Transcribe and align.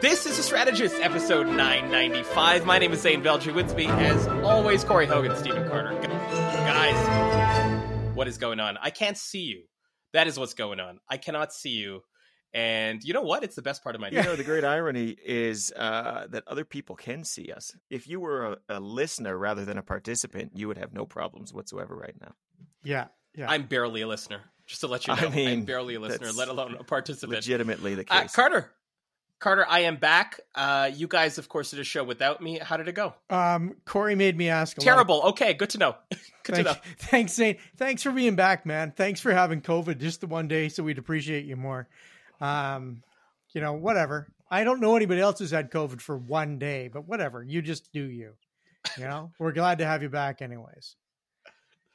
This 0.00 0.26
is 0.26 0.38
a 0.38 0.42
Strategist, 0.42 0.94
episode 1.00 1.48
995. 1.48 2.64
My 2.64 2.78
name 2.78 2.92
is 2.92 3.00
Zain 3.00 3.22
Velji. 3.22 3.52
With 3.52 3.74
me, 3.74 3.86
as 3.86 4.26
always, 4.44 4.84
Corey 4.84 5.06
Hogan, 5.06 5.34
Stephen 5.36 5.68
Carter. 5.68 5.98
Guys, 6.00 8.14
what 8.14 8.28
is 8.28 8.38
going 8.38 8.60
on? 8.60 8.78
I 8.80 8.90
can't 8.90 9.16
see 9.16 9.42
you. 9.42 9.64
That 10.12 10.28
is 10.28 10.38
what's 10.38 10.54
going 10.54 10.80
on. 10.80 11.00
I 11.08 11.16
cannot 11.16 11.52
see 11.52 11.70
you. 11.70 12.02
And 12.54 13.04
you 13.04 13.12
know 13.12 13.22
what? 13.22 13.44
It's 13.44 13.56
the 13.56 13.62
best 13.62 13.82
part 13.82 13.94
of 13.94 14.00
my 14.00 14.10
day. 14.10 14.16
You 14.16 14.22
know, 14.22 14.36
the 14.36 14.44
great 14.44 14.64
irony 14.64 15.16
is 15.24 15.72
uh, 15.76 16.26
that 16.30 16.44
other 16.46 16.64
people 16.64 16.96
can 16.96 17.24
see 17.24 17.52
us. 17.52 17.72
If 17.90 18.08
you 18.08 18.20
were 18.20 18.58
a, 18.68 18.76
a, 18.76 18.80
listener 18.80 19.36
rather 19.36 19.64
than 19.64 19.78
a 19.78 19.82
participant, 19.82 20.52
you 20.54 20.68
would 20.68 20.78
have 20.78 20.92
no 20.92 21.04
problems 21.04 21.52
whatsoever 21.52 21.94
right 21.94 22.14
now. 22.20 22.32
Yeah, 22.82 23.08
yeah. 23.34 23.50
I'm 23.50 23.64
barely 23.64 24.00
a 24.00 24.06
listener, 24.06 24.40
just 24.66 24.80
to 24.80 24.86
let 24.86 25.06
you 25.06 25.14
know. 25.14 25.26
I 25.26 25.28
mean, 25.28 25.48
I'm 25.48 25.64
barely 25.64 25.96
a 25.96 26.00
listener, 26.00 26.32
let 26.32 26.48
alone 26.48 26.76
a 26.78 26.84
participant. 26.84 27.32
Legitimately 27.32 27.96
the 27.96 28.06
uh, 28.08 28.22
case. 28.22 28.32
Uh, 28.32 28.34
Carter, 28.34 28.70
Carter, 29.40 29.64
I 29.68 29.80
am 29.80 29.96
back. 29.96 30.40
Uh, 30.54 30.90
you 30.92 31.06
guys, 31.06 31.38
of 31.38 31.48
course, 31.48 31.70
did 31.70 31.78
a 31.78 31.84
show 31.84 32.02
without 32.02 32.42
me. 32.42 32.58
How 32.58 32.76
did 32.76 32.88
it 32.88 32.94
go? 32.94 33.14
Um, 33.30 33.76
Corey 33.84 34.16
made 34.16 34.36
me 34.36 34.48
ask. 34.48 34.76
Terrible. 34.78 35.22
Of... 35.22 35.30
Okay, 35.30 35.54
good 35.54 35.70
to 35.70 35.78
know. 35.78 35.94
good 36.42 36.56
to 36.56 36.62
know. 36.64 36.74
Thanks, 36.98 37.34
Zain. 37.34 37.56
Thanks 37.76 38.02
for 38.02 38.10
being 38.10 38.34
back, 38.34 38.66
man. 38.66 38.92
Thanks 38.96 39.20
for 39.20 39.32
having 39.32 39.60
COVID 39.60 39.98
just 39.98 40.20
the 40.20 40.26
one 40.26 40.48
day, 40.48 40.68
so 40.68 40.82
we'd 40.82 40.98
appreciate 40.98 41.44
you 41.44 41.54
more. 41.56 41.88
Um, 42.40 43.02
you 43.52 43.60
know, 43.60 43.74
whatever. 43.74 44.26
I 44.50 44.64
don't 44.64 44.80
know 44.80 44.96
anybody 44.96 45.20
else 45.20 45.38
who's 45.38 45.50
had 45.52 45.70
COVID 45.70 46.00
for 46.00 46.16
one 46.16 46.58
day, 46.58 46.88
but 46.88 47.06
whatever. 47.06 47.42
You 47.42 47.62
just 47.62 47.92
do 47.92 48.02
you. 48.02 48.32
You 48.96 49.04
know, 49.04 49.30
we're 49.38 49.52
glad 49.52 49.78
to 49.78 49.86
have 49.86 50.02
you 50.02 50.08
back, 50.08 50.42
anyways. 50.42 50.96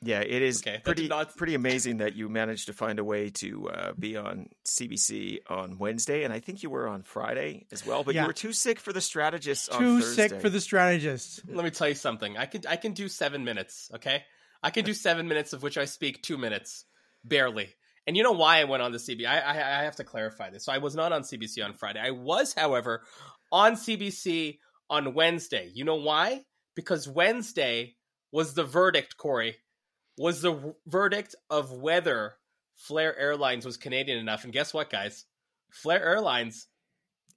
Yeah, 0.05 0.21
it 0.21 0.41
is 0.41 0.61
okay, 0.61 0.81
pretty 0.83 1.07
not... 1.07 1.35
pretty 1.35 1.55
amazing 1.55 1.97
that 1.97 2.15
you 2.15 2.29
managed 2.29 2.67
to 2.67 2.73
find 2.73 2.99
a 2.99 3.03
way 3.03 3.29
to 3.31 3.69
uh, 3.69 3.93
be 3.97 4.17
on 4.17 4.49
CBC 4.65 5.39
on 5.49 5.77
Wednesday, 5.77 6.23
and 6.23 6.33
I 6.33 6.39
think 6.39 6.63
you 6.63 6.69
were 6.69 6.87
on 6.87 7.03
Friday 7.03 7.65
as 7.71 7.85
well. 7.85 8.03
But 8.03 8.15
yeah. 8.15 8.21
you 8.21 8.27
were 8.27 8.33
too 8.33 8.53
sick 8.53 8.79
for 8.79 8.91
the 8.91 9.01
strategists. 9.01 9.67
Too 9.67 10.01
sick 10.01 10.41
for 10.41 10.49
the 10.49 10.61
strategists. 10.61 11.41
Let 11.47 11.63
me 11.63 11.71
tell 11.71 11.89
you 11.89 11.95
something. 11.95 12.37
I 12.37 12.45
can 12.45 12.61
I 12.67 12.75
can 12.75 12.93
do 12.93 13.07
seven 13.07 13.43
minutes. 13.45 13.89
Okay, 13.95 14.23
I 14.61 14.69
can 14.69 14.85
do 14.85 14.93
seven 14.93 15.27
minutes 15.27 15.53
of 15.53 15.63
which 15.63 15.77
I 15.77 15.85
speak 15.85 16.21
two 16.21 16.37
minutes, 16.37 16.85
barely. 17.23 17.69
And 18.05 18.17
you 18.17 18.23
know 18.23 18.33
why 18.33 18.59
I 18.59 18.65
went 18.65 18.83
on 18.83 18.91
the 18.91 18.97
CBC? 18.97 19.25
I, 19.25 19.39
I, 19.39 19.79
I 19.79 19.83
have 19.83 19.95
to 19.97 20.03
clarify 20.03 20.49
this. 20.49 20.65
So 20.65 20.73
I 20.73 20.79
was 20.79 20.95
not 20.95 21.13
on 21.13 21.21
CBC 21.21 21.63
on 21.63 21.73
Friday. 21.73 22.01
I 22.01 22.11
was, 22.11 22.53
however, 22.53 23.03
on 23.51 23.75
CBC 23.75 24.59
on 24.89 25.13
Wednesday. 25.13 25.71
You 25.73 25.85
know 25.85 25.95
why? 25.95 26.41
Because 26.75 27.07
Wednesday 27.07 27.95
was 28.31 28.55
the 28.55 28.63
verdict, 28.63 29.15
Corey, 29.15 29.55
was 30.17 30.41
the 30.41 30.75
verdict 30.85 31.35
of 31.49 31.71
whether 31.71 32.35
Flair 32.75 33.17
Airlines 33.17 33.65
was 33.65 33.77
Canadian 33.77 34.17
enough. 34.17 34.43
And 34.43 34.53
guess 34.53 34.73
what, 34.73 34.89
guys? 34.89 35.25
Flair 35.71 36.03
Airlines 36.03 36.67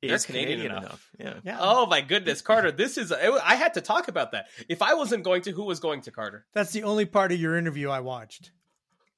is 0.02 0.26
Canadian, 0.26 0.60
Canadian 0.60 0.72
enough. 0.72 0.84
enough. 0.84 1.10
Yeah. 1.18 1.52
yeah. 1.52 1.58
Oh 1.60 1.86
my 1.86 2.00
goodness, 2.00 2.42
Carter! 2.42 2.70
This 2.70 2.98
is 2.98 3.12
I 3.12 3.54
had 3.54 3.74
to 3.74 3.80
talk 3.80 4.08
about 4.08 4.32
that. 4.32 4.46
If 4.68 4.82
I 4.82 4.94
wasn't 4.94 5.24
going 5.24 5.42
to, 5.42 5.52
who 5.52 5.64
was 5.64 5.80
going 5.80 6.02
to 6.02 6.10
Carter? 6.10 6.44
That's 6.52 6.72
the 6.72 6.82
only 6.82 7.06
part 7.06 7.32
of 7.32 7.40
your 7.40 7.56
interview 7.56 7.88
I 7.88 8.00
watched. 8.00 8.50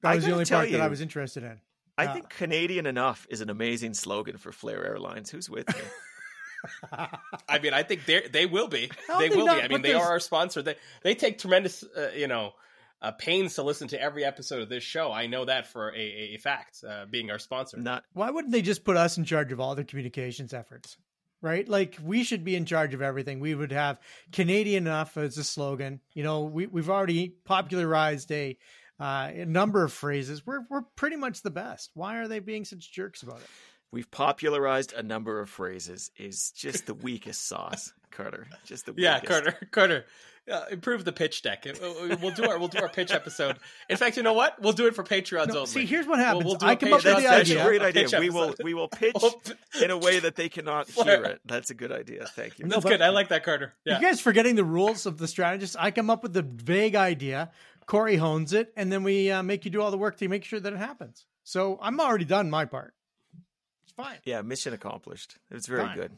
That 0.03 0.15
was 0.15 0.25
the 0.25 0.33
only 0.33 0.45
part 0.45 0.69
you, 0.69 0.77
that 0.77 0.83
I 0.83 0.89
was 0.89 1.01
interested 1.01 1.43
in. 1.43 1.61
I 1.97 2.07
uh, 2.07 2.15
think 2.15 2.29
Canadian 2.29 2.87
enough 2.87 3.27
is 3.29 3.41
an 3.41 3.51
amazing 3.51 3.95
slogan 3.95 4.39
for 4.39 4.53
Flair 4.53 4.85
Airlines. 4.87 5.31
Who's 5.31 5.51
with 5.51 5.69
me? 5.69 5.83
I 7.49 7.59
mean, 7.61 7.75
I 7.75 7.83
think 7.83 8.05
they 8.07 8.29
they 8.29 8.47
will 8.47 8.69
be. 8.69 8.91
they 9.19 9.31
will 9.31 9.47
not, 9.47 9.57
be. 9.57 9.63
I 9.63 9.69
mean, 9.69 9.83
they 9.83 9.95
are 9.95 10.11
our 10.11 10.21
sponsor. 10.21 10.63
They 10.63 10.77
they 11.03 11.15
take 11.15 11.39
tremendous, 11.39 11.83
uh, 11.83 12.11
you 12.17 12.29
know, 12.29 12.53
uh, 13.01 13.13
pains 13.13 13.55
to 13.55 13.63
listen 13.63 13.89
to 13.89 14.01
every 14.01 14.25
episode 14.25 14.63
of 14.63 14.69
this 14.69 14.83
show. 14.83 15.13
I 15.13 15.27
know 15.27 15.45
that 15.45 15.67
for 15.67 15.95
a, 15.95 16.01
a 16.35 16.37
fact. 16.39 16.85
Uh, 16.89 17.07
being 17.07 17.31
our 17.31 17.39
sponsor. 17.39 17.77
Not 17.79 18.05
why 18.13 18.31
wouldn't 18.31 18.53
they 18.53 18.63
just 18.63 18.85
put 18.85 18.97
us 18.97 19.19
in 19.19 19.25
charge 19.25 19.53
of 19.53 19.61
all 19.61 19.75
their 19.75 19.85
communications 19.85 20.53
efforts? 20.53 20.97
Right, 21.41 21.69
like 21.69 21.97
we 22.03 22.25
should 22.25 22.45
be 22.45 22.57
in 22.57 22.65
charge 22.65 22.95
of 22.95 23.03
everything. 23.03 23.39
We 23.39 23.55
would 23.55 23.71
have 23.71 24.01
Canadian 24.33 24.89
enough 24.89 25.17
as 25.17 25.39
a 25.39 25.45
slogan. 25.45 26.01
You 26.13 26.25
know, 26.25 26.43
we 26.43 26.67
we've 26.67 26.91
already 26.91 27.37
popularized 27.45 28.33
a 28.33 28.59
uh, 28.99 29.31
a 29.33 29.47
number 29.47 29.85
of 29.85 29.93
phrases. 29.93 30.45
We're 30.45 30.63
we're 30.69 30.83
pretty 30.97 31.15
much 31.15 31.43
the 31.43 31.51
best. 31.51 31.93
Why 31.95 32.17
are 32.17 32.27
they 32.27 32.41
being 32.41 32.65
such 32.65 32.93
jerks 32.93 33.23
about 33.23 33.39
it? 33.39 33.47
We've 33.91 34.11
popularized 34.11 34.93
a 34.93 35.03
number 35.03 35.41
of 35.41 35.49
phrases. 35.49 36.11
Is 36.19 36.51
just 36.51 36.87
the 36.87 36.95
weakest 36.95 37.47
sauce, 37.47 37.93
Carter. 38.11 38.47
Just 38.65 38.87
the 38.87 38.93
weakest. 38.93 39.05
yeah, 39.05 39.21
Carter. 39.21 39.59
Carter. 39.71 40.05
Uh, 40.51 40.65
improve 40.71 41.05
the 41.05 41.13
pitch 41.13 41.43
deck. 41.43 41.67
We'll 41.81 42.31
do 42.31 42.49
our 42.49 42.59
we'll 42.59 42.69
do 42.69 42.79
our 42.81 42.89
pitch 42.89 43.11
episode. 43.11 43.59
In 43.91 43.99
fact, 43.99 44.17
you 44.17 44.23
know 44.23 44.33
what? 44.33 44.61
We'll 44.61 44.73
do 44.73 44.87
it 44.87 44.95
for 44.95 45.05
Patreons 45.05 45.49
no, 45.49 45.57
only. 45.57 45.67
See, 45.67 45.85
here's 45.85 46.07
what 46.07 46.19
happens. 46.19 46.45
We'll, 46.45 46.57
we'll 46.59 46.71
I 46.71 46.77
come 46.77 46.93
up 46.95 47.05
with 47.05 47.17
the 47.17 47.21
that's 47.21 47.51
idea. 47.51 47.63
A 47.63 47.67
great 47.67 47.83
idea. 47.83 48.19
We 48.19 48.31
will 48.31 48.55
we 48.63 48.73
will 48.73 48.89
pitch 48.93 49.15
in 49.83 49.91
a 49.91 49.99
way 49.99 50.21
that 50.21 50.37
they 50.37 50.49
cannot 50.49 50.89
hear 50.91 51.25
it. 51.25 51.41
That's 51.45 51.71
a 51.71 51.75
good 51.75 51.93
idea. 51.93 52.27
Thank 52.35 52.59
you. 52.59 52.67
That's 52.67 52.85
good. 52.85 53.03
I 53.03 53.11
like 53.11 53.29
that, 53.29 53.45
Carter. 53.45 53.75
Yeah. 53.85 54.01
You 54.01 54.07
guys 54.07 54.21
forgetting 54.23 54.55
the 54.55 54.65
rules 54.65 55.05
of 55.05 55.19
the 55.19 55.29
strategist? 55.29 55.77
I 55.79 55.91
come 55.91 56.09
up 56.09 56.23
with 56.23 56.33
the 56.33 56.43
vague 56.43 56.95
idea. 56.95 57.51
Corey 57.87 58.17
hones 58.17 58.53
it, 58.53 58.73
and 58.77 58.93
then 58.93 59.03
we 59.03 59.31
uh, 59.31 59.43
make 59.43 59.65
you 59.65 59.71
do 59.71 59.81
all 59.81 59.91
the 59.91 59.99
work 59.99 60.19
to 60.19 60.29
make 60.29 60.45
sure 60.45 60.61
that 60.61 60.73
it 60.73 60.79
happens. 60.79 61.27
So 61.43 61.79
I'm 61.81 62.01
already 62.01 62.27
done 62.27 62.51
my 62.51 62.67
part. 62.67 62.95
It's 63.99 64.09
fine. 64.09 64.19
Yeah, 64.25 64.43
mission 64.43 64.75
accomplished. 64.75 65.37
It's 65.51 65.67
very 65.67 65.83
fine. 65.83 65.97
good. 65.97 66.13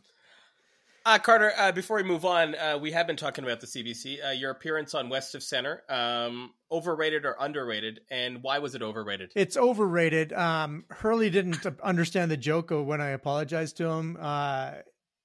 Uh, 1.06 1.18
Carter, 1.18 1.52
uh, 1.56 1.72
before 1.72 1.96
we 1.96 2.02
move 2.02 2.26
on, 2.26 2.54
uh, 2.54 2.76
we 2.78 2.92
have 2.92 3.06
been 3.06 3.16
talking 3.16 3.42
about 3.42 3.60
the 3.60 3.66
CBC. 3.66 4.22
Uh, 4.22 4.30
your 4.32 4.50
appearance 4.50 4.94
on 4.94 5.08
West 5.08 5.34
of 5.34 5.42
Center, 5.42 5.82
um, 5.88 6.52
overrated 6.70 7.24
or 7.24 7.36
underrated, 7.40 8.00
and 8.10 8.42
why 8.42 8.58
was 8.58 8.74
it 8.74 8.82
overrated? 8.82 9.32
It's 9.34 9.56
overrated. 9.56 10.34
Um, 10.34 10.84
Hurley 10.90 11.30
didn't 11.30 11.64
understand 11.82 12.30
the 12.30 12.36
joke 12.36 12.70
when 12.70 13.00
I 13.00 13.08
apologized 13.10 13.78
to 13.78 13.86
him. 13.86 14.18
Uh, 14.20 14.72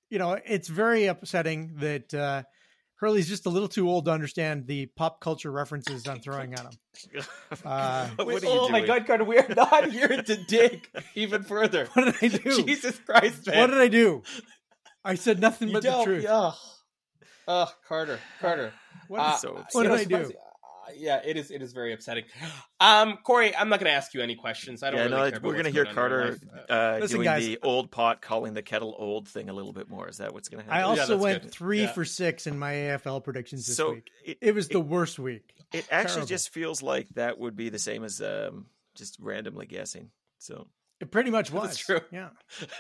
you 0.10 0.18
know, 0.18 0.40
it's 0.46 0.70
very 0.70 1.08
upsetting 1.08 1.74
that 1.80 2.14
uh, 2.14 2.44
Hurley's 2.98 3.28
just 3.28 3.46
a 3.46 3.50
little 3.50 3.68
too 3.68 3.90
old 3.90 4.06
to 4.06 4.12
understand 4.12 4.68
the 4.68 4.86
pop 4.96 5.20
culture 5.20 5.52
references 5.52 6.08
I'm 6.08 6.20
throwing 6.20 6.54
at 6.54 6.62
him. 6.62 6.72
Uh, 7.66 8.10
oh 8.18 8.70
my 8.70 8.86
God, 8.86 9.06
Carter, 9.06 9.26
we 9.26 9.38
are 9.38 9.54
not 9.54 9.92
here 9.92 10.22
to 10.22 10.38
dig 10.38 10.88
even 11.14 11.44
further. 11.44 11.88
What 11.94 12.06
did 12.06 12.34
I 12.34 12.38
do? 12.38 12.64
Jesus 12.64 12.98
Christ, 13.00 13.48
man. 13.48 13.60
What 13.60 13.68
did 13.68 13.80
I 13.80 13.90
do? 13.90 14.24
I 15.04 15.16
said 15.16 15.40
nothing 15.40 15.68
you 15.70 15.74
but 15.74 15.84
the 15.84 16.04
truth. 16.04 16.24
Yeah. 16.24 16.52
Oh, 17.48 17.72
Carter, 17.88 18.20
Carter. 18.40 18.74
What, 19.10 19.20
uh, 19.20 19.38
so 19.38 19.64
what 19.74 19.84
did 19.84 19.92
I 19.92 20.04
do? 20.06 20.32
Yeah, 20.96 21.22
it 21.24 21.38
is. 21.38 21.52
It 21.52 21.62
is 21.62 21.74
very 21.74 21.94
upsetting. 21.94 22.26
Um, 22.80 23.18
Corey, 23.24 23.56
I'm 23.56 23.70
not 23.70 23.80
going 23.80 23.90
to 23.90 23.96
ask 23.96 24.14
you 24.14 24.22
any 24.22 24.36
questions. 24.36 24.84
I 24.84 24.92
don't. 24.92 25.00
Yeah, 25.00 25.16
really 25.18 25.32
no, 25.32 25.40
we're 25.42 25.54
going 25.54 25.66
to 25.66 25.72
hear 25.72 25.86
Carter 25.86 26.38
uh, 26.70 26.98
Listen, 27.00 27.18
doing 27.18 27.26
guys, 27.26 27.46
the 27.46 27.60
old 27.64 27.90
pot, 27.92 28.22
calling 28.22 28.54
the 28.54 28.62
kettle 28.62 28.96
old 28.98 29.28
thing 29.28 29.50
a 29.50 29.54
little 29.54 29.74
bit 29.74 29.90
more. 29.90 30.08
Is 30.08 30.18
that 30.18 30.34
what's 30.34 30.50
going 30.50 30.64
to 30.64 30.72
happen? 30.72 30.86
I 30.86 30.88
also 30.88 31.16
yeah, 31.16 31.22
went 31.22 31.44
good. 31.44 31.52
three 31.52 31.82
yeah. 31.84 31.92
for 31.92 32.06
six 32.06 32.48
in 32.48 32.60
my 32.60 32.74
AFL 32.74 33.24
predictions 33.24 33.66
this 33.68 33.78
so 33.78 33.94
week. 33.94 34.10
It, 34.24 34.38
it 34.42 34.56
was 34.56 34.68
the 34.68 34.80
worst 34.80 35.20
week. 35.20 35.54
It 35.74 35.88
actually 35.90 36.14
Terrible. 36.14 36.28
just 36.28 36.50
feels 36.50 36.84
like 36.84 37.08
that 37.16 37.40
would 37.40 37.56
be 37.56 37.70
the 37.70 37.80
same 37.80 38.04
as 38.04 38.22
um, 38.22 38.66
just 38.96 39.18
randomly 39.20 39.66
guessing. 39.66 40.10
So 40.40 40.68
it 41.00 41.12
pretty 41.12 41.32
much 41.32 41.52
was. 41.52 41.70
That's 41.70 41.78
true. 41.78 42.02
Yeah. 42.12 42.30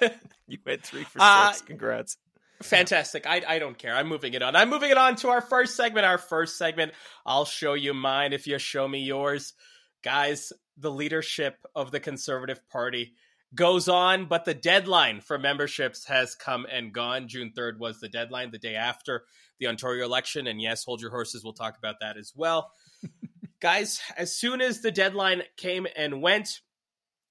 you 0.47 0.57
went 0.65 0.83
three 0.83 1.03
for 1.03 1.19
uh, 1.19 1.51
six. 1.51 1.65
Congrats. 1.65 2.17
Fantastic. 2.65 3.27
I, 3.27 3.41
I 3.47 3.59
don't 3.59 3.77
care. 3.77 3.95
I'm 3.95 4.07
moving 4.07 4.33
it 4.33 4.41
on. 4.41 4.55
I'm 4.55 4.69
moving 4.69 4.91
it 4.91 4.97
on 4.97 5.15
to 5.17 5.29
our 5.29 5.41
first 5.41 5.75
segment. 5.75 6.05
Our 6.05 6.17
first 6.17 6.57
segment. 6.57 6.93
I'll 7.25 7.45
show 7.45 7.73
you 7.73 7.93
mine 7.93 8.33
if 8.33 8.47
you 8.47 8.57
show 8.57 8.87
me 8.87 8.99
yours. 8.99 9.53
Guys, 10.03 10.51
the 10.77 10.91
leadership 10.91 11.57
of 11.75 11.91
the 11.91 11.99
Conservative 11.99 12.67
Party 12.69 13.13
goes 13.53 13.87
on, 13.87 14.25
but 14.25 14.45
the 14.45 14.53
deadline 14.53 15.21
for 15.21 15.37
memberships 15.37 16.05
has 16.05 16.35
come 16.35 16.65
and 16.69 16.93
gone. 16.93 17.27
June 17.27 17.51
3rd 17.57 17.79
was 17.79 17.99
the 17.99 18.09
deadline, 18.09 18.51
the 18.51 18.57
day 18.57 18.75
after 18.75 19.23
the 19.59 19.67
Ontario 19.67 20.05
election. 20.05 20.47
And 20.47 20.61
yes, 20.61 20.83
hold 20.83 21.01
your 21.01 21.11
horses. 21.11 21.43
We'll 21.43 21.53
talk 21.53 21.77
about 21.77 21.95
that 22.01 22.17
as 22.17 22.33
well. 22.35 22.71
Guys, 23.61 24.01
as 24.17 24.35
soon 24.37 24.61
as 24.61 24.81
the 24.81 24.91
deadline 24.91 25.43
came 25.55 25.87
and 25.95 26.21
went, 26.21 26.59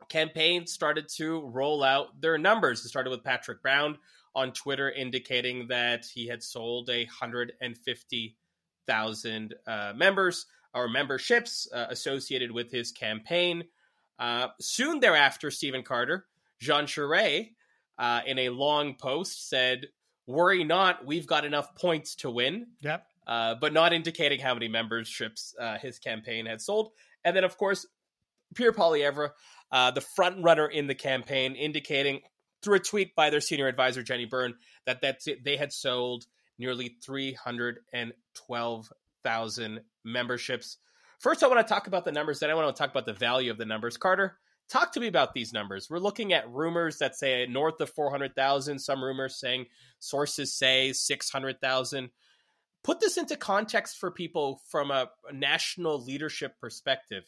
campaigns 0.08 0.72
started 0.72 1.08
to 1.16 1.40
roll 1.46 1.82
out 1.82 2.20
their 2.20 2.38
numbers. 2.38 2.84
It 2.84 2.88
started 2.88 3.10
with 3.10 3.24
Patrick 3.24 3.62
Brown 3.62 3.98
on 4.34 4.52
Twitter 4.52 4.90
indicating 4.90 5.68
that 5.68 6.06
he 6.06 6.26
had 6.26 6.42
sold 6.42 6.90
a 6.90 7.04
hundred 7.06 7.52
and 7.60 7.76
fifty 7.78 8.36
thousand 8.86 9.54
uh, 9.66 9.92
members 9.94 10.46
or 10.74 10.88
memberships 10.88 11.68
uh, 11.72 11.86
associated 11.90 12.50
with 12.50 12.70
his 12.70 12.90
campaign. 12.90 13.64
Uh, 14.18 14.48
soon 14.60 15.00
thereafter, 15.00 15.50
Stephen 15.50 15.82
Carter, 15.82 16.26
Jean 16.60 16.84
Charest, 16.84 17.50
uh, 17.98 18.20
in 18.26 18.38
a 18.38 18.48
long 18.48 18.94
post 18.96 19.48
said, 19.48 19.86
"Worry 20.26 20.64
not, 20.64 21.06
we've 21.06 21.26
got 21.26 21.44
enough 21.44 21.74
points 21.76 22.16
to 22.16 22.30
win." 22.30 22.66
Yep. 22.82 23.06
Uh, 23.26 23.54
but 23.54 23.72
not 23.72 23.94
indicating 23.94 24.38
how 24.38 24.52
many 24.52 24.68
memberships 24.68 25.54
uh, 25.58 25.78
his 25.78 25.98
campaign 25.98 26.44
had 26.44 26.60
sold. 26.60 26.90
And 27.24 27.34
then, 27.34 27.42
of 27.44 27.56
course, 27.56 27.86
Pierre 28.54 28.72
Poilievre, 28.72 29.30
the 29.72 30.04
front 30.14 30.44
runner 30.44 30.66
in 30.66 30.88
the 30.88 30.94
campaign, 30.94 31.54
indicating 31.54 32.20
through 32.64 32.76
a 32.76 32.80
tweet 32.80 33.14
by 33.14 33.30
their 33.30 33.40
senior 33.40 33.68
advisor 33.68 34.02
Jenny 34.02 34.24
Byrne 34.24 34.54
that 34.86 35.02
that's 35.02 35.26
it, 35.26 35.44
they 35.44 35.56
had 35.56 35.72
sold 35.72 36.24
nearly 36.58 36.96
312,000 37.04 39.80
memberships. 40.04 40.78
First, 41.20 41.42
I 41.42 41.48
want 41.48 41.66
to 41.66 41.72
talk 41.72 41.86
about 41.86 42.04
the 42.04 42.12
numbers. 42.12 42.40
Then 42.40 42.50
I 42.50 42.54
want 42.54 42.74
to 42.74 42.78
talk 42.78 42.90
about 42.90 43.06
the 43.06 43.12
value 43.12 43.50
of 43.50 43.58
the 43.58 43.64
numbers. 43.64 43.96
Carter, 43.96 44.38
talk 44.68 44.92
to 44.92 45.00
me 45.00 45.06
about 45.06 45.34
these 45.34 45.52
numbers. 45.52 45.88
We're 45.88 45.98
looking 45.98 46.32
at 46.32 46.50
rumors 46.50 46.98
that 46.98 47.16
say 47.16 47.46
north 47.46 47.80
of 47.80 47.90
400,000, 47.90 48.78
some 48.78 49.02
rumors 49.02 49.38
saying 49.38 49.66
sources 50.00 50.56
say 50.56 50.92
600,000. 50.92 52.10
Put 52.82 53.00
this 53.00 53.16
into 53.16 53.36
context 53.36 53.98
for 53.98 54.10
people 54.10 54.60
from 54.68 54.90
a, 54.90 55.08
a, 55.28 55.32
national 55.32 56.04
leadership 56.04 56.58
perspective. 56.60 57.24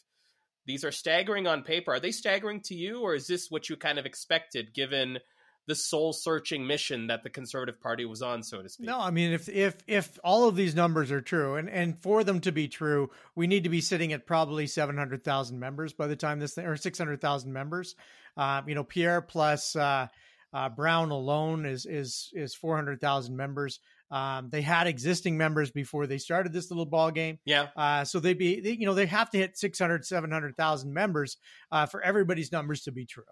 These 0.67 0.85
are 0.85 0.93
staggering 0.93 1.47
on 1.47 1.63
paper. 1.63 1.93
Are 1.93 2.01
they 2.01 2.13
staggering 2.13 2.61
to 2.63 2.75
you, 2.75 3.01
or 3.01 3.15
is 3.15 3.27
this 3.27 3.51
what 3.51 3.69
you 3.69 3.77
kind 3.77 3.99
of 3.99 4.07
expected 4.07 4.75
given 4.75 5.19
the 5.67 5.75
soul 5.75 6.13
searching 6.13 6.67
mission 6.67 7.09
that 7.09 7.23
the 7.25 7.31
Conservative 7.31 7.81
Party 7.81 8.05
was 8.05 8.23
on, 8.23 8.43
so 8.43 8.63
to 8.63 8.69
speak. 8.69 8.87
No, 8.87 9.01
I 9.01 9.11
mean 9.11 9.33
if 9.33 9.49
if 9.49 9.77
if 9.87 10.19
all 10.23 10.49
of 10.49 10.57
these 10.57 10.75
numbers 10.75 11.11
are 11.11 11.21
true, 11.21 11.57
and 11.57 11.69
and 11.69 12.01
for 12.01 12.25
them 12.25 12.41
to 12.43 12.53
be 12.53 12.69
true, 12.69 13.11
we 13.35 13.47
need 13.47 13.65
to 13.65 13.69
be 13.69 13.81
sitting 13.81 14.13
at 14.13 14.27
probably 14.27 14.67
seven 14.67 14.97
hundred 14.97 15.25
thousand 15.25 15.59
members 15.59 15.93
by 15.93 16.07
the 16.07 16.17
time 16.17 16.39
this 16.39 16.55
thing, 16.55 16.67
or 16.67 16.77
six 16.77 16.99
hundred 16.99 17.21
thousand 17.21 17.53
members. 17.53 17.97
Uh, 18.37 18.62
you 18.67 18.75
know, 18.75 18.85
Pierre 18.85 19.21
plus 19.21 19.75
uh, 19.75 20.07
uh, 20.53 20.69
Brown 20.69 21.11
alone 21.11 21.67
is 21.67 21.85
is 21.85 22.31
is 22.33 22.55
four 22.55 22.77
hundred 22.77 23.01
thousand 23.01 23.37
members. 23.37 23.81
Um, 24.11 24.50
they 24.50 24.62
had 24.62 24.87
existing 24.87 25.37
members 25.37 25.70
before 25.70 26.06
they 26.06 26.19
started 26.19 26.53
this 26.53 26.70
little 26.70 26.87
ball 26.87 27.11
game. 27.11 27.38
Yeah. 27.44 27.69
Uh, 27.76 28.05
so 28.05 28.20
they'd 28.20 28.38
be, 28.38 28.61
they, 28.61 28.73
you 28.73 28.87
know, 28.87 28.94
they 28.94 29.06
have 29.06 29.31
to 29.31 29.38
hit 29.38 29.58
600, 29.58 30.05
700,000 30.05 30.93
members 30.93 31.38
uh, 31.73 31.87
for 31.87 32.00
everybody's 32.03 32.53
numbers 32.53 32.82
to 32.82 32.93
be 32.93 33.05
true. 33.05 33.25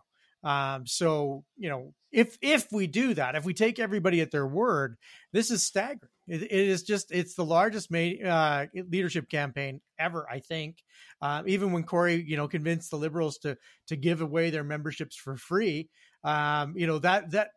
Um, 0.44 0.86
so 0.86 1.42
you 1.56 1.70
know, 1.70 1.94
if 2.12 2.36
if 2.42 2.70
we 2.70 2.86
do 2.86 3.14
that, 3.14 3.34
if 3.34 3.44
we 3.44 3.54
take 3.54 3.78
everybody 3.78 4.20
at 4.20 4.30
their 4.30 4.46
word, 4.46 4.96
this 5.32 5.50
is 5.50 5.62
staggering. 5.62 6.10
it, 6.28 6.42
it 6.42 6.52
is 6.52 6.82
just 6.82 7.10
it's 7.10 7.34
the 7.34 7.44
largest 7.44 7.90
uh, 7.92 8.66
leadership 8.74 9.28
campaign 9.30 9.80
ever. 9.98 10.26
I 10.30 10.40
think. 10.40 10.76
Uh, 11.22 11.42
even 11.46 11.72
when 11.72 11.84
Corey, 11.84 12.22
you 12.26 12.36
know, 12.36 12.46
convinced 12.46 12.90
the 12.90 12.98
Liberals 12.98 13.38
to 13.38 13.56
to 13.88 13.96
give 13.96 14.20
away 14.20 14.50
their 14.50 14.64
memberships 14.64 15.16
for 15.16 15.36
free, 15.36 15.88
um, 16.22 16.74
you 16.76 16.86
know 16.86 16.98
that 16.98 17.30
that 17.30 17.52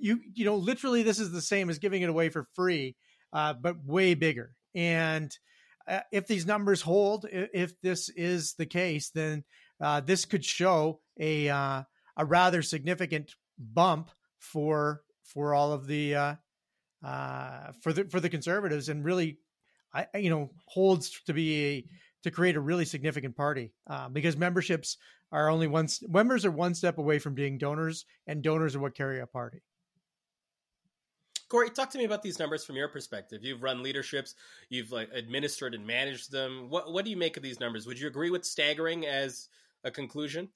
you 0.00 0.20
you 0.34 0.44
know 0.44 0.56
literally 0.56 1.02
this 1.02 1.18
is 1.18 1.32
the 1.32 1.42
same 1.42 1.70
as 1.70 1.78
giving 1.78 2.02
it 2.02 2.08
away 2.08 2.28
for 2.28 2.46
free, 2.54 2.96
uh, 3.32 3.54
but 3.54 3.84
way 3.84 4.14
bigger. 4.14 4.52
And 4.74 5.30
uh, 5.88 6.00
if 6.12 6.26
these 6.26 6.46
numbers 6.46 6.82
hold, 6.82 7.26
if 7.30 7.80
this 7.80 8.08
is 8.10 8.54
the 8.58 8.66
case, 8.66 9.10
then 9.10 9.44
uh, 9.80 10.00
this 10.00 10.24
could 10.24 10.44
show 10.44 11.00
a 11.18 11.48
uh, 11.48 11.82
a 12.16 12.24
rather 12.24 12.62
significant 12.62 13.32
bump 13.58 14.10
for 14.38 15.02
for 15.24 15.54
all 15.54 15.72
of 15.72 15.86
the 15.86 16.14
uh, 16.14 16.34
uh, 17.04 17.72
for 17.82 17.92
the 17.92 18.04
for 18.04 18.20
the 18.20 18.28
conservatives, 18.28 18.88
and 18.88 19.04
really, 19.04 19.38
I 19.92 20.06
you 20.16 20.30
know 20.30 20.50
holds 20.66 21.20
to 21.26 21.34
be 21.34 21.64
a 21.64 21.84
to 22.24 22.30
create 22.30 22.56
a 22.56 22.60
really 22.60 22.84
significant 22.84 23.36
party 23.36 23.72
because 24.12 24.36
memberships 24.36 24.96
are 25.30 25.48
only 25.48 25.66
one 25.66 25.88
members 26.08 26.44
are 26.44 26.50
one 26.50 26.74
step 26.74 26.98
away 26.98 27.18
from 27.18 27.34
being 27.34 27.58
donors, 27.58 28.04
and 28.26 28.42
donors 28.42 28.74
are 28.74 28.80
what 28.80 28.96
carry 28.96 29.20
a 29.20 29.26
party. 29.26 29.62
Corey, 31.48 31.70
talk 31.70 31.90
to 31.90 31.98
me 31.98 32.04
about 32.04 32.22
these 32.22 32.38
numbers 32.38 32.64
from 32.64 32.76
your 32.76 32.88
perspective. 32.88 33.44
You've 33.44 33.62
run 33.62 33.82
leaderships, 33.82 34.34
you've 34.68 34.90
like 34.90 35.10
administered 35.12 35.74
and 35.74 35.86
managed 35.86 36.32
them. 36.32 36.68
What 36.68 36.92
what 36.92 37.04
do 37.04 37.10
you 37.10 37.16
make 37.16 37.36
of 37.36 37.42
these 37.42 37.60
numbers? 37.60 37.86
Would 37.86 38.00
you 38.00 38.08
agree 38.08 38.30
with 38.30 38.44
staggering 38.44 39.06
as 39.06 39.48
a 39.84 39.90
conclusion? 39.90 40.48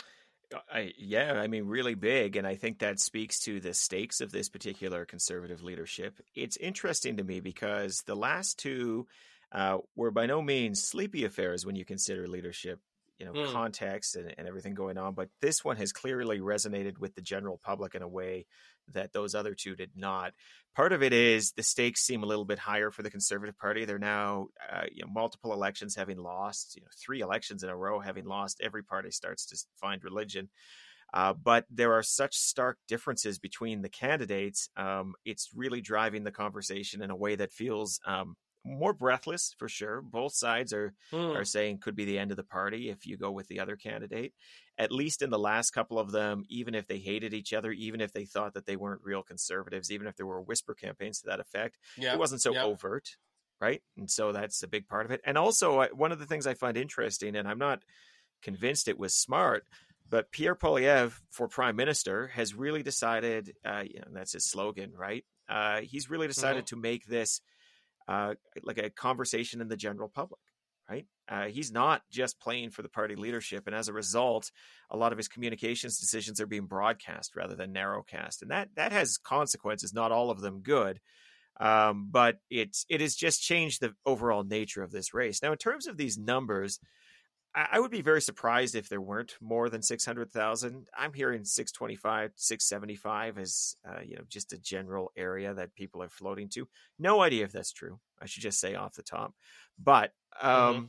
I, 0.72 0.92
yeah, 0.98 1.34
I 1.34 1.46
mean, 1.46 1.66
really 1.66 1.94
big. 1.94 2.34
And 2.34 2.44
I 2.44 2.56
think 2.56 2.80
that 2.80 2.98
speaks 2.98 3.38
to 3.40 3.60
the 3.60 3.72
stakes 3.72 4.20
of 4.20 4.32
this 4.32 4.48
particular 4.48 5.04
conservative 5.04 5.62
leadership. 5.62 6.20
It's 6.34 6.56
interesting 6.56 7.18
to 7.18 7.24
me 7.24 7.38
because 7.38 8.02
the 8.06 8.16
last 8.16 8.58
two 8.58 9.06
uh, 9.52 9.78
were 9.94 10.10
by 10.10 10.26
no 10.26 10.42
means 10.42 10.82
sleepy 10.82 11.24
affairs 11.24 11.64
when 11.64 11.76
you 11.76 11.84
consider 11.84 12.26
leadership 12.26 12.80
you 13.20 13.26
know 13.26 13.32
mm. 13.32 13.52
context 13.52 14.16
and, 14.16 14.34
and 14.38 14.48
everything 14.48 14.74
going 14.74 14.98
on 14.98 15.14
but 15.14 15.28
this 15.40 15.64
one 15.64 15.76
has 15.76 15.92
clearly 15.92 16.40
resonated 16.40 16.98
with 16.98 17.14
the 17.14 17.20
general 17.20 17.60
public 17.62 17.94
in 17.94 18.02
a 18.02 18.08
way 18.08 18.46
that 18.92 19.12
those 19.12 19.34
other 19.34 19.54
two 19.54 19.76
did 19.76 19.90
not 19.94 20.32
part 20.74 20.92
of 20.92 21.02
it 21.02 21.12
is 21.12 21.52
the 21.52 21.62
stakes 21.62 22.00
seem 22.00 22.22
a 22.22 22.26
little 22.26 22.46
bit 22.46 22.58
higher 22.58 22.90
for 22.90 23.02
the 23.02 23.10
conservative 23.10 23.56
party 23.58 23.84
they're 23.84 23.98
now 23.98 24.46
uh, 24.72 24.84
you 24.90 25.02
know 25.02 25.12
multiple 25.12 25.52
elections 25.52 25.94
having 25.94 26.18
lost 26.18 26.74
you 26.74 26.82
know 26.82 26.88
three 26.98 27.20
elections 27.20 27.62
in 27.62 27.68
a 27.68 27.76
row 27.76 28.00
having 28.00 28.24
lost 28.24 28.60
every 28.62 28.82
party 28.82 29.10
starts 29.10 29.46
to 29.46 29.56
find 29.78 30.02
religion 30.02 30.48
uh, 31.12 31.32
but 31.32 31.64
there 31.70 31.92
are 31.92 32.02
such 32.02 32.36
stark 32.36 32.78
differences 32.86 33.38
between 33.38 33.82
the 33.82 33.88
candidates. 33.88 34.68
Um, 34.76 35.14
it's 35.24 35.50
really 35.54 35.80
driving 35.80 36.22
the 36.22 36.30
conversation 36.30 37.02
in 37.02 37.10
a 37.10 37.16
way 37.16 37.34
that 37.36 37.50
feels 37.50 38.00
um, 38.06 38.36
more 38.64 38.92
breathless 38.92 39.54
for 39.58 39.68
sure. 39.68 40.00
Both 40.02 40.34
sides 40.34 40.72
are 40.72 40.92
mm. 41.12 41.34
are 41.34 41.44
saying 41.44 41.78
could 41.78 41.96
be 41.96 42.04
the 42.04 42.18
end 42.18 42.30
of 42.30 42.36
the 42.36 42.42
party 42.42 42.90
if 42.90 43.06
you 43.06 43.16
go 43.16 43.30
with 43.30 43.48
the 43.48 43.60
other 43.60 43.76
candidate. 43.76 44.32
At 44.78 44.92
least 44.92 45.22
in 45.22 45.30
the 45.30 45.38
last 45.38 45.70
couple 45.72 45.98
of 45.98 46.10
them, 46.10 46.44
even 46.48 46.74
if 46.74 46.86
they 46.86 46.98
hated 46.98 47.34
each 47.34 47.52
other, 47.52 47.70
even 47.70 48.00
if 48.00 48.12
they 48.12 48.24
thought 48.24 48.54
that 48.54 48.66
they 48.66 48.76
weren't 48.76 49.02
real 49.04 49.22
conservatives, 49.22 49.90
even 49.90 50.06
if 50.06 50.16
there 50.16 50.26
were 50.26 50.40
whisper 50.40 50.74
campaigns 50.74 51.20
to 51.20 51.26
that 51.26 51.40
effect, 51.40 51.78
it 52.14 52.18
wasn't 52.18 52.40
so 52.42 52.56
overt, 52.56 53.16
right? 53.60 53.82
And 53.98 54.10
so 54.10 54.32
that's 54.32 54.62
a 54.62 54.68
big 54.68 54.88
part 54.88 55.04
of 55.04 55.12
it. 55.12 55.20
And 55.24 55.36
also, 55.36 55.86
one 55.92 56.12
of 56.12 56.18
the 56.18 56.26
things 56.26 56.46
I 56.46 56.54
find 56.54 56.76
interesting, 56.78 57.36
and 57.36 57.46
I'm 57.46 57.58
not 57.58 57.82
convinced 58.42 58.88
it 58.88 58.98
was 58.98 59.14
smart, 59.14 59.64
but 60.08 60.32
Pierre 60.32 60.56
Poilievre 60.56 61.12
for 61.30 61.46
prime 61.46 61.76
minister 61.76 62.28
has 62.28 62.54
really 62.54 62.82
decided, 62.82 63.54
uh, 63.64 63.84
you 63.86 64.00
know, 64.00 64.08
that's 64.12 64.32
his 64.32 64.50
slogan, 64.50 64.92
right? 64.96 65.24
Uh, 65.48 65.80
he's 65.80 66.08
really 66.10 66.26
decided 66.26 66.64
mm-hmm. 66.64 66.76
to 66.76 66.82
make 66.82 67.06
this 67.06 67.40
uh, 68.10 68.34
like 68.64 68.78
a 68.78 68.90
conversation 68.90 69.60
in 69.60 69.68
the 69.68 69.76
general 69.76 70.08
public, 70.08 70.40
right? 70.90 71.06
Uh, 71.28 71.44
he's 71.44 71.70
not 71.70 72.02
just 72.10 72.40
playing 72.40 72.70
for 72.70 72.82
the 72.82 72.88
party 72.88 73.14
leadership, 73.14 73.68
and 73.68 73.76
as 73.76 73.86
a 73.86 73.92
result, 73.92 74.50
a 74.90 74.96
lot 74.96 75.12
of 75.12 75.18
his 75.18 75.28
communications 75.28 76.00
decisions 76.00 76.40
are 76.40 76.46
being 76.46 76.66
broadcast 76.66 77.36
rather 77.36 77.54
than 77.54 77.72
narrowcast, 77.72 78.42
and 78.42 78.50
that 78.50 78.68
that 78.74 78.90
has 78.90 79.16
consequences. 79.16 79.94
Not 79.94 80.10
all 80.10 80.30
of 80.30 80.40
them 80.40 80.60
good, 80.60 80.98
um, 81.60 82.08
but 82.10 82.38
it's 82.50 82.84
it 82.88 83.00
has 83.00 83.14
just 83.14 83.42
changed 83.42 83.80
the 83.80 83.92
overall 84.04 84.42
nature 84.42 84.82
of 84.82 84.90
this 84.90 85.14
race. 85.14 85.40
Now, 85.40 85.52
in 85.52 85.58
terms 85.58 85.86
of 85.86 85.96
these 85.96 86.18
numbers, 86.18 86.80
I 87.54 87.80
would 87.80 87.90
be 87.90 88.02
very 88.02 88.22
surprised 88.22 88.76
if 88.76 88.88
there 88.88 89.00
weren't 89.00 89.34
more 89.40 89.68
than 89.68 89.82
600,000. 89.82 90.86
I'm 90.96 91.12
hearing 91.12 91.44
625, 91.44 92.32
675 92.36 93.38
as, 93.38 93.74
uh, 93.88 94.00
you 94.04 94.14
know, 94.14 94.22
just 94.28 94.52
a 94.52 94.58
general 94.58 95.10
area 95.16 95.52
that 95.54 95.74
people 95.74 96.00
are 96.00 96.08
floating 96.08 96.48
to. 96.50 96.68
No 96.98 97.20
idea 97.22 97.44
if 97.44 97.50
that's 97.50 97.72
true. 97.72 97.98
I 98.22 98.26
should 98.26 98.44
just 98.44 98.60
say 98.60 98.76
off 98.76 98.94
the 98.94 99.02
top. 99.02 99.34
But 99.82 100.12
mm-hmm. 100.40 100.48
um, 100.48 100.74
mm-hmm. 100.74 100.84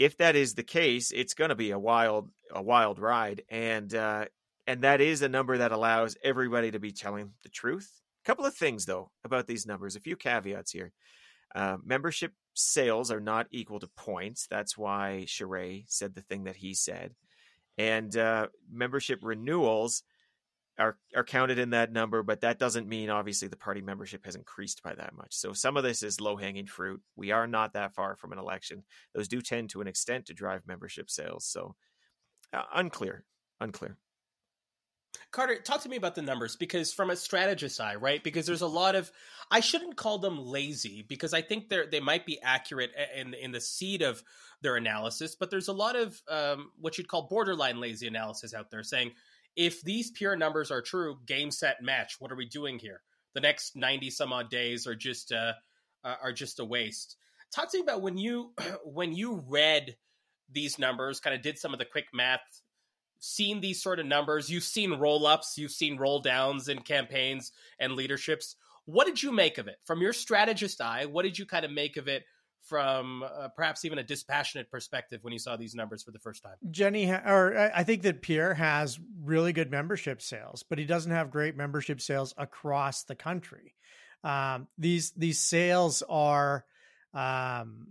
if 0.00 0.16
that 0.16 0.34
is 0.34 0.54
the 0.54 0.64
case, 0.64 1.12
it's 1.12 1.34
going 1.34 1.50
to 1.50 1.54
be 1.54 1.70
a 1.70 1.78
wild, 1.78 2.30
a 2.50 2.62
wild 2.62 2.98
ride. 2.98 3.42
And, 3.48 3.94
uh, 3.94 4.24
and 4.66 4.82
that 4.82 5.00
is 5.00 5.22
a 5.22 5.28
number 5.28 5.58
that 5.58 5.70
allows 5.70 6.16
everybody 6.24 6.72
to 6.72 6.80
be 6.80 6.90
telling 6.90 7.30
the 7.44 7.48
truth. 7.48 7.88
A 8.24 8.26
couple 8.26 8.44
of 8.44 8.54
things, 8.54 8.86
though, 8.86 9.12
about 9.24 9.46
these 9.46 9.66
numbers, 9.66 9.94
a 9.94 10.00
few 10.00 10.16
caveats 10.16 10.72
here. 10.72 10.92
Uh, 11.54 11.76
membership 11.84 12.32
sales 12.56 13.10
are 13.10 13.20
not 13.20 13.46
equal 13.50 13.78
to 13.80 13.88
points. 13.96 14.46
That's 14.50 14.76
why 14.76 15.24
Charest 15.26 15.84
said 15.88 16.14
the 16.14 16.22
thing 16.22 16.44
that 16.44 16.56
he 16.56 16.74
said. 16.74 17.14
And 17.78 18.16
uh, 18.16 18.48
membership 18.70 19.20
renewals 19.22 20.02
are 20.78 20.98
are 21.14 21.24
counted 21.24 21.58
in 21.58 21.70
that 21.70 21.92
number, 21.92 22.22
but 22.22 22.40
that 22.40 22.58
doesn't 22.58 22.88
mean 22.88 23.10
obviously 23.10 23.48
the 23.48 23.56
party 23.56 23.80
membership 23.80 24.24
has 24.24 24.34
increased 24.34 24.82
by 24.82 24.94
that 24.94 25.14
much. 25.14 25.34
So 25.34 25.52
some 25.52 25.76
of 25.76 25.82
this 25.82 26.02
is 26.02 26.20
low 26.20 26.36
hanging 26.36 26.66
fruit. 26.66 27.00
We 27.16 27.30
are 27.30 27.46
not 27.46 27.74
that 27.74 27.94
far 27.94 28.16
from 28.16 28.32
an 28.32 28.38
election. 28.38 28.82
Those 29.14 29.28
do 29.28 29.40
tend 29.40 29.70
to 29.70 29.80
an 29.80 29.86
extent 29.86 30.26
to 30.26 30.34
drive 30.34 30.66
membership 30.66 31.10
sales. 31.10 31.46
So 31.46 31.74
uh, 32.52 32.62
unclear, 32.74 33.24
unclear. 33.60 33.96
Carter, 35.30 35.60
talk 35.60 35.82
to 35.82 35.88
me 35.88 35.96
about 35.96 36.14
the 36.14 36.22
numbers 36.22 36.56
because 36.56 36.92
from 36.92 37.10
a 37.10 37.16
strategist 37.16 37.80
eye, 37.80 37.96
right? 37.96 38.22
Because 38.22 38.46
there's 38.46 38.62
a 38.62 38.66
lot 38.66 38.94
of 38.94 39.10
I 39.50 39.60
shouldn't 39.60 39.96
call 39.96 40.18
them 40.18 40.44
lazy 40.44 41.04
because 41.08 41.32
I 41.34 41.42
think 41.42 41.68
they're 41.68 41.86
they 41.86 42.00
might 42.00 42.26
be 42.26 42.40
accurate 42.42 42.90
in 43.14 43.34
in 43.34 43.52
the 43.52 43.60
seed 43.60 44.02
of 44.02 44.22
their 44.62 44.76
analysis, 44.76 45.36
but 45.36 45.50
there's 45.50 45.68
a 45.68 45.72
lot 45.72 45.96
of 45.96 46.20
um, 46.28 46.70
what 46.80 46.98
you'd 46.98 47.08
call 47.08 47.28
borderline 47.28 47.80
lazy 47.80 48.06
analysis 48.06 48.54
out 48.54 48.70
there 48.70 48.82
saying 48.82 49.12
if 49.54 49.82
these 49.82 50.10
pure 50.10 50.36
numbers 50.36 50.70
are 50.70 50.82
true, 50.82 51.18
game 51.26 51.50
set 51.50 51.82
match. 51.82 52.16
What 52.18 52.32
are 52.32 52.36
we 52.36 52.46
doing 52.46 52.78
here? 52.78 53.02
The 53.34 53.40
next 53.40 53.76
ninety 53.76 54.10
some 54.10 54.32
odd 54.32 54.50
days 54.50 54.86
are 54.86 54.94
just 54.94 55.32
uh, 55.32 55.52
are 56.04 56.32
just 56.32 56.60
a 56.60 56.64
waste. 56.64 57.16
Talk 57.54 57.70
to 57.70 57.78
me 57.78 57.82
about 57.82 58.02
when 58.02 58.18
you 58.18 58.52
when 58.84 59.12
you 59.12 59.44
read 59.46 59.96
these 60.50 60.78
numbers, 60.78 61.20
kind 61.20 61.34
of 61.34 61.42
did 61.42 61.58
some 61.58 61.72
of 61.72 61.78
the 61.78 61.84
quick 61.84 62.06
math 62.12 62.62
seen 63.18 63.60
these 63.60 63.82
sort 63.82 63.98
of 63.98 64.06
numbers. 64.06 64.50
You've 64.50 64.62
seen 64.62 64.92
roll 64.92 65.26
ups, 65.26 65.58
you've 65.58 65.72
seen 65.72 65.96
roll 65.96 66.20
downs 66.20 66.68
in 66.68 66.80
campaigns 66.80 67.52
and 67.78 67.92
leaderships. 67.92 68.56
What 68.84 69.06
did 69.06 69.22
you 69.22 69.32
make 69.32 69.58
of 69.58 69.68
it 69.68 69.78
from 69.84 70.00
your 70.00 70.12
strategist 70.12 70.80
eye? 70.80 71.06
What 71.06 71.22
did 71.22 71.38
you 71.38 71.46
kind 71.46 71.64
of 71.64 71.70
make 71.70 71.96
of 71.96 72.08
it 72.08 72.24
from 72.62 73.22
uh, 73.22 73.48
perhaps 73.54 73.84
even 73.84 73.98
a 73.98 74.02
dispassionate 74.02 74.70
perspective 74.70 75.22
when 75.22 75.32
you 75.32 75.38
saw 75.38 75.56
these 75.56 75.74
numbers 75.74 76.02
for 76.02 76.10
the 76.10 76.18
first 76.18 76.42
time? 76.42 76.54
Jenny, 76.70 77.10
or 77.10 77.70
I 77.74 77.84
think 77.84 78.02
that 78.02 78.22
Pierre 78.22 78.54
has 78.54 78.98
really 79.22 79.52
good 79.52 79.70
membership 79.70 80.20
sales, 80.20 80.62
but 80.62 80.78
he 80.78 80.84
doesn't 80.84 81.12
have 81.12 81.30
great 81.30 81.56
membership 81.56 82.00
sales 82.00 82.34
across 82.36 83.04
the 83.04 83.14
country. 83.14 83.74
Um, 84.24 84.66
these 84.78 85.12
these 85.12 85.38
sales 85.38 86.02
are, 86.08 86.64
um, 87.14 87.88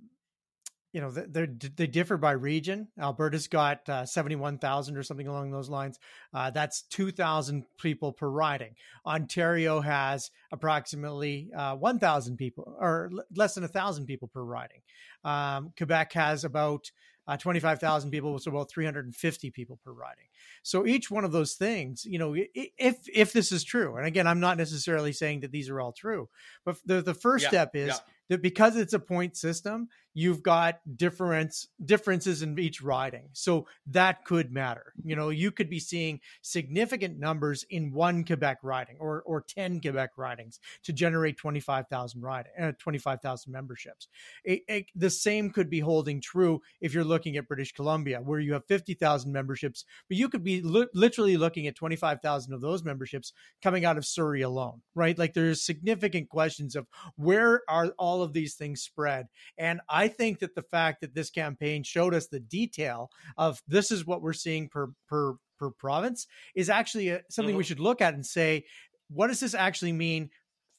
you 0.96 1.02
know 1.02 1.12
they 1.12 1.46
they 1.76 1.88
differ 1.88 2.16
by 2.16 2.32
region. 2.32 2.88
Alberta's 2.98 3.50
got 3.50 3.90
uh, 3.90 4.06
seventy 4.06 4.38
one 4.38 4.58
thousand 4.58 4.96
or 4.96 5.04
something 5.04 5.28
along 5.28 5.52
those 5.52 5.70
lines. 5.70 6.00
Uh, 6.34 6.52
that's 6.52 6.84
two 6.84 7.12
thousand 7.12 7.66
people 7.78 8.14
per 8.14 8.30
riding. 8.30 8.76
Ontario 9.06 9.82
has 9.82 10.32
approximately 10.54 11.50
uh, 11.54 11.76
one 11.76 12.00
thousand 12.00 12.38
people, 12.38 12.78
or 12.80 13.10
l- 13.12 13.26
less 13.36 13.56
than 13.56 13.66
a 13.66 13.68
thousand 13.68 14.06
people 14.06 14.30
per 14.30 14.42
riding. 14.42 14.80
Um, 15.26 15.74
Quebec 15.78 16.14
has 16.14 16.46
about 16.46 16.90
uh, 17.28 17.36
25,000 17.38 18.12
people, 18.12 18.38
so 18.38 18.52
about 18.52 18.70
350 18.70 19.50
people 19.50 19.80
per 19.84 19.92
riding. 19.92 20.26
So 20.62 20.86
each 20.86 21.10
one 21.10 21.26
of 21.26 21.32
those 21.32 21.56
things, 21.56 22.06
you 22.06 22.20
know, 22.20 22.36
if 22.36 22.98
if 23.14 23.34
this 23.34 23.52
is 23.52 23.64
true, 23.64 23.98
and 23.98 24.06
again, 24.06 24.28
I'm 24.28 24.40
not 24.40 24.58
necessarily 24.58 25.12
saying 25.12 25.42
that 25.42 25.52
these 25.52 25.70
are 25.70 25.82
all 25.82 25.92
true, 25.92 26.30
but 26.64 26.78
the 26.86 27.02
the 27.02 27.14
first 27.14 27.44
yeah, 27.44 27.50
step 27.50 27.76
is 27.76 27.88
yeah. 27.88 27.98
that 28.30 28.42
because 28.42 28.76
it's 28.76 28.94
a 28.94 29.00
point 29.00 29.36
system, 29.36 29.90
you've 30.16 30.42
got 30.42 30.80
difference 30.98 31.68
differences 31.84 32.42
in 32.42 32.58
each 32.58 32.82
riding. 32.82 33.30
So 33.34 33.68
that 33.88 34.26
could 34.26 34.52
matter. 34.52 34.94
You 35.04 35.16
know 35.16 35.30
you 35.30 35.52
could 35.52 35.70
be 35.70 35.80
seeing 35.80 36.22
significant 36.42 37.20
numbers 37.20 37.64
in 37.70 37.92
one 37.92 38.24
quebec 38.24 38.60
riding 38.64 38.96
or 39.00 39.22
or 39.24 39.42
10 39.42 39.82
quebec 39.82 40.12
ridings 40.18 40.60
to 40.84 40.94
generate 40.94 41.38
25,000 41.38 42.22
riding 42.22 42.52
uh, 42.60 42.72
25,000 42.80 43.52
memberships. 43.52 44.08
It, 44.44 44.62
it, 44.68 44.86
the 44.96 45.10
same 45.10 45.52
could 45.52 45.70
be 45.70 45.82
holding 45.82 46.22
true 46.22 46.62
if 46.82 46.94
you're 46.94 47.04
looking 47.04 47.38
at 47.38 47.48
British 47.48 47.74
Columbia 47.74 48.22
where 48.22 48.40
you 48.40 48.54
have 48.54 48.66
50,000 48.66 49.32
memberships 49.32 49.86
but 50.08 50.18
you 50.18 50.30
could 50.30 50.44
be 50.44 50.62
li- 50.62 50.88
literally 50.94 51.38
looking 51.38 51.68
at 51.68 51.76
25,000 51.76 52.54
of 52.54 52.62
those 52.62 52.84
memberships 52.84 53.34
coming 53.62 53.86
out 53.86 53.98
of 53.98 54.06
Surrey 54.06 54.42
alone 54.42 54.82
right? 54.96 55.20
Like 55.20 55.34
there's 55.34 55.62
significant 55.62 56.30
questions 56.30 56.76
of 56.76 56.88
where 57.18 57.62
are 57.68 57.94
all 58.00 58.24
of 58.24 58.34
these 58.34 58.56
things 58.56 58.82
spread? 58.82 59.28
And 59.58 59.82
I 59.90 60.05
I 60.06 60.08
think 60.08 60.40
that 60.40 60.56
the 60.56 60.64
fact 60.64 61.02
that 61.02 61.16
this 61.16 61.30
campaign 61.30 61.84
showed 61.84 62.14
us 62.14 62.28
the 62.28 62.40
detail 62.40 63.10
of 63.38 63.62
this 63.68 63.92
is 63.92 64.06
what 64.06 64.22
we're 64.22 64.34
seeing 64.34 64.70
per 64.70 64.92
per 65.08 65.36
per 65.58 65.72
province 65.72 66.28
is 66.54 66.70
actually 66.70 67.10
a, 67.10 67.22
something 67.30 67.54
mm-hmm. 67.54 67.58
we 67.58 67.64
should 67.64 67.80
look 67.80 68.02
at 68.02 68.14
and 68.14 68.26
say, 68.26 68.66
what 69.10 69.28
does 69.28 69.40
this 69.40 69.54
actually 69.54 69.94
mean 69.94 70.30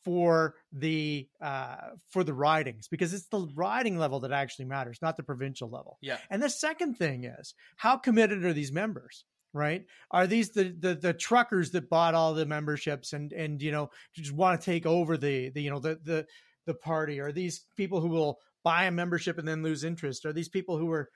for 0.07 0.55
the 0.71 1.29
uh, 1.41 1.77
for 2.11 2.23
the 2.23 2.33
ridings 2.33 2.87
because 2.87 3.13
it's 3.13 3.27
the 3.27 3.49
riding 3.57 3.99
level 3.99 4.21
that 4.21 4.31
actually 4.31 4.65
matters, 4.65 4.99
not 5.03 5.17
the 5.17 5.23
provincial 5.25 5.69
level. 5.69 5.99
Yeah. 6.01 6.19
And 6.31 6.41
the 6.41 6.49
second 6.49 6.95
thing 6.95 7.25
is 7.25 7.55
how 7.75 7.97
committed 7.97 8.45
are 8.45 8.53
these 8.53 8.71
members? 8.71 9.25
Right? 9.53 9.85
Are 10.13 10.29
these 10.29 10.51
the, 10.51 10.75
the 10.79 10.95
the 10.95 11.13
truckers 11.13 11.73
that 11.73 11.91
bought 11.91 12.15
all 12.15 12.35
the 12.35 12.47
memberships 12.47 13.15
and 13.15 13.33
and 13.33 13.61
you 13.61 13.73
know 13.73 13.91
just 14.15 14.31
want 14.31 14.61
to 14.61 14.65
take 14.65 14.87
over 14.87 15.17
the 15.17 15.49
the 15.49 15.63
you 15.63 15.71
know 15.71 15.81
the 15.81 15.99
the 16.05 16.25
the 16.67 16.75
party? 16.75 17.19
Are 17.19 17.33
these 17.33 17.65
people 17.77 18.01
who 18.01 18.09
will 18.09 18.39
buy 18.67 18.87
a 18.87 18.91
membership 18.91 19.39
and 19.39 19.47
then 19.47 19.63
lose 19.63 19.85
interest? 19.85 20.27
Are 20.27 20.33
these 20.33 20.49
people 20.49 20.77
who 20.77 20.91
are 20.91 21.09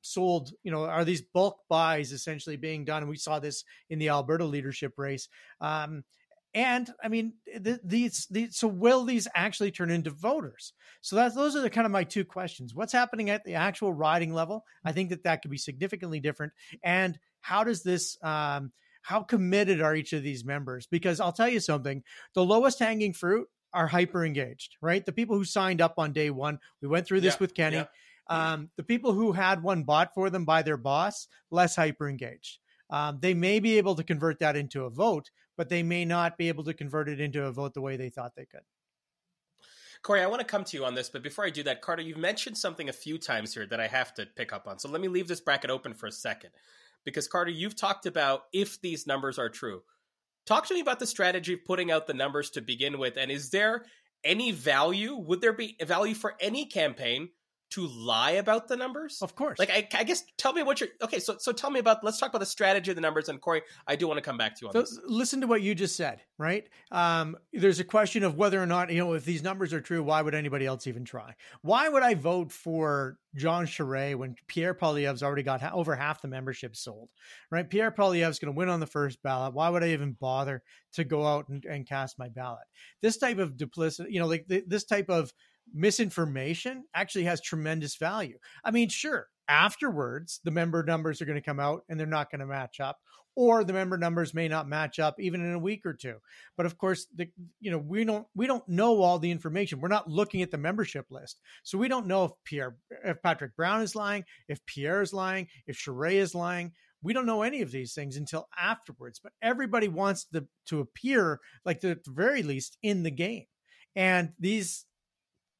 sold, 0.00 0.52
you 0.62 0.72
know, 0.72 0.84
are 0.86 1.04
these 1.04 1.20
bulk 1.20 1.58
buys 1.68 2.12
essentially 2.12 2.56
being 2.56 2.86
done? 2.86 3.02
And 3.02 3.10
we 3.10 3.18
saw 3.18 3.38
this 3.38 3.62
in 3.90 3.98
the 3.98 4.08
Alberta 4.08 4.46
leadership 4.46 4.94
race. 4.96 5.28
Um, 5.60 6.02
and 6.54 6.88
I 7.02 7.08
mean, 7.08 7.34
these, 7.84 8.26
these, 8.30 8.56
so 8.56 8.68
will 8.68 9.04
these 9.04 9.28
actually 9.34 9.70
turn 9.70 9.90
into 9.90 10.08
voters? 10.08 10.72
So 11.02 11.14
that's, 11.16 11.34
those 11.34 11.54
are 11.54 11.60
the 11.60 11.68
kind 11.68 11.84
of 11.84 11.92
my 11.92 12.04
two 12.04 12.24
questions. 12.24 12.74
What's 12.74 12.94
happening 12.94 13.28
at 13.28 13.44
the 13.44 13.52
actual 13.52 13.92
riding 13.92 14.32
level? 14.32 14.64
I 14.82 14.92
think 14.92 15.10
that 15.10 15.24
that 15.24 15.42
could 15.42 15.50
be 15.50 15.58
significantly 15.58 16.20
different. 16.20 16.54
And 16.82 17.18
how 17.42 17.64
does 17.64 17.82
this, 17.82 18.16
um, 18.22 18.72
how 19.02 19.20
committed 19.20 19.82
are 19.82 19.94
each 19.94 20.14
of 20.14 20.22
these 20.22 20.42
members? 20.42 20.86
Because 20.86 21.20
I'll 21.20 21.32
tell 21.32 21.50
you 21.50 21.60
something, 21.60 22.02
the 22.32 22.42
lowest 22.42 22.78
hanging 22.78 23.12
fruit 23.12 23.46
are 23.74 23.86
hyper 23.86 24.24
engaged, 24.24 24.76
right? 24.80 25.04
The 25.04 25.12
people 25.12 25.36
who 25.36 25.44
signed 25.44 25.80
up 25.80 25.94
on 25.98 26.12
day 26.12 26.30
one, 26.30 26.58
we 26.80 26.88
went 26.88 27.06
through 27.06 27.20
this 27.20 27.34
yeah, 27.34 27.40
with 27.40 27.54
Kenney. 27.54 27.76
Yeah. 27.76 27.86
Um, 28.28 28.70
the 28.76 28.82
people 28.82 29.12
who 29.12 29.32
had 29.32 29.62
one 29.62 29.82
bought 29.82 30.14
for 30.14 30.30
them 30.30 30.44
by 30.44 30.62
their 30.62 30.78
boss, 30.78 31.28
less 31.50 31.76
hyper 31.76 32.08
engaged. 32.08 32.58
Um, 32.88 33.18
they 33.20 33.34
may 33.34 33.60
be 33.60 33.76
able 33.76 33.96
to 33.96 34.04
convert 34.04 34.38
that 34.38 34.56
into 34.56 34.84
a 34.84 34.90
vote, 34.90 35.30
but 35.56 35.68
they 35.68 35.82
may 35.82 36.04
not 36.04 36.38
be 36.38 36.48
able 36.48 36.64
to 36.64 36.74
convert 36.74 37.08
it 37.08 37.20
into 37.20 37.44
a 37.44 37.52
vote 37.52 37.74
the 37.74 37.80
way 37.80 37.96
they 37.96 38.08
thought 38.08 38.34
they 38.36 38.46
could. 38.46 38.62
Corey, 40.02 40.20
I 40.20 40.26
want 40.26 40.40
to 40.40 40.46
come 40.46 40.64
to 40.64 40.76
you 40.76 40.84
on 40.84 40.94
this, 40.94 41.08
but 41.08 41.22
before 41.22 41.46
I 41.46 41.50
do 41.50 41.62
that, 41.62 41.80
Carter, 41.80 42.02
you've 42.02 42.18
mentioned 42.18 42.58
something 42.58 42.90
a 42.90 42.92
few 42.92 43.16
times 43.16 43.54
here 43.54 43.66
that 43.66 43.80
I 43.80 43.86
have 43.86 44.12
to 44.14 44.26
pick 44.26 44.52
up 44.52 44.68
on. 44.68 44.78
So 44.78 44.88
let 44.88 45.00
me 45.00 45.08
leave 45.08 45.28
this 45.28 45.40
bracket 45.40 45.70
open 45.70 45.94
for 45.94 46.06
a 46.06 46.12
second. 46.12 46.50
Because, 47.04 47.26
Carter, 47.26 47.50
you've 47.50 47.76
talked 47.76 48.06
about 48.06 48.44
if 48.52 48.80
these 48.80 49.06
numbers 49.06 49.38
are 49.38 49.48
true. 49.48 49.82
Talk 50.46 50.66
to 50.66 50.74
me 50.74 50.80
about 50.80 50.98
the 50.98 51.06
strategy 51.06 51.54
of 51.54 51.64
putting 51.64 51.90
out 51.90 52.06
the 52.06 52.14
numbers 52.14 52.50
to 52.50 52.60
begin 52.60 52.98
with. 52.98 53.16
And 53.16 53.30
is 53.30 53.50
there 53.50 53.84
any 54.22 54.52
value? 54.52 55.16
Would 55.16 55.40
there 55.40 55.52
be 55.52 55.76
value 55.82 56.14
for 56.14 56.34
any 56.40 56.66
campaign 56.66 57.30
to 57.70 57.86
lie 57.86 58.32
about 58.32 58.68
the 58.68 58.76
numbers? 58.76 59.18
Of 59.20 59.34
course. 59.34 59.58
Like, 59.58 59.70
I, 59.70 59.88
I, 59.98 60.04
guess, 60.04 60.24
tell 60.38 60.52
me 60.52 60.62
what 60.62 60.80
you're. 60.80 60.90
Okay, 61.02 61.18
so 61.18 61.36
so 61.38 61.52
tell 61.52 61.70
me 61.70 61.80
about. 61.80 62.04
Let's 62.04 62.18
talk 62.18 62.28
about 62.28 62.38
the 62.38 62.46
strategy 62.46 62.90
of 62.90 62.94
the 62.94 63.00
numbers. 63.00 63.28
And 63.28 63.40
Corey, 63.40 63.62
I 63.86 63.96
do 63.96 64.06
want 64.06 64.18
to 64.18 64.22
come 64.22 64.38
back 64.38 64.54
to 64.56 64.58
you 64.62 64.68
on 64.68 64.72
so, 64.72 64.80
this. 64.80 64.98
Listen 65.06 65.40
to 65.40 65.46
what 65.46 65.62
you 65.62 65.74
just 65.74 65.96
said. 65.96 66.20
Right? 66.38 66.68
Um, 66.90 67.36
there's 67.52 67.80
a 67.80 67.84
question 67.84 68.24
of 68.24 68.36
whether 68.36 68.62
or 68.62 68.66
not 68.66 68.90
you 68.90 68.98
know 68.98 69.12
if 69.14 69.24
these 69.24 69.42
numbers 69.42 69.72
are 69.72 69.80
true. 69.80 70.02
Why 70.02 70.22
would 70.22 70.34
anybody 70.34 70.66
else 70.66 70.86
even 70.86 71.04
try? 71.04 71.34
Why 71.62 71.88
would 71.88 72.02
I 72.02 72.14
vote 72.14 72.52
for 72.52 73.18
John 73.34 73.66
Charest 73.66 74.16
when 74.16 74.36
Pierre 74.46 74.74
Poilievre's 74.74 75.22
already 75.22 75.42
got 75.42 75.60
ha- 75.60 75.72
over 75.72 75.96
half 75.96 76.22
the 76.22 76.28
membership 76.28 76.76
sold? 76.76 77.08
Right? 77.50 77.68
Pierre 77.68 77.90
Poilievre's 77.90 78.38
going 78.38 78.54
to 78.54 78.58
win 78.58 78.68
on 78.68 78.80
the 78.80 78.86
first 78.86 79.22
ballot. 79.22 79.54
Why 79.54 79.68
would 79.68 79.82
I 79.82 79.88
even 79.88 80.12
bother 80.12 80.62
to 80.94 81.04
go 81.04 81.26
out 81.26 81.48
and, 81.48 81.64
and 81.64 81.86
cast 81.86 82.18
my 82.18 82.28
ballot? 82.28 82.64
This 83.02 83.16
type 83.16 83.38
of 83.38 83.56
duplicity, 83.56 84.12
you 84.12 84.20
know, 84.20 84.26
like 84.26 84.46
th- 84.48 84.64
this 84.66 84.84
type 84.84 85.08
of 85.08 85.32
misinformation 85.72 86.84
actually 86.94 87.24
has 87.24 87.40
tremendous 87.40 87.96
value. 87.96 88.38
I 88.64 88.70
mean, 88.70 88.88
sure, 88.88 89.28
afterwards, 89.48 90.40
the 90.44 90.50
member 90.50 90.82
numbers 90.82 91.20
are 91.20 91.26
going 91.26 91.40
to 91.40 91.44
come 91.44 91.60
out 91.60 91.82
and 91.88 91.98
they're 91.98 92.06
not 92.06 92.30
going 92.30 92.40
to 92.40 92.46
match 92.46 92.80
up, 92.80 92.98
or 93.36 93.64
the 93.64 93.72
member 93.72 93.98
numbers 93.98 94.34
may 94.34 94.48
not 94.48 94.68
match 94.68 94.98
up 94.98 95.20
even 95.20 95.44
in 95.44 95.52
a 95.52 95.58
week 95.58 95.84
or 95.84 95.92
two. 95.92 96.16
But 96.56 96.66
of 96.66 96.78
course, 96.78 97.06
the 97.14 97.28
you 97.60 97.70
know 97.70 97.78
we 97.78 98.04
don't 98.04 98.26
we 98.34 98.46
don't 98.46 98.66
know 98.68 99.02
all 99.02 99.18
the 99.18 99.30
information. 99.30 99.80
We're 99.80 99.88
not 99.88 100.08
looking 100.08 100.42
at 100.42 100.50
the 100.50 100.58
membership 100.58 101.06
list, 101.10 101.40
so 101.62 101.78
we 101.78 101.88
don't 101.88 102.06
know 102.06 102.24
if 102.24 102.32
Pierre 102.44 102.76
if 103.04 103.22
Patrick 103.22 103.56
Brown 103.56 103.82
is 103.82 103.94
lying, 103.94 104.24
if 104.48 104.64
Pierre 104.66 105.02
is 105.02 105.12
lying, 105.12 105.48
if 105.66 105.78
Charest 105.78 106.14
is 106.14 106.34
lying. 106.34 106.72
We 107.02 107.12
don't 107.12 107.26
know 107.26 107.42
any 107.42 107.60
of 107.60 107.70
these 107.70 107.92
things 107.92 108.16
until 108.16 108.48
afterwards. 108.58 109.20
But 109.22 109.32
everybody 109.42 109.88
wants 109.88 110.24
the, 110.32 110.46
to 110.68 110.80
appear 110.80 111.38
like 111.66 111.84
at 111.84 112.02
the 112.04 112.10
very 112.10 112.42
least 112.42 112.78
in 112.82 113.02
the 113.02 113.10
game. 113.10 113.44
And 113.94 114.32
these 114.38 114.86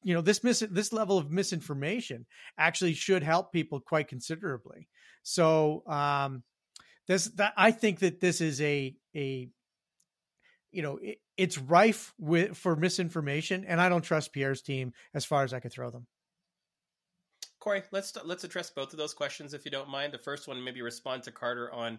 you 0.05 0.13
know 0.13 0.21
this 0.21 0.43
mis- 0.43 0.63
this 0.71 0.93
level 0.93 1.17
of 1.17 1.31
misinformation 1.31 2.25
actually 2.57 2.93
should 2.93 3.23
help 3.23 3.51
people 3.51 3.79
quite 3.81 4.07
considerably. 4.07 4.87
So 5.23 5.83
um 5.87 6.43
this 7.07 7.25
that 7.35 7.53
i 7.57 7.71
think 7.71 7.99
that 7.99 8.19
this 8.19 8.41
is 8.41 8.61
a 8.61 8.95
a 9.15 9.49
you 10.71 10.81
know 10.81 10.97
it, 11.01 11.17
it's 11.37 11.57
rife 11.57 12.13
with 12.17 12.57
for 12.57 12.75
misinformation 12.75 13.65
and 13.65 13.79
i 13.79 13.89
don't 13.89 14.03
trust 14.03 14.33
pierre's 14.33 14.61
team 14.61 14.93
as 15.13 15.25
far 15.25 15.43
as 15.43 15.53
i 15.53 15.59
could 15.59 15.73
throw 15.73 15.89
them. 15.89 16.07
Corey 17.59 17.83
let's 17.91 18.15
let's 18.25 18.43
address 18.43 18.69
both 18.69 18.93
of 18.93 18.99
those 18.99 19.13
questions 19.13 19.55
if 19.55 19.65
you 19.65 19.71
don't 19.71 19.89
mind. 19.89 20.13
The 20.13 20.19
first 20.19 20.47
one 20.47 20.63
maybe 20.63 20.83
respond 20.83 21.23
to 21.23 21.31
carter 21.31 21.73
on 21.73 21.97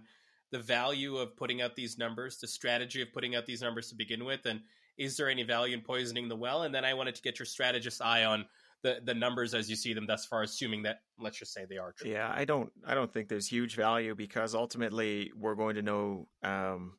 the 0.52 0.60
value 0.60 1.16
of 1.16 1.36
putting 1.36 1.60
out 1.60 1.74
these 1.74 1.98
numbers 1.98 2.38
the 2.38 2.46
strategy 2.46 3.02
of 3.02 3.12
putting 3.12 3.34
out 3.34 3.46
these 3.46 3.62
numbers 3.62 3.88
to 3.88 3.96
begin 3.96 4.24
with 4.24 4.46
and 4.46 4.60
is 4.98 5.16
there 5.16 5.28
any 5.28 5.42
value 5.42 5.74
in 5.74 5.82
poisoning 5.82 6.28
the 6.28 6.36
well? 6.36 6.62
And 6.62 6.74
then 6.74 6.84
I 6.84 6.94
wanted 6.94 7.14
to 7.16 7.22
get 7.22 7.38
your 7.38 7.46
strategist 7.46 8.02
eye 8.02 8.24
on 8.24 8.46
the 8.82 9.00
the 9.04 9.14
numbers 9.14 9.54
as 9.54 9.68
you 9.68 9.76
see 9.76 9.94
them 9.94 10.06
thus 10.06 10.26
far, 10.26 10.42
assuming 10.42 10.82
that 10.82 11.00
let's 11.18 11.38
just 11.38 11.52
say 11.52 11.64
they 11.68 11.78
are 11.78 11.92
true. 11.92 12.10
Yeah, 12.10 12.32
I 12.34 12.44
don't 12.44 12.70
I 12.86 12.94
don't 12.94 13.12
think 13.12 13.28
there's 13.28 13.46
huge 13.46 13.74
value 13.74 14.14
because 14.14 14.54
ultimately 14.54 15.32
we're 15.36 15.54
going 15.54 15.76
to 15.76 15.82
know 15.82 16.28
um, 16.42 16.92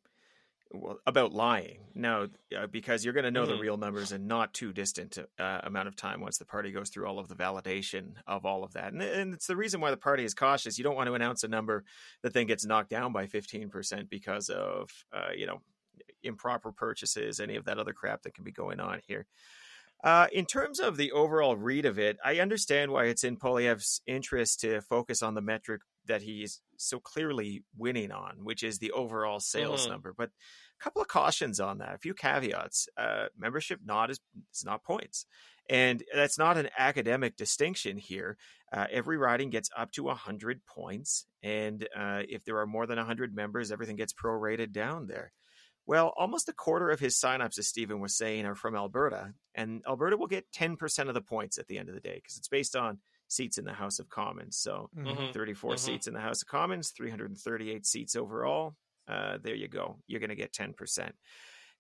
well, 0.71 0.99
about 1.05 1.33
lying 1.33 1.79
now 1.95 2.27
uh, 2.57 2.67
because 2.67 3.03
you're 3.03 3.13
going 3.13 3.23
to 3.23 3.31
know 3.31 3.43
mm-hmm. 3.43 3.53
the 3.53 3.61
real 3.61 3.77
numbers 3.77 4.11
in 4.11 4.27
not 4.27 4.53
too 4.53 4.73
distant 4.73 5.17
uh, 5.39 5.59
amount 5.63 5.87
of 5.87 5.95
time 5.95 6.19
once 6.19 6.37
the 6.37 6.45
party 6.45 6.71
goes 6.71 6.89
through 6.89 7.07
all 7.07 7.19
of 7.19 7.27
the 7.27 7.35
validation 7.35 8.13
of 8.25 8.45
all 8.45 8.63
of 8.63 8.73
that 8.73 8.91
and, 8.91 9.01
and, 9.01 9.33
it's 9.33 9.47
the 9.47 9.55
reason 9.55 9.79
why 9.79 9.91
the 9.91 9.97
party 9.97 10.23
is 10.23 10.33
cautious 10.33 10.77
you 10.77 10.83
don't 10.83 10.95
want 10.95 11.07
to 11.07 11.13
announce 11.13 11.43
a 11.43 11.47
number 11.47 11.83
that 12.21 12.33
then 12.33 12.47
gets 12.47 12.65
knocked 12.65 12.89
down 12.89 13.13
by 13.13 13.27
15% 13.27 14.09
because 14.09 14.49
of 14.49 14.89
uh, 15.13 15.31
you 15.35 15.45
know 15.45 15.61
improper 16.23 16.71
purchases, 16.71 17.39
any 17.39 17.55
of 17.55 17.65
that 17.65 17.77
other 17.77 17.93
crap 17.93 18.23
that 18.23 18.33
can 18.33 18.43
be 18.43 18.51
going 18.51 18.79
on 18.79 19.01
here. 19.07 19.25
Uh, 20.03 20.27
in 20.31 20.45
terms 20.45 20.79
of 20.79 20.95
the 20.95 21.11
overall 21.11 21.55
read 21.55 21.85
of 21.85 21.97
it, 21.97 22.17
I 22.23 22.39
understand 22.39 22.91
why 22.91 23.05
it's 23.05 23.23
in 23.23 23.37
Poilievre's 23.37 24.01
interest 24.05 24.61
to 24.61 24.81
focus 24.81 25.23
on 25.23 25.33
the 25.33 25.41
metric 25.41 25.81
that 26.05 26.21
he's 26.21 26.61
so 26.77 26.99
clearly 26.99 27.63
winning 27.75 28.11
on, 28.11 28.37
which 28.43 28.63
is 28.63 28.77
the 28.77 28.91
overall 28.91 29.39
sales 29.39 29.81
mm-hmm. 29.81 29.91
number. 29.91 30.13
But 30.15 30.29
a 30.79 30.83
couple 30.83 31.01
of 31.01 31.07
cautions 31.07 31.59
on 31.59 31.79
that, 31.79 31.95
a 31.95 31.97
few 31.97 32.13
caveats. 32.13 32.87
Uh, 32.95 33.25
membership 33.37 33.79
not 33.83 34.11
is, 34.11 34.19
is 34.53 34.63
not 34.63 34.83
points. 34.83 35.25
And 35.69 36.03
that's 36.13 36.37
not 36.37 36.57
an 36.57 36.69
academic 36.77 37.35
distinction 37.35 37.97
here. 37.97 38.37
Uh, 38.71 38.85
every 38.89 39.17
riding 39.17 39.49
gets 39.49 39.69
up 39.75 39.91
to 39.93 40.03
100 40.03 40.65
points. 40.65 41.25
And 41.43 41.87
uh, 41.95 42.21
if 42.29 42.45
there 42.45 42.59
are 42.59 42.67
more 42.67 42.85
than 42.85 42.97
100 42.97 43.35
members, 43.35 43.71
everything 43.71 43.97
gets 43.97 44.13
prorated 44.13 44.71
down 44.71 45.07
there. 45.07 45.33
Well, 45.87 46.13
almost 46.17 46.49
a 46.49 46.53
quarter 46.53 46.89
of 46.91 46.99
his 46.99 47.15
signups, 47.15 47.57
as 47.57 47.67
Stephen 47.67 48.01
was 48.01 48.15
saying, 48.17 48.45
are 48.45 48.55
from 48.55 48.75
Alberta, 48.75 49.33
and 49.55 49.81
Alberta 49.87 50.17
will 50.17 50.27
get 50.27 50.51
10% 50.51 51.07
of 51.07 51.13
the 51.13 51.21
points 51.21 51.57
at 51.57 51.67
the 51.67 51.77
end 51.79 51.87
of 51.89 51.95
the 51.95 52.01
day 52.01 52.15
because 52.15 52.37
it's 52.37 52.49
based 52.49 52.75
on 52.75 52.99
seats 53.29 53.57
in 53.57 53.65
the 53.65 53.73
House 53.73 53.97
of 53.99 54.09
Commons. 54.09 54.57
So 54.57 54.91
Mhm. 54.93 55.33
34 55.33 55.77
Mhm. 55.77 55.77
seats 55.77 56.05
in 56.07 56.13
the 56.13 56.19
House 56.19 56.41
of 56.41 56.47
Commons, 56.49 56.91
338 56.91 57.85
seats 57.85 58.15
overall. 58.17 58.75
Uh, 59.07 59.37
there 59.37 59.55
you 59.55 59.69
go. 59.69 60.03
You're 60.07 60.19
going 60.19 60.29
to 60.29 60.35
get 60.35 60.51
10%. 60.51 61.15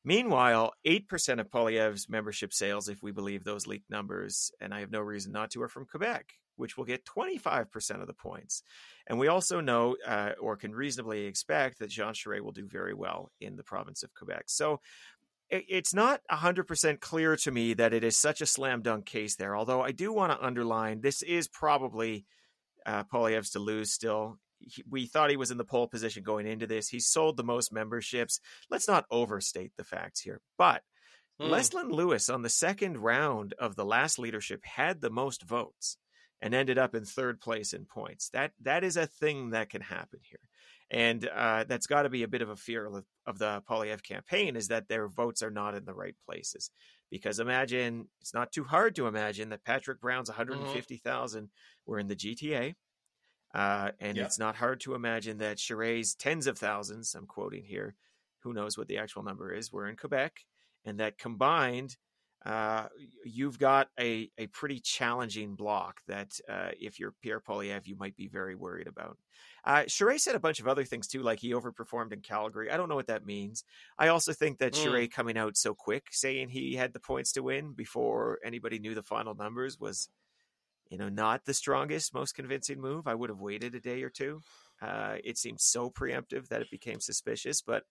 Meanwhile, 0.07 0.71
8% 0.87 1.41
of 1.41 1.49
Poilievre's 1.49 2.07
membership 2.07 2.53
sales, 2.53 2.87
if 2.87 3.03
we 3.03 3.11
believe 3.11 3.43
those 3.43 3.67
leaked 3.67 3.89
numbers, 3.89 4.53
and 4.61 4.73
I 4.73 4.79
have 4.79 4.89
no 4.89 5.01
reason 5.01 5.33
not 5.33 5.51
to, 5.51 5.61
are 5.63 5.67
from 5.67 5.85
Quebec, 5.85 6.31
which 6.55 6.77
will 6.77 6.85
get 6.85 7.03
25% 7.03 7.99
of 7.99 8.07
the 8.07 8.13
points. 8.13 8.63
And 9.05 9.19
we 9.19 9.27
also 9.27 9.59
know, 9.59 9.97
uh, 10.07 10.31
or 10.39 10.55
can 10.55 10.73
reasonably 10.73 11.25
expect, 11.25 11.79
that 11.79 11.89
Jean 11.89 12.13
Charest 12.13 12.39
will 12.39 12.53
do 12.53 12.65
very 12.65 12.93
well 12.93 13.33
in 13.41 13.57
the 13.57 13.65
province 13.65 14.01
of 14.01 14.13
Quebec. 14.13 14.45
So 14.47 14.79
it's 15.49 15.93
not 15.93 16.21
100% 16.31 17.01
clear 17.01 17.35
to 17.35 17.51
me 17.51 17.73
that 17.73 17.93
it 17.93 18.05
is 18.05 18.15
such 18.15 18.39
a 18.39 18.45
slam 18.45 18.81
dunk 18.83 19.05
case 19.05 19.35
there, 19.35 19.57
although 19.57 19.81
I 19.81 19.91
do 19.91 20.13
want 20.13 20.31
to 20.31 20.41
underline 20.41 21.01
this 21.01 21.21
is 21.21 21.49
probably 21.49 22.23
uh, 22.85 23.03
Poilievre's 23.03 23.49
to 23.49 23.59
lose 23.59 23.91
still. 23.91 24.39
He, 24.59 24.83
we 24.89 25.05
thought 25.05 25.29
he 25.29 25.37
was 25.37 25.51
in 25.51 25.57
the 25.57 25.63
pole 25.63 25.87
position 25.87 26.23
going 26.23 26.47
into 26.47 26.67
this. 26.67 26.89
He 26.89 26.99
sold 26.99 27.37
the 27.37 27.43
most 27.43 27.71
memberships. 27.71 28.39
Let's 28.69 28.87
not 28.87 29.05
overstate 29.11 29.71
the 29.77 29.83
facts 29.83 30.21
here. 30.21 30.41
But 30.57 30.81
Mm. 31.39 31.49
Leslyn 31.49 31.91
Lewis 31.91 32.29
on 32.29 32.41
the 32.41 32.49
second 32.49 32.97
round 32.97 33.53
of 33.59 33.75
the 33.75 33.85
last 33.85 34.17
leadership 34.17 34.65
had 34.65 35.01
the 35.01 35.09
most 35.09 35.43
votes 35.43 35.97
and 36.41 36.53
ended 36.53 36.77
up 36.77 36.95
in 36.95 37.05
third 37.05 37.39
place 37.39 37.73
in 37.73 37.85
points. 37.85 38.29
That 38.29 38.51
that 38.61 38.83
is 38.83 38.97
a 38.97 39.07
thing 39.07 39.51
that 39.51 39.69
can 39.69 39.81
happen 39.81 40.19
here. 40.23 40.39
And 40.89 41.27
uh, 41.27 41.65
that's 41.67 41.85
got 41.87 42.03
to 42.03 42.09
be 42.09 42.23
a 42.23 42.29
bit 42.29 42.41
of 42.41 42.49
a 42.49 42.55
fear 42.55 42.85
of, 42.85 43.03
of 43.25 43.37
the 43.37 43.61
Poilievre 43.69 44.01
campaign 44.01 44.55
is 44.55 44.69
that 44.69 44.87
their 44.87 45.09
votes 45.09 45.43
are 45.43 45.51
not 45.51 45.75
in 45.75 45.83
the 45.83 45.93
right 45.93 46.15
places. 46.25 46.71
Because 47.11 47.39
imagine, 47.39 48.07
it's 48.21 48.33
not 48.33 48.53
too 48.53 48.63
hard 48.63 48.95
to 48.95 49.07
imagine 49.07 49.49
that 49.49 49.65
Patrick 49.65 49.99
Brown's 49.99 50.29
150,000 50.29 51.49
were 51.85 51.99
in 51.99 52.07
the 52.07 52.15
GTA. 52.15 52.75
Uh, 53.53 53.91
and 53.99 54.17
it's 54.17 54.37
not 54.39 54.55
hard 54.55 54.79
to 54.81 54.93
imagine 54.93 55.37
that 55.39 55.57
Charest's 55.57 56.15
tens 56.15 56.47
of 56.47 56.57
thousands, 56.57 57.15
I'm 57.15 57.25
quoting 57.25 57.63
here, 57.63 57.95
who 58.39 58.53
knows 58.53 58.77
what 58.77 58.87
the 58.87 58.97
actual 58.97 59.23
number 59.23 59.53
is, 59.53 59.71
were 59.71 59.87
in 59.87 59.95
Quebec. 59.95 60.45
And 60.85 60.99
that 60.99 61.17
combined, 61.17 61.97
uh, 62.45 62.87
you've 63.25 63.57
got 63.57 63.89
a, 63.99 64.29
a 64.37 64.47
pretty 64.47 64.79
challenging 64.79 65.55
block 65.55 66.01
that 66.07 66.39
uh, 66.47 66.69
if 66.79 66.99
you're 66.99 67.15
Pierre 67.21 67.41
Poilievre, 67.41 67.87
you 67.87 67.95
might 67.97 68.15
be 68.15 68.27
very 68.27 68.55
worried 68.55 68.87
about. 68.87 69.17
Uh, 69.65 69.83
Charest 69.83 70.21
said 70.21 70.35
a 70.35 70.39
bunch 70.39 70.59
of 70.59 70.67
other 70.67 70.85
things 70.85 71.07
too, 71.07 71.23
like 71.23 71.39
he 71.39 71.51
overperformed 71.51 72.13
in 72.13 72.21
Calgary. 72.21 72.71
I 72.71 72.77
don't 72.77 72.87
know 72.87 72.95
what 72.95 73.07
that 73.07 73.25
means. 73.25 73.63
I 73.97 74.09
also 74.09 74.31
think 74.33 74.59
that 74.59 74.73
Mm. 74.73 74.85
Charest 74.85 75.11
coming 75.11 75.37
out 75.37 75.57
so 75.57 75.73
quick, 75.73 76.07
saying 76.11 76.49
he 76.49 76.75
had 76.75 76.93
the 76.93 76.99
points 76.99 77.31
to 77.33 77.43
win 77.43 77.73
before 77.73 78.39
anybody 78.45 78.79
knew 78.79 78.93
the 78.95 79.03
final 79.03 79.33
numbers, 79.35 79.79
was, 79.79 80.09
you 80.89 80.97
know, 80.97 81.09
not 81.09 81.45
the 81.45 81.53
strongest, 81.53 82.13
most 82.13 82.35
convincing 82.35 82.81
move. 82.81 83.07
I 83.07 83.15
would 83.15 83.29
have 83.29 83.39
waited 83.39 83.75
a 83.75 83.79
day 83.79 84.03
or 84.03 84.09
two. 84.09 84.41
Uh, 84.81 85.15
it 85.23 85.37
seemed 85.37 85.59
so 85.59 85.89
preemptive 85.89 86.47
that 86.49 86.61
it 86.61 86.71
became 86.71 86.99
suspicious, 86.99 87.61
but 87.61 87.83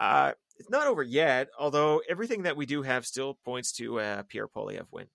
uh, 0.00 0.32
it's 0.58 0.70
not 0.70 0.86
over 0.86 1.02
yet. 1.02 1.48
Although 1.58 2.02
everything 2.08 2.42
that 2.42 2.56
we 2.56 2.66
do 2.66 2.82
have 2.82 3.06
still 3.06 3.38
points 3.44 3.72
to 3.72 4.00
uh, 4.00 4.22
Pierre 4.28 4.48
Poilievre 4.48 4.86
win. 4.90 5.06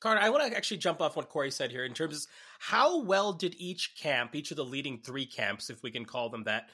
Carter, 0.00 0.20
I 0.20 0.30
want 0.30 0.50
to 0.50 0.56
actually 0.56 0.78
jump 0.78 1.00
off 1.00 1.14
what 1.14 1.28
Corey 1.28 1.52
said 1.52 1.70
here 1.70 1.84
in 1.84 1.94
terms 1.94 2.16
of 2.16 2.26
how 2.58 3.02
well 3.02 3.32
did 3.32 3.54
each 3.56 3.94
camp, 3.96 4.34
each 4.34 4.50
of 4.50 4.56
the 4.56 4.64
leading 4.64 4.98
three 4.98 5.26
camps, 5.26 5.70
if 5.70 5.80
we 5.84 5.92
can 5.92 6.04
call 6.04 6.28
them 6.28 6.42
that, 6.44 6.70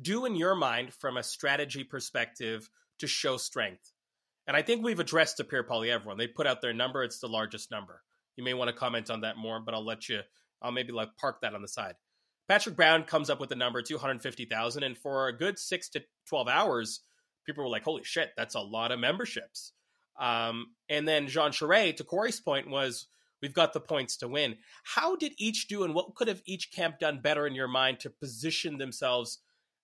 do 0.00 0.24
in 0.24 0.34
your 0.34 0.56
mind 0.56 0.92
from 0.92 1.16
a 1.16 1.22
strategy 1.22 1.84
perspective 1.84 2.68
to 2.98 3.06
show 3.06 3.36
strength? 3.36 3.92
And 4.48 4.56
I 4.56 4.62
think 4.62 4.82
we've 4.82 4.98
addressed 4.98 5.36
the 5.36 5.44
Pierre 5.44 5.62
Poilievre 5.62 6.06
one. 6.06 6.18
They 6.18 6.26
put 6.26 6.48
out 6.48 6.60
their 6.60 6.72
number; 6.72 7.04
it's 7.04 7.20
the 7.20 7.28
largest 7.28 7.70
number. 7.70 8.02
You 8.36 8.44
may 8.44 8.54
want 8.54 8.68
to 8.68 8.76
comment 8.76 9.10
on 9.10 9.20
that 9.22 9.36
more, 9.36 9.60
but 9.60 9.74
I'll 9.74 9.84
let 9.84 10.08
you. 10.08 10.20
I'll 10.60 10.72
maybe 10.72 10.92
like 10.92 11.16
park 11.16 11.40
that 11.42 11.54
on 11.54 11.62
the 11.62 11.68
side. 11.68 11.94
Patrick 12.48 12.76
Brown 12.76 13.04
comes 13.04 13.30
up 13.30 13.40
with 13.40 13.48
the 13.48 13.56
number 13.56 13.82
two 13.82 13.98
hundred 13.98 14.22
fifty 14.22 14.44
thousand, 14.44 14.82
and 14.82 14.96
for 14.96 15.28
a 15.28 15.36
good 15.36 15.58
six 15.58 15.88
to 15.90 16.02
twelve 16.26 16.48
hours, 16.48 17.00
people 17.46 17.64
were 17.64 17.70
like, 17.70 17.84
"Holy 17.84 18.04
shit, 18.04 18.30
that's 18.36 18.54
a 18.54 18.60
lot 18.60 18.92
of 18.92 18.98
memberships." 18.98 19.72
Um, 20.18 20.74
and 20.88 21.08
then 21.08 21.28
Jean 21.28 21.50
Charest, 21.50 21.96
to 21.96 22.04
Corey's 22.04 22.40
point, 22.40 22.68
was 22.68 23.06
we've 23.40 23.54
got 23.54 23.72
the 23.72 23.80
points 23.80 24.18
to 24.18 24.28
win. 24.28 24.56
How 24.84 25.16
did 25.16 25.32
each 25.38 25.68
do, 25.68 25.84
and 25.84 25.94
what 25.94 26.14
could 26.14 26.28
have 26.28 26.42
each 26.44 26.72
camp 26.72 26.98
done 26.98 27.20
better 27.20 27.46
in 27.46 27.54
your 27.54 27.68
mind 27.68 28.00
to 28.00 28.10
position 28.10 28.78
themselves 28.78 29.38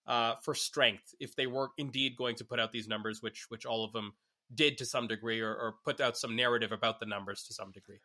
uh, 0.07 0.35
for 0.43 0.55
strength 0.55 1.15
if 1.21 1.35
they 1.37 1.47
were 1.47 1.71
indeed 1.79 2.17
going 2.17 2.37
to 2.37 2.45
put 2.45 2.61
out 2.61 2.73
these 2.73 2.89
numbers, 2.89 3.23
which 3.23 3.47
which 3.49 3.67
all 3.67 3.85
of 3.85 3.93
them 3.93 4.13
did 4.55 4.79
to 4.79 4.85
some 4.85 5.07
degree, 5.07 5.41
or, 5.41 5.55
or 5.55 5.75
put 5.85 6.01
out 6.01 6.17
some 6.17 6.35
narrative 6.35 6.73
about 6.73 7.01
the 7.01 7.07
numbers 7.07 7.45
to 7.45 7.55
some 7.55 7.71
degree? 7.71 7.99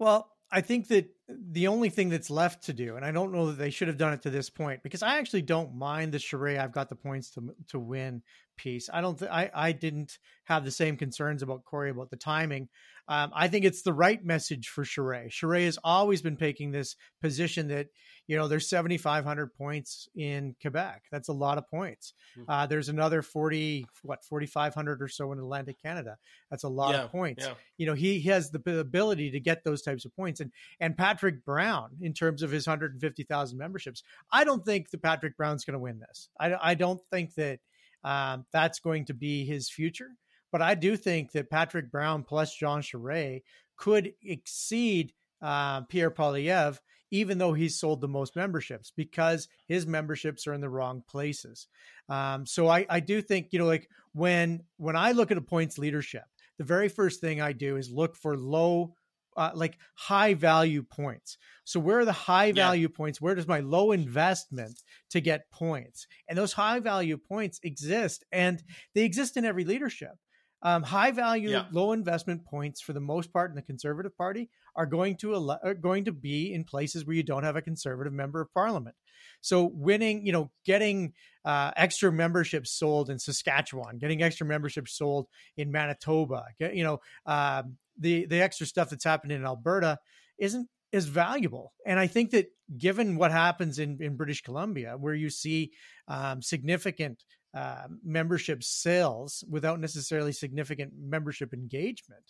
Well, 0.00 0.30
I 0.50 0.62
think 0.62 0.88
that 0.88 1.08
the 1.28 1.68
only 1.68 1.90
thing 1.90 2.08
that's 2.08 2.30
left 2.30 2.64
to 2.64 2.72
do, 2.72 2.96
and 2.96 3.04
I 3.04 3.12
don't 3.12 3.32
know 3.32 3.46
that 3.46 3.58
they 3.58 3.70
should 3.70 3.86
have 3.86 3.98
done 3.98 4.14
it 4.14 4.22
to 4.22 4.30
this 4.30 4.50
point, 4.50 4.82
because 4.82 5.02
I 5.02 5.18
actually 5.18 5.42
don't 5.42 5.76
mind 5.76 6.12
the 6.12 6.18
Charest. 6.18 6.58
I've 6.58 6.72
got 6.72 6.88
the 6.88 6.96
points 6.96 7.30
to 7.32 7.54
to 7.68 7.78
win 7.78 8.22
piece. 8.56 8.88
I 8.92 9.00
don't. 9.00 9.16
Th- 9.16 9.30
I 9.30 9.50
I 9.54 9.72
didn't 9.72 10.18
have 10.44 10.64
the 10.64 10.72
same 10.72 10.96
concerns 10.96 11.42
about 11.42 11.64
Corey 11.64 11.90
about 11.90 12.10
the 12.10 12.16
timing. 12.16 12.68
Um, 13.06 13.30
I 13.34 13.46
think 13.46 13.64
it's 13.64 13.82
the 13.82 13.92
right 13.92 14.24
message 14.24 14.68
for 14.68 14.84
Charest. 14.84 15.32
Charest 15.32 15.66
has 15.66 15.78
always 15.84 16.22
been 16.22 16.36
taking 16.36 16.72
this 16.72 16.96
position 17.22 17.68
that 17.68 17.88
you 18.30 18.36
know 18.36 18.46
there's 18.46 18.68
7,500 18.68 19.52
points 19.54 20.08
in 20.14 20.54
Quebec. 20.62 21.04
That's 21.10 21.28
a 21.28 21.32
lot 21.32 21.58
of 21.58 21.68
points. 21.68 22.14
Mhm. 22.38 22.44
Uh, 22.48 22.66
there's 22.66 22.88
another 22.88 23.22
40, 23.22 23.86
what 24.02 24.24
4,500 24.24 25.02
or 25.02 25.08
so 25.08 25.32
in 25.32 25.38
Atlantic 25.40 25.82
Canada. 25.82 26.16
That's 26.48 26.62
a 26.62 26.68
lot 26.68 26.94
Yeah, 26.94 27.02
of 27.04 27.10
points 27.10 27.44
Yeah. 27.44 27.54
you 27.76 27.86
know 27.86 27.94
he 27.94 28.20
has 28.22 28.50
the 28.50 28.62
ability 28.78 29.32
to 29.32 29.40
get 29.40 29.64
those 29.64 29.82
types 29.82 30.04
of 30.04 30.14
points 30.14 30.40
and 30.40 30.52
and 30.78 30.96
patrick 30.96 31.44
brown 31.44 31.96
in 32.00 32.12
terms 32.12 32.42
of 32.42 32.50
his 32.50 32.66
150000 32.66 33.58
memberships 33.58 34.02
i 34.30 34.44
don't 34.44 34.64
think 34.64 34.90
that 34.90 35.02
patrick 35.02 35.36
brown's 35.36 35.64
going 35.64 35.74
to 35.74 35.78
win 35.80 35.98
this 35.98 36.28
I, 36.38 36.70
I 36.70 36.74
don't 36.74 37.00
think 37.10 37.34
that 37.34 37.60
um, 38.04 38.46
that's 38.52 38.78
going 38.80 39.06
to 39.06 39.14
be 39.14 39.44
his 39.44 39.70
future 39.70 40.10
but 40.52 40.62
i 40.62 40.74
do 40.74 40.96
think 40.96 41.32
that 41.32 41.50
patrick 41.50 41.90
brown 41.90 42.22
plus 42.24 42.54
jean 42.54 42.80
charest 42.82 43.42
could 43.76 44.12
exceed 44.22 45.12
uh, 45.42 45.82
pierre 45.82 46.10
Poilievre, 46.10 46.78
even 47.10 47.38
though 47.38 47.52
he's 47.52 47.78
sold 47.78 48.00
the 48.00 48.08
most 48.08 48.36
memberships 48.36 48.92
because 48.94 49.48
his 49.66 49.86
memberships 49.86 50.46
are 50.46 50.54
in 50.54 50.60
the 50.60 50.68
wrong 50.68 51.02
places 51.08 51.66
um, 52.08 52.46
so 52.46 52.68
I, 52.68 52.86
I 52.88 53.00
do 53.00 53.22
think 53.22 53.48
you 53.52 53.58
know 53.58 53.66
like 53.66 53.88
when 54.12 54.64
when 54.76 54.96
i 54.96 55.12
look 55.12 55.30
at 55.30 55.38
a 55.38 55.42
points 55.42 55.78
leadership 55.78 56.24
the 56.60 56.64
very 56.64 56.90
first 56.90 57.22
thing 57.22 57.40
I 57.40 57.54
do 57.54 57.78
is 57.78 57.90
look 57.90 58.14
for 58.14 58.36
low, 58.36 58.94
uh, 59.34 59.50
like 59.54 59.78
high 59.94 60.34
value 60.34 60.82
points. 60.82 61.38
So 61.64 61.80
where 61.80 62.00
are 62.00 62.04
the 62.04 62.12
high 62.12 62.52
value 62.52 62.90
points? 62.90 63.18
Where 63.18 63.34
does 63.34 63.48
my 63.48 63.60
low 63.60 63.92
investment 63.92 64.82
to 65.08 65.22
get 65.22 65.50
points? 65.50 66.06
And 66.28 66.36
those 66.36 66.52
high 66.52 66.80
value 66.80 67.16
points 67.16 67.60
exist, 67.62 68.24
and 68.30 68.62
they 68.94 69.04
exist 69.04 69.38
in 69.38 69.46
every 69.46 69.64
leadership. 69.64 70.18
Um, 70.62 70.82
high 70.82 71.10
value, 71.10 71.50
Yeah. 71.50 71.66
low 71.72 71.92
investment 71.92 72.44
points 72.44 72.80
for 72.80 72.92
the 72.92 73.00
most 73.00 73.32
part 73.32 73.50
in 73.50 73.56
the 73.56 73.62
Conservative 73.62 74.16
Party 74.16 74.50
are 74.76 74.86
going 74.86 75.16
to 75.16 75.34
ele- 75.34 75.58
are 75.64 75.74
going 75.74 76.04
to 76.04 76.12
be 76.12 76.52
in 76.52 76.64
places 76.64 77.06
where 77.06 77.16
you 77.16 77.22
don't 77.22 77.44
have 77.44 77.56
a 77.56 77.62
Conservative 77.62 78.12
member 78.12 78.40
of 78.40 78.52
Parliament. 78.52 78.94
So 79.40 79.64
winning, 79.64 80.26
you 80.26 80.32
know, 80.32 80.50
getting 80.66 81.14
uh, 81.44 81.72
extra 81.76 82.12
memberships 82.12 82.72
sold 82.72 83.08
in 83.08 83.18
Saskatchewan, 83.18 83.98
getting 83.98 84.22
extra 84.22 84.46
memberships 84.46 84.92
sold 84.96 85.28
in 85.56 85.70
Manitoba, 85.72 86.44
get, 86.58 86.74
you 86.74 86.84
know, 86.84 87.00
um, 87.24 87.78
the 87.98 88.26
the 88.26 88.40
extra 88.42 88.66
stuff 88.66 88.90
that's 88.90 89.04
happening 89.04 89.38
in 89.38 89.46
Alberta 89.46 89.98
isn't 90.38 90.68
as 90.92 91.06
valuable. 91.06 91.72
And 91.86 91.98
I 91.98 92.06
think 92.06 92.30
that 92.32 92.48
given 92.76 93.16
what 93.16 93.30
happens 93.32 93.78
in 93.78 93.98
in 94.02 94.16
British 94.16 94.42
Columbia, 94.42 94.96
where 94.98 95.14
you 95.14 95.30
see 95.30 95.72
um, 96.08 96.42
significant 96.42 97.24
uh, 97.52 97.88
membership 98.04 98.62
sales 98.62 99.44
without 99.48 99.80
necessarily 99.80 100.32
significant 100.32 100.92
membership 100.96 101.52
engagement. 101.52 102.22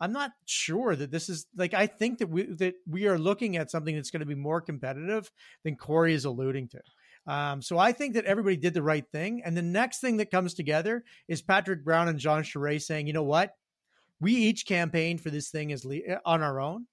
I'm 0.00 0.12
not 0.12 0.32
sure 0.46 0.96
that 0.96 1.12
this 1.12 1.28
is 1.28 1.46
like 1.56 1.74
I 1.74 1.86
think 1.86 2.18
that 2.18 2.28
we 2.28 2.46
that 2.54 2.74
we 2.86 3.06
are 3.06 3.18
looking 3.18 3.56
at 3.56 3.70
something 3.70 3.94
that's 3.94 4.10
going 4.10 4.20
to 4.20 4.26
be 4.26 4.34
more 4.34 4.60
competitive 4.60 5.30
than 5.62 5.76
Corey 5.76 6.14
is 6.14 6.24
alluding 6.24 6.68
to. 6.68 6.80
Um, 7.26 7.62
so 7.62 7.78
I 7.78 7.92
think 7.92 8.14
that 8.14 8.24
everybody 8.24 8.56
did 8.56 8.74
the 8.74 8.82
right 8.82 9.06
thing. 9.10 9.42
And 9.44 9.56
the 9.56 9.62
next 9.62 10.00
thing 10.00 10.18
that 10.18 10.30
comes 10.30 10.54
together 10.54 11.04
is 11.28 11.40
Patrick 11.40 11.84
Brown 11.84 12.08
and 12.08 12.18
John 12.18 12.42
Charest 12.42 12.82
saying, 12.82 13.06
you 13.06 13.12
know 13.12 13.22
what? 13.22 13.54
We 14.20 14.32
each 14.32 14.66
campaigned 14.66 15.20
for 15.20 15.30
this 15.30 15.50
thing 15.50 15.72
as 15.72 15.84
le- 15.84 16.20
on 16.24 16.42
our 16.42 16.60
own, 16.60 16.86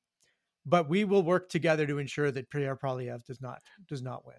but 0.65 0.89
we 0.89 1.03
will 1.03 1.23
work 1.23 1.49
together 1.49 1.85
to 1.87 1.97
ensure 1.97 2.31
that 2.31 2.49
Pierre 2.49 2.75
Poilievre 2.75 3.25
does 3.25 3.41
not 3.41 3.61
does 3.87 4.01
not 4.01 4.25
win. 4.25 4.37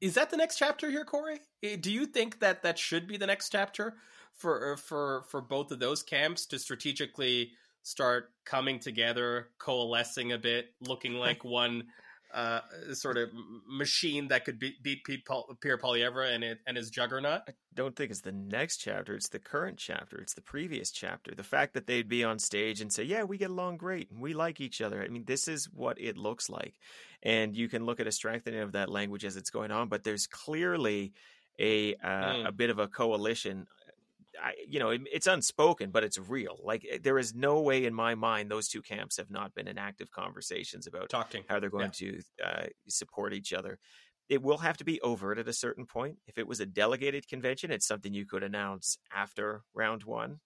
Is 0.00 0.14
that 0.14 0.30
the 0.30 0.36
next 0.36 0.56
chapter 0.56 0.90
here, 0.90 1.04
Corey? 1.04 1.40
Eh, 1.62 1.76
Do 1.76 1.90
you 1.90 2.06
think 2.06 2.40
that 2.40 2.62
that 2.62 2.78
should 2.78 3.06
be 3.06 3.16
the 3.16 3.26
next 3.26 3.50
chapter 3.50 3.96
for 4.34 4.76
for 4.76 5.24
for 5.28 5.40
both 5.40 5.72
of 5.72 5.80
those 5.80 6.02
camps 6.02 6.46
to 6.46 6.58
strategically 6.58 7.52
start 7.82 8.30
coming 8.44 8.78
together, 8.78 9.48
coalescing 9.58 10.32
a 10.32 10.38
bit, 10.38 10.74
looking 10.80 11.14
like 11.26 11.44
one 11.44 11.84
uh, 12.32 12.60
sort 12.92 13.16
of 13.16 13.30
machine 13.66 14.28
that 14.28 14.44
could 14.44 14.58
beat, 14.58 14.82
beat 14.82 15.04
Pete 15.04 15.24
Paul, 15.24 15.56
Pierre 15.60 15.78
Poilievre 15.78 16.34
and 16.34 16.44
it, 16.44 16.58
and 16.66 16.76
his 16.76 16.90
juggernaut. 16.90 17.42
I 17.48 17.52
don't 17.74 17.96
think 17.96 18.10
it's 18.10 18.20
the 18.20 18.32
next 18.32 18.78
chapter; 18.78 19.14
it's 19.14 19.30
the 19.30 19.38
current 19.38 19.78
chapter. 19.78 20.18
It's 20.18 20.34
the 20.34 20.42
previous 20.42 20.90
chapter. 20.90 21.34
The 21.34 21.42
fact 21.42 21.74
that 21.74 21.86
they'd 21.86 22.08
be 22.08 22.24
on 22.24 22.38
stage 22.38 22.80
and 22.80 22.92
say, 22.92 23.04
"Yeah, 23.04 23.24
we 23.24 23.38
get 23.38 23.50
along 23.50 23.78
great, 23.78 24.08
we 24.12 24.34
like 24.34 24.60
each 24.60 24.80
other." 24.80 25.02
I 25.02 25.08
mean, 25.08 25.24
this 25.26 25.48
is 25.48 25.68
what 25.72 26.00
it 26.00 26.18
looks 26.18 26.50
like, 26.50 26.74
and 27.22 27.56
you 27.56 27.68
can 27.68 27.86
look 27.86 28.00
at 28.00 28.06
a 28.06 28.12
strengthening 28.12 28.60
of 28.60 28.72
that 28.72 28.90
language 28.90 29.24
as 29.24 29.36
it's 29.36 29.50
going 29.50 29.70
on. 29.70 29.88
But 29.88 30.04
there's 30.04 30.26
clearly 30.26 31.12
a 31.58 31.94
uh, 31.94 32.08
mm. 32.08 32.48
a 32.48 32.52
bit 32.52 32.70
of 32.70 32.78
a 32.78 32.88
coalition 32.88 33.66
I, 34.42 34.52
you 34.66 34.78
know, 34.78 34.90
it, 34.90 35.02
it's 35.12 35.26
unspoken, 35.26 35.90
but 35.90 36.04
it's 36.04 36.18
real. 36.18 36.58
Like 36.62 36.86
eh, 36.90 36.98
there 37.02 37.18
is 37.18 37.34
no 37.34 37.60
way 37.60 37.84
in 37.84 37.94
my 37.94 38.14
mind 38.14 38.50
those 38.50 38.68
two 38.68 38.82
camps 38.82 39.16
have 39.16 39.30
not 39.30 39.54
been 39.54 39.68
in 39.68 39.78
active 39.78 40.10
conversations 40.10 40.86
about 40.86 41.08
talking 41.08 41.44
how 41.48 41.60
they're 41.60 41.70
going 41.70 41.92
yeah. 42.00 42.10
to 42.10 42.20
uh, 42.44 42.66
support 42.88 43.34
each 43.34 43.52
other. 43.52 43.78
It 44.28 44.42
will 44.42 44.58
have 44.58 44.76
to 44.78 44.84
be 44.84 45.00
overt 45.00 45.38
at 45.38 45.48
a 45.48 45.52
certain 45.52 45.86
point. 45.86 46.18
If 46.26 46.38
it 46.38 46.46
was 46.46 46.60
a 46.60 46.66
delegated 46.66 47.26
convention, 47.28 47.70
it's 47.70 47.86
something 47.86 48.12
you 48.12 48.26
could 48.26 48.42
announce 48.42 48.98
after 49.14 49.62
round 49.74 50.04
one. 50.04 50.40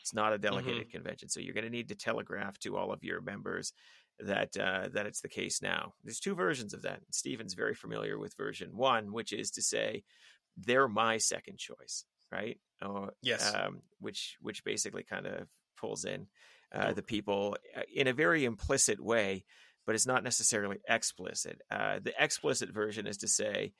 It's 0.00 0.14
not 0.14 0.32
a 0.32 0.38
delegated 0.38 0.82
mm-hmm. 0.82 0.90
convention, 0.90 1.28
so 1.28 1.40
you're 1.40 1.54
going 1.54 1.64
to 1.64 1.70
need 1.70 1.88
to 1.88 1.94
telegraph 1.94 2.58
to 2.60 2.76
all 2.76 2.92
of 2.92 3.02
your 3.02 3.20
members 3.20 3.72
that 4.20 4.56
uh, 4.56 4.88
that 4.92 5.06
it's 5.06 5.20
the 5.20 5.28
case 5.28 5.62
now. 5.62 5.92
There's 6.04 6.20
two 6.20 6.34
versions 6.34 6.74
of 6.74 6.82
that. 6.82 7.00
Stephen's 7.10 7.54
very 7.54 7.74
familiar 7.74 8.18
with 8.18 8.36
version 8.36 8.70
one, 8.76 9.12
which 9.12 9.32
is 9.32 9.50
to 9.52 9.62
say 9.62 10.02
they're 10.56 10.88
my 10.88 11.18
second 11.18 11.58
choice 11.58 12.04
right? 12.30 12.58
Or, 12.84 13.12
yes, 13.22 13.52
um, 13.54 13.82
which 14.00 14.36
which 14.40 14.64
basically 14.64 15.02
kind 15.02 15.26
of 15.26 15.48
pulls 15.76 16.04
in 16.04 16.26
uh, 16.72 16.92
the 16.92 17.02
people 17.02 17.56
uh, 17.76 17.82
in 17.94 18.06
a 18.06 18.12
very 18.12 18.44
implicit 18.44 19.00
way, 19.00 19.44
but 19.86 19.94
it's 19.94 20.06
not 20.06 20.22
necessarily 20.22 20.78
explicit. 20.88 21.60
Uh, 21.70 21.98
the 22.02 22.12
explicit 22.18 22.70
version 22.70 23.06
is 23.06 23.16
to 23.18 23.28
say, 23.28 23.72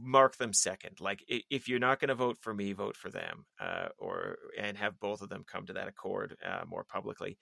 mark 0.00 0.36
them 0.36 0.52
second. 0.52 1.00
Like 1.00 1.24
if 1.28 1.68
you're 1.68 1.78
not 1.78 2.00
going 2.00 2.08
to 2.08 2.14
vote 2.14 2.38
for 2.40 2.54
me, 2.54 2.72
vote 2.72 2.96
for 2.96 3.10
them, 3.10 3.46
uh, 3.60 3.88
or 3.98 4.38
and 4.60 4.76
have 4.76 4.98
both 5.00 5.22
of 5.22 5.28
them 5.28 5.44
come 5.46 5.66
to 5.66 5.74
that 5.74 5.88
accord 5.88 6.36
uh, 6.44 6.64
more 6.68 6.84
publicly. 6.84 7.38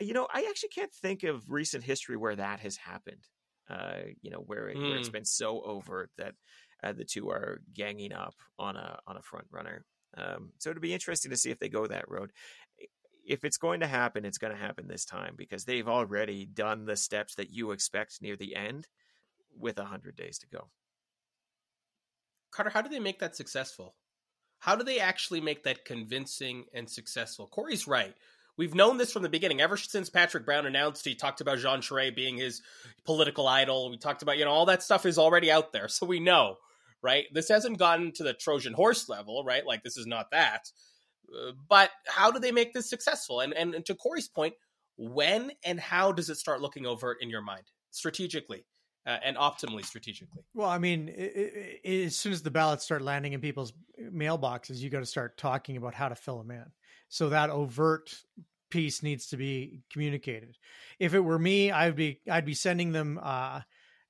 You 0.00 0.12
know, 0.12 0.26
I 0.32 0.46
actually 0.48 0.70
can't 0.70 0.92
think 0.92 1.22
of 1.22 1.50
recent 1.50 1.84
history 1.84 2.16
where 2.16 2.36
that 2.36 2.60
has 2.60 2.76
happened. 2.76 3.24
Uh, 3.70 4.10
you 4.20 4.30
know, 4.30 4.42
where, 4.46 4.68
it, 4.68 4.76
mm. 4.76 4.82
where 4.82 4.98
it's 4.98 5.08
hmm. 5.08 5.12
been 5.12 5.24
so 5.24 5.62
overt 5.62 6.10
that 6.18 6.34
uh, 6.82 6.92
the 6.92 7.04
two 7.04 7.30
are 7.30 7.60
ganging 7.72 8.12
up 8.12 8.34
on 8.58 8.76
a 8.76 8.98
on 9.06 9.16
a 9.16 9.22
front 9.22 9.46
runner. 9.50 9.84
Um, 10.16 10.52
so 10.58 10.70
it'll 10.70 10.80
be 10.80 10.94
interesting 10.94 11.30
to 11.30 11.36
see 11.36 11.50
if 11.50 11.58
they 11.58 11.68
go 11.68 11.86
that 11.86 12.08
road. 12.08 12.30
If 13.26 13.44
it's 13.44 13.56
going 13.56 13.80
to 13.80 13.86
happen, 13.86 14.24
it's 14.24 14.38
going 14.38 14.52
to 14.52 14.58
happen 14.58 14.86
this 14.86 15.04
time 15.04 15.34
because 15.36 15.64
they've 15.64 15.88
already 15.88 16.44
done 16.44 16.84
the 16.84 16.96
steps 16.96 17.36
that 17.36 17.50
you 17.50 17.70
expect 17.70 18.20
near 18.20 18.36
the 18.36 18.54
end 18.54 18.86
with 19.58 19.78
a 19.78 19.84
hundred 19.84 20.16
days 20.16 20.38
to 20.38 20.46
go. 20.46 20.68
Carter, 22.50 22.70
how 22.70 22.82
do 22.82 22.88
they 22.88 23.00
make 23.00 23.18
that 23.20 23.34
successful? 23.34 23.96
How 24.58 24.76
do 24.76 24.84
they 24.84 25.00
actually 25.00 25.40
make 25.40 25.64
that 25.64 25.84
convincing 25.84 26.66
and 26.72 26.88
successful? 26.88 27.46
Corey's 27.46 27.88
right. 27.88 28.14
We've 28.56 28.74
known 28.74 28.98
this 28.98 29.12
from 29.12 29.22
the 29.22 29.28
beginning. 29.28 29.60
Ever 29.60 29.76
since 29.76 30.10
Patrick 30.10 30.44
Brown 30.44 30.66
announced 30.66 31.04
he 31.04 31.14
talked 31.14 31.40
about 31.40 31.58
Jean 31.58 31.80
Charest 31.80 32.14
being 32.14 32.36
his 32.36 32.62
political 33.04 33.48
idol. 33.48 33.90
We 33.90 33.96
talked 33.96 34.22
about, 34.22 34.38
you 34.38 34.44
know, 34.44 34.52
all 34.52 34.66
that 34.66 34.82
stuff 34.82 35.06
is 35.06 35.18
already 35.18 35.50
out 35.50 35.72
there. 35.72 35.88
So 35.94 36.06
we 36.06 36.20
know 36.20 36.58
right? 37.04 37.26
This 37.32 37.50
hasn't 37.50 37.78
gotten 37.78 38.12
to 38.12 38.24
the 38.24 38.32
Trojan 38.32 38.72
horse 38.72 39.08
level, 39.10 39.44
right? 39.44 39.64
Like 39.64 39.84
this 39.84 39.98
is 39.98 40.06
not 40.06 40.30
that. 40.30 40.70
Uh, 41.30 41.52
but 41.68 41.90
how 42.06 42.30
do 42.30 42.40
they 42.40 42.50
make 42.50 42.72
this 42.72 42.88
successful? 42.88 43.40
And, 43.40 43.52
and, 43.52 43.74
and 43.74 43.86
to 43.86 43.94
Corey's 43.94 44.26
point, 44.26 44.54
when 44.96 45.52
and 45.64 45.78
how 45.78 46.12
does 46.12 46.30
it 46.30 46.36
start 46.36 46.62
looking 46.62 46.86
overt 46.86 47.18
in 47.20 47.28
your 47.28 47.42
mind 47.42 47.64
strategically? 47.90 48.64
Uh, 49.06 49.18
and 49.22 49.36
optimally 49.36 49.84
strategically. 49.84 50.42
Well, 50.54 50.70
I 50.70 50.78
mean, 50.78 51.10
it, 51.10 51.82
it, 51.84 52.04
as 52.06 52.16
soon 52.16 52.32
as 52.32 52.40
the 52.40 52.50
ballots 52.50 52.84
start 52.84 53.02
landing 53.02 53.34
in 53.34 53.42
people's 53.42 53.74
mailboxes, 54.00 54.78
you 54.78 54.88
got 54.88 55.00
to 55.00 55.06
start 55.06 55.36
talking 55.36 55.76
about 55.76 55.92
how 55.92 56.08
to 56.08 56.14
fill 56.14 56.38
them 56.38 56.50
in. 56.50 56.64
So 57.08 57.28
that 57.28 57.50
overt 57.50 58.14
piece 58.70 59.02
needs 59.02 59.28
to 59.28 59.36
be 59.36 59.82
communicated. 59.92 60.56
If 60.98 61.14
it 61.14 61.20
were 61.20 61.38
me, 61.38 61.70
I'd 61.70 61.96
be 61.96 62.20
I'd 62.30 62.44
be 62.44 62.54
sending 62.54 62.92
them 62.92 63.20
uh, 63.22 63.60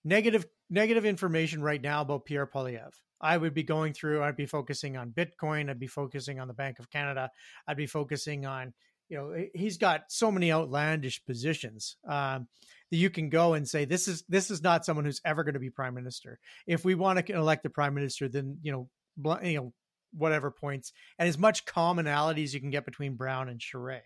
negative 0.04 0.46
negative 0.70 1.04
information 1.04 1.62
right 1.62 1.80
now 1.80 2.02
about 2.02 2.24
Pierre 2.24 2.46
Poilievre. 2.46 2.90
I 3.20 3.37
would 3.37 3.54
be 3.54 3.62
going 3.62 3.94
through, 3.94 4.22
I'd 4.22 4.37
be 4.37 4.46
focusing 4.46 4.96
on 4.96 5.11
Bitcoin, 5.11 5.70
I'd 5.70 5.78
be 5.78 5.87
focusing 5.87 6.40
on 6.40 6.48
the 6.48 6.54
Bank 6.54 6.78
of 6.78 6.90
Canada, 6.90 7.30
I'd 7.66 7.76
be 7.76 7.87
focusing 7.87 8.44
on, 8.44 8.74
you 9.09 9.16
know, 9.16 9.46
he's 9.54 9.78
got 9.78 10.02
so 10.09 10.30
many 10.30 10.52
outlandish 10.52 11.24
positions 11.24 11.96
um, 12.07 12.48
that 12.90 12.96
you 12.96 13.09
can 13.09 13.30
go 13.30 13.54
and 13.54 13.68
say 13.68 13.85
this 13.85 14.09
is 14.09 14.24
this 14.28 14.50
is 14.50 14.62
not 14.62 14.85
someone 14.85 15.04
who's 15.04 15.20
ever 15.24 15.44
going 15.44 15.54
to 15.54 15.61
be 15.61 15.70
prime 15.70 15.94
minister. 15.94 16.38
If 16.66 16.85
we 16.85 16.94
want 16.94 17.24
to 17.24 17.35
elect 17.35 17.66
a 17.66 17.70
prime 17.70 17.94
minister, 17.94 18.28
then 18.28 18.59
you 18.62 18.72
know, 18.72 18.88
bl- 19.16 19.42
you 19.42 19.59
know, 19.59 19.72
whatever 20.16 20.50
points 20.50 20.92
and 21.18 21.29
as 21.29 21.38
much 21.38 21.64
commonality 21.64 22.42
as 22.42 22.55
you 22.55 22.61
can 22.61 22.70
get 22.70 22.85
between 22.85 23.16
Brown 23.16 23.48
and 23.48 23.61
Charest. 23.61 24.03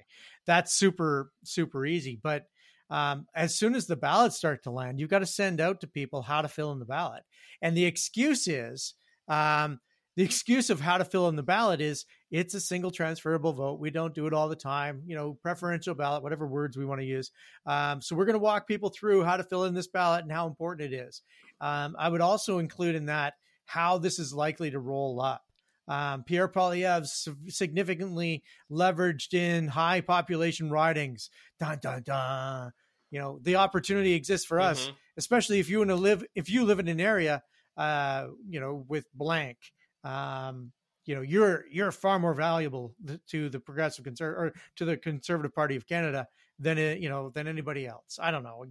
That's 0.46 0.74
super 0.74 1.30
super 1.44 1.84
easy, 1.86 2.18
but 2.22 2.46
um, 2.90 3.26
as 3.34 3.54
soon 3.54 3.74
as 3.74 3.86
the 3.86 3.96
ballots 3.96 4.36
start 4.36 4.62
to 4.62 4.70
land, 4.70 4.98
you've 4.98 5.10
got 5.10 5.18
to 5.18 5.26
send 5.26 5.60
out 5.60 5.80
to 5.80 5.86
people 5.86 6.22
how 6.22 6.42
to 6.42 6.48
fill 6.48 6.72
in 6.72 6.78
the 6.78 6.86
ballot. 6.86 7.22
And 7.60 7.76
the 7.76 7.84
excuse 7.84 8.46
is 8.48 8.94
um, 9.28 9.78
the 10.16 10.24
excuse 10.24 10.70
of 10.70 10.80
how 10.80 10.98
to 10.98 11.04
fill 11.04 11.28
in 11.28 11.36
the 11.36 11.42
ballot 11.42 11.80
is 11.80 12.04
it's 12.30 12.54
a 12.54 12.60
single 12.60 12.90
transferable 12.90 13.52
vote. 13.52 13.78
We 13.78 13.90
don't 13.90 14.14
do 14.14 14.26
it 14.26 14.32
all 14.32 14.48
the 14.48 14.56
time, 14.56 15.02
you 15.06 15.14
know, 15.14 15.38
preferential 15.42 15.94
ballot, 15.94 16.22
whatever 16.22 16.46
words 16.46 16.76
we 16.76 16.84
want 16.84 17.00
to 17.00 17.06
use. 17.06 17.30
Um, 17.66 18.02
so 18.02 18.16
we're 18.16 18.24
going 18.24 18.34
to 18.34 18.40
walk 18.40 18.66
people 18.66 18.90
through 18.90 19.22
how 19.22 19.36
to 19.36 19.44
fill 19.44 19.64
in 19.64 19.74
this 19.74 19.86
ballot 19.86 20.24
and 20.24 20.32
how 20.32 20.46
important 20.46 20.92
it 20.92 20.96
is. 20.96 21.22
Um, 21.60 21.94
I 21.98 22.08
would 22.08 22.20
also 22.20 22.58
include 22.58 22.96
in 22.96 23.06
that 23.06 23.34
how 23.66 23.98
this 23.98 24.18
is 24.18 24.32
likely 24.32 24.70
to 24.70 24.80
roll 24.80 25.20
up. 25.20 25.42
Um, 25.88 26.22
Pierre 26.22 26.48
Poilievre 26.48 27.06
significantly 27.48 28.42
leveraged 28.70 29.32
in 29.32 29.68
high 29.68 30.02
population 30.02 30.70
ridings. 30.70 31.30
Dun 31.58 31.78
dun 31.80 32.02
dun. 32.02 32.72
You 33.10 33.20
know, 33.20 33.38
the 33.42 33.56
opportunity 33.56 34.12
exists 34.12 34.46
for 34.46 34.60
us, 34.60 34.84
mm-hmm. 34.84 34.94
especially 35.16 35.60
if 35.60 35.70
you 35.70 35.78
want 35.78 35.90
to 35.90 35.96
live 35.96 36.24
if 36.34 36.50
you 36.50 36.64
live 36.64 36.78
in 36.78 36.88
an 36.88 37.00
area, 37.00 37.42
uh, 37.76 38.26
you 38.46 38.60
know, 38.60 38.84
with 38.86 39.06
blank. 39.14 39.56
Um, 40.04 40.72
you 41.06 41.14
know, 41.14 41.22
you're 41.22 41.64
you're 41.70 41.90
far 41.90 42.18
more 42.18 42.34
valuable 42.34 42.94
to 43.30 43.48
the 43.48 43.58
progressive 43.58 44.04
conservative 44.04 44.54
or 44.54 44.60
to 44.76 44.84
the 44.84 44.98
Conservative 44.98 45.54
Party 45.54 45.74
of 45.74 45.86
Canada 45.86 46.28
than 46.58 46.78
it, 46.78 46.98
you 46.98 47.08
know 47.08 47.30
than 47.30 47.46
anybody 47.46 47.86
else. 47.86 48.18
I 48.20 48.30
don't 48.30 48.42
know. 48.42 48.64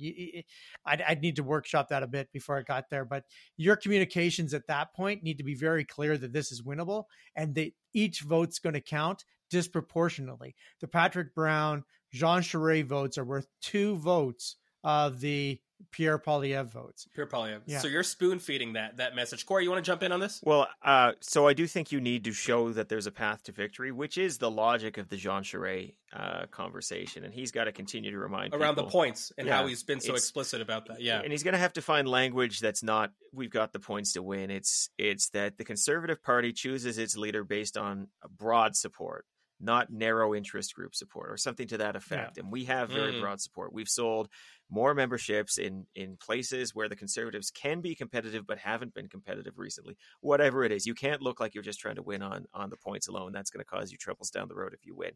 I'd, 0.86 1.02
I'd 1.02 1.22
need 1.22 1.38
to 1.38 1.44
workshop 1.44 1.90
that 1.90 2.04
a 2.04 2.08
bit 2.08 2.32
before 2.32 2.58
I 2.58 2.62
got 2.62 2.90
there. 2.90 3.06
But 3.06 3.24
your 3.56 3.76
communications 3.76 4.54
at 4.54 4.68
that 4.68 4.94
point 4.94 5.24
need 5.24 5.38
to 5.38 5.44
be 5.44 5.56
very 5.56 5.86
clear 5.86 6.18
that 6.18 6.34
this 6.34 6.52
is 6.52 6.62
winnable 6.62 7.06
and 7.36 7.56
that 7.56 7.72
each 7.94 8.22
vote's 8.22 8.60
going 8.60 8.74
to 8.74 8.82
count 8.82 9.24
disproportionately. 9.50 10.56
The 10.82 10.88
Patrick 10.88 11.34
Brown, 11.34 11.84
Jean 12.12 12.42
Charest 12.42 12.86
votes 12.86 13.18
are 13.18 13.26
worth 13.26 13.48
two 13.62 13.98
votes 13.98 14.58
of 14.84 15.20
the 15.20 15.60
Pierre 15.92 16.20
Poilievre 16.20 16.66
votes. 16.66 17.08
Pierre 17.14 17.28
Poilievre. 17.28 17.62
Yeah. 17.66 17.80
So 17.80 17.88
you're 17.88 18.04
spoon 18.04 18.40
feeding 18.40 18.74
that 18.74 18.98
that 18.98 19.16
message. 19.16 19.46
Corey, 19.46 19.64
you 19.64 19.70
want 19.70 19.84
to 19.84 19.90
jump 19.90 20.04
in 20.04 20.12
on 20.12 20.20
this? 20.20 20.42
Well, 20.44 20.68
uh, 20.84 21.14
so 21.22 21.48
I 21.48 21.54
do 21.54 21.68
think 21.68 21.92
you 21.92 22.02
need 22.02 22.24
to 22.26 22.34
show 22.34 22.72
that 22.74 22.90
there's 22.90 23.08
a 23.08 23.12
path 23.12 23.44
to 23.44 23.52
victory, 23.52 23.92
which 23.92 24.18
is 24.18 24.38
the 24.38 24.52
logic 24.52 24.98
of 24.98 25.10
the 25.10 25.18
Jean 25.18 25.44
Charest 25.44 25.94
uh, 26.14 26.46
conversation, 26.52 27.24
and 27.24 27.34
he's 27.34 27.52
got 27.52 27.66
to 27.66 27.72
continue 27.72 28.12
to 28.12 28.18
remind 28.18 28.54
around 28.54 28.76
people. 28.76 28.86
the 28.86 28.92
points 28.92 29.32
and 29.38 29.48
yeah, 29.48 29.58
how 29.58 29.68
he's 29.68 29.84
been 29.84 30.00
so 30.00 30.14
explicit 30.14 30.62
about 30.62 30.88
that. 30.88 31.02
Yeah, 31.02 31.22
and 31.22 31.32
he's 31.32 31.44
going 31.44 31.54
to 31.54 31.60
have 31.60 31.74
to 31.74 31.82
find 31.82 32.08
language 32.08 32.60
that's 32.60 32.84
not 32.84 33.12
"we've 33.34 33.52
got 33.52 33.74
the 33.74 33.80
points 33.80 34.14
to 34.14 34.24
win." 34.24 34.50
It's 34.50 34.90
it's 34.98 35.30
that 35.30 35.58
the 35.58 35.64
Conservative 35.64 36.24
Party 36.24 36.54
chooses 36.54 36.98
its 36.98 37.18
leader 37.18 37.44
based 37.44 37.78
on 37.78 38.08
broad 38.38 38.76
support 38.76 39.26
not 39.60 39.92
narrow 39.92 40.36
interest 40.36 40.76
group 40.76 40.94
support 40.94 41.32
or 41.32 41.38
something 41.38 41.68
to 41.68 41.78
that 41.78 41.96
effect. 41.96 42.38
Yeah. 42.38 42.44
And 42.44 42.52
we 42.52 42.66
have 42.66 42.90
very 42.90 43.14
mm. 43.14 43.22
broad 43.22 43.42
support. 43.42 43.74
We've 43.74 43.90
sold 43.90 44.30
more 44.70 44.94
memberships 44.94 45.58
in 45.58 45.86
in 45.96 46.18
places 46.18 46.76
where 46.76 46.90
the 46.90 46.96
conservatives 46.96 47.52
can 47.52 47.82
be 47.82 47.96
competitive 47.96 48.46
but 48.46 48.60
haven't 48.60 48.94
been 48.94 49.08
competitive 49.08 49.58
recently. 49.58 49.98
Whatever 50.22 50.64
it 50.64 50.72
is, 50.72 50.86
you 50.86 50.94
can't 50.94 51.22
look 51.22 51.40
like 51.40 51.56
you're 51.56 51.64
just 51.64 51.80
trying 51.80 51.96
to 51.96 52.04
win 52.04 52.22
on 52.22 52.46
on 52.54 52.70
the 52.70 52.78
points 52.78 53.08
alone. 53.08 53.32
That's 53.32 53.50
going 53.50 53.64
to 53.64 53.70
cause 53.70 53.92
you 53.92 53.98
troubles 53.98 54.30
down 54.30 54.48
the 54.48 54.56
road 54.56 54.74
if 54.74 54.86
you 54.86 54.96
win. 54.96 55.12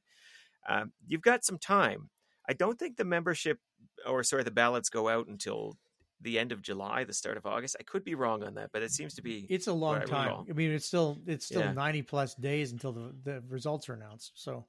Um, 0.67 0.91
you've 1.07 1.21
got 1.21 1.45
some 1.45 1.57
time. 1.57 2.09
I 2.49 2.53
don't 2.53 2.79
think 2.79 2.97
the 2.97 3.05
membership 3.05 3.59
or 4.07 4.23
sorry 4.23 4.43
the 4.43 4.51
ballots 4.51 4.89
go 4.89 5.07
out 5.07 5.27
until 5.27 5.77
the 6.21 6.39
end 6.39 6.51
of 6.51 6.61
July, 6.61 7.03
the 7.03 7.13
start 7.13 7.37
of 7.37 7.45
August. 7.45 7.75
I 7.79 7.83
could 7.83 8.03
be 8.03 8.15
wrong 8.15 8.43
on 8.43 8.55
that, 8.55 8.71
but 8.71 8.83
it 8.83 8.91
seems 8.91 9.15
to 9.15 9.21
be. 9.21 9.45
It's 9.49 9.67
a 9.67 9.73
long 9.73 10.01
time. 10.01 10.27
Recall. 10.27 10.45
I 10.49 10.53
mean, 10.53 10.71
it's 10.71 10.85
still 10.85 11.17
it's 11.25 11.45
still 11.45 11.61
yeah. 11.61 11.73
ninety 11.73 12.01
plus 12.01 12.35
days 12.35 12.71
until 12.71 12.91
the 12.91 13.13
the 13.23 13.43
results 13.49 13.89
are 13.89 13.93
announced. 13.93 14.31
So 14.35 14.65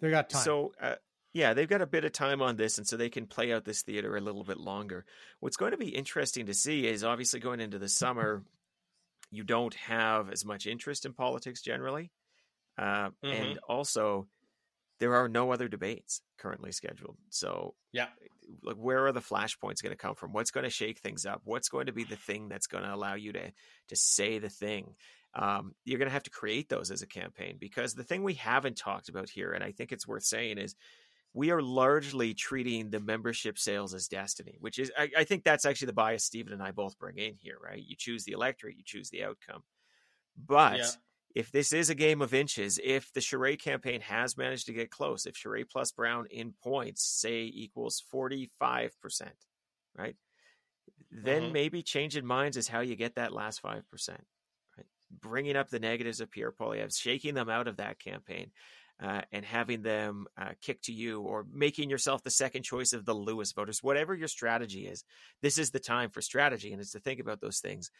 they 0.00 0.10
got 0.10 0.30
time. 0.30 0.42
So 0.42 0.72
uh, 0.80 0.94
yeah, 1.32 1.54
they've 1.54 1.68
got 1.68 1.82
a 1.82 1.86
bit 1.86 2.04
of 2.04 2.12
time 2.12 2.42
on 2.42 2.56
this, 2.56 2.78
and 2.78 2.86
so 2.86 2.96
they 2.96 3.08
can 3.08 3.26
play 3.26 3.52
out 3.52 3.64
this 3.64 3.82
theater 3.82 4.16
a 4.16 4.20
little 4.20 4.44
bit 4.44 4.58
longer. 4.58 5.04
What's 5.40 5.56
going 5.56 5.72
to 5.72 5.78
be 5.78 5.88
interesting 5.88 6.46
to 6.46 6.54
see 6.54 6.86
is 6.86 7.04
obviously 7.04 7.40
going 7.40 7.60
into 7.60 7.78
the 7.78 7.88
summer, 7.88 8.42
you 9.30 9.44
don't 9.44 9.74
have 9.74 10.30
as 10.30 10.44
much 10.44 10.66
interest 10.66 11.06
in 11.06 11.14
politics 11.14 11.62
generally, 11.62 12.10
uh, 12.78 13.08
mm-hmm. 13.24 13.26
and 13.26 13.58
also 13.68 14.26
there 15.00 15.14
are 15.14 15.28
no 15.28 15.52
other 15.52 15.68
debates 15.68 16.20
currently 16.38 16.70
scheduled. 16.70 17.16
So 17.30 17.74
yeah, 17.92 18.08
like 18.62 18.76
where 18.76 19.06
are 19.06 19.12
the 19.12 19.20
flashpoints 19.20 19.82
going 19.82 19.92
to 19.92 19.96
come 19.96 20.14
from? 20.14 20.32
What's 20.32 20.50
going 20.50 20.64
to 20.64 20.70
shake 20.70 20.98
things 20.98 21.26
up? 21.26 21.42
What's 21.44 21.68
going 21.68 21.86
to 21.86 21.92
be 21.92 22.04
the 22.04 22.16
thing 22.16 22.48
that's 22.48 22.66
going 22.66 22.84
to 22.84 22.94
allow 22.94 23.14
you 23.14 23.32
to 23.32 23.52
to 23.88 23.96
say 23.96 24.38
the 24.38 24.48
thing? 24.48 24.94
Um, 25.34 25.74
you're 25.84 25.98
going 25.98 26.08
to 26.08 26.12
have 26.12 26.24
to 26.24 26.30
create 26.30 26.68
those 26.68 26.90
as 26.90 27.02
a 27.02 27.06
campaign 27.06 27.56
because 27.58 27.94
the 27.94 28.04
thing 28.04 28.22
we 28.22 28.34
haven't 28.34 28.76
talked 28.76 29.08
about 29.08 29.30
here, 29.30 29.52
and 29.52 29.64
I 29.64 29.72
think 29.72 29.90
it's 29.90 30.06
worth 30.06 30.24
saying, 30.24 30.58
is 30.58 30.74
we 31.34 31.50
are 31.50 31.62
largely 31.62 32.34
treating 32.34 32.90
the 32.90 33.00
membership 33.00 33.58
sales 33.58 33.94
as 33.94 34.08
destiny, 34.08 34.56
which 34.60 34.78
is, 34.78 34.92
I, 34.98 35.10
I, 35.16 35.24
think 35.24 35.44
that's 35.44 35.64
actually 35.64 35.86
the 35.86 35.94
bias 35.94 36.24
Stephen 36.24 36.52
and 36.52 36.62
I 36.62 36.72
both 36.72 36.98
bring 36.98 37.16
in 37.16 37.36
here, 37.38 37.56
right? 37.62 37.82
You 37.82 37.96
choose 37.96 38.24
the 38.24 38.32
electorate, 38.32 38.76
you 38.76 38.82
choose 38.84 39.08
the 39.08 39.24
outcome. 39.24 39.62
But 40.36 40.78
yeah. 40.78 40.90
If 41.34 41.50
this 41.50 41.72
is 41.72 41.90
a 41.90 41.94
game 41.94 42.20
of 42.20 42.34
inches, 42.34 42.78
if 42.82 43.12
the 43.12 43.20
Charest 43.20 43.60
campaign 43.60 44.00
has 44.02 44.36
managed 44.36 44.66
to 44.66 44.72
get 44.72 44.90
close, 44.90 45.26
if 45.26 45.34
Charest 45.34 45.70
plus 45.70 45.92
Brown 45.92 46.26
in 46.30 46.52
points, 46.62 47.02
say, 47.02 47.50
equals 47.52 48.02
45%, 48.12 48.50
right? 49.96 50.16
Then 51.10 51.42
mm-hmm. 51.44 51.52
maybe 51.52 51.82
changing 51.82 52.26
minds 52.26 52.56
is 52.56 52.68
how 52.68 52.80
you 52.80 52.96
get 52.96 53.16
that 53.16 53.32
last 53.32 53.62
5%. 53.62 53.82
Right? 54.08 54.86
Bringing 55.10 55.56
up 55.56 55.68
the 55.68 55.78
negatives 55.78 56.20
of 56.20 56.30
Pierre 56.30 56.52
Poilievre, 56.52 56.96
shaking 56.96 57.34
them 57.34 57.48
out 57.48 57.68
of 57.68 57.76
that 57.76 57.98
campaign 57.98 58.50
uh, 59.02 59.22
and 59.32 59.44
having 59.44 59.82
them 59.82 60.26
uh, 60.40 60.50
kick 60.60 60.80
to 60.82 60.92
you 60.92 61.20
or 61.20 61.46
making 61.52 61.90
yourself 61.90 62.22
the 62.22 62.30
second 62.30 62.62
choice 62.62 62.92
of 62.92 63.04
the 63.04 63.14
Lewis 63.14 63.52
voters, 63.52 63.82
whatever 63.82 64.14
your 64.14 64.28
strategy 64.28 64.86
is, 64.86 65.04
this 65.42 65.58
is 65.58 65.70
the 65.70 65.80
time 65.80 66.08
for 66.08 66.22
strategy. 66.22 66.72
And 66.72 66.80
it's 66.80 66.92
to 66.92 67.00
think 67.00 67.20
about 67.20 67.40
those 67.40 67.58
things. 67.58 67.90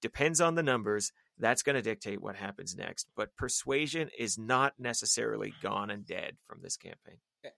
Depends 0.00 0.40
on 0.40 0.54
the 0.54 0.62
numbers. 0.62 1.12
That's 1.38 1.62
going 1.62 1.76
to 1.76 1.82
dictate 1.82 2.22
what 2.22 2.36
happens 2.36 2.76
next. 2.76 3.08
But 3.16 3.36
persuasion 3.36 4.10
is 4.18 4.38
not 4.38 4.74
necessarily 4.78 5.52
gone 5.62 5.90
and 5.90 6.06
dead 6.06 6.36
from 6.46 6.60
this 6.62 6.76
campaign. 6.76 7.18
Eh, 7.44 7.50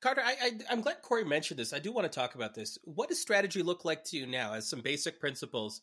Carter, 0.00 0.22
I, 0.24 0.52
am 0.70 0.80
glad 0.80 1.02
Corey 1.02 1.24
mentioned 1.24 1.58
this. 1.58 1.72
I 1.72 1.78
do 1.78 1.92
want 1.92 2.10
to 2.10 2.18
talk 2.18 2.34
about 2.34 2.54
this. 2.54 2.78
What 2.84 3.08
does 3.08 3.20
strategy 3.20 3.62
look 3.62 3.84
like 3.84 4.04
to 4.04 4.16
you 4.16 4.26
now 4.26 4.54
as 4.54 4.68
some 4.68 4.80
basic 4.80 5.20
principles 5.20 5.82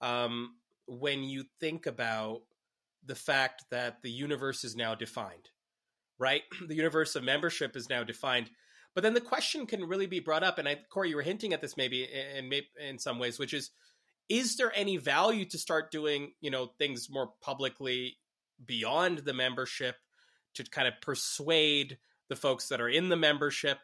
um, 0.00 0.54
when 0.86 1.22
you 1.24 1.44
think 1.60 1.86
about 1.86 2.42
the 3.04 3.14
fact 3.14 3.64
that 3.70 4.02
the 4.02 4.10
universe 4.10 4.64
is 4.64 4.76
now 4.76 4.94
defined? 4.94 5.50
right? 6.18 6.42
The 6.68 6.74
universe 6.74 7.16
of 7.16 7.24
membership 7.24 7.76
is 7.76 7.88
now 7.88 8.04
defined. 8.04 8.50
But 8.94 9.02
then 9.02 9.14
the 9.14 9.20
question 9.20 9.66
can 9.66 9.84
really 9.84 10.06
be 10.06 10.20
brought 10.20 10.42
up, 10.42 10.58
and 10.58 10.68
I, 10.68 10.78
Corey, 10.90 11.10
you 11.10 11.16
were 11.16 11.22
hinting 11.22 11.52
at 11.52 11.60
this 11.60 11.76
maybe 11.76 12.04
in, 12.04 12.50
in 12.84 12.98
some 12.98 13.18
ways, 13.18 13.38
which 13.38 13.54
is, 13.54 13.70
is 14.28 14.56
there 14.56 14.72
any 14.74 14.96
value 14.96 15.44
to 15.46 15.58
start 15.58 15.90
doing, 15.90 16.32
you 16.40 16.50
know, 16.50 16.70
things 16.78 17.08
more 17.10 17.32
publicly 17.40 18.18
beyond 18.64 19.18
the 19.18 19.32
membership 19.32 19.96
to 20.54 20.64
kind 20.64 20.88
of 20.88 20.94
persuade 21.00 21.98
the 22.28 22.36
folks 22.36 22.68
that 22.68 22.80
are 22.80 22.88
in 22.88 23.08
the 23.08 23.16
membership 23.16 23.78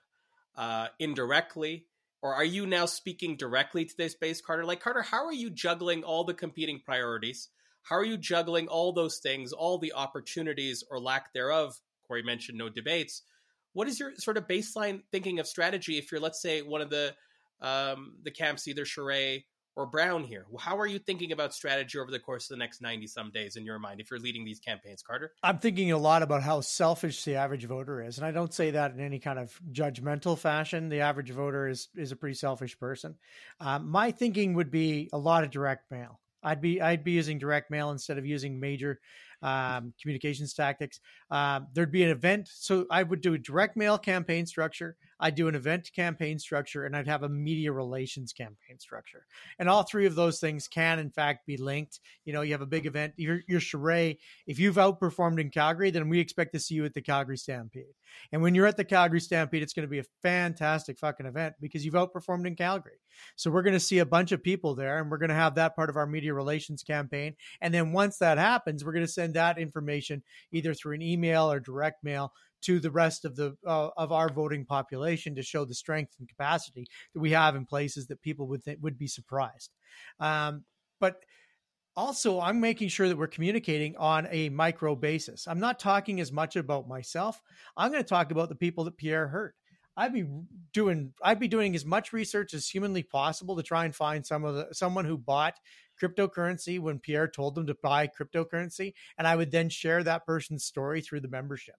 uh, 0.56 0.88
indirectly? 0.98 1.86
Or 2.22 2.34
are 2.34 2.44
you 2.44 2.66
now 2.66 2.86
speaking 2.86 3.36
directly 3.36 3.84
to 3.84 3.96
this 3.96 4.14
base, 4.14 4.40
Carter? 4.40 4.64
Like, 4.64 4.80
Carter, 4.80 5.02
how 5.02 5.26
are 5.26 5.32
you 5.32 5.50
juggling 5.50 6.04
all 6.04 6.24
the 6.24 6.34
competing 6.34 6.80
priorities? 6.84 7.48
How 7.82 7.96
are 7.96 8.04
you 8.04 8.16
juggling 8.16 8.66
all 8.68 8.92
those 8.92 9.18
things, 9.18 9.52
all 9.52 9.78
the 9.78 9.92
opportunities 9.92 10.82
or 10.90 10.98
lack 10.98 11.34
thereof 11.34 11.78
Corey 12.06 12.22
mentioned 12.22 12.58
no 12.58 12.68
debates. 12.68 13.22
What 13.72 13.88
is 13.88 13.98
your 13.98 14.14
sort 14.16 14.36
of 14.36 14.46
baseline 14.46 15.02
thinking 15.10 15.38
of 15.40 15.46
strategy 15.46 15.98
if 15.98 16.12
you're, 16.12 16.20
let's 16.20 16.40
say, 16.40 16.62
one 16.62 16.80
of 16.80 16.90
the 16.90 17.14
um, 17.60 18.16
the 18.22 18.30
camps, 18.30 18.68
either 18.68 18.84
Charest 18.84 19.44
or 19.76 19.86
Brown 19.86 20.24
here? 20.24 20.46
How 20.58 20.78
are 20.78 20.86
you 20.86 20.98
thinking 20.98 21.32
about 21.32 21.54
strategy 21.54 21.98
over 21.98 22.10
the 22.10 22.18
course 22.18 22.50
of 22.50 22.56
the 22.56 22.58
next 22.58 22.80
90 22.80 23.06
some 23.06 23.30
days 23.30 23.56
in 23.56 23.64
your 23.64 23.78
mind 23.78 24.00
if 24.00 24.10
you're 24.10 24.20
leading 24.20 24.44
these 24.44 24.60
campaigns, 24.60 25.02
Carter? 25.02 25.32
I'm 25.42 25.58
thinking 25.58 25.92
a 25.92 25.98
lot 25.98 26.22
about 26.22 26.42
how 26.42 26.60
selfish 26.60 27.24
the 27.24 27.36
average 27.36 27.64
voter 27.64 28.02
is. 28.02 28.18
And 28.18 28.26
I 28.26 28.30
don't 28.30 28.52
say 28.52 28.72
that 28.72 28.92
in 28.92 29.00
any 29.00 29.18
kind 29.18 29.38
of 29.38 29.58
judgmental 29.72 30.38
fashion. 30.38 30.88
The 30.88 31.00
average 31.00 31.30
voter 31.30 31.68
is, 31.68 31.88
is 31.96 32.12
a 32.12 32.16
pretty 32.16 32.34
selfish 32.34 32.78
person. 32.78 33.16
Um, 33.60 33.88
my 33.88 34.10
thinking 34.10 34.54
would 34.54 34.70
be 34.70 35.08
a 35.12 35.18
lot 35.18 35.44
of 35.44 35.50
direct 35.50 35.90
mail. 35.90 36.20
I'd 36.44 36.60
be 36.60 36.80
I'd 36.80 37.02
be 37.02 37.12
using 37.12 37.38
direct 37.38 37.70
mail 37.70 37.90
instead 37.90 38.18
of 38.18 38.26
using 38.26 38.60
major 38.60 39.00
um, 39.42 39.94
communications 40.00 40.54
tactics. 40.54 41.00
Um, 41.30 41.68
there'd 41.72 41.90
be 41.90 42.04
an 42.04 42.10
event. 42.10 42.48
So 42.52 42.86
I 42.90 43.02
would 43.02 43.22
do 43.22 43.34
a 43.34 43.38
direct 43.38 43.76
mail 43.76 43.98
campaign 43.98 44.46
structure. 44.46 44.96
I'd 45.24 45.36
do 45.36 45.48
an 45.48 45.54
event 45.54 45.90
campaign 45.96 46.38
structure 46.38 46.84
and 46.84 46.94
I'd 46.94 47.08
have 47.08 47.22
a 47.22 47.30
media 47.30 47.72
relations 47.72 48.34
campaign 48.34 48.78
structure. 48.78 49.24
And 49.58 49.70
all 49.70 49.82
three 49.82 50.04
of 50.04 50.14
those 50.14 50.38
things 50.38 50.68
can, 50.68 50.98
in 50.98 51.08
fact, 51.08 51.46
be 51.46 51.56
linked. 51.56 52.00
You 52.26 52.34
know, 52.34 52.42
you 52.42 52.52
have 52.52 52.60
a 52.60 52.66
big 52.66 52.84
event, 52.84 53.14
you're, 53.16 53.40
you're 53.48 53.62
If 54.46 54.58
you've 54.58 54.74
outperformed 54.74 55.40
in 55.40 55.48
Calgary, 55.48 55.90
then 55.90 56.10
we 56.10 56.20
expect 56.20 56.52
to 56.52 56.60
see 56.60 56.74
you 56.74 56.84
at 56.84 56.92
the 56.92 57.00
Calgary 57.00 57.38
Stampede. 57.38 57.94
And 58.32 58.42
when 58.42 58.54
you're 58.54 58.66
at 58.66 58.76
the 58.76 58.84
Calgary 58.84 59.18
Stampede, 59.18 59.62
it's 59.62 59.72
going 59.72 59.86
to 59.86 59.90
be 59.90 59.98
a 59.98 60.04
fantastic 60.22 60.98
fucking 60.98 61.24
event 61.24 61.54
because 61.58 61.86
you've 61.86 61.94
outperformed 61.94 62.46
in 62.46 62.54
Calgary. 62.54 63.00
So 63.34 63.50
we're 63.50 63.62
going 63.62 63.72
to 63.72 63.80
see 63.80 64.00
a 64.00 64.06
bunch 64.06 64.30
of 64.30 64.42
people 64.42 64.74
there 64.74 64.98
and 64.98 65.10
we're 65.10 65.16
going 65.16 65.30
to 65.30 65.34
have 65.34 65.54
that 65.54 65.74
part 65.74 65.88
of 65.88 65.96
our 65.96 66.06
media 66.06 66.34
relations 66.34 66.82
campaign. 66.82 67.34
And 67.62 67.72
then 67.72 67.92
once 67.92 68.18
that 68.18 68.36
happens, 68.36 68.84
we're 68.84 68.92
going 68.92 69.06
to 69.06 69.10
send 69.10 69.32
that 69.34 69.58
information 69.58 70.22
either 70.52 70.74
through 70.74 70.96
an 70.96 71.02
email 71.02 71.50
or 71.50 71.60
direct 71.60 72.04
mail 72.04 72.34
to 72.64 72.80
the 72.80 72.90
rest 72.90 73.24
of 73.24 73.36
the 73.36 73.56
uh, 73.66 73.90
of 73.96 74.12
our 74.12 74.28
voting 74.28 74.64
population 74.64 75.34
to 75.34 75.42
show 75.42 75.64
the 75.64 75.74
strength 75.74 76.14
and 76.18 76.28
capacity 76.28 76.86
that 77.12 77.20
we 77.20 77.30
have 77.30 77.56
in 77.56 77.64
places 77.64 78.06
that 78.06 78.22
people 78.22 78.46
would 78.48 78.62
would 78.80 78.98
be 78.98 79.06
surprised. 79.06 79.70
Um, 80.20 80.64
but 81.00 81.16
also, 81.96 82.40
I'm 82.40 82.60
making 82.60 82.88
sure 82.88 83.08
that 83.08 83.16
we're 83.16 83.28
communicating 83.28 83.96
on 83.96 84.26
a 84.30 84.48
micro 84.48 84.96
basis. 84.96 85.46
I'm 85.46 85.60
not 85.60 85.78
talking 85.78 86.20
as 86.20 86.32
much 86.32 86.56
about 86.56 86.88
myself. 86.88 87.40
I'm 87.76 87.92
going 87.92 88.02
to 88.02 88.08
talk 88.08 88.32
about 88.32 88.48
the 88.48 88.56
people 88.56 88.84
that 88.84 88.96
Pierre 88.96 89.28
hurt. 89.28 89.54
I'd 89.96 90.12
be 90.12 90.26
doing 90.72 91.12
I'd 91.22 91.38
be 91.38 91.46
doing 91.46 91.76
as 91.76 91.84
much 91.84 92.12
research 92.12 92.52
as 92.52 92.68
humanly 92.68 93.04
possible 93.04 93.54
to 93.56 93.62
try 93.62 93.84
and 93.84 93.94
find 93.94 94.26
some 94.26 94.44
of 94.44 94.56
the 94.56 94.68
someone 94.72 95.04
who 95.04 95.16
bought 95.16 95.54
cryptocurrency 96.02 96.80
when 96.80 96.98
Pierre 96.98 97.28
told 97.28 97.54
them 97.54 97.68
to 97.68 97.76
buy 97.80 98.08
cryptocurrency, 98.08 98.94
and 99.18 99.28
I 99.28 99.36
would 99.36 99.52
then 99.52 99.68
share 99.68 100.02
that 100.02 100.26
person's 100.26 100.64
story 100.64 101.00
through 101.00 101.20
the 101.20 101.28
membership 101.28 101.76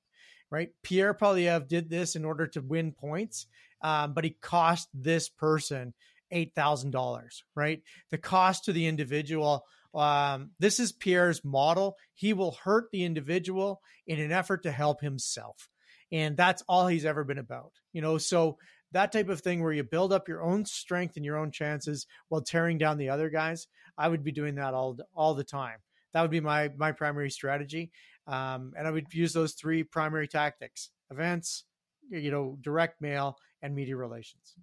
right? 0.52 0.70
Pierre 0.84 1.14
Poilievre 1.14 1.68
did 1.68 1.90
this 1.90 2.16
in 2.16 2.26
order 2.26 2.48
to 2.48 2.62
win 2.62 2.92
points, 2.92 3.48
um, 3.82 4.14
but 4.14 4.24
he 4.24 4.32
cost 4.42 4.90
this 4.94 5.30
person 5.30 5.94
$8,000, 6.34 7.28
right? 7.56 7.82
The 8.12 8.18
cost 8.18 8.66
to 8.66 8.74
the 8.74 8.88
individual. 8.88 9.66
Um, 9.94 10.52
this 10.60 10.80
is 10.80 10.92
Pierre's 10.92 11.44
model. 11.44 11.96
He 12.14 12.34
will 12.34 12.58
hurt 12.64 12.86
the 12.92 13.04
individual 13.04 13.82
in 14.08 14.20
an 14.20 14.32
effort 14.32 14.64
to 14.64 14.72
help 14.72 15.02
himself. 15.02 15.70
And 16.12 16.38
that's 16.38 16.64
all 16.68 16.88
he's 16.88 17.06
ever 17.06 17.24
been 17.24 17.38
about, 17.38 17.72
you 17.94 18.02
know? 18.02 18.18
So 18.18 18.58
that 18.92 19.12
type 19.12 19.30
of 19.30 19.42
thing 19.42 19.62
where 19.62 19.74
you 19.74 19.84
build 19.84 20.14
up 20.14 20.28
your 20.28 20.44
own 20.44 20.66
strength 20.66 21.16
and 21.16 21.26
your 21.26 21.38
own 21.38 21.52
chances 21.52 22.06
while 22.30 22.42
tearing 22.42 22.78
down 22.78 22.98
the 22.98 23.10
other 23.10 23.30
guys, 23.30 23.68
I 23.98 24.08
would 24.08 24.24
be 24.24 24.32
doing 24.32 24.56
that 24.56 24.74
all, 24.74 24.98
all 25.14 25.34
the 25.34 25.44
time. 25.44 25.78
That 26.14 26.22
would 26.22 26.32
be 26.32 26.40
my, 26.40 26.70
my 26.78 26.92
primary 26.92 27.30
strategy. 27.30 27.92
Um, 28.28 28.74
and 28.78 28.88
I 28.88 28.92
would 28.92 29.14
use 29.14 29.34
those 29.34 29.54
three 29.54 29.84
primary 29.84 30.28
tactics 30.28 30.90
events, 31.12 31.64
you 32.10 32.32
know, 32.32 32.58
direct 32.62 33.02
mail, 33.02 33.38
and 33.62 33.76
media 33.76 33.96
relations. 33.96 34.56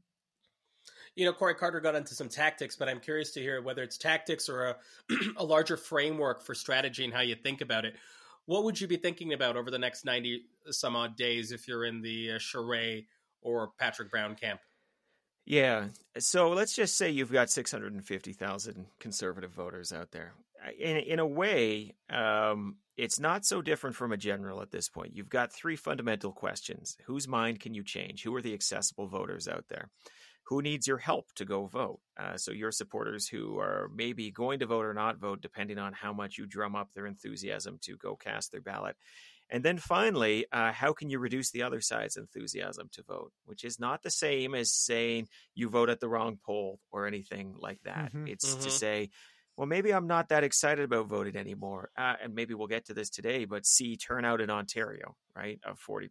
You 1.15 1.27
know, 1.27 1.33
Corey 1.33 1.55
Carter 1.55 1.81
got 1.81 1.95
into 1.95 2.15
some 2.15 2.29
tactics, 2.29 2.75
but 2.75 2.89
I'm 2.89 2.99
curious 2.99 3.33
to 3.33 3.41
hear 3.41 3.61
whether 3.61 3.83
it's 3.83 3.99
tactics 3.99 4.49
or 4.49 4.65
a, 4.65 4.77
a 5.37 5.45
larger 5.45 5.77
framework 5.77 6.43
for 6.43 6.55
strategy 6.55 7.05
and 7.05 7.13
how 7.13 7.21
you 7.21 7.35
think 7.35 7.61
about 7.61 7.85
it. 7.85 7.95
What 8.47 8.65
would 8.65 8.81
you 8.81 8.89
be 8.89 8.97
thinking 8.97 9.35
about 9.35 9.57
over 9.57 9.71
the 9.71 9.79
next 9.79 10.05
90 10.05 10.43
some 10.71 10.97
odd 10.97 11.17
days 11.17 11.53
if 11.53 11.69
you're 11.69 11.85
in 11.85 12.01
the 12.01 12.33
uh, 12.33 12.39
Charest 12.39 13.07
or 13.43 13.73
Patrick 13.79 14.11
Brown 14.11 14.35
camp? 14.35 14.61
Yeah. 15.45 15.89
So 16.19 16.51
let's 16.51 16.75
just 16.75 16.97
say 16.97 17.11
you've 17.11 17.33
got 17.33 17.51
650,000 17.51 18.87
conservative 18.99 19.51
voters 19.51 19.93
out 19.93 20.13
there. 20.13 20.33
In, 20.79 20.97
in 20.97 21.19
a 21.19 21.27
way, 21.27 21.95
um, 22.11 22.77
it's 22.97 23.19
not 23.19 23.45
so 23.45 23.63
different 23.63 23.97
from 23.97 24.13
a 24.13 24.17
general 24.17 24.63
at 24.63 24.71
this 24.71 24.89
point. 24.89 25.17
You've 25.17 25.29
got 25.29 25.53
three 25.53 25.77
fundamental 25.77 26.33
questions 26.33 26.97
Whose 27.07 27.27
mind 27.27 27.61
can 27.61 27.75
you 27.75 27.85
change? 27.85 28.23
Who 28.23 28.35
are 28.35 28.43
the 28.43 28.55
accessible 28.55 29.09
voters 29.09 29.49
out 29.49 29.65
there? 29.69 29.91
Who 30.47 30.61
needs 30.61 30.87
your 30.87 30.99
help 30.99 31.33
to 31.37 31.45
go 31.45 31.67
vote? 31.67 32.01
Uh, 32.19 32.37
so, 32.37 32.53
your 32.53 32.73
supporters 32.73 33.29
who 33.29 33.59
are 33.59 33.89
maybe 33.95 34.31
going 34.31 34.59
to 34.59 34.67
vote 34.67 34.85
or 34.85 34.95
not 34.95 35.19
vote, 35.19 35.41
depending 35.41 35.79
on 35.79 35.93
how 35.93 36.13
much 36.13 36.37
you 36.37 36.47
drum 36.47 36.77
up 36.77 36.91
their 36.95 37.07
enthusiasm 37.07 37.79
to 37.83 37.97
go 37.97 38.17
cast 38.17 38.53
their 38.53 38.61
ballot. 38.61 38.97
And 39.53 39.63
then 39.63 39.77
finally, 39.77 40.47
uh, 40.51 40.73
how 40.73 40.95
can 40.95 41.11
you 41.11 41.19
reduce 41.19 41.51
the 41.51 41.63
other 41.63 41.83
side's 41.83 42.17
enthusiasm 42.17 42.89
to 42.93 43.03
vote, 43.03 43.33
which 43.45 43.65
is 43.65 43.79
not 43.79 44.03
the 44.03 44.11
same 44.11 44.55
as 44.55 44.73
saying 44.73 45.29
you 45.55 45.69
vote 45.69 45.91
at 45.91 46.01
the 46.01 46.09
wrong 46.09 46.39
poll 46.45 46.81
or 46.91 47.07
anything 47.07 47.55
like 47.59 47.79
that. 47.85 48.15
Mm-hmm, 48.15 48.29
it's 48.29 48.55
mm-hmm. 48.55 48.65
to 48.65 48.71
say, 48.71 49.11
well, 49.63 49.69
maybe 49.69 49.95
I'm 49.95 50.09
not 50.09 50.31
that 50.31 50.43
excited 50.43 50.85
about 50.85 51.07
voting 51.07 51.37
anymore. 51.37 51.91
Uh, 51.97 52.15
and 52.21 52.35
maybe 52.35 52.53
we'll 52.53 52.67
get 52.67 52.85
to 52.87 52.95
this 52.95 53.09
today, 53.09 53.45
but 53.45 53.65
see 53.65 53.97
turnout 53.97 54.41
in 54.41 54.51
Ontario, 54.51 55.15
right, 55.37 55.61
of 55.65 55.79
40%. 55.89 56.09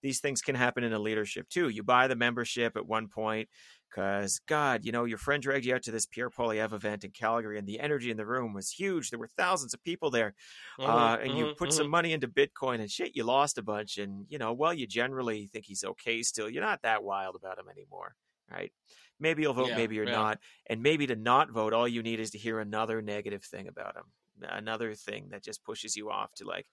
These 0.00 0.20
things 0.20 0.40
can 0.40 0.54
happen 0.54 0.82
in 0.82 0.94
a 0.94 0.98
leadership 0.98 1.50
too. 1.50 1.68
You 1.68 1.82
buy 1.82 2.08
the 2.08 2.16
membership 2.16 2.74
at 2.78 2.86
one 2.86 3.08
point 3.08 3.50
because, 3.90 4.40
God, 4.48 4.86
you 4.86 4.92
know, 4.92 5.04
your 5.04 5.18
friend 5.18 5.42
dragged 5.42 5.66
you 5.66 5.74
out 5.74 5.82
to 5.82 5.90
this 5.90 6.06
Pierre 6.06 6.30
Poilievre 6.30 6.72
event 6.72 7.04
in 7.04 7.10
Calgary 7.10 7.58
and 7.58 7.68
the 7.68 7.80
energy 7.80 8.10
in 8.10 8.16
the 8.16 8.24
room 8.24 8.54
was 8.54 8.70
huge. 8.70 9.10
There 9.10 9.18
were 9.18 9.28
thousands 9.36 9.74
of 9.74 9.84
people 9.84 10.10
there. 10.10 10.32
Mm-hmm, 10.80 10.90
uh, 10.90 11.16
and 11.16 11.32
mm-hmm, 11.32 11.36
you 11.36 11.46
put 11.58 11.68
mm-hmm. 11.68 11.76
some 11.76 11.90
money 11.90 12.14
into 12.14 12.28
Bitcoin 12.28 12.80
and 12.80 12.90
shit, 12.90 13.14
you 13.14 13.24
lost 13.24 13.58
a 13.58 13.62
bunch. 13.62 13.98
And, 13.98 14.24
you 14.30 14.38
know, 14.38 14.54
well, 14.54 14.72
you 14.72 14.86
generally 14.86 15.50
think 15.52 15.66
he's 15.66 15.84
okay 15.84 16.22
still. 16.22 16.48
You're 16.48 16.64
not 16.64 16.80
that 16.80 17.04
wild 17.04 17.36
about 17.36 17.58
him 17.58 17.66
anymore, 17.70 18.14
right? 18.50 18.72
Maybe 19.20 19.42
you'll 19.42 19.54
vote, 19.54 19.68
yeah, 19.68 19.76
maybe 19.76 19.94
you're 19.94 20.06
yeah. 20.06 20.12
not. 20.12 20.38
And 20.68 20.82
maybe 20.82 21.06
to 21.06 21.16
not 21.16 21.50
vote, 21.50 21.72
all 21.72 21.88
you 21.88 22.02
need 22.02 22.20
is 22.20 22.30
to 22.32 22.38
hear 22.38 22.60
another 22.60 23.00
negative 23.00 23.44
thing 23.44 23.68
about 23.68 23.96
him, 23.96 24.04
another 24.42 24.94
thing 24.94 25.28
that 25.30 25.44
just 25.44 25.64
pushes 25.64 25.96
you 25.96 26.10
off 26.10 26.34
to 26.34 26.44
like, 26.44 26.66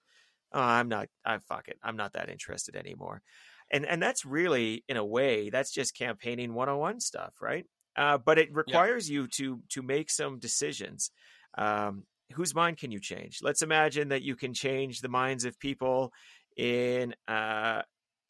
oh, 0.52 0.60
I'm 0.60 0.88
not, 0.88 1.08
I 1.24 1.38
fuck 1.38 1.68
it, 1.68 1.78
I'm 1.82 1.96
not 1.96 2.14
that 2.14 2.28
interested 2.28 2.76
anymore. 2.76 3.22
And 3.70 3.86
and 3.86 4.02
that's 4.02 4.26
really, 4.26 4.84
in 4.88 4.98
a 4.98 5.04
way, 5.04 5.48
that's 5.48 5.72
just 5.72 5.96
campaigning 5.96 6.52
101 6.52 7.00
stuff, 7.00 7.32
right? 7.40 7.64
Uh, 7.96 8.18
but 8.18 8.38
it 8.38 8.54
requires 8.54 9.08
yeah. 9.08 9.14
you 9.14 9.28
to 9.28 9.62
to 9.70 9.82
make 9.82 10.10
some 10.10 10.38
decisions. 10.38 11.10
Um, 11.56 12.04
whose 12.32 12.54
mind 12.54 12.78
can 12.78 12.90
you 12.90 13.00
change? 13.00 13.38
Let's 13.42 13.62
imagine 13.62 14.08
that 14.08 14.22
you 14.22 14.36
can 14.36 14.54
change 14.54 15.00
the 15.00 15.08
minds 15.08 15.44
of 15.44 15.58
people 15.58 16.12
in 16.56 17.14
uh, 17.28 17.82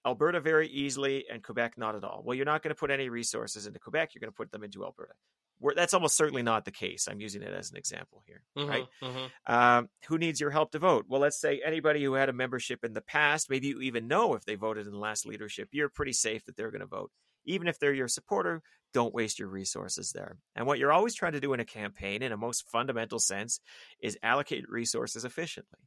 Alberta 0.07 0.41
very 0.41 0.69
easily 0.69 1.25
and 1.31 1.43
Quebec 1.43 1.79
not 1.79 1.95
at 1.95 2.05
all. 2.05 2.23
Well, 2.25 2.35
you're 2.35 2.45
not 2.45 2.63
going 2.63 2.75
to 2.75 2.79
put 2.79 2.91
any 2.91 3.09
resources 3.09 3.67
into 3.67 3.79
Quebec. 3.79 4.15
You're 4.15 4.21
going 4.21 4.33
to 4.33 4.37
put 4.37 4.51
them 4.51 4.65
into 4.65 4.85
Alberta. 4.85 5.15
Where, 5.59 5.75
that's 5.77 5.95
almost 5.95 6.17
certainly 6.17 6.43
not 6.43 6.65
the 6.65 6.73
case. 6.73 7.07
I'm 7.09 7.21
using 7.21 7.43
it 7.43 7.53
as 7.53 7.71
an 7.71 7.77
example 7.77 8.23
here, 8.27 8.43
mm-hmm, 8.59 8.69
right? 8.69 8.87
Mm-hmm. 9.01 9.55
Um, 9.55 9.89
who 10.09 10.19
needs 10.19 10.41
your 10.41 10.51
help 10.51 10.73
to 10.73 10.81
vote? 10.81 11.05
Well, 11.09 11.21
let's 11.21 11.41
say 11.41 11.63
anybody 11.65 12.03
who 12.03 12.15
had 12.15 12.29
a 12.29 12.33
membership 12.33 12.85
in 12.85 12.95
the 12.95 13.01
past, 13.01 13.49
maybe 13.49 13.69
you 13.69 13.81
even 13.81 14.09
know 14.09 14.35
if 14.35 14.45
they 14.45 14.57
voted 14.57 14.87
in 14.87 14.93
the 14.93 14.99
last 14.99 15.25
leadership, 15.25 15.69
you're 15.71 15.89
pretty 15.89 16.15
safe 16.15 16.45
that 16.47 16.57
they're 16.57 16.73
going 16.73 16.81
to 16.81 16.87
vote. 16.87 17.13
Even 17.45 17.69
if 17.69 17.79
they're 17.79 17.95
your 17.95 18.09
supporter, 18.09 18.61
don't 18.93 19.15
waste 19.15 19.39
your 19.39 19.49
resources 19.49 20.11
there. 20.13 20.37
And 20.57 20.67
what 20.67 20.81
you're 20.81 20.93
always 20.93 21.15
trying 21.15 21.33
to 21.33 21.41
do 21.41 21.53
in 21.53 21.61
a 21.61 21.65
campaign, 21.65 22.23
in 22.23 22.33
a 22.33 22.37
most 22.37 22.69
fundamental 22.69 23.21
sense, 23.21 23.61
is 24.01 24.19
allocate 24.23 24.69
resources 24.69 25.25
efficiently. 25.25 25.79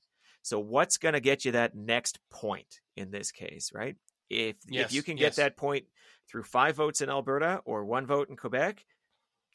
So, 0.46 0.60
what's 0.60 0.98
going 0.98 1.14
to 1.14 1.20
get 1.20 1.44
you 1.44 1.54
that 1.54 1.74
next 1.74 2.20
point 2.30 2.82
in 2.96 3.10
this 3.10 3.32
case, 3.32 3.72
right? 3.74 3.96
If 4.30 4.58
yes, 4.70 4.86
if 4.86 4.94
you 4.94 5.02
can 5.02 5.16
get 5.16 5.24
yes. 5.24 5.36
that 5.38 5.58
point 5.58 5.86
through 6.30 6.44
five 6.44 6.76
votes 6.76 7.02
in 7.02 7.10
Alberta 7.10 7.62
or 7.66 7.84
one 7.84 8.06
vote 8.06 8.30
in 8.30 8.36
Quebec, 8.36 8.86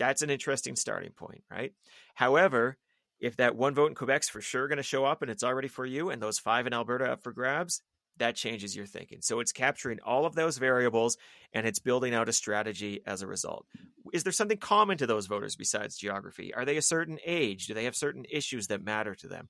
that's 0.00 0.22
an 0.22 0.30
interesting 0.30 0.74
starting 0.74 1.12
point, 1.12 1.44
right? 1.48 1.72
However, 2.16 2.76
if 3.20 3.36
that 3.36 3.54
one 3.54 3.72
vote 3.72 3.90
in 3.90 3.94
Quebec's 3.94 4.28
for 4.28 4.40
sure 4.40 4.66
going 4.66 4.78
to 4.78 4.82
show 4.82 5.04
up 5.04 5.22
and 5.22 5.30
it's 5.30 5.44
already 5.44 5.68
for 5.68 5.86
you, 5.86 6.10
and 6.10 6.20
those 6.20 6.40
five 6.40 6.66
in 6.66 6.72
Alberta 6.72 7.12
up 7.12 7.22
for 7.22 7.32
grabs, 7.32 7.82
that 8.20 8.36
changes 8.36 8.74
your 8.74 8.86
thinking. 8.86 9.18
So 9.20 9.40
it's 9.40 9.52
capturing 9.52 9.98
all 10.00 10.24
of 10.24 10.34
those 10.34 10.56
variables 10.56 11.18
and 11.52 11.66
it's 11.66 11.78
building 11.78 12.14
out 12.14 12.28
a 12.28 12.32
strategy 12.32 13.00
as 13.04 13.22
a 13.22 13.26
result. 13.26 13.66
Is 14.12 14.22
there 14.22 14.32
something 14.32 14.58
common 14.58 14.98
to 14.98 15.06
those 15.06 15.26
voters 15.26 15.56
besides 15.56 15.96
geography? 15.96 16.54
Are 16.54 16.64
they 16.64 16.76
a 16.76 16.82
certain 16.82 17.18
age? 17.26 17.66
Do 17.66 17.74
they 17.74 17.84
have 17.84 17.96
certain 17.96 18.24
issues 18.30 18.68
that 18.68 18.82
matter 18.82 19.14
to 19.16 19.28
them? 19.28 19.48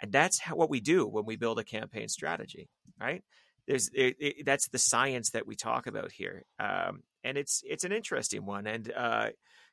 And 0.00 0.10
that's 0.10 0.40
how, 0.40 0.56
what 0.56 0.70
we 0.70 0.80
do 0.80 1.06
when 1.06 1.24
we 1.24 1.36
build 1.36 1.58
a 1.58 1.64
campaign 1.64 2.08
strategy, 2.08 2.68
right? 3.00 3.22
there's 3.66 3.90
it, 3.94 4.16
it, 4.18 4.46
that's 4.46 4.68
the 4.68 4.78
science 4.78 5.30
that 5.30 5.46
we 5.46 5.54
talk 5.54 5.86
about 5.86 6.12
here, 6.12 6.44
um, 6.58 7.02
and 7.22 7.38
it's 7.38 7.62
it's 7.64 7.84
an 7.84 7.92
interesting 7.92 8.44
one. 8.44 8.66
And 8.66 8.92
uh, 8.92 9.28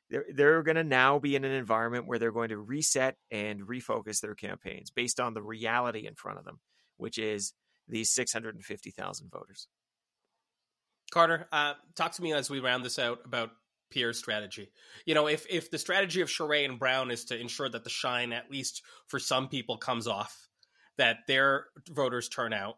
they're 0.08 0.26
they're 0.32 0.62
going 0.62 0.76
to 0.76 0.84
now 0.84 1.18
be 1.18 1.34
in 1.34 1.44
an 1.44 1.52
environment 1.52 2.06
where 2.06 2.18
they're 2.18 2.32
going 2.32 2.50
to 2.50 2.58
reset 2.58 3.16
and 3.30 3.62
refocus 3.62 4.20
their 4.20 4.34
campaigns 4.34 4.90
based 4.90 5.18
on 5.18 5.34
the 5.34 5.42
reality 5.42 6.06
in 6.06 6.14
front 6.14 6.38
of 6.38 6.44
them, 6.44 6.60
which 6.98 7.18
is 7.18 7.52
these 7.90 8.10
six 8.10 8.32
hundred 8.32 8.54
and 8.54 8.64
fifty 8.64 8.90
thousand 8.90 9.30
voters. 9.30 9.68
Carter, 11.12 11.48
uh, 11.50 11.74
talk 11.96 12.12
to 12.12 12.22
me 12.22 12.32
as 12.32 12.48
we 12.48 12.60
round 12.60 12.84
this 12.84 12.98
out 12.98 13.20
about 13.24 13.50
Pierre's 13.90 14.18
strategy. 14.18 14.70
You 15.06 15.14
know, 15.14 15.26
if 15.26 15.46
if 15.50 15.70
the 15.70 15.78
strategy 15.78 16.20
of 16.20 16.28
Charest 16.28 16.64
and 16.64 16.78
Brown 16.78 17.10
is 17.10 17.24
to 17.26 17.38
ensure 17.38 17.68
that 17.68 17.84
the 17.84 17.90
shine, 17.90 18.32
at 18.32 18.50
least 18.50 18.82
for 19.08 19.18
some 19.18 19.48
people, 19.48 19.76
comes 19.76 20.06
off, 20.06 20.48
that 20.96 21.18
their 21.26 21.66
voters 21.88 22.28
turn 22.28 22.52
out 22.52 22.76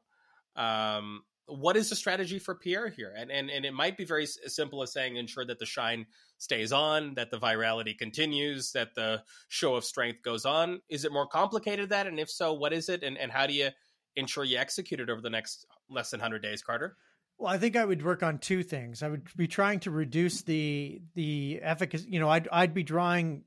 um, 0.57 1.23
what 1.47 1.77
is 1.77 1.91
the 1.91 1.97
strategy 1.97 2.39
for 2.39 2.55
Pierre 2.55 2.89
here? 2.89 3.13
And, 3.17 3.31
and 3.31 3.51
and 3.51 3.65
it 3.65 3.75
might 3.75 3.97
be 3.97 4.05
very 4.05 4.27
simple 4.27 4.83
as 4.83 4.93
saying 4.93 5.17
ensure 5.17 5.45
that 5.45 5.59
the 5.59 5.67
shine 5.67 6.07
stays 6.39 6.73
on, 6.73 7.15
that 7.15 7.31
the 7.31 7.39
virality 7.39 7.97
continues, 7.97 8.73
that 8.73 8.95
the 8.95 9.23
show 9.49 9.75
of 9.75 9.85
strength 9.85 10.23
goes 10.23 10.45
on. 10.45 10.81
Is 10.89 11.05
it 11.05 11.13
more 11.13 11.27
complicated 11.27 11.89
than 11.89 11.99
that? 11.99 12.07
And 12.07 12.19
if 12.19 12.31
so, 12.31 12.55
what 12.55 12.73
is 12.73 12.89
it? 12.89 13.03
And 13.03 13.19
and 13.19 13.31
how 13.31 13.47
do 13.47 13.55
you 13.55 13.71
ensure 14.17 14.45
you 14.45 14.59
execute 14.59 15.01
it 15.01 15.11
over 15.11 15.21
the 15.21 15.31
next 15.31 15.67
less 15.91 16.11
than 16.11 16.21
hundred 16.21 16.43
days, 16.43 16.63
Carter? 16.63 16.97
Well, 17.39 17.53
I 17.53 17.59
think 17.59 17.77
I 17.77 17.85
would 17.85 18.05
work 18.05 18.23
on 18.23 18.39
two 18.39 18.63
things. 18.63 19.03
I 19.03 19.09
would 19.09 19.27
be 19.37 19.49
trying 19.49 19.81
to 19.81 19.91
reduce 19.91 20.43
the 20.43 21.01
the 21.15 21.61
efficacy. 21.63 22.07
You 22.09 22.21
know, 22.21 22.29
I'd 22.29 22.49
I'd 22.53 22.75
be 22.75 22.83
drawing 22.83 23.45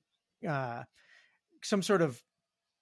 uh, 0.47 0.83
some 1.63 1.81
sort 1.81 2.01
of 2.01 2.21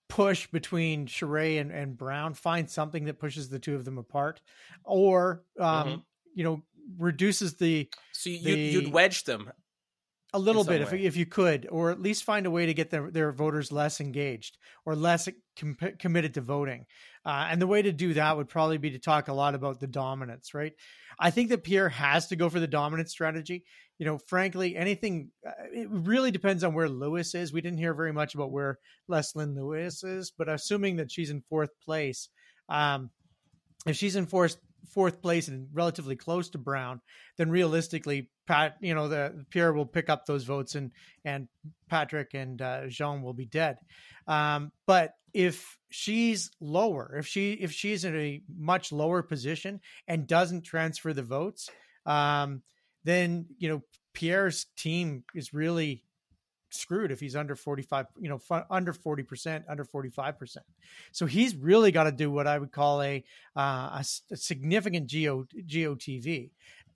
push 0.10 0.48
between 0.48 1.08
Charest 1.08 1.62
and, 1.62 1.72
and 1.72 1.98
Brown, 1.98 2.34
find 2.34 2.70
something 2.70 3.06
that 3.06 3.20
pushes 3.20 3.50
the 3.50 3.60
two 3.60 3.76
of 3.76 3.86
them 3.86 3.98
apart, 3.98 4.42
or 4.84 5.44
um, 5.60 5.88
mm-hmm. 5.88 5.96
you 6.36 6.44
know 6.44 6.64
reduces 6.98 7.56
the. 7.56 7.90
So 8.14 8.30
you, 8.30 8.42
the, 8.42 8.52
you'd 8.52 8.94
wedge 8.94 9.24
them 9.24 9.52
a 10.34 10.40
little 10.40 10.64
bit 10.64 10.82
if 10.82 10.94
if 10.94 11.16
you 11.16 11.26
could, 11.26 11.68
or 11.70 11.92
at 11.92 12.02
least 12.02 12.24
find 12.24 12.46
a 12.46 12.52
way 12.52 12.66
to 12.66 12.74
get 12.74 12.90
their 12.90 13.12
their 13.12 13.32
voters 13.32 13.72
less 13.72 14.02
engaged 14.02 14.58
or 14.86 14.96
less 14.96 15.30
com- 15.60 15.78
committed 16.00 16.34
to 16.36 16.42
voting. 16.42 16.86
Uh, 17.26 17.48
and 17.50 17.62
the 17.62 17.68
way 17.68 17.82
to 17.82 17.92
do 17.92 18.14
that 18.14 18.36
would 18.36 18.50
probably 18.50 18.78
be 18.78 18.92
to 18.92 19.00
talk 19.00 19.28
a 19.28 19.34
lot 19.34 19.56
about 19.56 19.80
the 19.80 19.88
dominance, 19.88 20.54
right? 20.54 20.74
I 21.20 21.32
think 21.32 21.50
that 21.50 21.64
Pierre 21.64 21.90
has 21.90 22.28
to 22.28 22.36
go 22.36 22.50
for 22.50 22.60
the 22.60 22.68
dominant 22.68 23.10
strategy 23.10 23.64
you 24.00 24.06
know, 24.06 24.18
frankly, 24.18 24.76
anything, 24.76 25.30
uh, 25.48 25.52
it 25.72 25.88
really 25.90 26.32
depends 26.32 26.64
on 26.64 26.74
where 26.74 26.90
Lewis 26.90 27.36
is. 27.36 27.54
We 27.54 27.62
didn't 27.62 27.78
hear 27.78 27.94
very 27.94 28.12
much 28.12 28.36
about 28.36 28.52
where 28.52 28.80
Leslyn 29.10 29.56
Lewis 29.56 30.04
is, 30.04 30.32
but 30.38 30.50
assuming 30.50 30.98
that 30.98 31.12
she's 31.12 31.30
in 31.30 31.42
fourth 31.42 31.70
place, 31.86 32.30
um, 32.70 33.12
if 33.86 33.96
she's 33.96 34.16
in 34.16 34.26
fourth 34.26 34.58
fourth 34.90 35.22
place 35.22 35.48
and 35.48 35.70
relatively 35.72 36.16
close 36.16 36.50
to 36.50 36.58
Brown, 36.58 37.00
then 37.38 37.50
realistically, 37.50 38.30
Pat, 38.46 38.78
you 38.82 38.94
know, 38.94 39.08
the 39.08 39.46
Pierre 39.50 39.74
will 39.74 39.86
pick 39.86 40.10
up 40.10 40.26
those 40.26 40.44
votes 40.44 40.76
and 40.76 40.92
and 41.24 41.48
Patrick 41.90 42.34
and 42.34 42.62
uh, 42.62 42.88
Jean 42.88 43.22
will 43.22 43.34
be 43.34 43.46
dead. 43.46 43.78
Um, 44.28 44.72
but 44.86 45.16
if 45.34 45.78
she's 45.90 46.52
lower, 46.60 47.16
if 47.18 47.28
she 47.28 47.54
if 47.54 47.72
she's 47.72 48.06
in 48.06 48.16
a 48.16 48.42
much 48.58 48.92
lower 48.92 49.24
position 49.24 49.80
and 50.08 50.28
doesn't 50.28 50.64
transfer 50.64 51.14
the 51.14 51.24
votes, 51.24 51.70
um, 52.06 52.62
then 53.04 53.48
you 53.58 53.70
know 53.70 53.82
Pierre's 54.14 54.66
team 54.76 55.24
is 55.34 55.54
really 55.54 56.04
screwed 56.74 57.12
if 57.12 57.20
he's 57.20 57.36
under 57.36 57.56
45 57.56 58.08
you 58.20 58.30
know 58.30 58.40
under 58.70 58.94
40% 58.94 59.64
under 59.70 59.86
45% 59.86 60.58
so 61.12 61.26
he's 61.26 61.56
really 61.56 61.92
got 61.92 62.06
to 62.06 62.12
do 62.12 62.32
what 62.32 62.48
i 62.48 62.58
would 62.58 62.72
call 62.72 63.02
a, 63.02 63.24
uh, 63.56 63.60
a, 63.60 64.06
a 64.32 64.36
significant 64.36 65.08
geo 65.08 65.46
gotv 65.68 66.50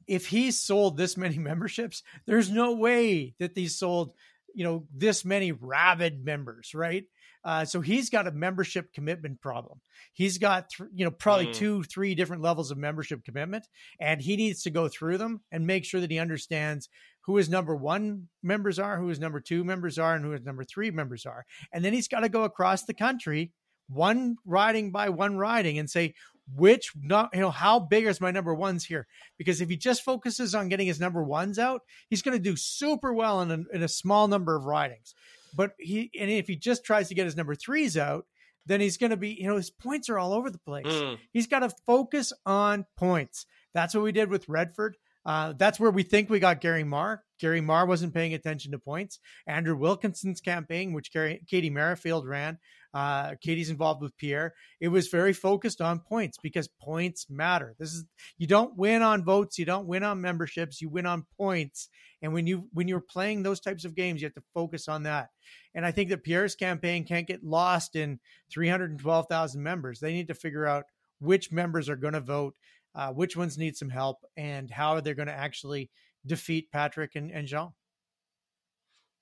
if 0.07 0.27
he 0.27 0.51
sold 0.51 0.97
this 0.97 1.17
many 1.17 1.37
memberships 1.49 2.03
there's 2.25 2.49
no 2.49 2.73
way 2.73 3.33
that 3.39 3.55
these 3.55 3.77
sold 3.77 4.13
you 4.53 4.63
know 4.63 4.85
this 4.93 5.25
many 5.25 5.51
rabid 5.51 6.23
members 6.23 6.73
right 6.73 7.05
uh, 7.47 7.63
so 7.63 7.79
he's 7.79 8.09
got 8.09 8.27
a 8.27 8.31
membership 8.31 8.91
commitment 8.91 9.39
problem. 9.39 9.79
He's 10.11 10.37
got, 10.37 10.69
th- 10.69 10.89
you 10.93 11.05
know, 11.05 11.11
probably 11.11 11.47
mm. 11.47 11.53
two, 11.53 11.83
three 11.83 12.13
different 12.13 12.41
levels 12.41 12.71
of 12.71 12.77
membership 12.77 13.23
commitment, 13.23 13.65
and 14.01 14.21
he 14.21 14.35
needs 14.35 14.63
to 14.63 14.69
go 14.69 14.89
through 14.89 15.17
them 15.17 15.39
and 15.49 15.65
make 15.65 15.85
sure 15.85 16.01
that 16.01 16.11
he 16.11 16.19
understands 16.19 16.89
who 17.21 17.37
his 17.37 17.49
number 17.49 17.73
one 17.73 18.27
members 18.43 18.79
are, 18.79 18.99
who 18.99 19.07
his 19.07 19.21
number 19.21 19.39
two 19.39 19.63
members 19.63 19.97
are, 19.97 20.13
and 20.13 20.25
who 20.25 20.31
his 20.31 20.43
number 20.43 20.65
three 20.65 20.91
members 20.91 21.25
are. 21.25 21.45
And 21.71 21.85
then 21.85 21.93
he's 21.93 22.09
got 22.09 22.19
to 22.21 22.29
go 22.29 22.43
across 22.43 22.83
the 22.83 22.93
country, 22.93 23.53
one 23.87 24.35
riding 24.45 24.91
by 24.91 25.07
one 25.07 25.37
riding, 25.37 25.79
and 25.79 25.89
say, 25.89 26.15
which 26.55 26.91
not 27.01 27.29
you 27.33 27.41
know 27.41 27.51
how 27.51 27.79
big 27.79 28.05
is 28.05 28.21
my 28.21 28.31
number 28.31 28.53
ones 28.53 28.85
here 28.85 29.05
because 29.37 29.59
if 29.59 29.69
he 29.69 29.75
just 29.75 30.01
focuses 30.01 30.55
on 30.55 30.69
getting 30.69 30.87
his 30.87 30.99
number 30.99 31.21
ones 31.21 31.59
out 31.59 31.81
he's 32.09 32.21
going 32.21 32.37
to 32.37 32.43
do 32.43 32.55
super 32.55 33.11
well 33.11 33.41
in 33.41 33.51
a, 33.51 33.75
in 33.75 33.83
a 33.83 33.87
small 33.87 34.27
number 34.27 34.55
of 34.55 34.63
ridings 34.63 35.13
but 35.57 35.71
he 35.79 36.11
and 36.17 36.29
if 36.29 36.47
he 36.47 36.55
just 36.55 36.83
tries 36.83 37.07
to 37.09 37.15
get 37.15 37.25
his 37.25 37.35
number 37.35 37.55
threes 37.55 37.97
out, 37.97 38.25
then 38.65 38.79
he's 38.79 38.97
going 38.97 39.09
to 39.09 39.17
be, 39.17 39.29
you 39.29 39.47
know, 39.47 39.55
his 39.55 39.71
points 39.71 40.09
are 40.09 40.19
all 40.19 40.33
over 40.33 40.49
the 40.49 40.59
place. 40.59 40.85
Mm. 40.85 41.17
He's 41.31 41.47
got 41.47 41.59
to 41.59 41.71
focus 41.85 42.31
on 42.45 42.85
points. 42.95 43.45
That's 43.73 43.95
what 43.95 44.03
we 44.03 44.11
did 44.11 44.29
with 44.29 44.47
Redford. 44.47 44.97
Uh, 45.25 45.53
that's 45.57 45.79
where 45.79 45.91
we 45.91 46.03
think 46.03 46.29
we 46.29 46.39
got 46.39 46.61
Gary 46.61 46.83
Mar. 46.83 47.23
Gary 47.39 47.59
Mar 47.59 47.85
wasn't 47.85 48.13
paying 48.13 48.33
attention 48.33 48.71
to 48.71 48.79
points. 48.79 49.19
Andrew 49.45 49.75
Wilkinson's 49.75 50.41
campaign, 50.41 50.93
which 50.93 51.11
Gary, 51.11 51.41
Katie 51.47 51.69
Merrifield 51.69 52.25
ran, 52.25 52.59
Uh, 52.97 53.35
Katie's 53.41 53.69
involved 53.69 54.01
with 54.01 54.17
Pierre. 54.17 54.55
It 54.79 54.87
was 54.87 55.09
very 55.09 55.31
focused 55.31 55.81
on 55.81 55.99
points 55.99 56.39
because 56.41 56.67
points 56.81 57.27
matter. 57.29 57.75
This 57.77 57.93
is 57.93 58.05
you 58.39 58.47
don't 58.47 58.75
win 58.75 59.03
on 59.03 59.23
votes, 59.23 59.59
you 59.59 59.65
don't 59.65 59.85
win 59.85 60.01
on 60.01 60.19
memberships, 60.19 60.81
you 60.81 60.89
win 60.89 61.05
on 61.05 61.27
points. 61.37 61.89
And 62.23 62.33
when 62.33 62.47
you 62.47 62.67
when 62.73 62.87
you're 62.87 62.99
playing 62.99 63.43
those 63.43 63.59
types 63.59 63.85
of 63.85 63.93
games, 63.93 64.19
you 64.19 64.25
have 64.25 64.33
to 64.33 64.43
focus 64.51 64.87
on 64.87 65.03
that. 65.03 65.29
And 65.75 65.85
I 65.85 65.91
think 65.91 66.09
that 66.09 66.23
Pierre's 66.23 66.55
campaign 66.55 67.05
can't 67.05 67.27
get 67.27 67.43
lost 67.43 67.95
in 67.95 68.19
312,000 68.51 69.61
members. 69.61 69.99
They 69.99 70.13
need 70.13 70.29
to 70.29 70.33
figure 70.33 70.65
out 70.65 70.85
which 71.19 71.51
members 71.51 71.89
are 71.89 71.95
going 71.95 72.15
to 72.15 72.19
vote, 72.19 72.55
uh, 72.95 73.13
which 73.13 73.37
ones 73.37 73.59
need 73.59 73.77
some 73.77 73.91
help, 73.91 74.25
and 74.35 74.71
how 74.71 74.99
they're 75.01 75.13
going 75.13 75.27
to 75.27 75.33
actually 75.33 75.91
defeat 76.25 76.71
Patrick 76.71 77.11
and, 77.13 77.29
and 77.29 77.45
Jean. 77.45 77.73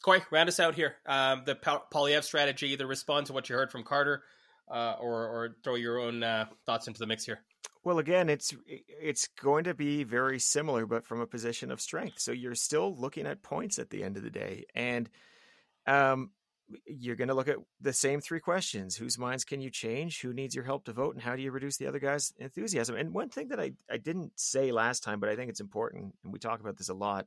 Corey, 0.06 0.22
round 0.30 0.48
us 0.48 0.60
out 0.60 0.76
here. 0.76 0.98
Um, 1.08 1.42
the 1.48 1.56
Poilievre 1.56 2.24
strategy, 2.24 2.68
either 2.68 2.86
respond 2.86 3.26
to 3.26 3.34
what 3.34 3.50
you 3.50 3.56
heard 3.56 3.72
from 3.72 3.84
Carter 3.84 4.22
uh, 4.72 4.98
or, 5.00 5.14
or 5.14 5.56
throw 5.64 5.74
your 5.74 5.98
own 5.98 6.22
uh, 6.22 6.46
thoughts 6.68 6.88
into 6.88 7.00
the 7.00 7.08
mix 7.08 7.26
here. 7.26 7.40
Well, 7.84 7.98
again, 7.98 8.30
it's 8.30 8.54
it's 8.68 9.28
going 9.42 9.64
to 9.64 9.74
be 9.74 10.04
very 10.04 10.38
similar, 10.38 10.86
but 10.86 11.08
from 11.08 11.22
a 11.22 11.26
position 11.26 11.72
of 11.72 11.82
strength. 11.82 12.20
So 12.20 12.32
you're 12.32 12.54
still 12.54 12.96
looking 12.96 13.26
at 13.26 13.42
points 13.42 13.80
at 13.80 13.90
the 13.90 14.04
end 14.04 14.16
of 14.16 14.22
the 14.22 14.30
day, 14.30 14.66
and 14.76 15.10
um, 15.88 16.30
you're 16.86 17.16
going 17.16 17.28
to 17.30 17.36
look 17.36 17.48
at 17.48 17.58
the 17.82 17.94
same 17.94 18.22
three 18.22 18.40
questions: 18.40 18.96
whose 18.96 19.18
minds 19.18 19.44
can 19.44 19.60
you 19.60 19.72
change? 19.72 20.22
Who 20.22 20.34
needs 20.34 20.54
your 20.54 20.66
help 20.66 20.86
to 20.86 20.94
vote? 20.94 21.16
And 21.16 21.24
how 21.24 21.36
do 21.36 21.42
you 21.42 21.50
reduce 21.50 21.78
the 21.78 21.88
other 21.88 22.00
guy's 22.00 22.32
enthusiasm? 22.38 22.96
And 22.96 23.12
one 23.12 23.30
thing 23.30 23.48
that 23.48 23.60
I 23.60 23.72
I 23.92 23.98
didn't 23.98 24.40
say 24.40 24.72
last 24.72 25.04
time, 25.04 25.20
but 25.20 25.30
I 25.30 25.36
think 25.36 25.50
it's 25.50 25.62
important, 25.62 26.14
and 26.24 26.32
we 26.32 26.38
talk 26.38 26.60
about 26.60 26.78
this 26.78 26.90
a 26.90 26.94
lot, 26.94 27.26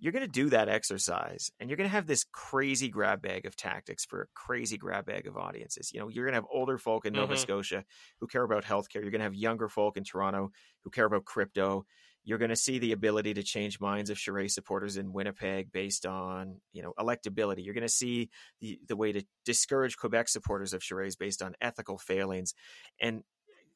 you're 0.00 0.12
going 0.12 0.24
to 0.24 0.30
do 0.30 0.50
that 0.50 0.68
exercise 0.68 1.50
and 1.58 1.68
you're 1.68 1.76
going 1.76 1.88
to 1.88 1.94
have 1.94 2.06
this 2.06 2.24
crazy 2.32 2.88
grab 2.88 3.22
bag 3.22 3.46
of 3.46 3.56
tactics 3.56 4.04
for 4.04 4.22
a 4.22 4.26
crazy 4.34 4.76
grab 4.76 5.06
bag 5.06 5.26
of 5.26 5.36
audiences. 5.36 5.90
You 5.92 6.00
know, 6.00 6.08
you're 6.08 6.24
going 6.24 6.32
to 6.32 6.38
have 6.38 6.46
older 6.52 6.78
folk 6.78 7.06
in 7.06 7.12
Nova 7.12 7.34
mm-hmm. 7.34 7.40
Scotia 7.40 7.84
who 8.20 8.26
care 8.26 8.42
about 8.42 8.64
healthcare. 8.64 9.02
You're 9.02 9.10
going 9.10 9.20
to 9.20 9.24
have 9.24 9.34
younger 9.34 9.68
folk 9.68 9.96
in 9.96 10.04
Toronto 10.04 10.50
who 10.84 10.90
care 10.90 11.06
about 11.06 11.24
crypto. 11.24 11.84
You're 12.24 12.38
going 12.38 12.50
to 12.50 12.56
see 12.56 12.78
the 12.78 12.92
ability 12.92 13.34
to 13.34 13.42
change 13.42 13.80
minds 13.80 14.10
of 14.10 14.18
Charest 14.18 14.50
supporters 14.50 14.96
in 14.96 15.12
Winnipeg 15.12 15.72
based 15.72 16.04
on, 16.04 16.60
you 16.72 16.82
know, 16.82 16.92
electability. 16.98 17.64
You're 17.64 17.74
going 17.74 17.82
to 17.82 17.88
see 17.88 18.28
the, 18.60 18.78
the 18.86 18.96
way 18.96 19.12
to 19.12 19.24
discourage 19.44 19.96
Quebec 19.96 20.28
supporters 20.28 20.74
of 20.74 20.82
Charest 20.82 21.18
based 21.18 21.42
on 21.42 21.54
ethical 21.60 21.98
failings. 21.98 22.54
And 23.00 23.22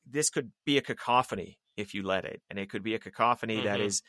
this 0.09 0.31
could 0.31 0.53
be 0.66 0.77
a 0.77 0.83
cacophony 0.83 1.59
if 1.77 1.95
you 1.95 2.03
let 2.03 2.25
it. 2.25 2.43
And 2.51 2.59
it 2.59 2.68
could 2.68 2.83
be 2.83 2.95
a 2.95 2.99
cacophony 2.99 3.57
mm-hmm. 3.57 3.66
that 3.66 3.81
is 3.81 4.03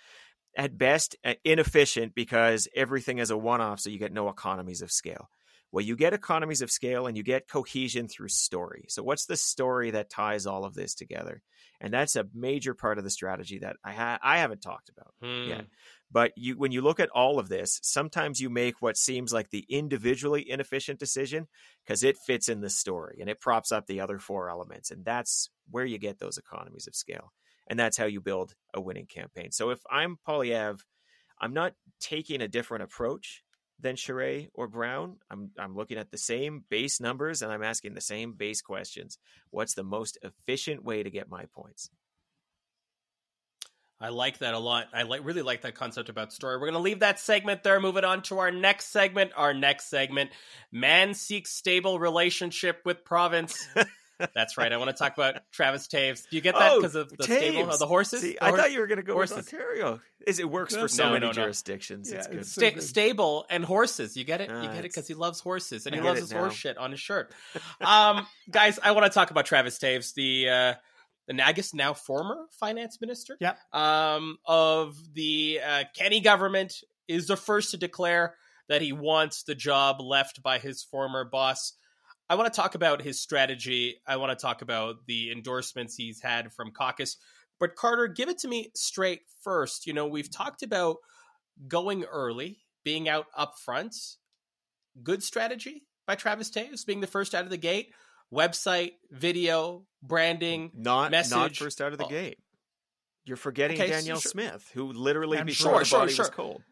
at 0.57 0.77
best 0.77 1.15
uh, 1.25 1.33
inefficient 1.43 2.15
because 2.15 2.67
everything 2.75 3.17
is 3.17 3.31
a 3.31 3.37
one 3.37 3.61
off, 3.61 3.79
so 3.79 3.89
you 3.89 3.99
get 3.99 4.13
no 4.13 4.29
economies 4.29 4.81
of 4.81 4.91
scale. 4.91 5.29
Well, 5.71 5.83
you 5.83 5.95
get 5.95 6.13
economies 6.13 6.61
of 6.61 6.69
scale 6.69 7.07
and 7.07 7.17
you 7.17 7.23
get 7.23 7.49
cohesion 7.49 8.07
through 8.07 8.27
story. 8.27 8.85
So, 8.89 9.01
what's 9.01 9.25
the 9.25 9.35
story 9.35 9.89
that 9.91 10.11
ties 10.11 10.45
all 10.45 10.65
of 10.65 10.75
this 10.75 10.93
together? 10.93 11.41
And 11.81 11.91
that's 11.91 12.15
a 12.15 12.27
major 12.33 12.75
part 12.75 12.99
of 12.99 13.03
the 13.03 13.09
strategy 13.09 13.57
that 13.59 13.77
I 13.83 13.93
ha- 13.93 14.19
I 14.21 14.37
haven't 14.37 14.61
talked 14.61 14.89
about 14.89 15.13
hmm. 15.21 15.49
yet. 15.49 15.65
But 16.11 16.31
you, 16.35 16.59
when 16.59 16.71
you 16.71 16.81
look 16.81 16.99
at 16.99 17.09
all 17.09 17.39
of 17.39 17.49
this, 17.49 17.79
sometimes 17.81 18.39
you 18.39 18.51
make 18.51 18.83
what 18.83 18.97
seems 18.97 19.33
like 19.33 19.49
the 19.49 19.65
individually 19.67 20.47
inefficient 20.47 20.99
decision 20.99 21.47
because 21.83 22.03
it 22.03 22.17
fits 22.17 22.49
in 22.49 22.61
the 22.61 22.69
story 22.69 23.17
and 23.19 23.27
it 23.27 23.41
props 23.41 23.71
up 23.71 23.87
the 23.87 23.99
other 23.99 24.19
four 24.19 24.51
elements, 24.51 24.91
and 24.91 25.03
that's 25.03 25.49
where 25.71 25.85
you 25.85 25.97
get 25.97 26.19
those 26.19 26.37
economies 26.37 26.85
of 26.85 26.93
scale 26.93 27.31
and 27.67 27.79
that's 27.79 27.97
how 27.97 28.05
you 28.05 28.21
build 28.21 28.55
a 28.73 28.81
winning 28.81 29.05
campaign. 29.05 29.51
So 29.51 29.69
if 29.69 29.79
I'm 29.89 30.17
Poilievre, 30.27 30.79
I'm 31.39 31.53
not 31.53 31.73
taking 31.99 32.41
a 32.41 32.47
different 32.47 32.83
approach 32.83 33.43
than 33.79 33.95
Charest 33.95 34.49
or 34.53 34.67
Brown. 34.67 35.17
I'm 35.29 35.51
I'm 35.59 35.75
looking 35.75 35.97
at 35.97 36.11
the 36.11 36.17
same 36.17 36.63
base 36.69 36.99
numbers 36.99 37.41
and 37.41 37.51
I'm 37.51 37.63
asking 37.63 37.93
the 37.93 38.01
same 38.01 38.33
base 38.33 38.61
questions. 38.61 39.17
What's 39.49 39.73
the 39.73 39.83
most 39.83 40.17
efficient 40.21 40.83
way 40.83 41.03
to 41.03 41.09
get 41.09 41.29
my 41.29 41.45
points? 41.53 41.89
I 43.99 44.09
like 44.09 44.39
that 44.39 44.53
a 44.53 44.59
lot. 44.59 44.87
I 44.93 45.03
like 45.03 45.23
really 45.23 45.43
like 45.43 45.61
that 45.61 45.75
concept 45.75 46.09
about 46.09 46.33
story. 46.33 46.57
We're 46.57 46.67
going 46.67 46.73
to 46.73 46.79
leave 46.79 46.99
that 46.99 47.19
segment 47.19 47.63
there. 47.63 47.79
Moving 47.79 48.03
on 48.03 48.21
to 48.23 48.39
our 48.39 48.51
next 48.51 48.87
segment. 48.87 49.31
Our 49.35 49.53
next 49.53 49.89
segment: 49.89 50.31
man 50.71 51.13
seeks 51.13 51.51
stable 51.51 51.99
relationship 51.99 52.81
with 52.83 53.05
province. 53.05 53.67
That's 54.33 54.57
right. 54.57 54.71
I 54.71 54.77
want 54.77 54.89
to 54.89 54.95
talk 54.95 55.15
about 55.17 55.41
Travis 55.51 55.87
Toews. 55.87 56.29
Do 56.29 56.35
you 56.35 56.41
get 56.41 56.55
that 56.55 56.75
because 56.75 56.95
oh, 56.95 57.01
of 57.01 57.09
the 57.09 57.17
Toews. 57.17 57.23
stable 57.25 57.69
of 57.69 57.79
the 57.79 57.87
horses? 57.87 58.21
See, 58.21 58.33
the 58.33 58.43
I 58.43 58.51
thought 58.51 58.71
you 58.71 58.79
were 58.79 58.87
going 58.87 58.97
to 58.97 59.03
go 59.03 59.13
horses. 59.13 59.37
with 59.37 59.53
Ontario. 59.53 60.01
Is 60.25 60.39
it 60.39 60.49
works 60.49 60.75
for 60.75 60.87
so 60.87 61.05
no, 61.05 61.13
many 61.13 61.21
no, 61.21 61.27
no. 61.27 61.33
jurisdictions? 61.33 62.11
Yeah, 62.11 62.19
it's 62.19 62.27
good. 62.27 62.39
It's 62.39 62.51
so 62.51 62.61
Sta- 62.61 62.71
good. 62.75 62.83
Stable 62.83 63.45
and 63.49 63.65
horses. 63.65 64.15
You 64.15 64.23
get 64.23 64.41
it. 64.41 64.49
Uh, 64.49 64.61
you 64.61 64.67
get 64.67 64.79
it 64.79 64.83
because 64.83 65.07
he 65.07 65.13
loves 65.13 65.39
horses 65.39 65.85
and 65.85 65.95
I 65.95 65.99
he 65.99 66.03
loves 66.03 66.19
his 66.19 66.31
now. 66.31 66.39
horse 66.39 66.53
shit 66.53 66.77
on 66.77 66.91
his 66.91 66.99
shirt. 66.99 67.31
um, 67.81 68.25
guys, 68.51 68.79
I 68.81 68.91
want 68.91 69.05
to 69.05 69.09
talk 69.11 69.31
about 69.31 69.45
Travis 69.45 69.77
Toews, 69.79 70.13
the. 70.13 70.49
Uh, 70.49 70.73
the 71.27 71.41
I 71.41 71.53
guess 71.53 71.73
now 71.73 71.93
former 71.93 72.47
finance 72.59 72.99
minister 72.99 73.37
yep. 73.39 73.57
um, 73.71 74.37
of 74.45 74.97
the 75.13 75.59
uh, 75.65 75.83
Kenney 75.95 76.19
government 76.19 76.83
is 77.07 77.27
the 77.27 77.37
first 77.37 77.71
to 77.71 77.77
declare 77.77 78.35
that 78.69 78.81
he 78.81 78.93
wants 78.93 79.43
the 79.43 79.55
job 79.55 80.01
left 80.01 80.41
by 80.41 80.59
his 80.59 80.83
former 80.83 81.25
boss. 81.25 81.73
I 82.29 82.35
want 82.35 82.51
to 82.51 82.55
talk 82.55 82.75
about 82.75 83.01
his 83.01 83.19
strategy. 83.19 84.01
I 84.07 84.17
want 84.17 84.37
to 84.37 84.41
talk 84.41 84.61
about 84.61 85.05
the 85.05 85.31
endorsements 85.31 85.95
he's 85.95 86.21
had 86.21 86.53
from 86.53 86.71
caucus. 86.71 87.17
But 87.59 87.75
Carter, 87.75 88.07
give 88.07 88.29
it 88.29 88.39
to 88.39 88.47
me 88.47 88.71
straight 88.75 89.21
first. 89.41 89.85
You 89.85 89.93
know, 89.93 90.07
we've 90.07 90.31
talked 90.31 90.63
about 90.63 90.97
going 91.67 92.03
early, 92.05 92.59
being 92.83 93.07
out 93.07 93.25
up 93.35 93.55
front. 93.57 93.95
Good 95.01 95.23
strategy 95.23 95.83
by 96.05 96.15
Travis 96.15 96.49
Toews, 96.49 96.85
being 96.85 97.01
the 97.01 97.07
first 97.07 97.35
out 97.35 97.43
of 97.43 97.49
the 97.49 97.57
gate. 97.57 97.93
Website, 98.33 98.93
video, 99.11 99.85
branding, 100.01 100.71
not 100.73 101.11
message. 101.11 101.31
not 101.31 101.55
first 101.55 101.81
out 101.81 101.91
of 101.91 101.99
the 101.99 102.05
oh. 102.05 102.09
gate. 102.09 102.37
You're 103.25 103.37
forgetting 103.37 103.79
okay, 103.79 103.89
Danielle 103.89 104.19
sure. 104.19 104.31
Smith, 104.31 104.69
who 104.73 104.91
literally 104.91 105.41
before 105.43 105.83
sure, 105.83 105.83
the 105.83 106.05
body 106.05 106.13
sure, 106.13 106.23
was 106.23 106.29
cold. 106.31 106.63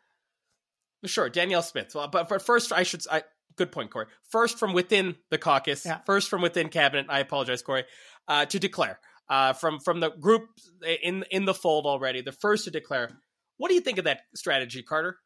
Sure, 1.05 1.29
Danielle 1.29 1.61
Smith. 1.61 1.95
Well, 1.95 2.07
but, 2.07 2.27
but 2.29 2.41
first, 2.41 2.71
I 2.73 2.83
should 2.83 3.03
I, 3.09 3.23
good 3.61 3.71
point, 3.71 3.91
Corey. 3.91 4.07
First 4.29 4.57
from 4.57 4.73
within 4.73 5.15
the 5.29 5.37
caucus, 5.37 5.85
yeah. 5.85 5.99
first 6.05 6.29
from 6.29 6.41
within 6.41 6.69
cabinet. 6.69 7.05
I 7.09 7.19
apologize, 7.19 7.61
Corey, 7.61 7.85
uh, 8.27 8.45
to 8.45 8.59
declare 8.59 8.99
uh, 9.29 9.53
from 9.53 9.79
from 9.79 9.99
the 9.99 10.09
group 10.09 10.47
in 11.03 11.23
in 11.29 11.45
the 11.45 11.53
fold 11.53 11.85
already. 11.85 12.21
The 12.21 12.31
first 12.31 12.65
to 12.65 12.71
declare. 12.71 13.09
What 13.57 13.69
do 13.69 13.75
you 13.75 13.81
think 13.81 13.99
of 13.99 14.05
that 14.05 14.21
strategy, 14.35 14.81
Carter? 14.81 15.19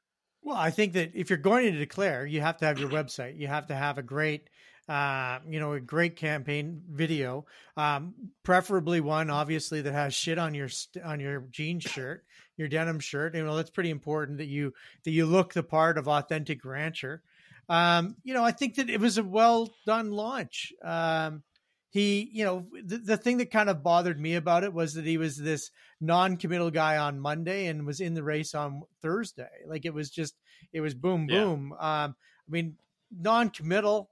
Well, 0.44 0.58
I 0.58 0.70
think 0.70 0.94
that 0.94 1.12
if 1.16 1.30
you're 1.30 1.38
going 1.38 1.72
to 1.72 1.80
declare, 1.80 2.26
you 2.26 2.42
have 2.42 2.58
to 2.58 2.66
have 2.66 2.78
your 2.78 2.90
website. 2.90 3.40
You 3.40 3.48
have 3.48 3.68
to 3.68 3.76
have 3.76 3.98
a 3.98 4.04
great, 4.04 4.50
uh, 4.90 5.40
you 5.48 5.62
know, 5.62 5.72
a 5.72 5.80
great 5.80 6.18
campaign 6.18 6.82
video, 6.92 7.46
um, 7.78 8.14
preferably 8.44 9.00
one, 9.00 9.30
obviously, 9.30 9.82
that 9.82 9.94
has 9.94 10.14
shit 10.14 10.38
on 10.38 10.54
your 10.54 10.68
on 11.04 11.22
your 11.22 11.48
jean 11.50 11.80
shirt, 11.80 12.26
your 12.58 12.68
denim 12.68 13.00
shirt. 13.00 13.36
You 13.36 13.46
know, 13.46 13.56
that's 13.56 13.70
pretty 13.70 13.90
important 13.90 14.40
that 14.40 14.48
you 14.48 14.74
that 15.06 15.12
you 15.12 15.26
look 15.26 15.54
the 15.54 15.64
part 15.64 15.98
of 15.98 16.10
authentic 16.10 16.66
rancher. 16.66 17.24
Um, 17.68 18.16
you 18.24 18.34
know, 18.34 18.44
I 18.44 18.52
think 18.52 18.76
that 18.76 18.90
it 18.90 19.00
was 19.00 19.18
a 19.18 19.24
well 19.24 19.74
done 19.86 20.12
launch. 20.12 20.72
Um, 20.84 21.44
he, 21.90 22.30
you 22.34 22.44
know, 22.44 22.68
the, 22.84 22.98
the 22.98 23.18
thing 23.18 23.38
that 23.38 23.52
kind 23.52 23.70
of 23.70 23.82
bothered 23.82 24.20
me 24.20 24.36
about 24.36 24.64
it 24.64 24.74
was 24.74 24.96
that 24.96 25.06
he 25.06 25.18
was 25.18 25.38
this 25.38 25.72
non 26.02 26.38
committal 26.38 26.70
guy 26.70 26.98
on 26.98 27.20
Monday 27.20 27.68
and 27.68 27.86
was 27.86 28.02
in 28.02 28.14
the 28.14 28.24
race 28.24 28.54
on 28.54 28.84
Thursday. 29.02 29.48
Like 29.68 29.86
it 29.86 29.94
was 29.94 30.10
just, 30.10 30.36
it 30.74 30.82
was 30.82 30.94
boom, 30.94 31.28
boom. 31.28 31.74
Yeah. 31.80 32.04
Um, 32.04 32.16
I 32.48 32.52
mean, 32.52 32.76
non 33.18 33.50
committal. 33.50 34.10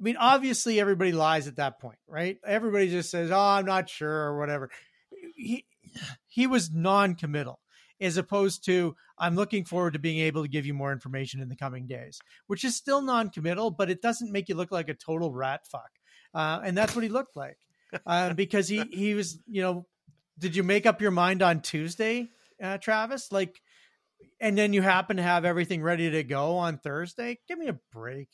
I 0.00 0.02
mean, 0.02 0.16
obviously 0.18 0.80
everybody 0.80 1.12
lies 1.12 1.46
at 1.46 1.56
that 1.56 1.80
point, 1.80 1.98
right? 2.08 2.38
Everybody 2.44 2.88
just 2.90 3.10
says, 3.10 3.30
"Oh, 3.30 3.38
I'm 3.38 3.66
not 3.66 3.88
sure" 3.88 4.10
or 4.10 4.38
whatever. 4.38 4.70
He 5.36 5.64
he 6.26 6.46
was 6.46 6.72
non-committal 6.72 7.60
as 8.02 8.16
opposed 8.16 8.64
to 8.66 8.94
I'm 9.18 9.36
looking 9.36 9.64
forward 9.64 9.94
to 9.94 9.98
being 9.98 10.18
able 10.18 10.42
to 10.42 10.48
give 10.48 10.66
you 10.66 10.74
more 10.74 10.92
information 10.92 11.40
in 11.40 11.48
the 11.48 11.56
coming 11.56 11.86
days, 11.86 12.18
which 12.46 12.64
is 12.64 12.76
still 12.76 13.02
non-committal, 13.02 13.70
but 13.70 13.90
it 13.90 14.02
doesn't 14.02 14.32
make 14.32 14.48
you 14.48 14.54
look 14.54 14.72
like 14.72 14.88
a 14.88 14.94
total 14.94 15.32
rat 15.32 15.60
fuck. 15.70 15.90
Uh, 16.34 16.60
and 16.64 16.76
that's 16.76 16.94
what 16.94 17.04
he 17.04 17.08
looked 17.08 17.36
like 17.36 17.58
uh, 18.06 18.32
because 18.34 18.68
he 18.68 18.82
he 18.90 19.14
was 19.14 19.38
you 19.46 19.62
know 19.62 19.86
did 20.38 20.56
you 20.56 20.62
make 20.62 20.86
up 20.86 21.00
your 21.00 21.10
mind 21.10 21.42
on 21.42 21.60
Tuesday, 21.60 22.28
uh, 22.62 22.78
Travis? 22.78 23.30
Like, 23.30 23.60
and 24.40 24.56
then 24.56 24.72
you 24.72 24.82
happen 24.82 25.16
to 25.18 25.22
have 25.22 25.44
everything 25.44 25.82
ready 25.82 26.10
to 26.10 26.24
go 26.24 26.56
on 26.56 26.78
Thursday? 26.78 27.38
Give 27.48 27.58
me 27.58 27.68
a 27.68 27.78
break. 27.92 28.28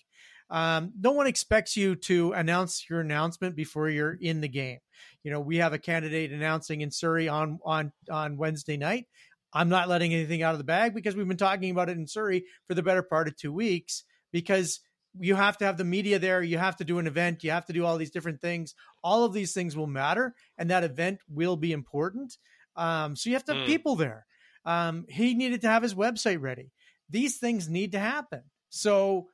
Um, 0.51 0.93
no 0.99 1.13
one 1.13 1.27
expects 1.27 1.77
you 1.77 1.95
to 1.97 2.33
announce 2.33 2.89
your 2.89 3.01
announcement 3.01 3.55
before 3.55 3.91
you're 3.91 4.17
in 4.19 4.41
the 4.41 4.49
game. 4.49 4.79
You 5.23 5.31
know, 5.31 5.41
we 5.41 5.59
have 5.59 5.75
a 5.75 5.79
candidate 5.79 6.33
announcing 6.33 6.81
in 6.81 6.91
Surrey 6.91 7.29
on 7.29 7.59
on 7.65 7.93
on 8.11 8.39
Wednesday 8.39 8.79
night. 8.79 9.07
I'm 9.53 9.69
not 9.69 9.89
letting 9.89 10.13
anything 10.13 10.43
out 10.43 10.53
of 10.53 10.59
the 10.59 10.65
bag 10.65 10.95
because 10.95 11.17
we've 11.17 11.29
been 11.29 11.37
talking 11.37 11.71
about 11.71 11.89
it 11.89 11.97
in 11.97 12.07
Surrey 12.07 12.45
for 12.67 12.75
the 12.75 12.83
better 12.83 13.03
part 13.03 13.29
of 13.29 13.37
two 13.37 13.53
weeks 13.53 14.05
because 14.33 14.81
you 15.19 15.35
have 15.35 15.57
to 15.59 15.65
have 15.65 15.77
the 15.77 15.85
media 15.85 16.19
there. 16.19 16.43
You 16.43 16.59
have 16.59 16.77
to 16.77 16.85
do 16.85 16.99
an 16.99 17.07
event. 17.07 17.45
You 17.45 17.51
have 17.51 17.67
to 17.67 17.73
do 17.73 17.85
all 17.85 17.97
these 17.97 18.11
different 18.11 18.41
things. 18.41 18.75
All 19.03 19.25
of 19.25 19.33
these 19.33 19.53
things 19.53 19.77
will 19.77 19.87
matter, 19.87 20.35
and 20.57 20.71
that 20.71 20.85
event 20.85 21.21
will 21.29 21.57
be 21.57 21.73
important. 21.73 22.37
Um, 22.77 23.17
so 23.17 23.31
you 23.31 23.37
have 23.37 23.45
to 23.47 23.55
have 23.55 23.63
mm. 23.65 23.67
people 23.67 23.97
there. 23.97 24.27
Um, 24.65 25.07
he 25.09 25.35
needed 25.35 25.63
to 25.63 25.69
have 25.69 25.83
his 25.83 25.95
website 25.95 26.41
ready. 26.41 26.71
These 27.11 27.39
things 27.39 27.69
need 27.69 27.93
to 27.93 27.99
happen. 27.99 28.43
So, 28.69 29.29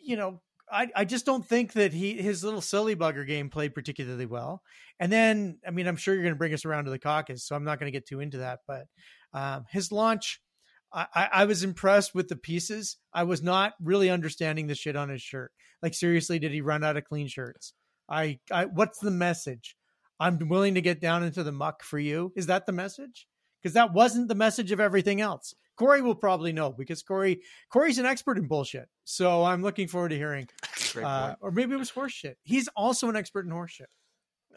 you 0.00 0.16
know, 0.16 0.40
I, 0.70 0.88
I 0.94 1.04
just 1.04 1.26
don't 1.26 1.46
think 1.46 1.74
that 1.74 1.92
he 1.92 2.14
his 2.14 2.42
little 2.42 2.60
silly 2.60 2.96
bugger 2.96 3.26
game 3.26 3.50
played 3.50 3.74
particularly 3.74 4.26
well. 4.26 4.62
And 4.98 5.12
then, 5.12 5.58
I 5.66 5.70
mean, 5.70 5.86
I'm 5.86 5.96
sure 5.96 6.14
you're 6.14 6.22
going 6.22 6.34
to 6.34 6.38
bring 6.38 6.54
us 6.54 6.64
around 6.64 6.86
to 6.86 6.90
the 6.90 6.98
caucus, 6.98 7.44
so 7.44 7.54
I'm 7.54 7.64
not 7.64 7.78
going 7.78 7.92
to 7.92 7.96
get 7.96 8.06
too 8.06 8.20
into 8.20 8.38
that. 8.38 8.60
But 8.66 8.86
um, 9.32 9.64
his 9.70 9.92
launch, 9.92 10.40
I, 10.92 11.28
I 11.32 11.44
was 11.46 11.64
impressed 11.64 12.14
with 12.14 12.28
the 12.28 12.36
pieces. 12.36 12.98
I 13.14 13.24
was 13.24 13.42
not 13.42 13.72
really 13.80 14.10
understanding 14.10 14.66
the 14.66 14.74
shit 14.74 14.96
on 14.96 15.08
his 15.08 15.22
shirt. 15.22 15.52
Like, 15.82 15.94
seriously, 15.94 16.38
did 16.38 16.52
he 16.52 16.60
run 16.60 16.84
out 16.84 16.96
of 16.96 17.04
clean 17.04 17.28
shirts? 17.28 17.72
I, 18.08 18.40
I 18.50 18.66
what's 18.66 18.98
the 18.98 19.10
message? 19.10 19.76
I'm 20.20 20.38
willing 20.48 20.74
to 20.74 20.80
get 20.80 21.00
down 21.00 21.24
into 21.24 21.42
the 21.42 21.52
muck 21.52 21.82
for 21.82 21.98
you. 21.98 22.32
Is 22.36 22.46
that 22.46 22.66
the 22.66 22.72
message? 22.72 23.26
Because 23.62 23.74
that 23.74 23.92
wasn't 23.92 24.28
the 24.28 24.34
message 24.34 24.70
of 24.70 24.80
everything 24.80 25.20
else. 25.20 25.54
Corey 25.76 26.02
will 26.02 26.14
probably 26.14 26.52
know 26.52 26.70
because 26.70 27.02
Corey 27.02 27.40
Corey's 27.70 27.98
an 27.98 28.06
expert 28.06 28.36
in 28.36 28.46
bullshit. 28.46 28.88
So 29.04 29.42
I'm 29.44 29.62
looking 29.62 29.88
forward 29.88 30.10
to 30.10 30.16
hearing. 30.16 30.48
Uh, 31.02 31.34
or 31.40 31.50
maybe 31.50 31.74
it 31.74 31.78
was 31.78 31.90
horseshit. 31.90 32.34
He's 32.42 32.68
also 32.76 33.08
an 33.08 33.16
expert 33.16 33.46
in 33.46 33.52
horseshit. 33.52 33.86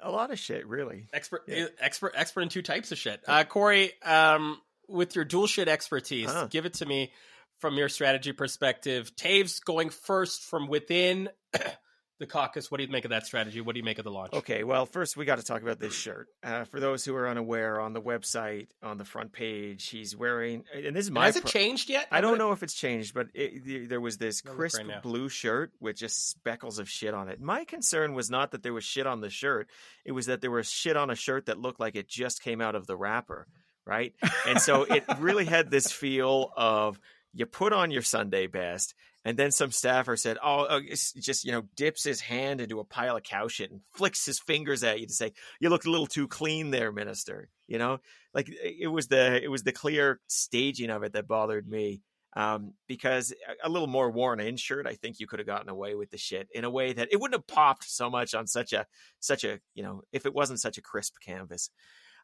A 0.03 0.11
lot 0.11 0.31
of 0.31 0.37
shit, 0.37 0.67
really. 0.67 1.07
Expert, 1.13 1.43
yeah. 1.47 1.67
expert, 1.79 2.13
expert 2.15 2.41
in 2.41 2.49
two 2.49 2.61
types 2.61 2.91
of 2.91 2.97
shit. 2.97 3.21
Uh, 3.27 3.45
Corey, 3.45 3.93
um, 4.03 4.59
with 4.87 5.15
your 5.15 5.25
dual 5.25 5.47
shit 5.47 5.67
expertise, 5.67 6.31
huh. 6.31 6.47
give 6.49 6.65
it 6.65 6.75
to 6.75 6.85
me 6.85 7.11
from 7.59 7.75
your 7.75 7.89
strategy 7.89 8.31
perspective. 8.31 9.15
Toews 9.15 9.63
going 9.63 9.89
first 9.89 10.43
from 10.43 10.67
within 10.67 11.29
the 12.19 12.25
caucus. 12.25 12.71
What 12.71 12.77
do 12.77 12.83
you 12.83 12.89
make 12.89 13.05
of 13.05 13.11
that 13.11 13.25
strategy? 13.25 13.61
What 13.61 13.73
do 13.73 13.79
you 13.79 13.83
make 13.83 13.97
of 13.97 14.05
the 14.05 14.11
launch? 14.11 14.33
Okay, 14.33 14.63
well, 14.63 14.85
first 14.85 15.17
we 15.17 15.25
got 15.25 15.37
to 15.37 15.43
talk 15.43 15.61
about 15.61 15.79
this 15.79 15.93
shirt. 15.93 16.27
Uh, 16.43 16.63
for 16.65 16.79
those 16.79 17.03
who 17.03 17.15
are 17.15 17.27
unaware, 17.27 17.79
on 17.79 17.93
the 17.93 18.01
website, 18.01 18.67
on 18.81 18.97
the 18.97 19.05
front 19.05 19.33
page, 19.33 19.87
he's 19.89 20.15
wearing, 20.15 20.63
and 20.73 20.95
this 20.95 21.05
is 21.05 21.11
my. 21.11 21.25
Has 21.25 21.35
it 21.35 21.45
changed 21.45 21.89
yet? 21.89 22.07
I 22.11 22.21
don't 22.21 22.37
know 22.37 22.51
if 22.51 22.63
it's 22.63 22.73
changed, 22.73 23.13
but 23.13 23.27
it, 23.33 23.89
there 23.89 24.01
was 24.01 24.17
this 24.17 24.41
crisp 24.41 24.79
right 24.79 25.01
blue 25.01 25.29
shirt 25.29 25.71
with 25.79 25.97
just 25.97 26.29
speckles 26.29 26.79
of 26.79 26.89
shit 26.89 27.13
on 27.13 27.29
it. 27.29 27.41
My 27.41 27.65
concern 27.65 28.13
was 28.13 28.29
not 28.29 28.51
that 28.51 28.63
there 28.63 28.73
was 28.73 28.83
shit 28.83 29.07
on 29.07 29.21
the 29.21 29.29
shirt; 29.29 29.69
it 30.05 30.13
was 30.13 30.27
that 30.27 30.41
there 30.41 30.51
was 30.51 30.69
shit 30.69 30.95
on 30.95 31.09
a 31.09 31.15
shirt 31.15 31.47
that 31.47 31.59
looked 31.59 31.79
like 31.79 31.95
it 31.95 32.07
just 32.07 32.41
came 32.41 32.61
out 32.61 32.75
of 32.75 32.87
the 32.87 32.95
wrapper, 32.95 33.47
right? 33.85 34.13
And 34.47 34.61
so 34.61 34.83
it 34.83 35.03
really 35.19 35.45
had 35.45 35.71
this 35.71 35.91
feel 35.91 36.51
of 36.55 36.99
you 37.33 37.45
put 37.45 37.73
on 37.73 37.91
your 37.91 38.03
Sunday 38.03 38.47
best, 38.47 38.93
and 39.25 39.37
then 39.37 39.51
some 39.51 39.71
staffer 39.71 40.15
said, 40.15 40.37
"Oh, 40.41 40.67
oh 40.69 40.81
just 40.81 41.43
you 41.43 41.51
know, 41.51 41.63
dips 41.75 42.03
his 42.03 42.21
hand 42.21 42.61
into 42.61 42.79
a 42.79 42.85
pile 42.85 43.17
of 43.17 43.23
cow 43.23 43.47
shit 43.47 43.71
and 43.71 43.81
flicks 43.95 44.25
his 44.25 44.39
fingers 44.39 44.83
at 44.83 44.99
you 44.99 45.07
to 45.07 45.13
say 45.13 45.33
you 45.59 45.69
look 45.69 45.85
a 45.85 45.89
little 45.89 46.05
too 46.05 46.27
clean 46.27 46.69
there, 46.69 46.91
minister." 46.91 47.49
You 47.67 47.79
know, 47.79 47.99
like 48.33 48.49
it 48.49 48.87
was 48.87 49.07
the 49.07 49.43
it 49.43 49.49
was 49.49 49.63
the 49.63 49.71
clear 49.71 50.19
staging 50.27 50.91
of 50.91 51.03
it 51.03 51.13
that 51.13 51.27
bothered 51.27 51.67
me. 51.67 52.01
Um, 52.37 52.73
because 52.85 53.33
a 53.63 53.69
little 53.69 53.87
more 53.87 54.11
worn 54.11 54.41
in 54.41 54.57
shirt, 54.57 54.85
I 54.85 54.95
think 54.95 55.21
you 55.21 55.27
could 55.27 55.39
have 55.39 55.47
gotten 55.47 55.69
away 55.69 55.95
with 55.95 56.11
the 56.11 56.17
shit 56.17 56.49
in 56.53 56.65
a 56.65 56.69
way 56.69 56.91
that 56.91 57.07
it 57.09 57.19
wouldn't 57.19 57.39
have 57.39 57.47
popped 57.47 57.89
so 57.89 58.09
much 58.09 58.35
on 58.35 58.45
such 58.45 58.73
a 58.73 58.85
such 59.21 59.45
a 59.45 59.59
you 59.73 59.83
know 59.83 60.01
if 60.11 60.25
it 60.25 60.33
wasn't 60.33 60.59
such 60.59 60.77
a 60.77 60.81
crisp 60.81 61.15
canvas. 61.25 61.69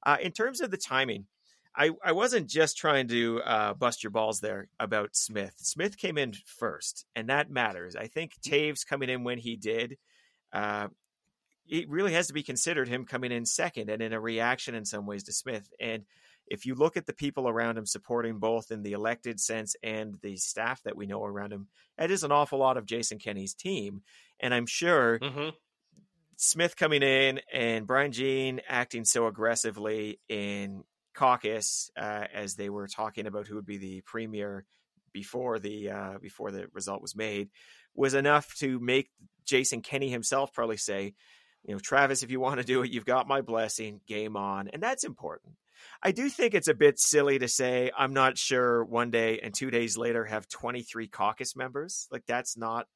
Uh, 0.05 0.17
in 0.21 0.31
terms 0.31 0.61
of 0.61 0.71
the 0.71 0.77
timing, 0.77 1.27
I, 1.75 1.91
I 2.03 2.11
wasn't 2.11 2.49
just 2.49 2.77
trying 2.77 3.07
to 3.09 3.41
uh, 3.41 3.73
bust 3.73 4.03
your 4.03 4.11
balls 4.11 4.41
there 4.41 4.67
about 4.79 5.15
Smith. 5.15 5.53
Smith 5.57 5.97
came 5.97 6.17
in 6.17 6.33
first, 6.45 7.05
and 7.15 7.29
that 7.29 7.49
matters. 7.49 7.95
I 7.95 8.07
think 8.07 8.33
Toews 8.45 8.85
coming 8.85 9.09
in 9.09 9.23
when 9.23 9.37
he 9.37 9.55
did, 9.55 9.97
uh, 10.51 10.89
it 11.67 11.89
really 11.89 12.13
has 12.13 12.27
to 12.27 12.33
be 12.33 12.43
considered 12.43 12.89
him 12.89 13.05
coming 13.05 13.31
in 13.31 13.45
second 13.45 13.89
and 13.89 14.01
in 14.01 14.11
a 14.11 14.19
reaction 14.19 14.75
in 14.75 14.83
some 14.83 15.05
ways 15.05 15.23
to 15.23 15.33
Smith. 15.33 15.71
And 15.79 16.03
if 16.47 16.65
you 16.65 16.75
look 16.75 16.97
at 16.97 17.05
the 17.05 17.13
people 17.13 17.47
around 17.47 17.77
him 17.77 17.85
supporting 17.85 18.39
both 18.39 18.71
in 18.71 18.83
the 18.83 18.91
elected 18.91 19.39
sense 19.39 19.75
and 19.81 20.15
the 20.21 20.35
staff 20.35 20.83
that 20.83 20.97
we 20.97 21.05
know 21.05 21.23
around 21.23 21.53
him, 21.53 21.67
that 21.97 22.11
is 22.11 22.25
an 22.25 22.33
awful 22.33 22.59
lot 22.59 22.75
of 22.75 22.85
Jason 22.85 23.19
Kenney's 23.19 23.53
team. 23.53 24.01
And 24.41 24.53
I'm 24.53 24.65
sure 24.65 25.19
mm-hmm. 25.19 25.49
Smith 26.35 26.75
coming 26.75 27.03
in 27.03 27.39
and 27.53 27.87
Brian 27.87 28.11
Jean 28.11 28.59
acting 28.67 29.05
so 29.05 29.27
aggressively 29.27 30.19
in 30.27 30.83
caucus 31.13 31.91
uh, 31.97 32.25
as 32.33 32.55
they 32.55 32.69
were 32.69 32.87
talking 32.87 33.27
about 33.27 33.47
who 33.47 33.55
would 33.55 33.65
be 33.65 33.77
the 33.77 34.01
premier 34.01 34.65
before 35.13 35.59
the 35.59 35.89
uh, 35.89 36.17
before 36.21 36.51
the 36.51 36.67
result 36.73 37.01
was 37.01 37.15
made 37.15 37.49
was 37.93 38.13
enough 38.13 38.55
to 38.55 38.79
make 38.79 39.09
Jason 39.45 39.81
Kenney 39.81 40.09
himself 40.09 40.53
probably 40.53 40.77
say, 40.77 41.13
you 41.63 41.73
know, 41.73 41.79
Travis, 41.79 42.23
if 42.23 42.31
you 42.31 42.39
want 42.39 42.59
to 42.59 42.65
do 42.65 42.83
it, 42.83 42.91
you've 42.91 43.05
got 43.05 43.27
my 43.27 43.41
blessing. 43.41 44.01
Game 44.07 44.37
on, 44.37 44.69
and 44.69 44.81
that's 44.81 45.03
important. 45.03 45.55
I 46.01 46.11
do 46.11 46.29
think 46.29 46.53
it's 46.53 46.67
a 46.67 46.73
bit 46.73 46.99
silly 46.99 47.39
to 47.39 47.47
say 47.47 47.91
I'm 47.97 48.13
not 48.13 48.37
sure 48.37 48.83
one 48.83 49.09
day 49.09 49.39
and 49.41 49.53
two 49.53 49.71
days 49.71 49.97
later 49.97 50.25
have 50.25 50.47
23 50.47 51.07
caucus 51.07 51.55
members. 51.55 52.07
Like 52.11 52.25
that's 52.27 52.55
not 52.55 52.87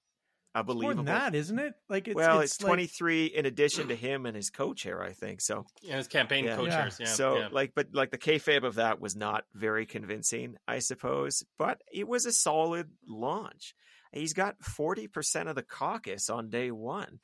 unbelievable. 0.55 0.95
More 0.95 0.95
than 0.95 1.05
that, 1.05 1.35
isn't 1.35 1.59
it? 1.59 1.73
Like, 1.89 2.07
it's, 2.07 2.15
well, 2.15 2.39
it's, 2.39 2.53
it's 2.53 2.63
23 2.63 3.23
like... 3.23 3.31
in 3.33 3.45
addition 3.45 3.89
to 3.89 3.95
him 3.95 4.25
and 4.25 4.35
his 4.35 4.49
co-chair, 4.49 5.03
I 5.03 5.11
think. 5.11 5.41
So 5.41 5.65
yeah, 5.81 5.97
his 5.97 6.07
campaign 6.07 6.45
yeah. 6.45 6.55
co-chairs. 6.55 6.97
Yeah. 6.99 7.07
So 7.07 7.37
yeah. 7.37 7.47
like, 7.51 7.73
but 7.75 7.87
like 7.93 8.11
the 8.11 8.17
kayfabe 8.17 8.63
of 8.63 8.75
that 8.75 8.99
was 8.99 9.15
not 9.15 9.43
very 9.53 9.85
convincing, 9.85 10.55
I 10.67 10.79
suppose. 10.79 11.43
But 11.59 11.81
it 11.91 12.07
was 12.07 12.25
a 12.25 12.31
solid 12.31 12.89
launch. 13.07 13.75
He's 14.11 14.33
got 14.33 14.63
40 14.63 15.07
percent 15.07 15.49
of 15.49 15.55
the 15.55 15.63
caucus 15.63 16.29
on 16.29 16.49
day 16.49 16.71
one. 16.71 17.19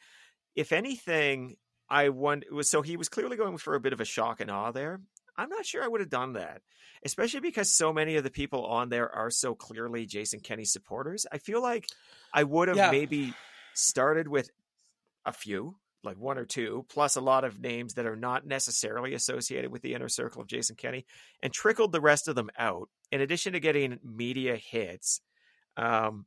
If 0.55 0.73
anything, 0.73 1.55
I 1.89 2.09
wonder. 2.09 2.47
So 2.63 2.81
he 2.81 2.97
was 2.97 3.09
clearly 3.09 3.37
going 3.37 3.57
for 3.57 3.75
a 3.75 3.79
bit 3.79 3.93
of 3.93 4.01
a 4.01 4.05
shock 4.05 4.41
and 4.41 4.51
awe 4.51 4.71
there. 4.71 4.99
I'm 5.41 5.49
not 5.49 5.65
sure 5.65 5.83
I 5.83 5.87
would 5.87 6.01
have 6.01 6.09
done 6.09 6.33
that, 6.33 6.61
especially 7.03 7.39
because 7.39 7.71
so 7.71 7.91
many 7.91 8.15
of 8.15 8.23
the 8.23 8.29
people 8.29 8.65
on 8.65 8.89
there 8.89 9.13
are 9.13 9.31
so 9.31 9.55
clearly 9.55 10.05
Jason 10.05 10.39
Kenney 10.39 10.65
supporters. 10.65 11.25
I 11.31 11.39
feel 11.39 11.61
like 11.61 11.87
I 12.33 12.43
would 12.43 12.67
have 12.67 12.77
yeah. 12.77 12.91
maybe 12.91 13.33
started 13.73 14.27
with 14.27 14.49
a 15.25 15.33
few, 15.33 15.75
like 16.03 16.17
one 16.17 16.37
or 16.37 16.45
two, 16.45 16.85
plus 16.89 17.15
a 17.15 17.21
lot 17.21 17.43
of 17.43 17.59
names 17.59 17.95
that 17.95 18.05
are 18.05 18.15
not 18.15 18.45
necessarily 18.45 19.13
associated 19.15 19.71
with 19.71 19.81
the 19.81 19.93
inner 19.95 20.09
circle 20.09 20.41
of 20.41 20.47
Jason 20.47 20.75
Kenney, 20.75 21.05
and 21.41 21.51
trickled 21.51 21.91
the 21.91 22.01
rest 22.01 22.27
of 22.27 22.35
them 22.35 22.51
out. 22.57 22.89
In 23.11 23.21
addition 23.21 23.53
to 23.53 23.59
getting 23.59 23.99
media 24.03 24.55
hits, 24.55 25.21
um, 25.75 26.25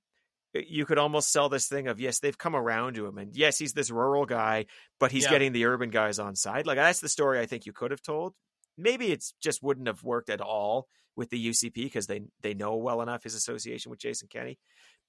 you 0.54 0.86
could 0.86 0.98
almost 0.98 1.32
sell 1.32 1.48
this 1.48 1.68
thing 1.68 1.88
of 1.88 2.00
yes, 2.00 2.18
they've 2.20 2.38
come 2.38 2.56
around 2.56 2.94
to 2.94 3.06
him, 3.06 3.18
and 3.18 3.36
yes, 3.36 3.58
he's 3.58 3.74
this 3.74 3.90
rural 3.90 4.26
guy, 4.26 4.66
but 4.98 5.12
he's 5.12 5.24
yeah. 5.24 5.30
getting 5.30 5.52
the 5.52 5.66
urban 5.66 5.90
guys 5.90 6.18
on 6.18 6.36
side. 6.36 6.66
Like 6.66 6.76
that's 6.76 7.00
the 7.00 7.08
story 7.08 7.40
I 7.40 7.46
think 7.46 7.66
you 7.66 7.72
could 7.72 7.90
have 7.90 8.02
told. 8.02 8.34
Maybe 8.76 9.12
it's 9.12 9.34
just 9.40 9.62
wouldn't 9.62 9.86
have 9.86 10.02
worked 10.02 10.30
at 10.30 10.40
all 10.40 10.88
with 11.16 11.30
the 11.30 11.48
UCP 11.48 11.74
because 11.74 12.06
they 12.06 12.22
they 12.42 12.54
know 12.54 12.76
well 12.76 13.02
enough 13.02 13.24
his 13.24 13.34
association 13.34 13.90
with 13.90 14.00
Jason 14.00 14.28
Kenney. 14.28 14.58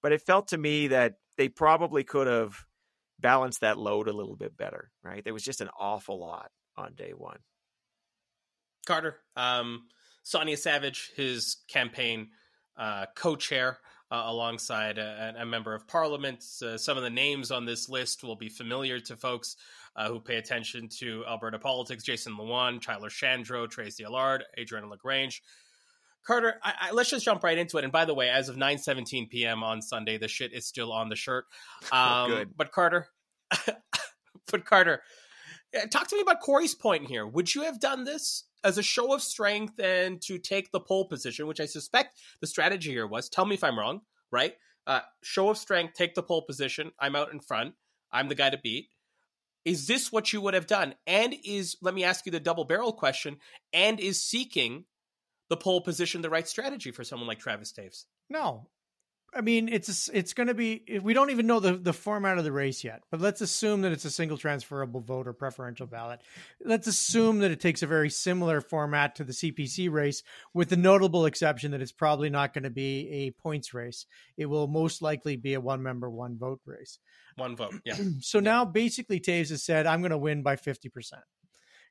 But 0.02 0.12
it 0.12 0.22
felt 0.22 0.50
to 0.50 0.58
me 0.58 0.88
that 0.88 1.16
they 1.38 1.50
probably 1.50 2.04
could 2.04 2.28
have 2.28 2.66
balanced 3.20 3.62
that 3.62 3.78
load 3.78 4.08
a 4.08 4.14
little 4.14 4.36
bit 4.36 4.56
better, 4.58 4.92
right? 5.04 5.24
There 5.24 5.34
was 5.34 5.44
just 5.44 5.62
an 5.62 5.70
awful 5.80 6.20
lot 6.20 6.52
on 6.78 6.94
day 6.96 7.14
one. 7.16 7.40
Carter, 8.86 9.18
um, 9.36 9.88
Sonya 10.24 10.58
Savage, 10.58 11.12
his 11.16 11.58
campaign 11.68 12.30
uh, 12.78 13.06
co-chair, 13.16 13.80
uh, 14.12 14.24
alongside 14.28 14.98
a, 14.98 15.34
a, 15.40 15.46
member 15.46 15.74
of 15.74 15.88
parliament. 15.88 16.46
Uh, 16.62 16.78
some 16.78 16.98
of 16.98 17.04
the 17.04 17.10
names 17.10 17.50
on 17.50 17.66
this 17.66 17.90
list 17.90 18.24
will 18.24 18.36
be 18.36 18.50
familiar 18.50 19.00
to 19.00 19.16
folks 19.16 19.56
uh, 19.96 20.10
who 20.10 20.20
pay 20.20 20.36
attention 20.38 20.90
to 21.00 21.24
Alberta 21.28 21.60
politics: 21.60 22.04
Jason 22.04 22.38
Luan, 22.38 22.80
Tyler 22.80 23.10
Shandro, 23.10 23.70
Tracy 23.70 24.04
Allard, 24.04 24.44
Adriana 24.58 24.88
LaGrange. 24.88 25.42
Carter, 26.26 26.56
I, 26.64 26.74
I, 26.82 26.92
let's 26.92 27.12
just 27.12 27.24
jump 27.24 27.44
right 27.44 27.58
into 27.58 27.78
it. 27.78 27.84
And 27.84 27.94
by 27.94 28.06
the 28.06 28.14
way, 28.14 28.30
as 28.30 28.50
of 28.50 28.56
9:17 28.56 29.30
p.m. 29.30 29.64
on 29.64 29.82
Sunday, 29.82 30.18
the 30.18 30.28
shit 30.28 30.54
is 30.54 30.66
still 30.66 30.92
on 30.92 31.10
the 31.10 31.16
shirt. 31.16 31.46
Um, 31.92 32.32
Good. 32.32 32.50
But 32.58 32.72
Carter, 32.72 33.08
but 34.52 34.66
Carter, 34.66 35.02
talk 35.92 36.08
to 36.08 36.16
me 36.16 36.22
about 36.22 36.42
Corey's 36.42 36.74
point 36.74 37.08
here. 37.08 37.28
Would 37.28 37.54
you 37.54 37.62
have 37.64 37.80
done 37.80 38.04
this 38.04 38.46
as 38.64 38.78
a 38.78 38.84
show 38.84 39.14
of 39.14 39.22
strength 39.22 39.80
and 39.80 40.20
to 40.24 40.40
take 40.40 40.72
the 40.72 40.80
pole 40.80 41.08
position, 41.08 41.46
which 41.46 41.60
I 41.60 41.68
suspect 41.68 42.20
the 42.42 42.48
strategy 42.48 42.90
here 42.90 43.08
was? 43.08 43.30
Tell 43.30 43.46
me 43.46 43.56
if 43.56 43.64
I'm 43.64 43.78
wrong. 43.78 44.02
Right? 44.32 44.54
Uh, 44.88 45.02
show 45.24 45.50
of 45.50 45.58
strength, 45.58 45.94
take 45.94 46.16
the 46.16 46.24
pole 46.24 46.42
position. 46.42 46.92
I'm 47.00 47.16
out 47.16 47.32
in 47.32 47.40
front. 47.40 47.76
I'm 48.12 48.28
the 48.28 48.36
guy 48.36 48.50
to 48.50 48.58
beat. 48.58 48.90
Is 49.66 49.88
this 49.88 50.12
what 50.12 50.32
you 50.32 50.42
would 50.42 50.54
have 50.54 50.68
done? 50.68 50.94
And 51.08 51.36
is 51.44 51.76
let 51.82 51.94
me 51.94 52.04
ask 52.04 52.26
you 52.26 52.32
the 52.32 52.40
double 52.40 52.66
barrel 52.66 52.94
question. 52.94 53.38
And 53.74 54.00
is 54.00 54.24
seeking 54.24 54.86
the 55.50 55.58
pole 55.58 55.82
position 55.82 56.22
the 56.22 56.30
right 56.30 56.48
strategy 56.48 56.92
for 56.92 57.04
someone 57.04 57.28
like 57.28 57.40
Travis 57.40 57.74
Toews? 57.74 58.06
No. 58.30 58.68
I 59.34 59.42
mean, 59.42 59.68
it's 59.68 60.10
it's 60.14 60.34
going 60.34 60.48
to 60.48 60.54
be. 60.54 60.84
Eh, 60.88 61.00
we 61.00 61.14
don't 61.14 61.30
even 61.30 61.46
know 61.46 61.60
the, 61.60 61.74
the 61.74 61.94
format 61.94 62.38
of 62.38 62.44
the 62.44 62.52
race 62.52 62.84
yet, 62.84 63.04
but 63.12 63.20
let's 63.20 63.42
assume 63.42 63.82
that 63.82 63.92
it's 63.92 64.06
a 64.06 64.12
single 64.12 64.38
transferable 64.38 65.02
vote 65.02 65.28
or 65.28 65.34
preferential 65.34 65.88
ballot. 65.88 66.22
Let's 66.64 66.88
assume 66.88 67.40
that 67.40 67.52
it 67.52 67.60
takes 67.60 67.84
a 67.84 67.88
very 67.88 68.10
similar 68.10 68.62
format 68.62 69.16
to 69.16 69.24
the 69.24 69.34
CPC 69.34 69.92
race, 69.92 70.24
with 70.54 70.70
the 70.70 70.78
notable 70.78 71.26
exception 71.26 71.72
that 71.72 71.82
it's 71.82 71.92
probably 71.92 72.30
not 72.30 72.54
going 72.54 72.64
to 72.64 72.70
be 72.70 73.10
a 73.10 73.32
points 73.32 73.74
race. 73.74 74.06
It 74.38 74.46
will 74.46 74.68
most 74.68 75.02
likely 75.02 75.36
be 75.36 75.54
a 75.54 75.62
one 75.62 75.84
member, 75.84 76.10
one 76.10 76.38
vote 76.38 76.62
race. 76.66 77.00
One 77.36 77.56
vote, 77.58 77.76
yeah. 77.84 77.98
so 78.22 78.40
now 78.40 78.64
basically 78.64 79.20
Toews 79.20 79.50
has 79.50 79.64
said, 79.64 79.86
I'm 79.86 80.00
going 80.00 80.12
to 80.12 80.18
win 80.18 80.44
by 80.44 80.56
50%. 80.56 81.12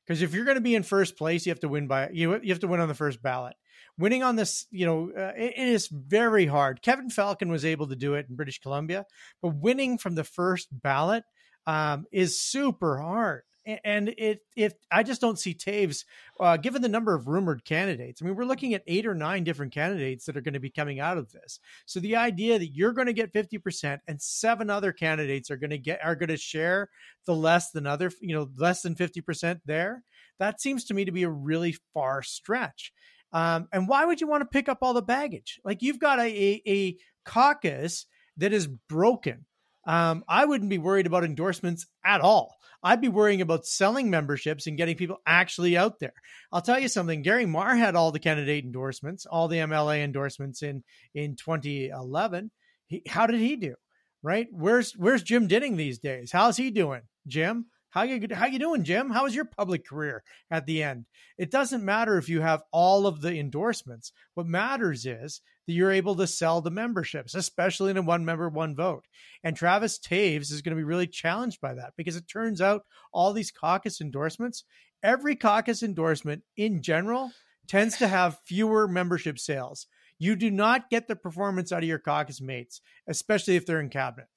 Because 0.05 0.21
if 0.21 0.33
you're 0.33 0.45
going 0.45 0.55
to 0.55 0.61
be 0.61 0.75
in 0.75 0.83
first 0.83 1.17
place, 1.17 1.45
you 1.45 1.51
have 1.51 1.59
to 1.61 1.67
win 1.67 1.87
by 1.87 2.09
you. 2.09 2.39
You 2.41 2.53
have 2.53 2.59
to 2.59 2.67
win 2.67 2.79
on 2.79 2.87
the 2.87 2.93
first 2.93 3.21
ballot. 3.21 3.55
Winning 3.97 4.23
on 4.23 4.35
this, 4.35 4.67
you 4.71 4.85
know, 4.85 5.11
uh, 5.17 5.31
it, 5.37 5.53
it 5.57 5.67
is 5.67 5.87
very 5.87 6.45
hard. 6.45 6.81
Kevin 6.81 7.09
Falcon 7.09 7.49
was 7.49 7.65
able 7.65 7.87
to 7.87 7.95
do 7.95 8.15
it 8.15 8.27
in 8.29 8.35
British 8.35 8.59
Columbia, 8.59 9.05
but 9.41 9.55
winning 9.55 9.97
from 9.97 10.15
the 10.15 10.23
first 10.23 10.67
ballot 10.71 11.23
um, 11.65 12.05
is 12.11 12.39
super 12.39 12.99
hard 12.99 13.43
and 13.83 14.09
it 14.17 14.41
if 14.55 14.73
I 14.91 15.03
just 15.03 15.21
don't 15.21 15.39
see 15.39 15.53
Toews, 15.53 16.05
uh, 16.39 16.57
given 16.57 16.81
the 16.81 16.89
number 16.89 17.15
of 17.15 17.27
rumored 17.27 17.65
candidates. 17.65 18.21
I 18.21 18.25
mean, 18.25 18.35
we're 18.35 18.45
looking 18.45 18.73
at 18.73 18.83
eight 18.87 19.05
or 19.05 19.15
nine 19.15 19.43
different 19.43 19.73
candidates 19.73 20.25
that 20.25 20.37
are 20.37 20.41
going 20.41 20.53
to 20.53 20.59
be 20.59 20.69
coming 20.69 20.99
out 20.99 21.17
of 21.17 21.31
this. 21.31 21.59
So 21.85 21.99
the 21.99 22.15
idea 22.15 22.59
that 22.59 22.75
you're 22.75 22.93
going 22.93 23.07
to 23.07 23.13
get 23.13 23.33
fifty 23.33 23.57
percent 23.57 24.01
and 24.07 24.21
seven 24.21 24.69
other 24.69 24.91
candidates 24.91 25.49
are 25.49 25.57
going 25.57 25.71
to 25.71 25.77
get 25.77 25.99
are 26.03 26.15
going 26.15 26.29
to 26.29 26.37
share 26.37 26.89
the 27.25 27.35
less 27.35 27.71
than 27.71 27.87
other, 27.87 28.11
you 28.21 28.35
know, 28.35 28.49
less 28.57 28.81
than 28.81 28.95
fifty 28.95 29.21
percent 29.21 29.61
there, 29.65 30.03
that 30.39 30.61
seems 30.61 30.85
to 30.85 30.93
me 30.93 31.05
to 31.05 31.11
be 31.11 31.23
a 31.23 31.29
really 31.29 31.75
far 31.93 32.21
stretch. 32.21 32.93
Um, 33.33 33.67
and 33.73 33.87
why 33.87 34.05
would 34.05 34.21
you 34.21 34.27
want 34.27 34.41
to 34.41 34.45
pick 34.45 34.69
up 34.69 34.77
all 34.81 34.93
the 34.93 35.01
baggage? 35.01 35.59
Like 35.65 35.81
you've 35.81 35.99
got 35.99 36.19
a, 36.19 36.23
a, 36.23 36.61
a 36.67 36.97
caucus 37.25 38.05
that 38.37 38.53
is 38.53 38.67
broken. 38.67 39.45
Um, 39.85 40.23
I 40.27 40.45
wouldn't 40.45 40.69
be 40.69 40.77
worried 40.77 41.07
about 41.07 41.23
endorsements 41.23 41.85
at 42.03 42.21
all. 42.21 42.55
I'd 42.83 43.01
be 43.01 43.09
worrying 43.09 43.41
about 43.41 43.65
selling 43.65 44.11
memberships 44.11 44.67
and 44.67 44.77
getting 44.77 44.95
people 44.95 45.17
actually 45.25 45.75
out 45.75 45.99
there. 45.99 46.13
I'll 46.51 46.61
tell 46.61 46.79
you 46.79 46.87
something. 46.87 47.23
Gary 47.23 47.47
Mar 47.47 47.75
had 47.75 47.95
all 47.95 48.11
the 48.11 48.19
candidate 48.19 48.63
endorsements, 48.63 49.25
all 49.25 49.47
the 49.47 49.57
MLA 49.57 50.03
endorsements 50.03 50.61
in 50.61 50.83
in 51.15 51.35
2011. 51.35 52.51
He, 52.87 53.01
how 53.07 53.25
did 53.25 53.39
he 53.39 53.55
do? 53.55 53.75
Right? 54.21 54.47
Where's 54.51 54.93
Where's 54.93 55.23
Jim 55.23 55.47
Dinning 55.47 55.77
these 55.77 55.97
days? 55.97 56.31
How's 56.31 56.57
he 56.57 56.69
doing, 56.69 57.01
Jim? 57.25 57.65
How 57.89 58.03
you 58.03 58.27
how 58.31 58.45
you 58.45 58.59
doing, 58.59 58.83
Jim? 58.83 59.09
How 59.09 59.23
was 59.23 59.33
your 59.33 59.45
public 59.45 59.87
career 59.87 60.21
at 60.51 60.65
the 60.65 60.83
end? 60.83 61.05
It 61.37 61.49
doesn't 61.49 61.83
matter 61.83 62.17
if 62.17 62.29
you 62.29 62.41
have 62.41 62.61
all 62.71 63.07
of 63.07 63.21
the 63.21 63.35
endorsements. 63.39 64.11
What 64.35 64.47
matters 64.47 65.05
is 65.05 65.41
that 65.67 65.73
you're 65.73 65.91
able 65.91 66.15
to 66.15 66.27
sell 66.27 66.61
the 66.61 66.71
memberships, 66.71 67.35
especially 67.35 67.91
in 67.91 67.97
a 67.97 68.01
one 68.01 68.25
member, 68.25 68.49
one 68.49 68.75
vote. 68.75 69.05
And 69.43 69.55
Travis 69.55 69.99
Toews 69.99 70.51
is 70.51 70.61
going 70.61 70.75
to 70.75 70.79
be 70.79 70.83
really 70.83 71.07
challenged 71.07 71.61
by 71.61 71.73
that 71.73 71.93
because 71.97 72.15
it 72.15 72.27
turns 72.27 72.61
out 72.61 72.83
all 73.11 73.33
these 73.33 73.51
caucus 73.51 74.01
endorsements, 74.01 74.63
every 75.03 75.35
caucus 75.35 75.83
endorsement 75.83 76.43
in 76.57 76.81
general 76.81 77.31
tends 77.67 77.97
to 77.97 78.07
have 78.07 78.39
fewer 78.45 78.87
membership 78.87 79.39
sales. 79.39 79.87
You 80.17 80.35
do 80.35 80.49
not 80.49 80.89
get 80.89 81.07
the 81.07 81.15
performance 81.15 81.71
out 81.71 81.83
of 81.83 81.89
your 81.89 81.99
caucus 81.99 82.39
mates, 82.39 82.81
especially 83.07 83.55
if 83.55 83.65
they're 83.65 83.81
in 83.81 83.89
cabinet. 83.89 84.27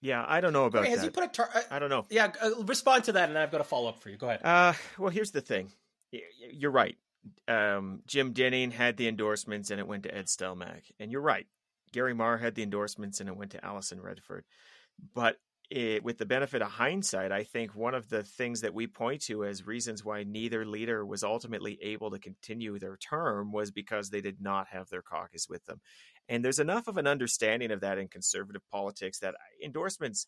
Yeah, 0.00 0.24
I 0.28 0.42
don't 0.42 0.52
know 0.52 0.66
about 0.66 0.82
Wait, 0.82 0.90
has 0.90 1.00
that. 1.00 1.06
he 1.06 1.10
put 1.10 1.24
a 1.24 1.28
tar- 1.28 1.50
uh, 1.54 1.62
I 1.70 1.78
don't 1.78 1.88
know. 1.88 2.04
Yeah, 2.10 2.30
uh, 2.42 2.62
respond 2.64 3.04
to 3.04 3.12
that, 3.12 3.30
and 3.30 3.38
I've 3.38 3.50
got 3.50 3.62
a 3.62 3.64
follow 3.64 3.88
up 3.88 4.02
for 4.02 4.10
you. 4.10 4.18
Go 4.18 4.28
ahead. 4.28 4.40
Uh, 4.44 4.74
well, 4.98 5.10
here's 5.10 5.30
the 5.30 5.40
thing. 5.40 5.72
You're 6.52 6.70
right. 6.70 6.96
Um, 7.48 8.02
Jim 8.06 8.32
Dinning 8.32 8.70
had 8.70 8.96
the 8.96 9.08
endorsements, 9.08 9.70
and 9.70 9.80
it 9.80 9.86
went 9.86 10.04
to 10.04 10.14
Ed 10.14 10.26
Stelmach. 10.26 10.90
And 10.98 11.10
you're 11.10 11.20
right. 11.20 11.46
Gary 11.92 12.14
Mar 12.14 12.38
had 12.38 12.54
the 12.54 12.62
endorsements, 12.62 13.20
and 13.20 13.28
it 13.28 13.36
went 13.36 13.52
to 13.52 13.64
Alison 13.64 14.00
Redford. 14.00 14.44
But 15.14 15.36
it, 15.70 16.04
with 16.04 16.18
the 16.18 16.26
benefit 16.26 16.62
of 16.62 16.68
hindsight, 16.68 17.32
I 17.32 17.44
think 17.44 17.74
one 17.74 17.94
of 17.94 18.08
the 18.08 18.22
things 18.22 18.60
that 18.60 18.74
we 18.74 18.86
point 18.86 19.22
to 19.22 19.44
as 19.44 19.66
reasons 19.66 20.04
why 20.04 20.22
neither 20.22 20.64
leader 20.64 21.04
was 21.06 21.24
ultimately 21.24 21.78
able 21.82 22.10
to 22.10 22.18
continue 22.18 22.78
their 22.78 22.96
term 22.96 23.52
was 23.52 23.70
because 23.70 24.10
they 24.10 24.20
did 24.20 24.40
not 24.40 24.68
have 24.68 24.88
their 24.90 25.02
caucus 25.02 25.48
with 25.48 25.64
them. 25.64 25.80
And 26.28 26.44
there's 26.44 26.58
enough 26.58 26.88
of 26.88 26.96
an 26.96 27.06
understanding 27.06 27.70
of 27.70 27.80
that 27.80 27.98
in 27.98 28.08
conservative 28.08 28.62
politics 28.70 29.18
that 29.20 29.34
endorsements 29.62 30.26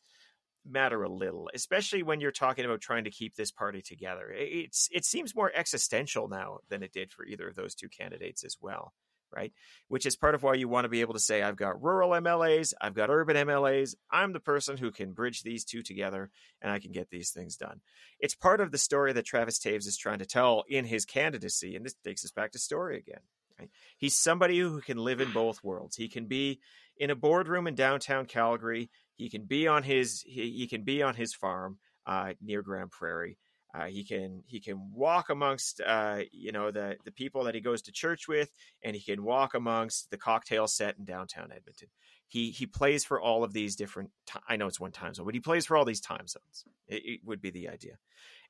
matter 0.68 1.02
a 1.02 1.08
little, 1.08 1.48
especially 1.54 2.02
when 2.02 2.20
you're 2.20 2.30
talking 2.30 2.64
about 2.64 2.80
trying 2.80 3.04
to 3.04 3.10
keep 3.10 3.34
this 3.34 3.50
party 3.50 3.82
together. 3.82 4.32
It's 4.34 4.88
it 4.92 5.04
seems 5.04 5.34
more 5.34 5.52
existential 5.54 6.28
now 6.28 6.58
than 6.68 6.82
it 6.82 6.92
did 6.92 7.12
for 7.12 7.24
either 7.24 7.48
of 7.48 7.56
those 7.56 7.74
two 7.74 7.88
candidates 7.88 8.44
as 8.44 8.56
well, 8.60 8.92
right? 9.34 9.52
Which 9.88 10.06
is 10.06 10.16
part 10.16 10.34
of 10.34 10.42
why 10.42 10.54
you 10.54 10.68
want 10.68 10.84
to 10.84 10.88
be 10.88 11.00
able 11.00 11.14
to 11.14 11.20
say 11.20 11.42
I've 11.42 11.56
got 11.56 11.82
rural 11.82 12.10
MLAs, 12.10 12.72
I've 12.80 12.94
got 12.94 13.10
urban 13.10 13.36
MLAs, 13.36 13.94
I'm 14.10 14.32
the 14.32 14.40
person 14.40 14.76
who 14.76 14.90
can 14.90 15.12
bridge 15.12 15.42
these 15.42 15.64
two 15.64 15.82
together 15.82 16.30
and 16.60 16.70
I 16.70 16.78
can 16.78 16.92
get 16.92 17.10
these 17.10 17.30
things 17.30 17.56
done. 17.56 17.80
It's 18.20 18.34
part 18.34 18.60
of 18.60 18.72
the 18.72 18.78
story 18.78 19.12
that 19.12 19.26
Travis 19.26 19.58
Toews 19.58 19.86
is 19.86 19.96
trying 19.96 20.18
to 20.18 20.26
tell 20.26 20.64
in 20.68 20.84
his 20.84 21.04
candidacy 21.04 21.76
and 21.76 21.84
this 21.84 21.94
takes 22.04 22.24
us 22.24 22.30
back 22.30 22.52
to 22.52 22.58
story 22.58 22.98
again. 22.98 23.20
Right? 23.58 23.70
He's 23.96 24.18
somebody 24.18 24.58
who 24.58 24.80
can 24.80 24.98
live 24.98 25.20
in 25.20 25.32
both 25.32 25.64
worlds. 25.64 25.96
He 25.96 26.08
can 26.08 26.26
be 26.26 26.60
in 26.98 27.10
a 27.10 27.14
boardroom 27.14 27.66
in 27.66 27.74
downtown 27.74 28.26
Calgary. 28.26 28.90
He 29.16 29.28
can 29.28 29.44
be 29.44 29.66
on 29.66 29.82
his 29.82 30.22
he, 30.22 30.50
he 30.50 30.66
can 30.66 30.82
be 30.82 31.02
on 31.02 31.14
his 31.14 31.34
farm 31.34 31.78
uh, 32.06 32.34
near 32.40 32.62
Grande 32.62 32.90
Prairie. 32.90 33.38
Uh, 33.74 33.86
he 33.86 34.04
can 34.04 34.42
he 34.46 34.60
can 34.60 34.90
walk 34.92 35.28
amongst 35.28 35.80
uh, 35.84 36.20
you 36.32 36.52
know 36.52 36.70
the 36.70 36.96
the 37.04 37.12
people 37.12 37.44
that 37.44 37.54
he 37.54 37.60
goes 37.60 37.82
to 37.82 37.92
church 37.92 38.28
with, 38.28 38.50
and 38.82 38.96
he 38.96 39.02
can 39.02 39.22
walk 39.22 39.54
amongst 39.54 40.10
the 40.10 40.16
cocktail 40.16 40.66
set 40.66 40.96
in 40.98 41.04
downtown 41.04 41.50
Edmonton. 41.54 41.88
He 42.28 42.50
he 42.50 42.66
plays 42.66 43.04
for 43.04 43.20
all 43.20 43.44
of 43.44 43.52
these 43.52 43.76
different. 43.76 44.10
T- 44.26 44.38
I 44.48 44.56
know 44.56 44.66
it's 44.66 44.80
one 44.80 44.92
time 44.92 45.12
zone, 45.12 45.26
but 45.26 45.34
he 45.34 45.40
plays 45.40 45.66
for 45.66 45.76
all 45.76 45.84
these 45.84 46.00
time 46.00 46.26
zones. 46.26 46.64
It, 46.88 47.02
it 47.04 47.20
would 47.24 47.42
be 47.42 47.50
the 47.50 47.68
idea, 47.68 47.98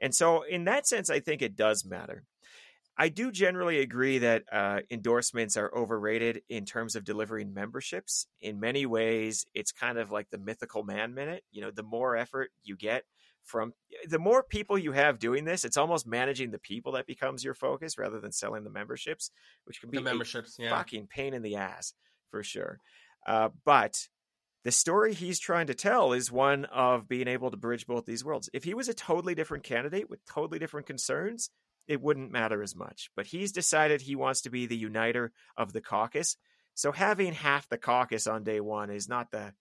and 0.00 0.14
so 0.14 0.42
in 0.42 0.64
that 0.64 0.86
sense, 0.86 1.10
I 1.10 1.18
think 1.18 1.42
it 1.42 1.56
does 1.56 1.84
matter. 1.84 2.24
I 2.98 3.10
do 3.10 3.30
generally 3.30 3.80
agree 3.80 4.18
that 4.18 4.44
uh, 4.50 4.80
endorsements 4.90 5.56
are 5.56 5.72
overrated 5.76 6.42
in 6.48 6.64
terms 6.64 6.96
of 6.96 7.04
delivering 7.04 7.52
memberships. 7.52 8.26
In 8.40 8.58
many 8.58 8.86
ways, 8.86 9.44
it's 9.54 9.70
kind 9.70 9.98
of 9.98 10.10
like 10.10 10.30
the 10.30 10.38
mythical 10.38 10.82
man 10.82 11.12
minute. 11.12 11.44
You 11.52 11.60
know, 11.60 11.70
the 11.70 11.82
more 11.82 12.16
effort 12.16 12.50
you 12.64 12.76
get 12.76 13.04
from 13.44 13.72
the 14.08 14.18
more 14.18 14.42
people 14.42 14.76
you 14.76 14.92
have 14.92 15.18
doing 15.18 15.44
this, 15.44 15.64
it's 15.64 15.76
almost 15.76 16.06
managing 16.06 16.50
the 16.50 16.58
people 16.58 16.92
that 16.92 17.06
becomes 17.06 17.44
your 17.44 17.54
focus 17.54 17.96
rather 17.96 18.20
than 18.20 18.32
selling 18.32 18.64
the 18.64 18.70
memberships, 18.70 19.30
which 19.64 19.80
can 19.80 19.90
be 19.90 19.98
the 19.98 20.02
memberships, 20.02 20.56
yeah. 20.58 20.70
fucking 20.70 21.06
pain 21.06 21.32
in 21.32 21.42
the 21.42 21.56
ass 21.56 21.94
for 22.30 22.42
sure. 22.42 22.80
Uh, 23.26 23.50
but 23.64 24.08
the 24.64 24.72
story 24.72 25.14
he's 25.14 25.38
trying 25.38 25.68
to 25.68 25.74
tell 25.74 26.12
is 26.12 26.32
one 26.32 26.64
of 26.66 27.08
being 27.08 27.28
able 27.28 27.50
to 27.50 27.56
bridge 27.56 27.86
both 27.86 28.04
these 28.04 28.24
worlds. 28.24 28.50
If 28.52 28.64
he 28.64 28.74
was 28.74 28.88
a 28.88 28.94
totally 28.94 29.34
different 29.34 29.62
candidate 29.62 30.10
with 30.10 30.24
totally 30.26 30.58
different 30.58 30.86
concerns, 30.86 31.50
it 31.88 32.00
wouldn't 32.00 32.32
matter 32.32 32.62
as 32.62 32.74
much. 32.74 33.10
But 33.16 33.26
he's 33.26 33.52
decided 33.52 34.00
he 34.00 34.16
wants 34.16 34.42
to 34.42 34.50
be 34.50 34.66
the 34.66 34.76
uniter 34.76 35.32
of 35.56 35.72
the 35.72 35.80
caucus. 35.80 36.36
So 36.74 36.92
having 36.92 37.32
half 37.32 37.68
the 37.68 37.78
caucus 37.78 38.26
on 38.26 38.44
day 38.44 38.60
one 38.60 38.90
is 38.90 39.08
not 39.08 39.30
the. 39.30 39.52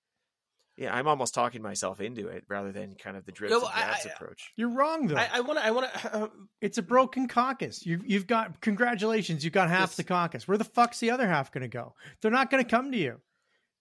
Yeah, 0.78 0.94
I'm 0.94 1.08
almost 1.08 1.34
talking 1.34 1.62
myself 1.62 2.02
into 2.02 2.28
it 2.28 2.44
rather 2.50 2.74
than 2.74 2.96
kind 2.96 3.16
of 3.16 3.26
the 3.26 3.32
dribs 3.32 3.52
No, 3.54 3.62
and 3.62 3.70
drabs 3.74 4.06
I- 4.06 4.10
approach. 4.10 4.52
You're 4.58 4.76
wrong 4.76 5.08
though. 5.08 5.16
I 5.16 5.40
want 5.40 5.58
to. 5.60 5.66
I 5.66 5.72
want 5.72 5.94
to. 5.94 6.14
Uh, 6.24 6.28
it's 6.60 6.78
a 6.78 6.82
broken 6.82 7.28
caucus. 7.30 7.86
You've 7.86 8.06
you've 8.06 8.28
got 8.28 8.60
congratulations. 8.60 9.44
You've 9.46 9.54
got 9.54 9.70
half 9.70 9.92
This- 9.92 9.98
the 9.98 10.04
caucus. 10.04 10.48
Where 10.48 10.58
the 10.58 10.66
fuck's 10.66 11.00
the 11.00 11.12
other 11.12 11.28
half 11.28 11.52
going 11.54 11.62
to 11.62 11.68
go? 11.70 11.94
They're 12.22 12.32
not 12.32 12.50
going 12.52 12.64
to 12.64 12.70
come 12.70 12.92
to 12.92 12.98
you. 12.98 13.22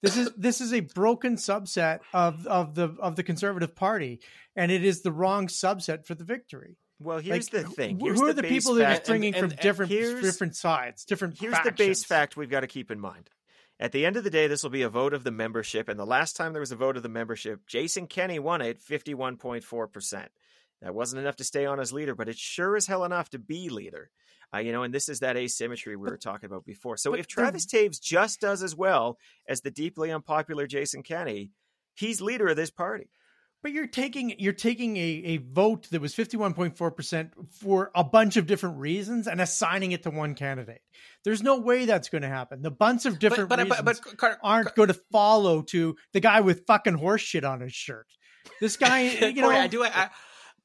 This 0.02 0.16
is 0.16 0.30
this 0.36 0.60
is 0.60 0.72
a 0.72 0.80
broken 0.80 1.34
subset 1.36 2.00
of 2.12 2.46
of 2.46 2.74
the 2.76 2.94
of 3.00 3.16
the 3.16 3.22
conservative 3.24 3.74
party, 3.74 4.20
and 4.54 4.70
it 4.70 4.84
is 4.84 5.00
the 5.02 5.10
wrong 5.12 5.48
subset 5.48 6.04
for 6.06 6.14
the 6.14 6.24
victory. 6.24 6.76
Well, 7.04 7.18
here's 7.18 7.52
Like, 7.52 7.62
the 7.64 7.68
thing. 7.70 7.98
who- 8.00 8.06
Here's 8.06 8.20
who 8.20 8.26
are 8.26 8.32
the 8.32 8.42
base 8.42 8.50
people 8.64 8.74
that 8.76 9.02
are 9.02 9.04
bringing 9.06 9.34
and- 9.34 9.42
from 9.42 9.50
and 9.52 9.60
different 9.60 9.92
here's- 9.92 10.22
different 10.22 10.56
sides, 10.56 11.04
different? 11.04 11.38
Here's 11.38 11.56
the 11.62 11.72
base 11.72 12.04
fact 12.04 12.36
we've 12.36 12.50
got 12.50 12.60
to 12.60 12.66
keep 12.66 12.90
in 12.90 12.98
mind. 12.98 13.30
At 13.78 13.92
the 13.92 14.06
end 14.06 14.16
of 14.16 14.24
the 14.24 14.30
day, 14.30 14.46
this 14.46 14.62
will 14.62 14.70
be 14.70 14.82
a 14.82 14.88
vote 14.88 15.12
of 15.12 15.24
the 15.24 15.30
membership, 15.32 15.88
and 15.88 15.98
the 15.98 16.06
last 16.06 16.36
time 16.36 16.52
there 16.52 16.60
was 16.60 16.72
a 16.72 16.76
vote 16.76 16.96
of 16.96 17.02
the 17.02 17.08
membership, 17.08 17.66
Jason 17.66 18.06
Kenney 18.06 18.38
won 18.38 18.62
it 18.62 18.80
51.4%. 18.80 20.28
That 20.80 20.94
wasn't 20.94 21.20
enough 21.20 21.36
to 21.36 21.44
stay 21.44 21.66
on 21.66 21.80
as 21.80 21.92
leader, 21.92 22.14
but 22.14 22.28
it's 22.28 22.38
sure 22.40 22.76
as 22.76 22.86
hell 22.86 23.04
enough 23.04 23.30
to 23.30 23.38
be 23.38 23.68
leader. 23.68 24.10
Uh, 24.54 24.58
you 24.58 24.70
know, 24.70 24.82
and 24.84 24.94
this 24.94 25.08
is 25.08 25.20
that 25.20 25.36
asymmetry 25.36 25.96
we 25.96 26.08
were 26.08 26.16
talking 26.16 26.46
about 26.46 26.64
before. 26.64 26.96
So 26.96 27.14
if 27.14 27.26
the- 27.26 27.32
Travis 27.32 27.66
Toews 27.66 28.00
just 28.00 28.40
does 28.40 28.62
as 28.62 28.74
well 28.76 29.18
as 29.48 29.62
the 29.62 29.70
deeply 29.70 30.10
unpopular 30.12 30.66
Jason 30.66 31.02
Kenney, 31.02 31.50
he's 31.94 32.20
leader 32.20 32.46
of 32.48 32.56
this 32.56 32.70
party. 32.70 33.10
But 33.64 33.72
you're 33.72 33.86
taking 33.86 34.34
you're 34.38 34.52
taking 34.52 34.98
a, 34.98 35.00
a 35.00 35.36
vote 35.38 35.88
that 35.88 36.02
was 36.02 36.14
51.4% 36.14 37.30
for 37.48 37.90
a 37.94 38.04
bunch 38.04 38.36
of 38.36 38.46
different 38.46 38.76
reasons 38.78 39.26
and 39.26 39.40
assigning 39.40 39.92
it 39.92 40.02
to 40.02 40.10
one 40.10 40.34
candidate. 40.34 40.82
There's 41.24 41.42
no 41.42 41.60
way 41.60 41.86
that's 41.86 42.10
going 42.10 42.20
to 42.20 42.28
happen. 42.28 42.60
The 42.60 42.70
bunch 42.70 43.06
of 43.06 43.18
different 43.18 43.48
but, 43.48 43.60
reasons 43.60 43.80
but, 43.82 44.00
but, 44.04 44.18
Carter, 44.18 44.38
aren't 44.42 44.74
going 44.74 44.88
to 44.88 45.00
follow 45.10 45.62
to 45.62 45.96
the 46.12 46.20
guy 46.20 46.42
with 46.42 46.66
fucking 46.66 46.92
horse 46.92 47.22
shit 47.22 47.42
on 47.42 47.62
his 47.62 47.72
shirt. 47.72 48.06
This 48.60 48.76
guy, 48.76 49.00
you 49.28 49.36
know, 49.36 49.48
Corey, 49.48 49.56
I 49.56 49.66
do. 49.66 49.82
I, 49.82 50.10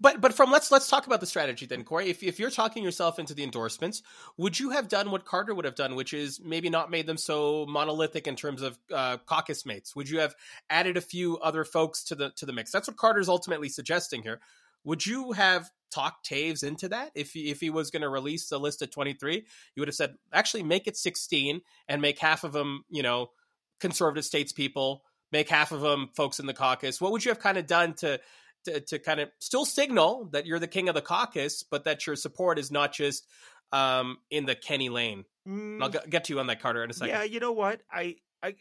but 0.02 0.22
but 0.22 0.34
from 0.34 0.52
let's 0.52 0.72
let's 0.72 0.90
talk 0.90 1.08
about 1.08 1.20
the 1.20 1.26
strategy 1.26 1.66
then, 1.66 1.84
Corey. 1.84 2.10
If 2.10 2.24
if 2.24 2.40
you're 2.40 2.50
talking 2.50 2.84
yourself 2.84 3.20
into 3.20 3.34
the 3.34 3.44
endorsements, 3.44 4.02
would 4.38 4.60
you 4.60 4.70
have 4.72 4.88
done 4.88 5.12
what 5.12 5.26
Carter 5.26 5.54
would 5.54 5.66
have 5.66 5.76
done, 5.76 5.96
which 5.96 6.14
is 6.14 6.40
maybe 6.44 6.70
not 6.70 6.90
made 6.90 7.06
them 7.06 7.18
so 7.18 7.66
monolithic 7.68 8.28
in 8.28 8.36
terms 8.36 8.62
of 8.62 8.78
uh, 8.94 9.18
caucus 9.26 9.66
mates? 9.66 9.96
Would 9.96 10.10
you 10.10 10.20
have 10.20 10.36
added 10.70 10.98
a 10.98 11.02
few 11.02 11.38
other 11.40 11.66
folks 11.66 12.04
to 12.06 12.16
the 12.16 12.32
to 12.38 12.46
the 12.46 12.54
mix? 12.54 12.72
That's 12.72 12.88
what 12.88 12.98
Carter's 12.98 13.30
ultimately 13.30 13.70
suggesting 13.70 14.24
here. 14.24 14.40
Would 14.86 15.06
you 15.06 15.34
have 15.34 15.70
talked 15.92 16.30
Toews 16.30 16.64
into 16.64 16.90
that 16.90 17.12
if 17.16 17.34
he, 17.34 17.52
if 17.52 17.60
he 17.60 17.70
was 17.70 17.92
going 17.92 18.02
to 18.02 18.10
release 18.10 18.48
the 18.48 18.60
list 18.60 18.82
of 18.82 18.92
23? 18.92 19.36
You 19.36 19.82
would 19.82 19.88
have 19.88 19.96
said 19.96 20.16
actually 20.32 20.64
make 20.64 20.88
it 20.88 20.96
16 20.96 21.62
and 21.88 22.02
make 22.02 22.20
half 22.20 22.44
of 22.44 22.54
them, 22.54 22.86
you 22.90 23.04
know, 23.04 23.32
conservative 23.80 24.26
states 24.26 24.54
people, 24.54 25.04
make 25.32 25.50
half 25.50 25.72
of 25.72 25.82
them 25.82 26.10
folks 26.14 26.40
in 26.40 26.46
the 26.46 26.54
caucus. 26.54 27.02
What 27.02 27.12
would 27.12 27.26
you 27.26 27.32
have 27.32 27.40
kind 27.40 27.58
of 27.58 27.68
done 27.68 27.94
to 27.96 28.20
to, 28.66 28.80
to 28.82 29.00
kind 29.00 29.20
of 29.20 29.30
still 29.40 29.66
signal 29.66 30.30
that 30.32 30.46
you're 30.46 30.60
the 30.60 30.68
king 30.68 30.90
of 30.90 30.96
the 30.96 31.02
caucus, 31.02 31.64
but 31.64 31.86
that 31.86 32.06
your 32.06 32.16
support 32.16 32.60
is 32.60 32.72
not 32.72 32.94
just 32.94 33.26
um, 33.72 34.18
in 34.30 34.46
the 34.46 34.56
Kenney 34.56 34.90
lane. 34.90 35.26
Mm. 35.48 35.82
I'll 35.82 35.90
get 35.90 36.26
to 36.26 36.34
you 36.34 36.40
on 36.40 36.48
that, 36.48 36.62
Carter, 36.62 36.84
in 36.84 36.90
a 36.90 36.94
second. 36.94 37.16
Yeah, 37.16 37.24
you 37.24 37.40
know 37.40 37.52
what? 37.52 37.82
I, 37.92 38.16
I, 38.42 38.56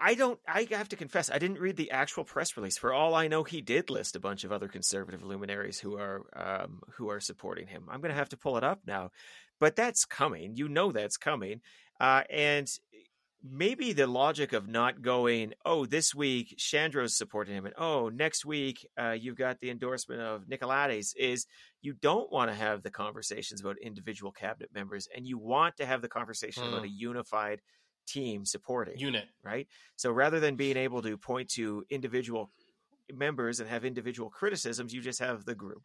I 0.00 0.14
don't. 0.14 0.38
I 0.48 0.66
have 0.70 0.88
to 0.90 0.96
confess, 0.96 1.30
I 1.30 1.38
didn't 1.38 1.58
read 1.58 1.76
the 1.76 1.90
actual 1.90 2.24
press 2.24 2.56
release. 2.56 2.78
For 2.78 2.92
all 2.92 3.14
I 3.14 3.28
know, 3.28 3.44
he 3.44 3.60
did 3.60 3.90
list 3.90 4.16
a 4.16 4.20
bunch 4.20 4.44
of 4.44 4.52
other 4.52 4.66
conservative 4.66 5.22
luminaries 5.22 5.78
who 5.78 5.98
are 5.98 6.22
um, 6.34 6.80
who 6.96 7.10
are 7.10 7.20
supporting 7.20 7.66
him. 7.66 7.84
I'm 7.90 8.00
going 8.00 8.12
to 8.12 8.18
have 8.18 8.30
to 8.30 8.38
pull 8.38 8.56
it 8.56 8.64
up 8.64 8.80
now, 8.86 9.10
but 9.58 9.76
that's 9.76 10.06
coming. 10.06 10.56
You 10.56 10.68
know 10.68 10.90
that's 10.90 11.18
coming, 11.18 11.60
uh, 12.00 12.22
and 12.30 12.66
maybe 13.42 13.92
the 13.92 14.06
logic 14.06 14.52
of 14.52 14.68
not 14.68 15.02
going, 15.02 15.54
oh, 15.64 15.86
this 15.86 16.14
week 16.14 16.54
Shandro's 16.58 17.16
supporting 17.16 17.54
him, 17.54 17.66
and 17.66 17.74
oh, 17.78 18.08
next 18.08 18.44
week 18.44 18.86
uh, 19.00 19.12
you've 19.12 19.36
got 19.36 19.60
the 19.60 19.70
endorsement 19.70 20.20
of 20.20 20.46
Nicolaides, 20.46 21.14
is 21.16 21.46
you 21.80 21.94
don't 21.94 22.30
want 22.30 22.50
to 22.50 22.56
have 22.56 22.82
the 22.82 22.90
conversations 22.90 23.60
about 23.60 23.76
individual 23.82 24.32
cabinet 24.32 24.70
members, 24.74 25.08
and 25.14 25.26
you 25.26 25.38
want 25.38 25.76
to 25.78 25.86
have 25.86 26.02
the 26.02 26.08
conversation 26.08 26.64
about 26.64 26.84
a 26.84 26.88
hmm. 26.88 26.94
unified 26.96 27.60
team 28.06 28.44
supporting 28.44 28.98
unit, 28.98 29.26
right? 29.42 29.68
So 29.96 30.10
rather 30.10 30.40
than 30.40 30.56
being 30.56 30.76
able 30.76 31.02
to 31.02 31.16
point 31.16 31.50
to 31.50 31.84
individual 31.90 32.50
members 33.12 33.60
and 33.60 33.68
have 33.68 33.84
individual 33.84 34.30
criticisms, 34.30 34.92
you 34.92 35.00
just 35.00 35.20
have 35.20 35.44
the 35.44 35.54
group. 35.54 35.82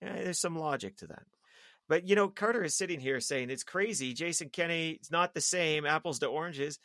Yeah, 0.00 0.14
there's 0.14 0.40
some 0.40 0.56
logic 0.56 0.96
to 0.98 1.06
that. 1.08 1.22
But 1.88 2.08
you 2.08 2.16
know, 2.16 2.28
Carter 2.28 2.64
is 2.64 2.76
sitting 2.76 3.00
here 3.00 3.20
saying 3.20 3.50
it's 3.50 3.64
crazy. 3.64 4.14
Jason 4.14 4.48
Kenney 4.48 4.98
is 5.02 5.10
not 5.10 5.34
the 5.34 5.40
same, 5.40 5.86
apples 5.86 6.18
to 6.20 6.26
oranges. 6.26 6.78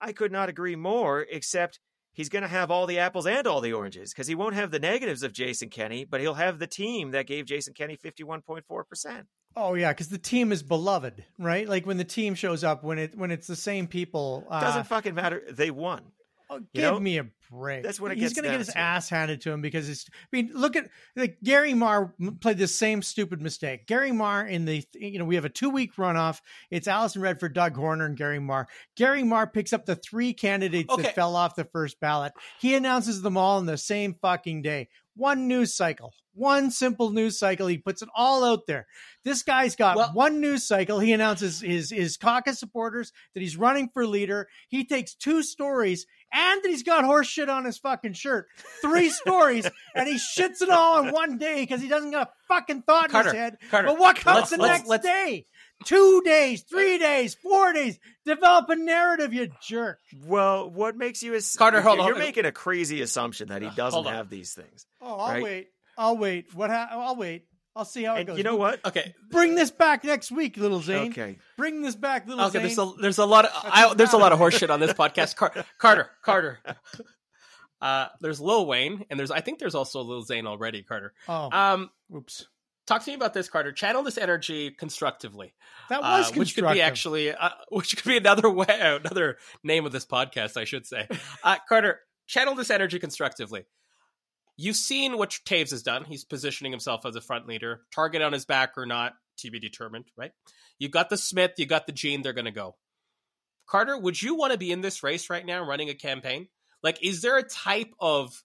I 0.00 0.12
could 0.12 0.32
not 0.32 0.48
agree 0.48 0.76
more, 0.76 1.26
except 1.28 1.80
he's 2.12 2.28
going 2.28 2.42
to 2.42 2.48
have 2.48 2.70
all 2.70 2.86
the 2.86 2.98
apples 2.98 3.26
and 3.26 3.46
all 3.46 3.60
the 3.60 3.72
oranges 3.72 4.12
because 4.12 4.26
he 4.26 4.34
won't 4.34 4.54
have 4.54 4.70
the 4.70 4.78
negatives 4.78 5.22
of 5.22 5.32
Jason 5.32 5.68
Kenney, 5.68 6.04
but 6.04 6.20
he'll 6.20 6.34
have 6.34 6.58
the 6.58 6.66
team 6.66 7.10
that 7.10 7.26
gave 7.26 7.46
Jason 7.46 7.74
Kenney 7.74 7.96
51.4%. 7.96 9.24
Oh 9.56 9.74
yeah, 9.74 9.92
because 9.92 10.08
the 10.08 10.18
team 10.18 10.50
is 10.50 10.62
beloved, 10.62 11.24
right? 11.38 11.68
Like 11.68 11.86
when 11.86 11.96
the 11.96 12.04
team 12.04 12.34
shows 12.34 12.64
up, 12.64 12.82
when 12.82 12.98
it 12.98 13.16
when 13.16 13.30
it's 13.30 13.46
the 13.46 13.54
same 13.54 13.86
people, 13.86 14.44
uh, 14.50 14.60
doesn't 14.60 14.88
fucking 14.88 15.14
matter. 15.14 15.42
They 15.48 15.70
won. 15.70 16.02
Oh, 16.50 16.60
give 16.74 16.82
know? 16.82 17.00
me 17.00 17.18
a 17.18 17.26
break. 17.50 17.82
That's 17.82 18.00
what 18.00 18.16
he's 18.16 18.34
going 18.34 18.44
to 18.44 18.50
get 18.50 18.58
his 18.58 18.68
to. 18.68 18.78
ass 18.78 19.08
handed 19.08 19.40
to 19.42 19.50
him 19.50 19.60
because 19.60 19.88
it's. 19.88 20.06
I 20.10 20.26
mean, 20.32 20.50
look 20.54 20.76
at 20.76 20.88
like 21.16 21.38
Gary 21.42 21.74
Mar 21.74 22.14
played 22.40 22.58
the 22.58 22.68
same 22.68 23.02
stupid 23.02 23.40
mistake. 23.40 23.86
Gary 23.86 24.12
Mar 24.12 24.46
in 24.46 24.64
the 24.64 24.84
you 24.94 25.18
know 25.18 25.24
we 25.24 25.36
have 25.36 25.44
a 25.44 25.50
two 25.50 25.70
week 25.70 25.94
runoff. 25.96 26.40
It's 26.70 26.88
Alison 26.88 27.22
Redford, 27.22 27.54
Doug 27.54 27.76
Horner, 27.76 28.06
and 28.06 28.16
Gary 28.16 28.40
Mar. 28.40 28.68
Gary 28.96 29.22
Mar 29.22 29.46
picks 29.46 29.72
up 29.72 29.86
the 29.86 29.96
three 29.96 30.34
candidates 30.34 30.92
okay. 30.92 31.02
that 31.02 31.14
fell 31.14 31.36
off 31.36 31.56
the 31.56 31.64
first 31.64 31.98
ballot. 32.00 32.32
He 32.60 32.74
announces 32.74 33.22
them 33.22 33.36
all 33.36 33.58
in 33.58 33.66
the 33.66 33.78
same 33.78 34.14
fucking 34.20 34.62
day. 34.62 34.88
One 35.16 35.46
news 35.46 35.72
cycle, 35.72 36.12
one 36.34 36.72
simple 36.72 37.10
news 37.10 37.38
cycle. 37.38 37.68
He 37.68 37.78
puts 37.78 38.02
it 38.02 38.08
all 38.14 38.44
out 38.44 38.66
there. 38.66 38.86
This 39.22 39.44
guy's 39.44 39.76
got 39.76 39.96
well, 39.96 40.10
one 40.12 40.40
news 40.40 40.66
cycle. 40.66 40.98
He 40.98 41.12
announces 41.12 41.60
his 41.60 41.90
his 41.90 42.16
caucus 42.16 42.58
supporters 42.58 43.12
that 43.32 43.40
he's 43.40 43.56
running 43.56 43.88
for 43.88 44.06
leader. 44.06 44.48
He 44.68 44.84
takes 44.84 45.14
two 45.14 45.42
stories 45.42 46.06
and 46.34 46.62
that 46.62 46.68
he's 46.68 46.82
got 46.82 47.04
horse 47.04 47.28
shit 47.28 47.48
on 47.48 47.64
his 47.64 47.78
fucking 47.78 48.14
shirt. 48.14 48.48
Three 48.82 49.08
stories, 49.10 49.68
and 49.94 50.08
he 50.08 50.14
shits 50.14 50.60
it 50.60 50.68
all 50.68 51.04
in 51.04 51.12
one 51.12 51.38
day 51.38 51.62
because 51.62 51.80
he 51.80 51.88
doesn't 51.88 52.10
got 52.10 52.28
a 52.28 52.30
fucking 52.48 52.82
thought 52.82 53.10
Carter, 53.10 53.30
in 53.30 53.34
his 53.34 53.42
head. 53.42 53.58
Carter, 53.70 53.88
but 53.88 53.98
what 53.98 54.16
comes 54.16 54.50
the 54.50 54.56
let's, 54.56 54.80
next 54.80 54.88
let's, 54.88 55.04
day? 55.04 55.46
Two 55.84 56.22
days, 56.24 56.62
three 56.62 56.98
days, 56.98 57.34
four 57.34 57.72
days. 57.72 57.98
Develop 58.24 58.68
a 58.70 58.76
narrative, 58.76 59.32
you 59.34 59.48
jerk. 59.62 59.98
Well, 60.24 60.70
what 60.70 60.96
makes 60.96 61.22
you 61.22 61.34
as 61.34 61.54
Carter? 61.56 61.80
Hold 61.80 61.98
you're, 61.98 62.04
on. 62.04 62.08
You're 62.10 62.18
making 62.18 62.46
a 62.46 62.52
crazy 62.52 63.02
assumption 63.02 63.48
that 63.48 63.62
he 63.62 63.70
doesn't 63.70 64.06
have 64.06 64.28
these 64.30 64.54
things. 64.54 64.86
Oh, 65.00 65.18
I'll 65.18 65.32
right? 65.32 65.42
wait. 65.42 65.68
I'll 65.96 66.16
wait. 66.16 66.54
What? 66.54 66.70
Ha- 66.70 66.88
I'll 66.90 67.16
wait. 67.16 67.46
I'll 67.76 67.84
see 67.84 68.04
how 68.04 68.14
it 68.14 68.18
and 68.20 68.26
goes. 68.28 68.38
You 68.38 68.44
know 68.44 68.56
what? 68.56 68.84
Okay, 68.86 69.14
bring 69.30 69.54
this 69.54 69.70
back 69.70 70.04
next 70.04 70.30
week, 70.30 70.56
little 70.56 70.80
Zain. 70.80 71.10
Okay, 71.10 71.38
bring 71.56 71.82
this 71.82 71.96
back, 71.96 72.26
little 72.28 72.48
Zain. 72.50 72.62
okay, 72.62 72.68
Zain. 72.74 72.76
There's 72.76 72.96
a 72.96 73.02
there's 73.02 73.18
a 73.18 73.26
lot 73.26 73.46
of 73.46 73.50
I, 73.64 73.94
there's 73.94 74.12
a 74.12 74.18
lot 74.18 74.32
of 74.32 74.38
horseshit 74.38 74.70
on 74.70 74.80
this 74.80 74.92
podcast. 74.94 75.36
Car- 75.36 75.64
Carter, 75.78 76.10
Carter. 76.22 76.58
Uh, 77.80 78.08
there's 78.20 78.40
Lil 78.40 78.66
Wayne, 78.66 79.04
and 79.10 79.18
there's 79.18 79.30
I 79.30 79.40
think 79.40 79.58
there's 79.58 79.74
also 79.74 80.02
Lil 80.02 80.22
Zane 80.22 80.46
already. 80.46 80.82
Carter. 80.82 81.12
Oh, 81.28 81.50
um, 81.50 81.90
oops. 82.14 82.46
Talk 82.86 83.02
to 83.02 83.10
me 83.10 83.14
about 83.14 83.32
this, 83.32 83.48
Carter. 83.48 83.72
Channel 83.72 84.02
this 84.02 84.18
energy 84.18 84.70
constructively. 84.70 85.54
That 85.88 86.02
was 86.02 86.30
uh, 86.30 86.34
which 86.34 86.54
could 86.54 86.70
be 86.70 86.82
actually, 86.82 87.34
uh, 87.34 87.48
which 87.70 87.96
could 87.96 88.08
be 88.08 88.18
another 88.18 88.50
way, 88.50 88.66
another 88.68 89.38
name 89.62 89.86
of 89.86 89.92
this 89.92 90.04
podcast, 90.04 90.58
I 90.58 90.64
should 90.64 90.86
say. 90.86 91.08
Uh, 91.42 91.56
Carter, 91.68 92.00
channel 92.26 92.54
this 92.54 92.70
energy 92.70 92.98
constructively. 92.98 93.64
You've 94.56 94.76
seen 94.76 95.18
what 95.18 95.30
Toews 95.30 95.70
has 95.70 95.82
done. 95.82 96.04
He's 96.04 96.24
positioning 96.24 96.72
himself 96.72 97.04
as 97.04 97.16
a 97.16 97.20
front 97.20 97.46
leader. 97.46 97.82
Target 97.94 98.22
on 98.22 98.32
his 98.32 98.44
back 98.44 98.74
or 98.76 98.86
not, 98.86 99.14
to 99.38 99.50
be 99.50 99.58
determined, 99.58 100.06
right? 100.16 100.32
You 100.78 100.88
got 100.88 101.10
the 101.10 101.16
Smith, 101.16 101.52
you 101.58 101.66
got 101.66 101.86
the 101.86 101.92
Jean, 101.92 102.22
they're 102.22 102.32
going 102.32 102.44
to 102.44 102.50
go. 102.50 102.76
Carter, 103.66 103.98
would 103.98 104.20
you 104.20 104.36
want 104.36 104.52
to 104.52 104.58
be 104.58 104.70
in 104.70 104.80
this 104.80 105.02
race 105.02 105.30
right 105.30 105.44
now 105.44 105.66
running 105.66 105.88
a 105.88 105.94
campaign? 105.94 106.48
Like, 106.82 107.02
is 107.02 107.22
there 107.22 107.38
a 107.38 107.42
type 107.42 107.92
of, 107.98 108.44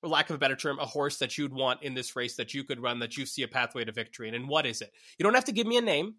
for 0.00 0.08
lack 0.08 0.30
of 0.30 0.36
a 0.36 0.38
better 0.38 0.56
term, 0.56 0.78
a 0.78 0.86
horse 0.86 1.18
that 1.18 1.36
you'd 1.36 1.52
want 1.52 1.82
in 1.82 1.94
this 1.94 2.14
race 2.16 2.36
that 2.36 2.54
you 2.54 2.64
could 2.64 2.80
run 2.80 3.00
that 3.00 3.16
you 3.16 3.26
see 3.26 3.42
a 3.42 3.48
pathway 3.48 3.84
to 3.84 3.92
victory 3.92 4.28
in? 4.28 4.34
And 4.34 4.48
what 4.48 4.66
is 4.66 4.80
it? 4.80 4.92
You 5.18 5.24
don't 5.24 5.34
have 5.34 5.46
to 5.46 5.52
give 5.52 5.66
me 5.66 5.78
a 5.78 5.82
name, 5.82 6.14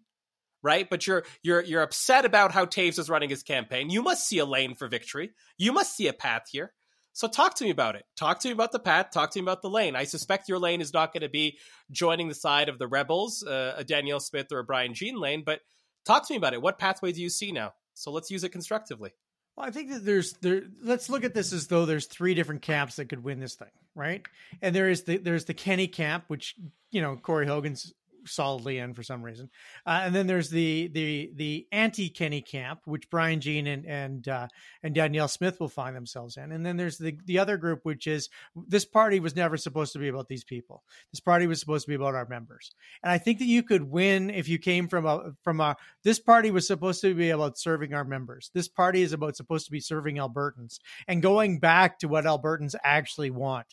right? 0.62 0.88
But 0.88 1.06
you're 1.06 1.24
you're 1.42 1.62
you're 1.62 1.82
upset 1.82 2.24
about 2.24 2.52
how 2.52 2.66
Toews 2.66 2.98
is 2.98 3.08
running 3.08 3.30
his 3.30 3.42
campaign. 3.42 3.90
You 3.90 4.02
must 4.02 4.28
see 4.28 4.38
a 4.38 4.44
lane 4.44 4.74
for 4.74 4.88
victory. 4.88 5.30
You 5.56 5.72
must 5.72 5.96
see 5.96 6.06
a 6.08 6.12
path 6.12 6.44
here. 6.50 6.72
So 7.14 7.28
talk 7.28 7.54
to 7.54 7.64
me 7.64 7.70
about 7.70 7.94
it. 7.94 8.04
Talk 8.16 8.40
to 8.40 8.48
me 8.48 8.52
about 8.52 8.72
the 8.72 8.80
path. 8.80 9.12
Talk 9.12 9.30
to 9.30 9.38
me 9.38 9.44
about 9.44 9.62
the 9.62 9.70
lane. 9.70 9.94
I 9.94 10.02
suspect 10.02 10.48
your 10.48 10.58
lane 10.58 10.80
is 10.80 10.92
not 10.92 11.12
going 11.12 11.22
to 11.22 11.28
be 11.28 11.58
joining 11.92 12.28
the 12.28 12.34
side 12.34 12.68
of 12.68 12.78
the 12.78 12.88
rebels, 12.88 13.44
uh, 13.44 13.74
a 13.76 13.84
Danielle 13.84 14.18
Smith 14.18 14.50
or 14.50 14.58
a 14.58 14.64
Brian 14.64 14.94
Jean 14.94 15.16
lane. 15.20 15.44
But 15.46 15.60
talk 16.04 16.26
to 16.26 16.32
me 16.32 16.38
about 16.38 16.54
it. 16.54 16.60
What 16.60 16.76
pathway 16.76 17.12
do 17.12 17.22
you 17.22 17.30
see 17.30 17.52
now? 17.52 17.72
So 17.94 18.10
let's 18.10 18.32
use 18.32 18.42
it 18.42 18.48
constructively. 18.48 19.12
Well, 19.56 19.64
I 19.64 19.70
think 19.70 19.90
that 19.90 20.04
there's 20.04 20.32
there. 20.34 20.62
Let's 20.82 21.08
look 21.08 21.22
at 21.22 21.34
this 21.34 21.52
as 21.52 21.68
though 21.68 21.86
there's 21.86 22.06
three 22.06 22.34
different 22.34 22.62
camps 22.62 22.96
that 22.96 23.08
could 23.08 23.22
win 23.22 23.38
this 23.38 23.54
thing, 23.54 23.70
right? 23.94 24.26
And 24.60 24.74
there 24.74 24.90
is 24.90 25.04
the 25.04 25.18
there's 25.18 25.44
the 25.44 25.54
Kenney 25.54 25.86
camp, 25.86 26.24
which 26.26 26.56
you 26.90 27.00
know 27.00 27.14
Corey 27.14 27.46
Hogan's 27.46 27.94
solidly 28.26 28.78
in 28.78 28.94
for 28.94 29.02
some 29.02 29.22
reason. 29.22 29.50
Uh, 29.86 30.02
and 30.04 30.14
then 30.14 30.26
there's 30.26 30.50
the 30.50 30.88
the 30.88 31.30
the 31.34 31.66
anti 31.72 32.08
Kenney 32.08 32.42
camp, 32.42 32.80
which 32.84 33.10
Brian 33.10 33.40
Jean 33.40 33.66
and 33.66 33.86
and 33.86 34.28
uh, 34.28 34.48
and 34.82 34.94
Danielle 34.94 35.28
Smith 35.28 35.60
will 35.60 35.68
find 35.68 35.94
themselves 35.94 36.36
in. 36.36 36.52
And 36.52 36.64
then 36.64 36.76
there's 36.76 36.98
the 36.98 37.16
the 37.24 37.38
other 37.38 37.56
group, 37.56 37.80
which 37.84 38.06
is 38.06 38.28
this 38.54 38.84
party 38.84 39.20
was 39.20 39.36
never 39.36 39.56
supposed 39.56 39.92
to 39.94 39.98
be 39.98 40.08
about 40.08 40.28
these 40.28 40.44
people. 40.44 40.82
This 41.12 41.20
party 41.20 41.46
was 41.46 41.60
supposed 41.60 41.84
to 41.86 41.90
be 41.90 41.96
about 41.96 42.14
our 42.14 42.26
members. 42.28 42.72
And 43.02 43.12
I 43.12 43.18
think 43.18 43.38
that 43.38 43.46
you 43.46 43.62
could 43.62 43.82
win 43.82 44.30
if 44.30 44.48
you 44.48 44.58
came 44.58 44.88
from 44.88 45.06
a 45.06 45.32
from 45.42 45.60
a 45.60 45.76
this 46.02 46.18
party 46.18 46.50
was 46.50 46.66
supposed 46.66 47.00
to 47.02 47.14
be 47.14 47.30
about 47.30 47.58
serving 47.58 47.94
our 47.94 48.04
members. 48.04 48.50
This 48.54 48.68
party 48.68 49.02
is 49.02 49.12
about 49.12 49.36
supposed 49.36 49.66
to 49.66 49.72
be 49.72 49.80
serving 49.80 50.16
Albertans 50.16 50.78
and 51.08 51.22
going 51.22 51.58
back 51.58 51.98
to 51.98 52.08
what 52.08 52.24
Albertans 52.24 52.74
actually 52.84 53.30
want 53.30 53.66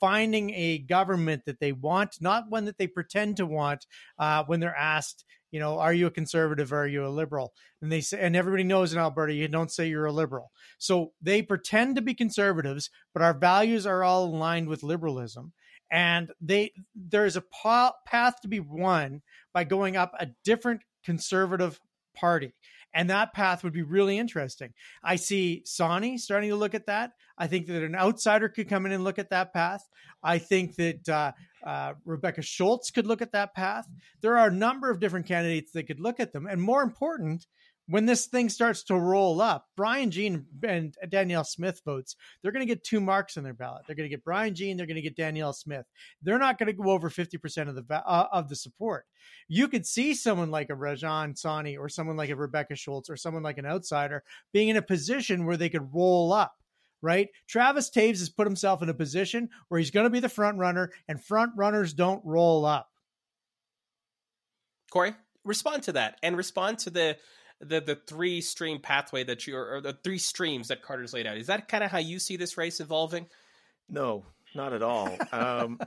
finding 0.00 0.50
a 0.54 0.78
government 0.78 1.42
that 1.46 1.60
they 1.60 1.72
want, 1.72 2.16
not 2.20 2.50
one 2.50 2.64
that 2.66 2.78
they 2.78 2.86
pretend 2.86 3.36
to 3.36 3.46
want 3.46 3.86
uh, 4.18 4.44
when 4.46 4.60
they're 4.60 4.76
asked, 4.76 5.24
you 5.50 5.60
know, 5.60 5.78
are 5.78 5.92
you 5.92 6.06
a 6.06 6.10
conservative 6.10 6.72
or 6.72 6.82
are 6.82 6.86
you 6.86 7.06
a 7.06 7.08
liberal? 7.08 7.52
And 7.80 7.90
they 7.90 8.00
say, 8.00 8.20
and 8.20 8.36
everybody 8.36 8.64
knows 8.64 8.92
in 8.92 8.98
Alberta, 8.98 9.32
you 9.32 9.48
don't 9.48 9.70
say 9.70 9.88
you're 9.88 10.06
a 10.06 10.12
liberal. 10.12 10.50
So 10.78 11.12
they 11.22 11.42
pretend 11.42 11.96
to 11.96 12.02
be 12.02 12.14
conservatives, 12.14 12.90
but 13.14 13.22
our 13.22 13.34
values 13.34 13.86
are 13.86 14.02
all 14.02 14.24
aligned 14.24 14.68
with 14.68 14.82
liberalism. 14.82 15.52
And 15.90 16.32
they 16.40 16.72
there 16.96 17.26
is 17.26 17.36
a 17.36 17.44
path 18.06 18.40
to 18.42 18.48
be 18.48 18.58
won 18.58 19.22
by 19.54 19.62
going 19.64 19.96
up 19.96 20.12
a 20.18 20.26
different 20.44 20.82
conservative 21.04 21.80
party. 22.14 22.52
And 22.94 23.10
that 23.10 23.34
path 23.34 23.62
would 23.62 23.72
be 23.72 23.82
really 23.82 24.18
interesting. 24.18 24.72
I 25.02 25.16
see 25.16 25.62
Sawhney 25.66 26.18
starting 26.18 26.50
to 26.50 26.56
look 26.56 26.74
at 26.74 26.86
that. 26.86 27.12
I 27.36 27.46
think 27.46 27.66
that 27.66 27.82
an 27.82 27.94
outsider 27.94 28.48
could 28.48 28.68
come 28.68 28.86
in 28.86 28.92
and 28.92 29.04
look 29.04 29.18
at 29.18 29.30
that 29.30 29.52
path. 29.52 29.82
I 30.22 30.38
think 30.38 30.76
that 30.76 31.08
uh, 31.08 31.32
uh, 31.64 31.94
Rebecca 32.04 32.42
Schulz 32.42 32.90
could 32.90 33.06
look 33.06 33.20
at 33.20 33.32
that 33.32 33.54
path. 33.54 33.86
There 34.22 34.38
are 34.38 34.48
a 34.48 34.52
number 34.52 34.90
of 34.90 35.00
different 35.00 35.26
candidates 35.26 35.72
that 35.72 35.86
could 35.86 36.00
look 36.00 36.20
at 36.20 36.32
them. 36.32 36.46
And 36.46 36.60
more 36.60 36.82
important, 36.82 37.46
when 37.88 38.06
this 38.06 38.26
thing 38.26 38.48
starts 38.48 38.82
to 38.84 38.98
roll 38.98 39.40
up, 39.40 39.68
Brian 39.76 40.10
Jean 40.10 40.46
and 40.62 40.96
Danielle 41.08 41.44
Smith 41.44 41.80
votes, 41.84 42.16
they're 42.42 42.52
going 42.52 42.66
to 42.66 42.72
get 42.72 42.82
two 42.82 43.00
marks 43.00 43.36
on 43.36 43.44
their 43.44 43.54
ballot. 43.54 43.82
They're 43.86 43.96
going 43.96 44.08
to 44.08 44.14
get 44.14 44.24
Brian 44.24 44.54
Jean, 44.54 44.76
they're 44.76 44.86
going 44.86 44.96
to 44.96 45.02
get 45.02 45.16
Danielle 45.16 45.52
Smith. 45.52 45.86
They're 46.22 46.38
not 46.38 46.58
going 46.58 46.66
to 46.66 46.72
go 46.72 46.90
over 46.90 47.10
50% 47.10 47.68
of 47.68 47.74
the 47.74 47.84
uh, 47.94 48.26
of 48.32 48.48
the 48.48 48.56
support. 48.56 49.06
You 49.48 49.68
could 49.68 49.86
see 49.86 50.14
someone 50.14 50.50
like 50.50 50.70
a 50.70 50.74
Rajan 50.74 51.40
Sawhney 51.40 51.78
or 51.78 51.88
someone 51.88 52.16
like 52.16 52.30
a 52.30 52.36
Rebecca 52.36 52.74
Schulz 52.74 53.08
or 53.08 53.16
someone 53.16 53.42
like 53.42 53.58
an 53.58 53.66
outsider 53.66 54.24
being 54.52 54.68
in 54.68 54.76
a 54.76 54.82
position 54.82 55.46
where 55.46 55.56
they 55.56 55.68
could 55.68 55.94
roll 55.94 56.32
up 56.32 56.54
right? 57.02 57.28
Travis 57.46 57.90
Toews 57.90 58.18
has 58.18 58.30
put 58.30 58.46
himself 58.46 58.82
in 58.82 58.88
a 58.88 58.94
position 58.94 59.50
where 59.68 59.78
he's 59.78 59.90
going 59.90 60.04
to 60.04 60.10
be 60.10 60.18
the 60.18 60.30
front 60.30 60.58
runner, 60.58 60.90
and 61.06 61.22
front 61.22 61.52
runners 61.54 61.92
don't 61.92 62.24
roll 62.24 62.64
up. 62.64 62.88
Corey, 64.90 65.14
respond 65.44 65.84
to 65.84 65.92
that 65.92 66.18
and 66.22 66.36
respond 66.36 66.78
to 66.80 66.90
the 66.90 67.16
the 67.60 67.80
the 67.80 67.94
three 67.94 68.40
stream 68.40 68.80
pathway 68.80 69.24
that 69.24 69.46
you 69.46 69.56
or 69.56 69.80
the 69.80 69.92
three 69.92 70.18
streams 70.18 70.68
that 70.68 70.82
Carter's 70.82 71.12
laid 71.12 71.26
out. 71.26 71.36
Is 71.36 71.46
that 71.46 71.68
kind 71.68 71.82
of 71.84 71.90
how 71.90 71.98
you 71.98 72.18
see 72.18 72.36
this 72.36 72.56
race 72.56 72.80
evolving? 72.80 73.26
No, 73.88 74.24
not 74.54 74.72
at 74.72 74.82
all. 74.82 75.16
Um, 75.32 75.80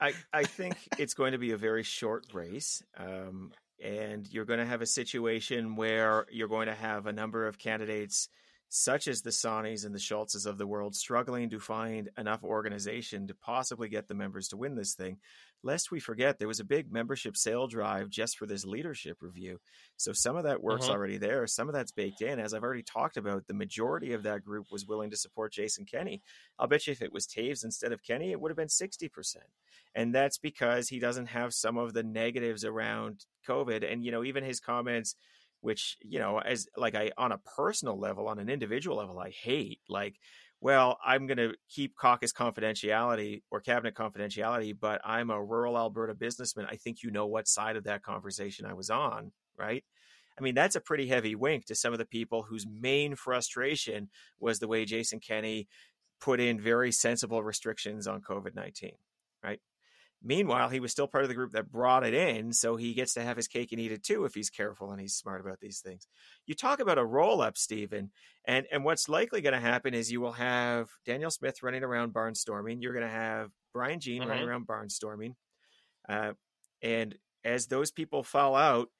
I 0.00 0.12
I 0.32 0.44
think 0.44 0.76
it's 0.98 1.14
going 1.14 1.32
to 1.32 1.38
be 1.38 1.52
a 1.52 1.56
very 1.56 1.82
short 1.82 2.26
race. 2.32 2.82
Um, 2.96 3.52
and 3.82 4.28
you're 4.32 4.44
going 4.44 4.60
to 4.60 4.66
have 4.66 4.80
a 4.80 4.86
situation 4.86 5.74
where 5.76 6.26
you're 6.30 6.48
going 6.48 6.68
to 6.68 6.74
have 6.74 7.06
a 7.06 7.12
number 7.12 7.46
of 7.46 7.58
candidates 7.58 8.28
such 8.74 9.06
as 9.06 9.20
the 9.20 9.30
Sawhneys 9.30 9.84
and 9.84 9.94
the 9.94 9.98
Schulzes 9.98 10.46
of 10.46 10.56
the 10.56 10.66
world 10.66 10.96
struggling 10.96 11.50
to 11.50 11.60
find 11.60 12.08
enough 12.16 12.42
organization 12.42 13.26
to 13.26 13.34
possibly 13.34 13.90
get 13.90 14.08
the 14.08 14.14
members 14.14 14.48
to 14.48 14.56
win 14.56 14.76
this 14.76 14.94
thing. 14.94 15.18
Lest 15.62 15.90
we 15.90 16.00
forget, 16.00 16.38
there 16.38 16.48
was 16.48 16.58
a 16.58 16.64
big 16.64 16.90
membership 16.90 17.36
sale 17.36 17.66
drive 17.66 18.08
just 18.08 18.38
for 18.38 18.46
this 18.46 18.64
leadership 18.64 19.18
review. 19.20 19.60
So 19.98 20.14
some 20.14 20.36
of 20.36 20.44
that 20.44 20.62
work's 20.62 20.86
Mhm. 20.86 20.90
already 20.90 21.18
there. 21.18 21.46
Some 21.46 21.68
of 21.68 21.74
that's 21.74 21.92
baked 21.92 22.22
in. 22.22 22.40
As 22.40 22.54
I've 22.54 22.62
already 22.62 22.82
talked 22.82 23.18
about, 23.18 23.46
the 23.46 23.52
majority 23.52 24.14
of 24.14 24.22
that 24.22 24.42
group 24.42 24.72
was 24.72 24.86
willing 24.86 25.10
to 25.10 25.18
support 25.18 25.52
Jason 25.52 25.84
Kenney. 25.84 26.22
I'll 26.58 26.66
bet 26.66 26.86
you 26.86 26.92
if 26.92 27.02
it 27.02 27.12
was 27.12 27.26
Toews 27.26 27.64
instead 27.64 27.92
of 27.92 28.02
Kenney, 28.02 28.30
it 28.30 28.40
would 28.40 28.50
have 28.50 28.56
been 28.56 28.70
60%. 28.70 29.52
And 29.94 30.14
that's 30.14 30.38
because 30.38 30.88
he 30.88 30.98
doesn't 30.98 31.26
have 31.26 31.52
some 31.52 31.76
of 31.76 31.92
the 31.92 32.02
negatives 32.02 32.64
around 32.64 33.26
COVID. 33.46 33.84
And, 33.84 34.02
you 34.02 34.10
know, 34.10 34.24
even 34.24 34.44
his 34.44 34.60
comments 34.60 35.14
which 35.62 35.96
you 36.02 36.18
know 36.18 36.38
as 36.38 36.66
like 36.76 36.94
i 36.94 37.10
on 37.16 37.32
a 37.32 37.38
personal 37.56 37.98
level 37.98 38.28
on 38.28 38.38
an 38.38 38.50
individual 38.50 38.98
level 38.98 39.18
i 39.18 39.30
hate 39.30 39.80
like 39.88 40.16
well 40.60 40.98
i'm 41.04 41.26
going 41.26 41.38
to 41.38 41.54
keep 41.70 41.96
caucus 41.96 42.32
confidentiality 42.32 43.42
or 43.50 43.60
cabinet 43.60 43.94
confidentiality 43.94 44.74
but 44.78 45.00
i'm 45.04 45.30
a 45.30 45.42
rural 45.42 45.78
alberta 45.78 46.14
businessman. 46.14 46.66
I 46.70 46.76
think 46.76 47.02
you 47.02 47.10
know 47.10 47.26
what 47.26 47.48
side 47.48 47.76
of 47.76 47.84
that 47.84 48.02
conversation 48.02 48.66
i 48.66 48.74
was 48.74 48.90
on 48.90 49.32
right? 49.58 49.84
I 50.38 50.42
mean 50.42 50.54
that's 50.54 50.76
a 50.76 50.80
pretty 50.80 51.08
heavy 51.08 51.34
wink 51.34 51.66
to 51.66 51.74
some 51.74 51.92
of 51.92 51.98
the 51.98 52.06
people 52.06 52.42
whose 52.42 52.66
main 52.66 53.14
frustration 53.14 54.08
was 54.40 54.58
the 54.58 54.68
way 54.68 54.84
jason 54.84 55.20
kenney 55.20 55.68
put 56.20 56.40
in 56.40 56.60
very 56.60 56.90
sensible 56.92 57.42
restrictions 57.42 58.06
on 58.06 58.20
covid-19 58.22 58.52
right 58.54 59.11
Meanwhile, 60.22 60.68
he 60.70 60.80
was 60.80 60.92
still 60.92 61.08
part 61.08 61.24
of 61.24 61.28
the 61.28 61.34
group 61.34 61.52
that 61.52 61.70
brought 61.70 62.04
it 62.06 62.14
in, 62.14 62.52
so 62.52 62.76
he 62.76 62.94
gets 62.94 63.14
to 63.14 63.22
have 63.22 63.36
his 63.36 63.48
cake 63.48 63.72
and 63.72 63.80
eat 63.80 63.92
it 63.92 64.04
too 64.04 64.24
if 64.24 64.34
he's 64.34 64.50
careful 64.50 64.90
and 64.92 65.00
he's 65.00 65.14
smart 65.14 65.40
about 65.40 65.60
these 65.60 65.80
things. 65.80 66.06
You 66.46 66.54
talk 66.54 66.80
about 66.80 66.98
a 66.98 67.04
roll 67.04 67.40
up, 67.42 67.58
Stephen, 67.58 68.12
and 68.44 68.66
and 68.70 68.84
what's 68.84 69.08
likely 69.08 69.40
going 69.40 69.54
to 69.54 69.60
happen 69.60 69.94
is 69.94 70.12
you 70.12 70.20
will 70.20 70.32
have 70.32 70.90
Danielle 71.04 71.30
Smith 71.30 71.62
running 71.62 71.82
around 71.82 72.14
barnstorming. 72.14 72.82
You're 72.82 72.92
going 72.94 73.06
to 73.06 73.10
have 73.12 73.52
Brian 73.72 74.00
Jean 74.00 74.24
running 74.24 74.44
Mhm. 74.44 74.48
around 74.48 74.66
barnstorming, 74.66 75.34
uh, 76.08 76.34
and 76.82 77.18
as 77.44 77.66
those 77.66 77.90
people 77.90 78.22
fall 78.22 78.54
out, 78.54 78.90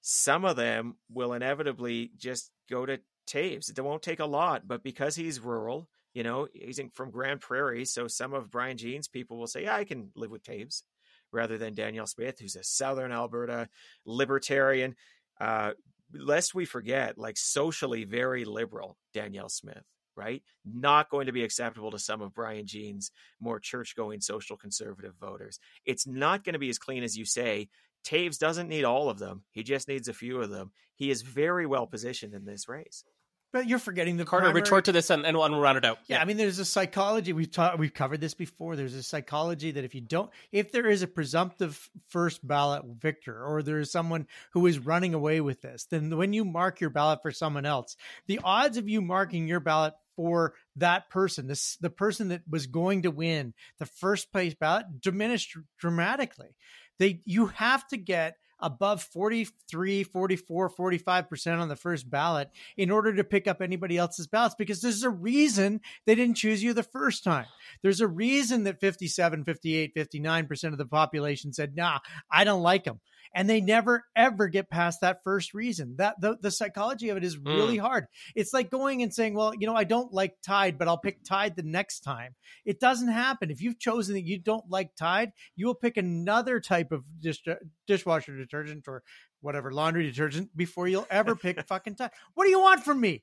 some 0.00 0.44
of 0.44 0.56
them 0.56 0.98
will 1.10 1.32
inevitably 1.34 2.12
just 2.16 2.52
go 2.68 2.86
to 2.86 3.00
Toews. 3.26 3.70
It 3.70 3.82
won't 3.82 4.02
take 4.02 4.20
a 4.20 4.26
lot, 4.26 4.66
but 4.68 4.82
because 4.82 5.16
he's 5.16 5.40
rural, 5.40 5.90
you 6.18 6.24
know, 6.24 6.48
he's 6.52 6.80
in, 6.80 6.90
from 6.90 7.12
Grande 7.12 7.40
Prairie, 7.40 7.84
so 7.84 8.08
some 8.08 8.34
of 8.34 8.50
Brian 8.50 8.76
Jean's 8.76 9.06
people 9.06 9.38
will 9.38 9.46
say, 9.46 9.62
"Yeah, 9.62 9.76
I 9.76 9.84
can 9.84 10.10
live 10.16 10.32
with 10.32 10.42
Toews," 10.42 10.82
rather 11.30 11.56
than 11.58 11.74
Danielle 11.74 12.08
Smith, 12.08 12.40
who's 12.40 12.56
a 12.56 12.64
Southern 12.64 13.12
Alberta 13.12 13.68
libertarian. 14.04 14.96
Uh, 15.40 15.74
lest 16.12 16.56
we 16.56 16.64
forget, 16.64 17.18
like 17.18 17.36
socially 17.36 18.02
very 18.02 18.44
liberal, 18.44 18.96
Danielle 19.14 19.48
Smith, 19.48 19.84
right? 20.16 20.42
Not 20.64 21.08
going 21.08 21.26
to 21.26 21.32
be 21.32 21.44
acceptable 21.44 21.92
to 21.92 22.00
some 22.00 22.20
of 22.20 22.34
Brian 22.34 22.66
Jean's 22.66 23.12
more 23.38 23.60
church-going 23.60 24.20
social 24.20 24.56
conservative 24.56 25.14
voters. 25.20 25.60
It's 25.84 26.04
not 26.04 26.42
going 26.42 26.54
to 26.54 26.58
be 26.58 26.68
as 26.68 26.80
clean 26.80 27.04
as 27.04 27.16
you 27.16 27.26
say. 27.26 27.68
Toews 28.04 28.40
doesn't 28.40 28.68
need 28.68 28.82
all 28.82 29.08
of 29.08 29.20
them; 29.20 29.44
he 29.52 29.62
just 29.62 29.86
needs 29.86 30.08
a 30.08 30.12
few 30.12 30.40
of 30.40 30.50
them. 30.50 30.72
He 30.96 31.12
is 31.12 31.22
very 31.22 31.64
well 31.64 31.86
positioned 31.86 32.34
in 32.34 32.44
this 32.44 32.68
race. 32.68 33.04
But 33.50 33.66
you're 33.66 33.78
forgetting 33.78 34.18
the 34.18 34.26
Carter, 34.26 34.46
primary- 34.46 34.60
retort 34.60 34.84
to 34.86 34.92
this 34.92 35.08
and, 35.08 35.24
and 35.24 35.36
we'll 35.36 35.60
round 35.60 35.78
it 35.78 35.84
out. 35.84 35.98
Yeah, 36.06 36.20
I 36.20 36.26
mean, 36.26 36.36
there's 36.36 36.58
a 36.58 36.64
psychology 36.64 37.32
we've 37.32 37.50
taught, 37.50 37.78
we've 37.78 37.94
covered 37.94 38.20
this 38.20 38.34
before. 38.34 38.76
There's 38.76 38.94
a 38.94 39.02
psychology 39.02 39.70
that 39.70 39.84
if 39.84 39.94
you 39.94 40.02
don't, 40.02 40.30
if 40.52 40.70
there 40.70 40.86
is 40.86 41.02
a 41.02 41.06
presumptive 41.06 41.88
first 42.08 42.46
ballot 42.46 42.84
victor, 43.00 43.42
or 43.42 43.62
there 43.62 43.78
is 43.78 43.90
someone 43.90 44.26
who 44.52 44.66
is 44.66 44.78
running 44.78 45.14
away 45.14 45.40
with 45.40 45.62
this, 45.62 45.86
then 45.90 46.14
when 46.16 46.34
you 46.34 46.44
mark 46.44 46.80
your 46.80 46.90
ballot 46.90 47.20
for 47.22 47.30
someone 47.30 47.64
else, 47.64 47.96
the 48.26 48.40
odds 48.44 48.76
of 48.76 48.88
you 48.88 49.00
marking 49.00 49.48
your 49.48 49.60
ballot 49.60 49.94
for 50.14 50.54
that 50.76 51.08
person, 51.08 51.46
this 51.46 51.76
the 51.76 51.90
person 51.90 52.28
that 52.28 52.42
was 52.50 52.66
going 52.66 53.02
to 53.02 53.10
win 53.10 53.54
the 53.78 53.86
first 53.86 54.30
place 54.32 54.52
ballot, 54.52 55.00
diminished 55.00 55.56
dramatically. 55.78 56.56
They 56.98 57.22
you 57.24 57.46
have 57.46 57.86
to 57.88 57.96
get 57.96 58.36
above 58.60 59.02
43 59.02 60.02
44 60.04 60.70
45% 60.70 61.60
on 61.60 61.68
the 61.68 61.76
first 61.76 62.10
ballot 62.10 62.50
in 62.76 62.90
order 62.90 63.14
to 63.14 63.24
pick 63.24 63.46
up 63.46 63.60
anybody 63.60 63.96
else's 63.96 64.26
ballots 64.26 64.54
because 64.56 64.80
there's 64.80 65.02
a 65.02 65.10
reason 65.10 65.80
they 66.06 66.14
didn't 66.14 66.36
choose 66.36 66.62
you 66.62 66.72
the 66.72 66.82
first 66.82 67.24
time. 67.24 67.46
There's 67.82 68.00
a 68.00 68.08
reason 68.08 68.64
that 68.64 68.80
57, 68.80 69.44
58, 69.44 69.94
59% 69.94 70.64
of 70.64 70.78
the 70.78 70.86
population 70.86 71.52
said, 71.52 71.76
nah, 71.76 71.98
I 72.30 72.44
don't 72.44 72.62
like 72.62 72.84
them. 72.84 73.00
And 73.34 73.48
they 73.48 73.60
never 73.60 74.04
ever 74.16 74.48
get 74.48 74.70
past 74.70 75.00
that 75.00 75.22
first 75.24 75.54
reason. 75.54 75.96
That 75.98 76.20
the, 76.20 76.36
the 76.40 76.50
psychology 76.50 77.08
of 77.10 77.16
it 77.16 77.24
is 77.24 77.38
really 77.38 77.76
hard. 77.76 78.06
It's 78.34 78.52
like 78.52 78.70
going 78.70 79.02
and 79.02 79.12
saying, 79.12 79.34
well, 79.34 79.54
you 79.54 79.66
know, 79.66 79.74
I 79.74 79.84
don't 79.84 80.12
like 80.12 80.34
Tide, 80.42 80.78
but 80.78 80.88
I'll 80.88 80.98
pick 80.98 81.24
Tide 81.24 81.56
the 81.56 81.62
next 81.62 82.00
time. 82.00 82.34
It 82.64 82.80
doesn't 82.80 83.08
happen. 83.08 83.50
If 83.50 83.60
you've 83.60 83.78
chosen 83.78 84.14
that 84.14 84.24
you 84.24 84.38
don't 84.38 84.68
like 84.68 84.94
Tide, 84.96 85.32
you 85.56 85.66
will 85.66 85.74
pick 85.74 85.96
another 85.96 86.60
type 86.60 86.92
of 86.92 87.04
dish, 87.20 87.42
dishwasher 87.86 88.36
detergent 88.36 88.88
or 88.88 89.02
whatever 89.40 89.72
laundry 89.72 90.04
detergent 90.04 90.56
before 90.56 90.88
you'll 90.88 91.06
ever 91.10 91.36
pick 91.36 91.60
fucking 91.68 91.96
Tide. 91.96 92.10
What 92.34 92.44
do 92.44 92.50
you 92.50 92.60
want 92.60 92.84
from 92.84 93.00
me? 93.00 93.22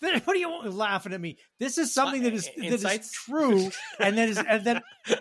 What 0.00 0.26
do 0.26 0.38
you 0.38 0.50
want 0.50 0.70
laughing 0.74 1.14
at 1.14 1.20
me? 1.20 1.38
This 1.58 1.78
is 1.78 1.94
something 1.94 2.22
that 2.24 2.34
is 2.34 2.50
that 2.56 3.00
is 3.00 3.12
true, 3.12 3.70
and 3.98 4.18
that 4.18 4.28
is 4.28 4.36
and 4.36 4.62
then 4.62 4.82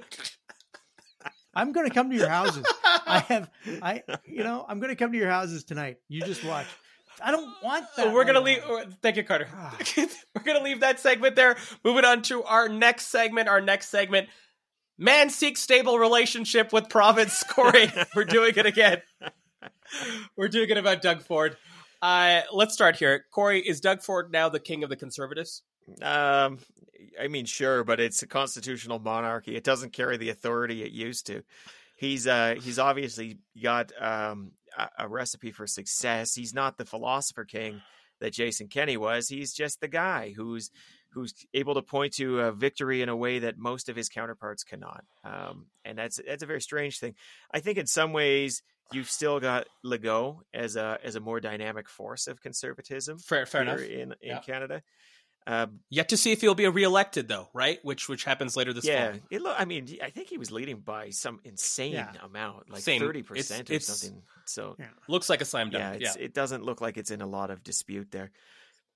I'm 1.55 1.71
going 1.71 1.87
to 1.87 1.93
come 1.93 2.09
to 2.09 2.15
your 2.15 2.29
houses. 2.29 2.65
I 2.83 3.19
have, 3.27 3.49
I, 3.81 4.03
you 4.25 4.43
know, 4.43 4.65
I'm 4.67 4.79
going 4.79 4.89
to 4.89 4.95
come 4.95 5.11
to 5.11 5.17
your 5.17 5.29
houses 5.29 5.63
tonight. 5.63 5.97
You 6.09 6.21
just 6.21 6.43
watch. 6.43 6.67
I 7.23 7.31
don't 7.31 7.49
want 7.63 7.85
that. 7.95 8.13
we're 8.13 8.25
gonna 8.25 8.41
leave. 8.41 8.59
now. 8.67 8.75
uh, 8.79 8.85
Thank 9.01 9.15
you, 9.15 9.23
Carter. 9.23 9.47
Ah. 9.53 9.77
we're 9.97 10.43
gonna 10.43 10.61
leave 10.63 10.81
that 10.81 10.99
segment 10.99 11.37
there. 11.37 11.55
Moving 11.85 12.03
on 12.03 12.21
to 12.23 12.43
our 12.43 12.67
next 12.67 13.07
segment. 13.07 13.47
Our 13.47 13.61
next 13.61 13.87
segment: 13.87 14.27
Man 14.97 15.29
seeks 15.29 15.61
stable 15.61 15.97
relationship 15.97 16.73
with 16.73 16.89
province. 16.89 17.41
Corey, 17.49 17.89
we're 18.17 18.25
doing 18.25 18.53
it 18.57 18.65
again. 18.65 19.01
We're 20.35 20.49
doing 20.49 20.69
it 20.69 20.77
about 20.77 21.01
Doug 21.01 21.21
Ford. 21.21 21.55
Uh, 22.01 22.41
let's 22.51 22.73
start 22.73 22.97
here. 22.97 23.23
Corey, 23.33 23.61
is 23.65 23.79
Doug 23.79 24.03
Ford 24.03 24.29
now 24.31 24.49
the 24.49 24.59
king 24.59 24.83
of 24.83 24.89
the 24.89 24.97
conservatives? 24.97 25.61
Um, 26.01 26.59
I 27.19 27.27
mean, 27.29 27.45
sure, 27.45 27.83
but 27.83 27.99
it's 27.99 28.21
a 28.23 28.27
constitutional 28.27 28.99
monarchy. 28.99 29.55
It 29.55 29.63
doesn't 29.63 29.93
carry 29.93 30.17
the 30.17 30.29
authority 30.29 30.83
it 30.83 30.91
used 30.91 31.27
to. 31.27 31.43
He's 31.95 32.27
uh 32.27 32.55
he's 32.61 32.77
obviously 32.77 33.37
got 33.61 33.91
um 34.01 34.51
a, 34.77 34.89
a 34.99 35.07
recipe 35.07 35.51
for 35.51 35.65
success. 35.67 36.33
He's 36.35 36.53
not 36.53 36.77
the 36.77 36.85
philosopher 36.85 37.45
king 37.45 37.81
that 38.19 38.33
Jason 38.33 38.67
Kenney 38.67 38.97
was. 38.97 39.29
He's 39.29 39.53
just 39.53 39.79
the 39.79 39.87
guy 39.87 40.33
who's 40.35 40.71
who's 41.11 41.33
able 41.53 41.75
to 41.75 41.81
point 41.81 42.13
to 42.15 42.41
a 42.41 42.51
victory 42.51 43.01
in 43.01 43.07
a 43.07 43.15
way 43.15 43.39
that 43.39 43.57
most 43.57 43.87
of 43.87 43.95
his 43.95 44.09
counterparts 44.09 44.63
cannot. 44.65 45.05
Um, 45.23 45.67
and 45.85 45.97
that's 45.97 46.19
that's 46.27 46.43
a 46.43 46.47
very 46.47 46.61
strange 46.61 46.99
thing. 46.99 47.15
I 47.53 47.61
think 47.61 47.77
in 47.77 47.87
some 47.87 48.11
ways 48.11 48.61
you've 48.91 49.09
still 49.09 49.39
got 49.39 49.67
Legault 49.85 50.39
as 50.53 50.75
a 50.75 50.99
as 51.01 51.15
a 51.15 51.21
more 51.21 51.39
dynamic 51.39 51.87
force 51.87 52.27
of 52.27 52.41
conservatism 52.41 53.19
Fair, 53.19 53.45
fair 53.45 53.61
enough. 53.61 53.79
in 53.79 54.11
in 54.11 54.15
Yeah. 54.21 54.39
Canada. 54.39 54.81
Um, 55.47 55.81
Yet 55.89 56.09
to 56.09 56.17
see 56.17 56.31
if 56.31 56.41
he'll 56.41 56.55
be 56.55 56.67
reelected, 56.67 57.27
though, 57.27 57.49
right? 57.53 57.77
Which 57.83 58.09
which 58.09 58.23
happens 58.23 58.57
later 58.57 58.73
this 58.73 58.83
yeah, 58.85 59.11
fall. 59.11 59.21
it 59.29 59.41
lo- 59.41 59.53
I 59.55 59.65
mean, 59.65 59.87
I 60.03 60.09
think 60.09 60.27
he 60.27 60.37
was 60.39 60.51
leading 60.51 60.79
by 60.79 61.11
some 61.11 61.39
insane 61.43 61.93
Yeah. 61.93 62.13
amount, 62.23 62.69
like 62.71 62.81
Same. 62.81 62.99
thirty 62.99 63.19
It's- 63.19 63.27
percent 63.49 63.69
or 63.69 63.73
it's- 63.73 63.85
something. 63.99 64.23
So 64.45 64.75
Yeah. 64.79 64.89
Looks 65.07 65.29
like 65.29 65.41
a 65.41 65.45
slam 65.45 65.69
yeah, 65.71 65.91
dunk. 65.91 66.01
it's, 66.01 66.15
Yeah, 66.17 66.23
it 66.23 66.33
doesn't 66.33 66.63
look 66.63 66.81
like 66.81 66.97
it's 66.97 67.11
in 67.11 67.21
a 67.21 67.27
lot 67.27 67.51
of 67.51 67.63
dispute 67.63 68.09
there. 68.11 68.31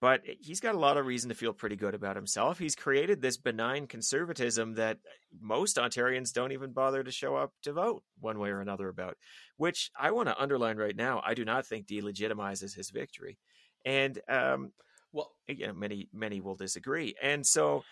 But 0.01 0.21
he's 0.25 0.61
got 0.61 0.75
a 0.75 0.79
lot 0.79 0.95
of 0.95 1.05
reason 1.05 1.27
to 1.29 1.35
feel 1.35 1.51
pretty 1.53 1.75
good 1.75 1.93
about 1.93 2.15
himself. 2.15 2.57
He's 2.57 2.73
created 2.75 3.21
this 3.21 3.35
benign 3.35 3.85
conservatism 3.85 4.75
that 4.75 4.97
most 5.41 5.75
Ontarians 5.75 6.31
don't 6.31 6.53
even 6.53 6.71
bother 6.71 7.03
to 7.03 7.11
show 7.11 7.35
up 7.35 7.51
to 7.63 7.73
vote 7.73 8.03
one 8.21 8.39
way 8.39 8.49
or 8.49 8.61
another 8.61 8.87
about, 8.87 9.17
which 9.57 9.91
I 9.99 10.11
want 10.11 10.29
to 10.29 10.41
underline 10.41 10.77
right 10.77 10.95
now. 10.95 11.21
I 11.23 11.33
do 11.33 11.43
not 11.43 11.65
think 11.67 11.85
delegitimizes 11.85 12.73
his 12.73 12.91
victory. 12.91 13.37
And 13.85 14.19
um, 14.29 14.71
well, 15.11 15.31
you 15.47 15.67
know 15.67 15.73
many 15.73 16.07
many 16.13 16.41
will 16.41 16.55
disagree 16.55 17.15
and 17.21 17.45
so 17.45 17.83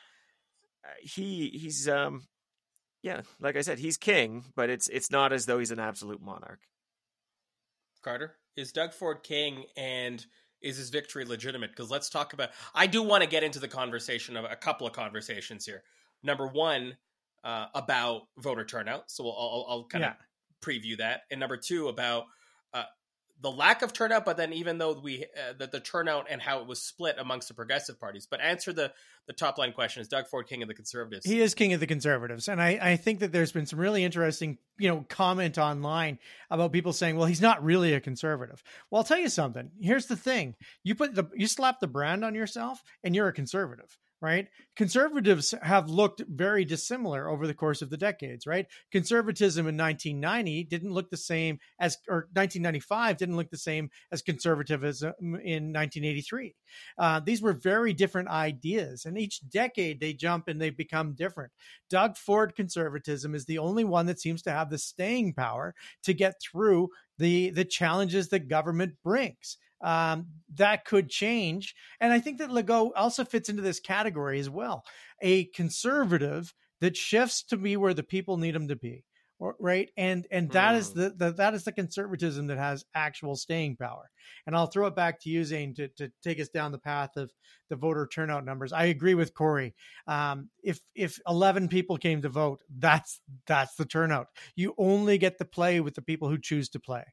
uh, 0.85 0.89
he 1.01 1.49
he's 1.49 1.87
um 1.87 2.23
yeah 3.03 3.21
like 3.39 3.55
i 3.55 3.61
said 3.61 3.79
he's 3.79 3.97
king 3.97 4.43
but 4.55 4.69
it's 4.69 4.87
it's 4.89 5.11
not 5.11 5.33
as 5.33 5.45
though 5.45 5.59
he's 5.59 5.71
an 5.71 5.79
absolute 5.79 6.21
monarch 6.21 6.59
Carter 8.03 8.37
is 8.55 8.71
Doug 8.71 8.93
Ford 8.93 9.23
king, 9.23 9.65
and 9.75 10.25
is 10.61 10.77
his 10.77 10.89
victory 10.89 11.25
legitimate? 11.25 11.71
Because 11.71 11.91
let's 11.91 12.09
talk 12.09 12.33
about. 12.33 12.49
I 12.73 12.87
do 12.87 13.03
want 13.03 13.23
to 13.23 13.29
get 13.29 13.43
into 13.43 13.59
the 13.59 13.67
conversation 13.67 14.37
of 14.37 14.45
a 14.45 14.55
couple 14.55 14.87
of 14.87 14.93
conversations 14.93 15.65
here. 15.65 15.83
Number 16.23 16.47
one, 16.47 16.95
uh, 17.43 17.67
about 17.75 18.23
voter 18.37 18.65
turnout. 18.65 19.11
So 19.11 19.25
I'll, 19.25 19.31
I'll, 19.37 19.65
I'll 19.69 19.83
kind 19.85 20.03
Yeah. 20.03 20.11
of 20.11 20.15
preview 20.61 20.97
that, 20.97 21.21
and 21.31 21.39
number 21.39 21.57
two 21.57 21.89
about 21.89 22.25
the 23.41 23.51
lack 23.51 23.81
of 23.81 23.93
turnout, 23.93 24.25
but 24.25 24.37
then 24.37 24.51
even 24.53 24.77
though 24.77 24.99
we 24.99 25.23
uh, 25.23 25.53
the, 25.57 25.67
the 25.67 25.79
turnout 25.79 26.27
and 26.29 26.41
how 26.41 26.59
it 26.59 26.67
was 26.67 26.81
split 26.81 27.17
amongst 27.19 27.47
the 27.47 27.53
progressive 27.53 27.99
parties. 27.99 28.27
But 28.29 28.41
answer 28.41 28.73
the 28.73 28.91
the 29.27 29.33
top 29.33 29.57
line 29.57 29.73
question: 29.73 30.01
Is 30.01 30.07
Doug 30.07 30.27
Ford 30.27 30.47
king 30.47 30.61
of 30.61 30.67
the 30.67 30.73
conservatives? 30.73 31.25
He 31.25 31.41
is 31.41 31.53
king 31.53 31.73
of 31.73 31.79
the 31.79 31.87
conservatives, 31.87 32.47
and 32.47 32.61
I 32.61 32.79
I 32.81 32.95
think 32.95 33.19
that 33.19 33.31
there's 33.31 33.51
been 33.51 33.65
some 33.65 33.79
really 33.79 34.03
interesting 34.03 34.57
you 34.77 34.89
know 34.89 35.05
comment 35.09 35.57
online 35.57 36.19
about 36.49 36.71
people 36.71 36.93
saying, 36.93 37.15
well, 37.15 37.27
he's 37.27 37.41
not 37.41 37.63
really 37.63 37.93
a 37.93 37.99
conservative. 37.99 38.63
Well, 38.89 38.99
I'll 38.99 39.05
tell 39.05 39.19
you 39.19 39.29
something. 39.29 39.71
Here's 39.79 40.07
the 40.07 40.17
thing: 40.17 40.55
you 40.83 40.95
put 40.95 41.13
the 41.13 41.25
you 41.35 41.47
slap 41.47 41.79
the 41.79 41.87
brand 41.87 42.25
on 42.25 42.33
yourself, 42.33 42.83
and 43.03 43.15
you're 43.15 43.27
a 43.27 43.33
conservative 43.33 43.97
right? 44.21 44.47
Conservatives 44.75 45.53
have 45.61 45.89
looked 45.89 46.23
very 46.27 46.65
dissimilar 46.65 47.29
over 47.29 47.45
the 47.45 47.53
course 47.53 47.81
of 47.81 47.89
the 47.89 47.97
decades, 47.97 48.47
right? 48.47 48.65
Conservatism 48.91 49.67
in 49.67 49.77
1990 49.77 50.63
didn't 50.65 50.93
look 50.93 51.09
the 51.09 51.17
same 51.17 51.59
as, 51.79 51.97
or 52.07 52.27
1995 52.33 53.17
didn't 53.17 53.35
look 53.35 53.49
the 53.51 53.57
same 53.57 53.89
as 54.11 54.21
conservatism 54.21 55.13
in 55.21 55.71
1983. 55.71 56.55
Uh, 56.97 57.19
these 57.19 57.41
were 57.41 57.53
very 57.53 57.93
different 57.93 58.29
ideas, 58.29 59.05
and 59.05 59.17
each 59.17 59.47
decade 59.49 59.99
they 59.99 60.13
jump 60.13 60.47
and 60.47 60.59
they 60.59 60.69
become 60.69 61.13
different. 61.13 61.51
Doug 61.89 62.17
Ford 62.17 62.55
conservatism 62.55 63.35
is 63.35 63.45
the 63.45 63.59
only 63.59 63.83
one 63.83 64.07
that 64.07 64.19
seems 64.19 64.41
to 64.43 64.51
have 64.51 64.69
the 64.69 64.77
staying 64.77 65.33
power 65.33 65.75
to 66.03 66.13
get 66.13 66.35
through 66.41 66.89
the 67.17 67.49
the 67.51 67.65
challenges 67.65 68.29
that 68.29 68.47
government 68.47 68.93
brings 69.03 69.57
um, 69.81 70.27
that 70.55 70.85
could 70.85 71.09
change. 71.09 71.75
And 71.99 72.11
I 72.13 72.19
think 72.19 72.39
that 72.39 72.49
Legault 72.49 72.91
also 72.95 73.23
fits 73.25 73.49
into 73.49 73.61
this 73.61 73.79
category 73.79 74.39
as 74.39 74.49
well. 74.49 74.83
A 75.21 75.45
conservative 75.45 76.53
that 76.81 76.97
shifts 76.97 77.43
to 77.43 77.57
be 77.57 77.77
where 77.77 77.93
the 77.93 78.03
people 78.03 78.37
need 78.37 78.55
him 78.55 78.67
to 78.67 78.75
be. 78.75 79.03
Right. 79.39 79.91
And 79.97 80.25
and 80.31 80.49
that 80.53 80.73
mm. 80.73 80.77
is 80.79 80.93
the, 80.93 81.13
the 81.15 81.31
that 81.33 81.53
is 81.53 81.63
the 81.63 81.71
conservatism 81.71 82.47
that 82.47 82.57
has 82.57 82.83
actual 82.95 83.35
staying 83.35 83.75
power. 83.77 84.09
And 84.47 84.55
I'll 84.55 84.65
throw 84.65 84.87
it 84.87 84.95
back 84.95 85.21
to 85.21 85.29
you, 85.29 85.43
Zain, 85.45 85.75
to, 85.75 85.89
to 85.89 86.11
take 86.23 86.39
us 86.39 86.49
down 86.49 86.71
the 86.71 86.79
path 86.79 87.11
of 87.17 87.31
the 87.69 87.75
voter 87.75 88.07
turnout 88.11 88.45
numbers. 88.45 88.73
I 88.73 88.85
agree 88.85 89.13
with 89.13 89.35
Corey. 89.35 89.75
Um, 90.07 90.49
if 90.63 90.79
if 90.95 91.19
eleven 91.27 91.67
people 91.67 91.97
came 91.97 92.23
to 92.23 92.29
vote, 92.29 92.63
that's 92.79 93.21
that's 93.45 93.75
the 93.75 93.85
turnout. 93.85 94.29
You 94.55 94.73
only 94.75 95.19
get 95.19 95.37
to 95.37 95.45
play 95.45 95.81
with 95.81 95.93
the 95.93 96.01
people 96.01 96.29
who 96.29 96.39
choose 96.39 96.69
to 96.69 96.79
play. 96.79 97.03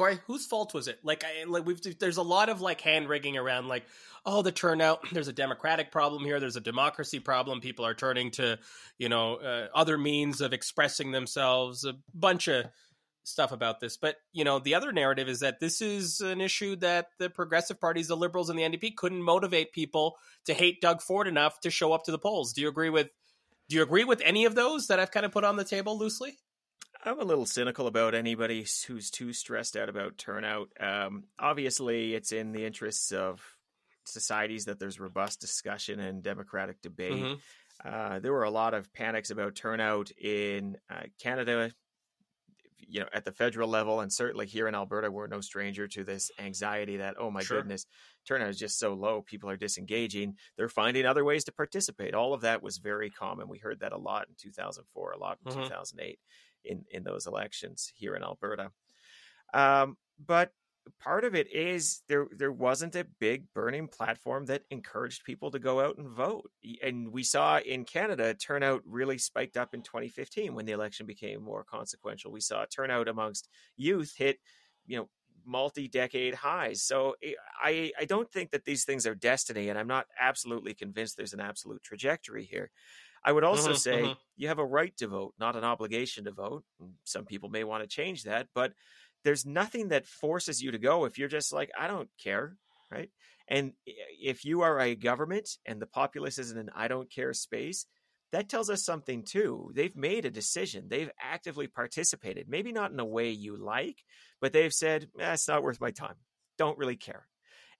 Corey, 0.00 0.18
whose 0.26 0.46
fault 0.46 0.72
was 0.72 0.88
it? 0.88 0.98
Like, 1.02 1.24
I, 1.24 1.44
like 1.44 1.66
we've 1.66 1.98
there's 1.98 2.16
a 2.16 2.22
lot 2.22 2.48
of 2.48 2.62
like 2.62 2.80
hand 2.80 3.06
rigging 3.06 3.36
around, 3.36 3.68
like, 3.68 3.84
oh, 4.24 4.40
the 4.40 4.50
turnout. 4.50 5.00
There's 5.12 5.28
a 5.28 5.32
democratic 5.32 5.92
problem 5.92 6.24
here. 6.24 6.40
There's 6.40 6.56
a 6.56 6.60
democracy 6.62 7.20
problem. 7.20 7.60
People 7.60 7.84
are 7.84 7.92
turning 7.92 8.30
to, 8.32 8.58
you 8.96 9.10
know, 9.10 9.34
uh, 9.34 9.68
other 9.74 9.98
means 9.98 10.40
of 10.40 10.54
expressing 10.54 11.12
themselves. 11.12 11.84
A 11.84 11.96
bunch 12.14 12.48
of 12.48 12.64
stuff 13.24 13.52
about 13.52 13.78
this, 13.80 13.98
but 13.98 14.16
you 14.32 14.42
know, 14.42 14.58
the 14.58 14.74
other 14.74 14.90
narrative 14.90 15.28
is 15.28 15.40
that 15.40 15.60
this 15.60 15.82
is 15.82 16.22
an 16.22 16.40
issue 16.40 16.76
that 16.76 17.08
the 17.18 17.28
progressive 17.28 17.78
parties, 17.78 18.08
the 18.08 18.16
liberals, 18.16 18.48
and 18.48 18.58
the 18.58 18.62
NDP 18.62 18.96
couldn't 18.96 19.22
motivate 19.22 19.74
people 19.74 20.16
to 20.46 20.54
hate 20.54 20.80
Doug 20.80 21.02
Ford 21.02 21.28
enough 21.28 21.60
to 21.60 21.68
show 21.68 21.92
up 21.92 22.04
to 22.04 22.10
the 22.10 22.18
polls. 22.18 22.54
Do 22.54 22.62
you 22.62 22.68
agree 22.68 22.88
with? 22.88 23.10
Do 23.68 23.76
you 23.76 23.82
agree 23.82 24.04
with 24.04 24.22
any 24.24 24.46
of 24.46 24.54
those 24.54 24.86
that 24.86 24.98
I've 24.98 25.10
kind 25.10 25.26
of 25.26 25.32
put 25.32 25.44
on 25.44 25.56
the 25.56 25.64
table 25.64 25.98
loosely? 25.98 26.38
I'm 27.02 27.18
a 27.18 27.24
little 27.24 27.46
cynical 27.46 27.86
about 27.86 28.14
anybody 28.14 28.66
who's 28.86 29.10
too 29.10 29.32
stressed 29.32 29.76
out 29.76 29.88
about 29.88 30.18
turnout. 30.18 30.68
Um, 30.78 31.24
obviously, 31.38 32.14
it's 32.14 32.32
in 32.32 32.52
the 32.52 32.64
interests 32.64 33.12
of 33.12 33.40
societies 34.04 34.66
that 34.66 34.78
there's 34.78 35.00
robust 35.00 35.40
discussion 35.40 35.98
and 36.00 36.22
democratic 36.22 36.82
debate. 36.82 37.12
Mm-hmm. 37.12 37.88
Uh, 37.88 38.18
there 38.18 38.32
were 38.32 38.44
a 38.44 38.50
lot 38.50 38.74
of 38.74 38.92
panics 38.92 39.30
about 39.30 39.54
turnout 39.54 40.10
in 40.10 40.76
uh, 40.90 41.04
Canada, 41.18 41.70
you 42.76 43.00
know, 43.00 43.06
at 43.14 43.24
the 43.24 43.32
federal 43.32 43.70
level, 43.70 44.00
and 44.00 44.12
certainly 44.12 44.46
here 44.46 44.68
in 44.68 44.74
Alberta, 44.74 45.10
we're 45.10 45.26
no 45.26 45.40
stranger 45.40 45.88
to 45.88 46.04
this 46.04 46.30
anxiety 46.38 46.98
that, 46.98 47.14
oh 47.18 47.30
my 47.30 47.42
sure. 47.42 47.58
goodness, 47.58 47.86
turnout 48.26 48.50
is 48.50 48.58
just 48.58 48.78
so 48.78 48.92
low, 48.92 49.22
people 49.22 49.48
are 49.48 49.56
disengaging. 49.56 50.34
They're 50.58 50.68
finding 50.68 51.06
other 51.06 51.24
ways 51.24 51.44
to 51.44 51.52
participate. 51.52 52.14
All 52.14 52.34
of 52.34 52.42
that 52.42 52.62
was 52.62 52.76
very 52.76 53.08
common. 53.08 53.48
We 53.48 53.58
heard 53.58 53.80
that 53.80 53.92
a 53.92 53.98
lot 53.98 54.26
in 54.28 54.34
2004, 54.38 55.12
a 55.12 55.18
lot 55.18 55.38
in 55.46 55.52
mm-hmm. 55.52 55.62
2008 55.62 56.18
in 56.64 56.84
in 56.90 57.02
those 57.04 57.26
elections 57.26 57.92
here 57.94 58.14
in 58.14 58.22
Alberta. 58.22 58.70
Um, 59.52 59.96
but 60.24 60.52
part 60.98 61.24
of 61.24 61.34
it 61.34 61.52
is 61.52 62.02
there 62.08 62.26
there 62.36 62.52
wasn't 62.52 62.96
a 62.96 63.06
big 63.18 63.44
burning 63.54 63.88
platform 63.88 64.46
that 64.46 64.62
encouraged 64.70 65.24
people 65.24 65.50
to 65.50 65.58
go 65.58 65.80
out 65.80 65.98
and 65.98 66.08
vote. 66.08 66.50
And 66.82 67.12
we 67.12 67.22
saw 67.22 67.58
in 67.58 67.84
canada 67.84 68.34
turnout 68.34 68.82
really 68.84 69.18
spiked 69.18 69.56
up 69.56 69.74
in 69.74 69.82
2015 69.82 70.54
when 70.54 70.66
the 70.66 70.72
election 70.72 71.06
became 71.06 71.42
more 71.42 71.64
consequential. 71.64 72.32
We 72.32 72.40
saw 72.40 72.64
turnout 72.64 73.08
amongst 73.08 73.48
youth 73.76 74.14
hit 74.16 74.38
you 74.86 74.98
know 74.98 75.08
multi-decade 75.46 76.34
highs. 76.34 76.82
So 76.82 77.14
eh, 77.22 77.32
i 77.62 77.92
i 77.98 78.04
don't 78.04 78.30
think 78.30 78.50
that 78.50 78.64
these 78.64 78.84
things 78.84 79.06
are 79.06 79.14
destiny 79.14 79.68
and 79.68 79.78
i'm 79.78 79.88
not 79.88 80.06
absolutely 80.18 80.74
convinced 80.74 81.16
there's 81.16 81.34
an 81.34 81.40
absolute 81.40 81.82
trajectory 81.82 82.44
here 82.44 82.70
I 83.24 83.32
would 83.32 83.44
also 83.44 83.70
mm-hmm, 83.70 83.76
say 83.76 84.02
mm-hmm. 84.02 84.12
you 84.36 84.48
have 84.48 84.58
a 84.58 84.64
right 84.64 84.96
to 84.98 85.08
vote, 85.08 85.34
not 85.38 85.56
an 85.56 85.64
obligation 85.64 86.24
to 86.24 86.32
vote. 86.32 86.64
Some 87.04 87.26
people 87.26 87.50
may 87.50 87.64
want 87.64 87.82
to 87.82 87.88
change 87.88 88.24
that, 88.24 88.48
but 88.54 88.72
there's 89.24 89.44
nothing 89.44 89.88
that 89.88 90.06
forces 90.06 90.62
you 90.62 90.70
to 90.70 90.78
go 90.78 91.04
if 91.04 91.18
you're 91.18 91.28
just 91.28 91.52
like, 91.52 91.70
I 91.78 91.86
don't 91.86 92.08
care, 92.22 92.56
right? 92.90 93.10
And 93.48 93.72
if 93.86 94.44
you 94.44 94.62
are 94.62 94.78
a 94.78 94.94
government 94.94 95.50
and 95.66 95.82
the 95.82 95.86
populace 95.86 96.38
is 96.38 96.52
in 96.52 96.58
an 96.58 96.70
I 96.74 96.88
don't 96.88 97.10
care 97.10 97.34
space, 97.34 97.84
that 98.32 98.48
tells 98.48 98.70
us 98.70 98.84
something 98.84 99.24
too. 99.24 99.72
They've 99.74 99.96
made 99.96 100.24
a 100.24 100.30
decision. 100.30 100.86
They've 100.88 101.10
actively 101.20 101.66
participated. 101.66 102.48
Maybe 102.48 102.72
not 102.72 102.92
in 102.92 103.00
a 103.00 103.04
way 103.04 103.30
you 103.30 103.56
like, 103.56 104.04
but 104.40 104.52
they've 104.52 104.72
said, 104.72 105.08
eh, 105.18 105.32
"It's 105.32 105.48
not 105.48 105.64
worth 105.64 105.80
my 105.80 105.90
time. 105.90 106.14
Don't 106.56 106.78
really 106.78 106.96
care." 106.96 107.26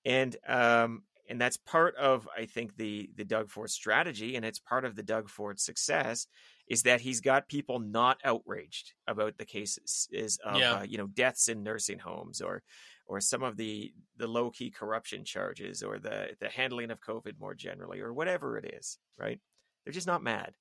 And 0.05 0.37
um, 0.49 1.05
and 1.31 1.41
that's 1.41 1.57
part 1.57 1.95
of 1.95 2.29
I 2.37 2.45
think 2.45 2.77
the 2.77 3.09
the 3.17 3.25
Doug 3.25 3.51
Ford 3.51 3.71
strategy, 3.71 4.35
and 4.35 4.45
it's 4.45 4.59
part 4.59 4.85
of 4.85 4.97
the 4.97 5.03
Doug 5.03 5.31
Ford 5.31 5.61
success 5.61 6.27
is 6.69 6.83
that 6.83 7.01
he's 7.01 7.21
got 7.21 7.49
people 7.49 7.79
not 7.79 8.19
outraged 8.25 8.93
about 9.07 9.39
the 9.39 9.45
cases 9.45 10.09
is 10.11 10.39
of 10.45 10.59
yeah. 10.59 10.73
uh, 10.75 10.83
you 10.83 10.99
know 10.99 11.07
deaths 11.07 11.49
in 11.49 11.63
nursing 11.63 12.01
homes 12.01 12.41
or 12.41 12.63
or 13.07 13.21
some 13.21 13.45
of 13.45 13.57
the 13.57 13.93
the 14.17 14.27
low 14.27 14.51
key 14.51 14.71
corruption 14.71 15.25
charges 15.25 15.85
or 15.85 16.01
the 16.01 16.31
the 16.41 16.49
handling 16.49 16.91
of 16.91 17.01
COVID 17.01 17.39
more 17.39 17.55
generally 17.55 18.01
or 18.01 18.13
whatever 18.13 18.59
it 18.59 18.75
is, 18.77 18.99
right? 19.17 19.39
They're 19.85 19.95
just 19.95 20.09
not 20.09 20.25
mad. 20.25 20.55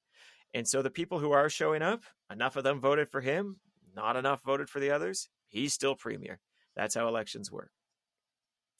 And 0.53 0.67
so 0.67 0.81
the 0.81 0.89
people 0.91 1.19
who 1.19 1.31
are 1.31 1.49
showing 1.49 1.81
up, 1.81 2.03
enough 2.31 2.55
of 2.55 2.63
them 2.63 2.79
voted 2.79 3.09
for 3.09 3.21
him, 3.21 3.57
not 3.95 4.15
enough 4.15 4.41
voted 4.43 4.69
for 4.69 4.79
the 4.79 4.91
others. 4.91 5.29
He's 5.47 5.73
still 5.73 5.95
premier. 5.95 6.39
That's 6.75 6.95
how 6.95 7.07
elections 7.07 7.51
work. 7.51 7.71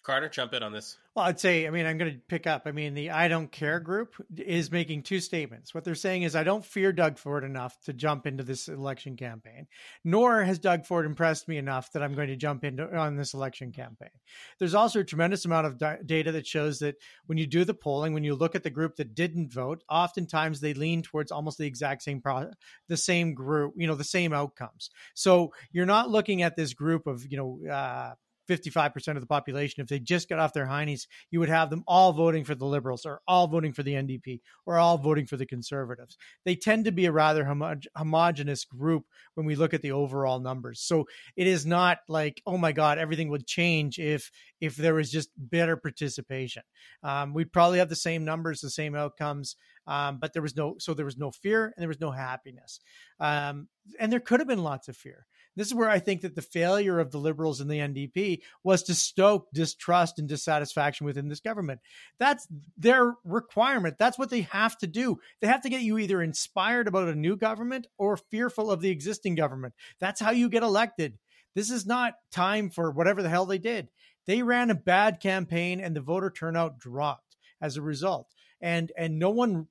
Carter, 0.02 0.30
jump 0.30 0.54
in 0.54 0.64
on 0.64 0.72
this. 0.72 0.98
Well, 1.16 1.26
I'd 1.26 1.40
say, 1.40 1.68
I 1.68 1.72
mean, 1.72 1.86
I'm 1.86 1.98
going 1.98 2.14
to 2.14 2.20
pick 2.30 2.48
up. 2.48 2.64
I 2.66 2.72
mean, 2.72 2.94
the 2.94 3.10
I 3.12 3.28
don't 3.28 3.52
care 3.52 3.82
group 3.82 4.16
is 4.38 4.72
making 4.72 5.04
two 5.04 5.20
statements. 5.20 5.74
What 5.74 5.84
they're 5.84 5.96
saying 5.96 6.24
is, 6.24 6.36
I 6.36 6.44
don't 6.44 6.64
fear 6.64 6.94
Doug 6.94 7.18
Ford 7.18 7.44
enough 7.44 7.76
to 7.82 7.94
jump 7.94 8.26
into 8.26 8.44
this 8.44 8.70
election 8.70 9.18
campaign, 9.18 9.68
nor 10.06 10.42
has 10.44 10.58
Doug 10.58 10.86
Ford 10.86 11.06
impressed 11.06 11.50
me 11.50 11.58
enough 11.58 11.92
that 11.92 12.02
I'm 12.02 12.16
going 12.16 12.30
to 12.30 12.38
jump 12.38 12.64
into 12.64 12.96
on 12.96 13.18
this 13.18 13.34
election 13.34 13.74
campaign. 13.74 14.10
There's 14.58 14.74
also 14.74 15.02
a 15.02 15.04
tremendous 15.04 15.44
amount 15.44 15.68
of 15.68 16.06
data 16.06 16.32
that 16.32 16.48
shows 16.48 16.80
that 16.80 16.96
when 17.26 17.38
you 17.38 17.46
do 17.46 17.66
the 17.66 17.74
polling, 17.74 18.14
when 18.14 18.24
you 18.24 18.36
look 18.36 18.56
at 18.56 18.64
the 18.64 18.70
group 18.70 18.96
that 18.96 19.16
didn't 19.16 19.52
vote, 19.52 19.84
oftentimes 19.90 20.62
they 20.62 20.74
lean 20.74 21.02
towards 21.02 21.32
almost 21.32 21.58
the 21.58 21.68
exact 21.68 22.04
same 22.04 22.22
pro, 22.22 22.52
the 22.88 22.98
same 22.98 23.34
group, 23.34 23.74
you 23.76 23.88
know, 23.88 23.96
the 23.96 24.04
same 24.06 24.32
outcomes. 24.32 24.90
So 25.14 25.52
you're 25.72 25.86
not 25.86 26.10
looking 26.10 26.42
at 26.42 26.56
this 26.56 26.74
group 26.74 27.08
of, 27.08 27.30
you 27.30 27.38
know, 27.38 27.70
uh, 27.70 28.14
55% 28.50 29.16
of 29.16 29.22
the 29.22 29.28
population, 29.28 29.82
if 29.82 29.88
they 29.88 30.00
just 30.00 30.28
got 30.28 30.40
off 30.40 30.54
their 30.54 30.66
heinies, 30.66 31.08
you 31.30 31.40
would 31.40 31.50
have 31.50 31.70
them 31.70 31.84
all 31.88 32.12
voting 32.12 32.44
for 32.44 32.56
the 32.56 32.66
liberals 32.66 33.06
or 33.06 33.22
all 33.28 33.48
voting 33.48 33.74
for 33.74 33.84
the 33.84 33.94
NDP 33.94 34.42
or 34.66 34.78
all 34.78 34.98
voting 34.98 35.28
for 35.28 35.38
the 35.38 35.46
conservatives. 35.46 36.18
They 36.46 36.56
tend 36.56 36.86
to 36.86 36.92
be 36.92 37.06
a 37.06 37.12
rather 37.12 37.46
homo- 37.46 37.80
homogenous 37.96 38.66
group 38.66 39.06
when 39.36 39.46
we 39.46 39.56
look 39.56 39.74
at 39.74 39.82
the 39.82 39.92
overall 39.92 40.40
numbers. 40.40 40.82
So 40.82 41.06
it 41.36 41.48
is 41.48 41.66
not 41.66 42.00
like, 42.08 42.42
oh 42.46 42.58
my 42.58 42.72
God, 42.72 42.98
everything 42.98 43.30
would 43.30 43.48
change 43.48 44.00
if 44.00 44.32
if 44.60 44.76
there 44.76 44.96
was 44.96 45.12
just 45.12 45.30
better 45.38 45.78
participation. 45.78 46.64
Um, 47.04 47.34
we'd 47.34 47.54
probably 47.54 47.80
have 47.80 47.90
the 47.90 47.96
same 47.96 48.26
numbers, 48.26 48.60
the 48.60 48.70
same 48.70 48.96
outcomes, 48.96 49.56
um, 49.88 50.18
but 50.20 50.34
there 50.34 50.42
was 50.42 50.56
no 50.56 50.76
so 50.80 50.94
there 50.94 51.06
was 51.06 51.18
no 51.18 51.32
fear 51.32 51.66
and 51.66 51.76
there 51.78 51.88
was 51.88 52.02
no 52.02 52.12
happiness, 52.12 52.80
um, 53.20 53.68
and 54.00 54.12
there 54.12 54.20
could 54.20 54.40
have 54.40 54.48
been 54.48 54.64
lots 54.64 54.88
of 54.88 54.98
fear. 54.98 55.26
This 55.60 55.68
is 55.68 55.74
where 55.74 55.90
I 55.90 56.00
think 56.00 56.22
that 56.22 56.36
the 56.36 56.42
failure 56.42 57.02
of 57.02 57.12
the 57.12 57.18
liberals 57.18 57.60
and 57.60 57.70
the 57.70 57.80
NDP 57.80 58.40
was 58.64 58.82
to 58.84 58.96
stoke 58.96 59.52
distrust 59.54 60.18
and 60.18 60.26
dissatisfaction 60.26 61.06
within 61.06 61.28
this 61.28 61.42
government. 61.42 61.82
That's 62.18 62.48
their 62.78 63.16
requirement. 63.26 63.98
That's 63.98 64.18
what 64.18 64.30
they 64.30 64.44
have 64.44 64.78
to 64.78 64.88
do. 64.88 65.20
They 65.42 65.48
have 65.48 65.62
to 65.64 65.70
get 65.70 65.82
you 65.82 65.98
either 65.98 66.22
inspired 66.22 66.88
about 66.88 67.10
a 67.10 67.14
new 67.14 67.36
government 67.36 67.88
or 67.98 68.16
fearful 68.16 68.72
of 68.72 68.80
the 68.80 68.90
existing 68.90 69.36
government. 69.36 69.74
That's 70.00 70.22
how 70.22 70.32
you 70.32 70.48
get 70.48 70.64
elected. 70.64 71.18
This 71.56 71.72
is 71.72 71.86
not 71.86 72.14
time 72.32 72.70
for 72.70 72.90
whatever 72.90 73.22
the 73.22 73.28
hell 73.28 73.46
they 73.46 73.58
did. 73.58 73.90
They 74.28 74.44
ran 74.44 74.72
a 74.72 74.76
bad 74.76 75.20
campaign 75.20 75.82
and 75.82 75.94
the 75.94 76.00
voter 76.00 76.30
turnout 76.30 76.80
dropped 76.80 77.36
as 77.60 77.76
a 77.76 77.82
result. 77.82 78.34
And 78.62 78.94
and 78.98 79.20
no 79.20 79.32
one 79.32 79.68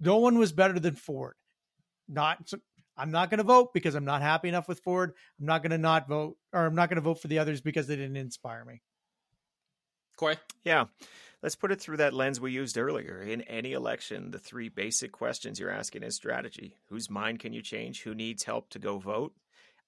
no 0.00 0.16
one 0.16 0.38
was 0.38 0.50
better 0.50 0.80
than 0.80 0.96
Ford. 0.96 1.36
Not 2.08 2.50
I'm 3.00 3.10
not 3.10 3.30
going 3.30 3.38
to 3.38 3.44
vote 3.44 3.72
because 3.72 3.94
I'm 3.94 4.04
not 4.04 4.20
happy 4.20 4.48
enough 4.48 4.68
with 4.68 4.80
Ford. 4.80 5.14
I'm 5.38 5.46
not 5.46 5.62
going 5.62 5.70
to 5.70 5.78
not 5.78 6.06
vote, 6.06 6.36
or 6.52 6.66
I'm 6.66 6.74
not 6.74 6.90
going 6.90 6.96
to 6.96 7.02
vote 7.02 7.20
for 7.20 7.28
the 7.28 7.38
others 7.38 7.62
because 7.62 7.86
they 7.86 7.96
didn't 7.96 8.16
inspire 8.16 8.62
me. 8.64 8.82
Corey? 10.18 10.36
Yeah. 10.64 10.84
Let's 11.42 11.56
put 11.56 11.72
it 11.72 11.80
through 11.80 11.96
that 11.96 12.12
lens 12.12 12.38
we 12.38 12.52
used 12.52 12.76
earlier. 12.76 13.22
In 13.22 13.40
any 13.42 13.72
election, 13.72 14.30
the 14.30 14.38
three 14.38 14.68
basic 14.68 15.12
questions 15.12 15.58
you're 15.58 15.70
asking 15.70 16.02
is 16.02 16.14
strategy. 16.14 16.76
Whose 16.90 17.08
mind 17.08 17.40
can 17.40 17.54
you 17.54 17.62
change? 17.62 18.02
Who 18.02 18.14
needs 18.14 18.44
help 18.44 18.68
to 18.70 18.78
go 18.78 18.98
vote? 18.98 19.32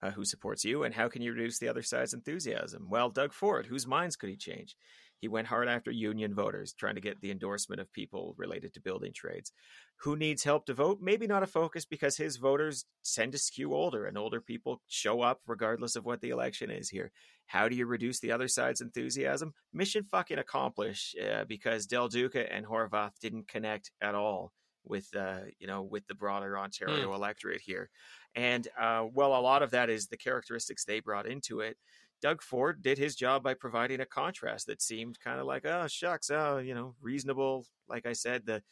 Uh, 0.02 0.10
who 0.12 0.24
supports 0.24 0.64
you? 0.64 0.82
And 0.82 0.94
how 0.94 1.08
can 1.08 1.20
you 1.20 1.32
reduce 1.32 1.58
the 1.58 1.68
other 1.68 1.82
side's 1.82 2.14
enthusiasm? 2.14 2.86
Well, 2.88 3.10
Doug 3.10 3.34
Ford, 3.34 3.66
whose 3.66 3.86
minds 3.86 4.16
could 4.16 4.30
he 4.30 4.36
change? 4.36 4.74
He 5.22 5.28
went 5.28 5.46
hard 5.46 5.68
after 5.68 5.92
union 5.92 6.34
voters, 6.34 6.74
trying 6.74 6.96
to 6.96 7.00
get 7.00 7.20
the 7.20 7.30
endorsement 7.30 7.80
of 7.80 7.92
people 7.92 8.34
related 8.36 8.74
to 8.74 8.80
building 8.80 9.12
trades. 9.14 9.52
Who 10.00 10.16
needs 10.16 10.42
help 10.42 10.66
to 10.66 10.74
vote? 10.74 10.98
Maybe 11.00 11.28
not 11.28 11.44
a 11.44 11.46
focus 11.46 11.84
because 11.84 12.16
his 12.16 12.38
voters 12.38 12.86
tend 13.04 13.30
to 13.30 13.38
skew 13.38 13.72
older, 13.72 14.04
and 14.04 14.18
older 14.18 14.40
people 14.40 14.82
show 14.88 15.20
up 15.20 15.40
regardless 15.46 15.94
of 15.94 16.04
what 16.04 16.22
the 16.22 16.30
election 16.30 16.72
is 16.72 16.88
here. 16.88 17.12
How 17.46 17.68
do 17.68 17.76
you 17.76 17.86
reduce 17.86 18.18
the 18.18 18.32
other 18.32 18.48
side's 18.48 18.80
enthusiasm? 18.80 19.54
Mission 19.72 20.02
fucking 20.02 20.38
accomplished 20.38 21.16
uh, 21.16 21.44
because 21.44 21.86
Del 21.86 22.08
Duca 22.08 22.52
and 22.52 22.66
Horwath 22.66 23.12
didn't 23.20 23.46
connect 23.46 23.92
at 24.00 24.16
all 24.16 24.52
with 24.84 25.06
uh, 25.16 25.42
you 25.60 25.68
know 25.68 25.82
with 25.82 26.04
the 26.08 26.16
broader 26.16 26.58
Ontario 26.58 27.12
mm. 27.12 27.14
electorate 27.14 27.60
here, 27.60 27.90
and 28.34 28.66
uh, 28.76 29.04
well, 29.14 29.36
a 29.36 29.40
lot 29.40 29.62
of 29.62 29.70
that 29.70 29.88
is 29.88 30.08
the 30.08 30.16
characteristics 30.16 30.84
they 30.84 30.98
brought 30.98 31.28
into 31.28 31.60
it. 31.60 31.76
Doug 32.22 32.40
Ford 32.40 32.82
did 32.82 32.98
his 32.98 33.16
job 33.16 33.42
by 33.42 33.54
providing 33.54 34.00
a 34.00 34.06
contrast 34.06 34.68
that 34.68 34.80
seemed 34.80 35.18
kind 35.20 35.40
of 35.40 35.46
like, 35.46 35.66
oh 35.66 35.86
shucks, 35.88 36.30
oh 36.30 36.58
you 36.58 36.74
know, 36.74 36.94
reasonable. 37.02 37.66
Like 37.88 38.06
I 38.06 38.12
said, 38.12 38.46
the 38.46 38.62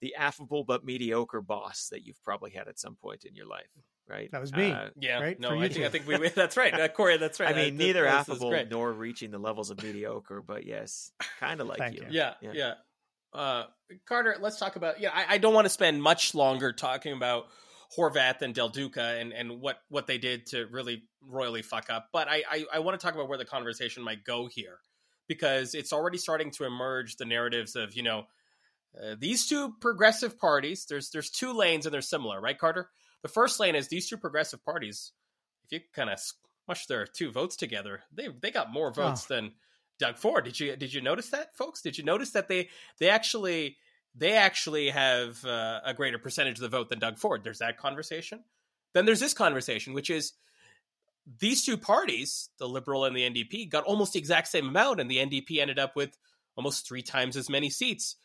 the 0.00 0.14
affable 0.14 0.62
but 0.62 0.84
mediocre 0.84 1.40
boss 1.40 1.88
that 1.90 2.06
you've 2.06 2.22
probably 2.22 2.52
had 2.52 2.68
at 2.68 2.78
some 2.78 2.94
point 2.94 3.24
in 3.24 3.34
your 3.34 3.46
life, 3.46 3.66
right? 4.06 4.30
That 4.30 4.40
was 4.40 4.52
me. 4.52 4.70
Uh, 4.70 4.90
yeah, 5.00 5.20
right? 5.20 5.40
no, 5.40 5.58
I 5.58 5.68
think, 5.68 5.84
I 5.84 5.88
think 5.88 6.06
we 6.06 6.28
that's 6.28 6.56
right, 6.56 6.72
uh, 6.72 6.88
Corey. 6.88 7.16
That's 7.16 7.40
right. 7.40 7.54
I 7.54 7.64
mean, 7.64 7.74
uh, 7.74 7.78
neither 7.78 8.06
affable 8.06 8.54
nor 8.70 8.92
reaching 8.92 9.30
the 9.30 9.38
levels 9.38 9.70
of 9.70 9.82
mediocre, 9.82 10.42
but 10.46 10.66
yes, 10.66 11.10
kind 11.40 11.60
of 11.60 11.66
like 11.66 11.94
you. 11.94 12.02
you. 12.02 12.08
Yeah, 12.10 12.34
yeah. 12.40 12.50
yeah. 12.54 12.74
Uh, 13.32 13.64
Carter, 14.06 14.36
let's 14.40 14.58
talk 14.58 14.76
about. 14.76 15.00
Yeah, 15.00 15.10
I, 15.12 15.34
I 15.34 15.38
don't 15.38 15.54
want 15.54 15.64
to 15.64 15.70
spend 15.70 16.02
much 16.02 16.34
longer 16.34 16.72
talking 16.72 17.12
about 17.12 17.46
Horwath 17.96 18.42
and 18.42 18.54
Del 18.54 18.68
Duca 18.68 19.16
and, 19.18 19.32
and 19.32 19.60
what, 19.60 19.78
what 19.88 20.06
they 20.06 20.18
did 20.18 20.46
to 20.46 20.66
really 20.66 21.04
royally 21.26 21.62
fuck 21.62 21.90
up. 21.90 22.08
But 22.12 22.28
I, 22.28 22.42
I, 22.50 22.64
I 22.74 22.78
want 22.80 22.98
to 22.98 23.04
talk 23.04 23.14
about 23.14 23.28
where 23.28 23.38
the 23.38 23.44
conversation 23.44 24.02
might 24.02 24.24
go 24.24 24.46
here 24.46 24.78
because 25.26 25.74
it's 25.74 25.92
already 25.92 26.18
starting 26.18 26.50
to 26.52 26.64
emerge 26.64 27.16
the 27.16 27.24
narratives 27.24 27.76
of, 27.76 27.94
you 27.94 28.02
know, 28.02 28.24
uh, 28.96 29.14
these 29.18 29.46
two 29.46 29.74
progressive 29.80 30.38
parties, 30.38 30.86
there's 30.86 31.10
there's 31.10 31.30
two 31.30 31.52
lanes 31.52 31.86
and 31.86 31.92
they're 31.92 32.00
similar, 32.00 32.40
right, 32.40 32.58
Carter? 32.58 32.88
The 33.22 33.28
first 33.28 33.60
lane 33.60 33.74
is 33.74 33.88
these 33.88 34.08
two 34.08 34.16
progressive 34.16 34.64
parties. 34.64 35.12
If 35.64 35.72
you 35.72 35.80
kind 35.94 36.10
of 36.10 36.18
smush 36.18 36.86
their 36.86 37.06
two 37.06 37.30
votes 37.30 37.56
together, 37.56 38.00
they 38.12 38.28
they 38.28 38.50
got 38.50 38.72
more 38.72 38.92
votes 38.92 39.26
oh. 39.30 39.34
than 39.34 39.52
Doug 39.98 40.16
Ford. 40.16 40.44
Did 40.44 40.58
you 40.58 40.76
did 40.76 40.92
you 40.94 41.00
notice 41.00 41.30
that, 41.30 41.54
folks? 41.56 41.82
Did 41.82 41.98
you 41.98 42.04
notice 42.04 42.30
that 42.30 42.48
they 42.48 42.70
they 42.98 43.10
actually 43.10 43.76
they 44.18 44.32
actually 44.32 44.90
have 44.90 45.44
uh, 45.44 45.80
a 45.84 45.94
greater 45.94 46.18
percentage 46.18 46.58
of 46.58 46.62
the 46.62 46.68
vote 46.68 46.88
than 46.88 46.98
Doug 46.98 47.18
Ford. 47.18 47.42
There's 47.44 47.58
that 47.58 47.78
conversation. 47.78 48.44
Then 48.94 49.06
there's 49.06 49.20
this 49.20 49.34
conversation, 49.34 49.92
which 49.92 50.10
is 50.10 50.32
these 51.38 51.64
two 51.64 51.76
parties, 51.76 52.48
the 52.58 52.68
Liberal 52.68 53.04
and 53.04 53.14
the 53.14 53.28
NDP, 53.28 53.70
got 53.70 53.84
almost 53.84 54.14
the 54.14 54.18
exact 54.18 54.48
same 54.48 54.68
amount, 54.68 55.00
and 55.00 55.10
the 55.10 55.18
NDP 55.18 55.58
ended 55.58 55.78
up 55.78 55.94
with 55.94 56.16
almost 56.56 56.86
three 56.86 57.02
times 57.02 57.36
as 57.36 57.48
many 57.48 57.70
seats. 57.70 58.16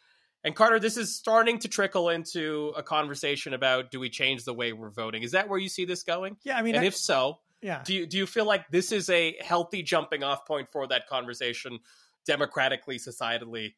And 0.43 0.55
Carter, 0.55 0.79
this 0.79 0.97
is 0.97 1.15
starting 1.15 1.59
to 1.59 1.67
trickle 1.67 2.09
into 2.09 2.73
a 2.75 2.83
conversation 2.83 3.53
about 3.53 3.91
do 3.91 3.99
we 3.99 4.09
change 4.09 4.43
the 4.43 4.53
way 4.53 4.73
we're 4.73 4.89
voting? 4.89 5.23
Is 5.23 5.31
that 5.31 5.47
where 5.47 5.59
you 5.59 5.69
see 5.69 5.85
this 5.85 6.03
going? 6.03 6.37
Yeah, 6.43 6.57
I 6.57 6.61
mean, 6.61 6.75
and 6.75 6.83
I, 6.83 6.87
if 6.87 6.97
so, 6.97 7.39
yeah, 7.61 7.81
do 7.85 7.93
you 7.93 8.05
do 8.05 8.17
you 8.17 8.25
feel 8.25 8.45
like 8.45 8.69
this 8.69 8.91
is 8.91 9.09
a 9.09 9.35
healthy 9.41 9.83
jumping 9.83 10.23
off 10.23 10.45
point 10.45 10.69
for 10.71 10.87
that 10.87 11.07
conversation, 11.07 11.79
democratically, 12.25 12.97
societally? 12.97 13.73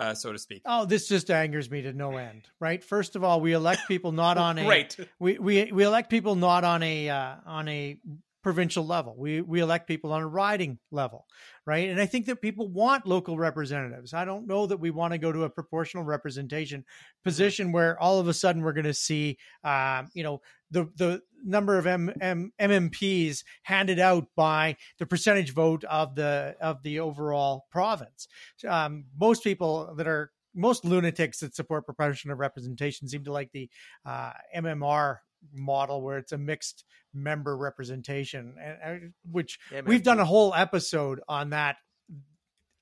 Uh, 0.00 0.14
so 0.14 0.32
to 0.32 0.38
speak. 0.38 0.62
Oh, 0.64 0.86
this 0.86 1.06
just 1.06 1.30
angers 1.30 1.70
me 1.70 1.82
to 1.82 1.92
no 1.92 2.16
end, 2.16 2.48
right? 2.58 2.82
First 2.82 3.16
of 3.16 3.22
all, 3.22 3.40
we 3.40 3.52
elect 3.52 3.82
people 3.86 4.12
not 4.12 4.38
on 4.38 4.58
a 4.58 4.66
right. 4.66 4.96
We 5.18 5.38
we 5.38 5.70
we 5.70 5.84
elect 5.84 6.10
people 6.10 6.34
not 6.34 6.64
on 6.64 6.82
a 6.82 7.08
uh, 7.10 7.34
on 7.46 7.68
a 7.68 7.98
provincial 8.42 8.86
level. 8.86 9.14
We 9.16 9.42
we 9.42 9.60
elect 9.60 9.86
people 9.86 10.12
on 10.12 10.22
a 10.22 10.26
riding 10.26 10.78
level, 10.90 11.26
right? 11.70 11.88
And 11.88 12.00
I 12.00 12.06
think 12.06 12.26
that 12.26 12.42
people 12.42 12.66
want 12.66 13.06
local 13.06 13.38
representatives. 13.38 14.12
I 14.12 14.24
don't 14.24 14.48
know 14.48 14.66
that 14.66 14.78
we 14.78 14.90
want 14.90 15.12
to 15.12 15.18
go 15.18 15.30
to 15.30 15.44
a 15.44 15.48
proportional 15.48 16.02
representation 16.02 16.84
position 17.22 17.70
where 17.70 17.96
all 18.02 18.18
of 18.18 18.26
a 18.26 18.34
sudden 18.34 18.62
we're 18.62 18.72
going 18.72 18.86
to 18.86 18.92
see, 18.92 19.38
um, 19.62 20.08
you 20.12 20.24
know, 20.24 20.40
the 20.72 20.90
the 20.96 21.22
number 21.44 21.78
of 21.78 21.86
M, 21.86 22.12
M, 22.20 22.52
MMPs 22.60 23.44
handed 23.62 24.00
out 24.00 24.26
by 24.34 24.78
the 24.98 25.06
percentage 25.06 25.54
vote 25.54 25.84
of 25.84 26.16
the 26.16 26.56
of 26.60 26.82
the 26.82 26.98
overall 26.98 27.66
province. 27.70 28.26
Um, 28.66 29.04
most 29.16 29.44
people 29.44 29.94
that 29.96 30.08
are 30.08 30.32
most 30.56 30.84
lunatics 30.84 31.38
that 31.38 31.54
support 31.54 31.86
proportional 31.86 32.36
representation 32.36 33.06
seem 33.06 33.22
to 33.22 33.32
like 33.32 33.52
the 33.52 33.70
uh, 34.04 34.32
MMR 34.56 35.18
model 35.54 36.02
where 36.02 36.18
it's 36.18 36.32
a 36.32 36.38
mixed 36.38 36.84
member 37.14 37.56
representation, 37.56 38.54
and, 38.60 39.12
which 39.30 39.58
yeah, 39.72 39.82
we've 39.84 40.02
done 40.02 40.20
a 40.20 40.24
whole 40.24 40.54
episode 40.54 41.20
on 41.28 41.50
that. 41.50 41.76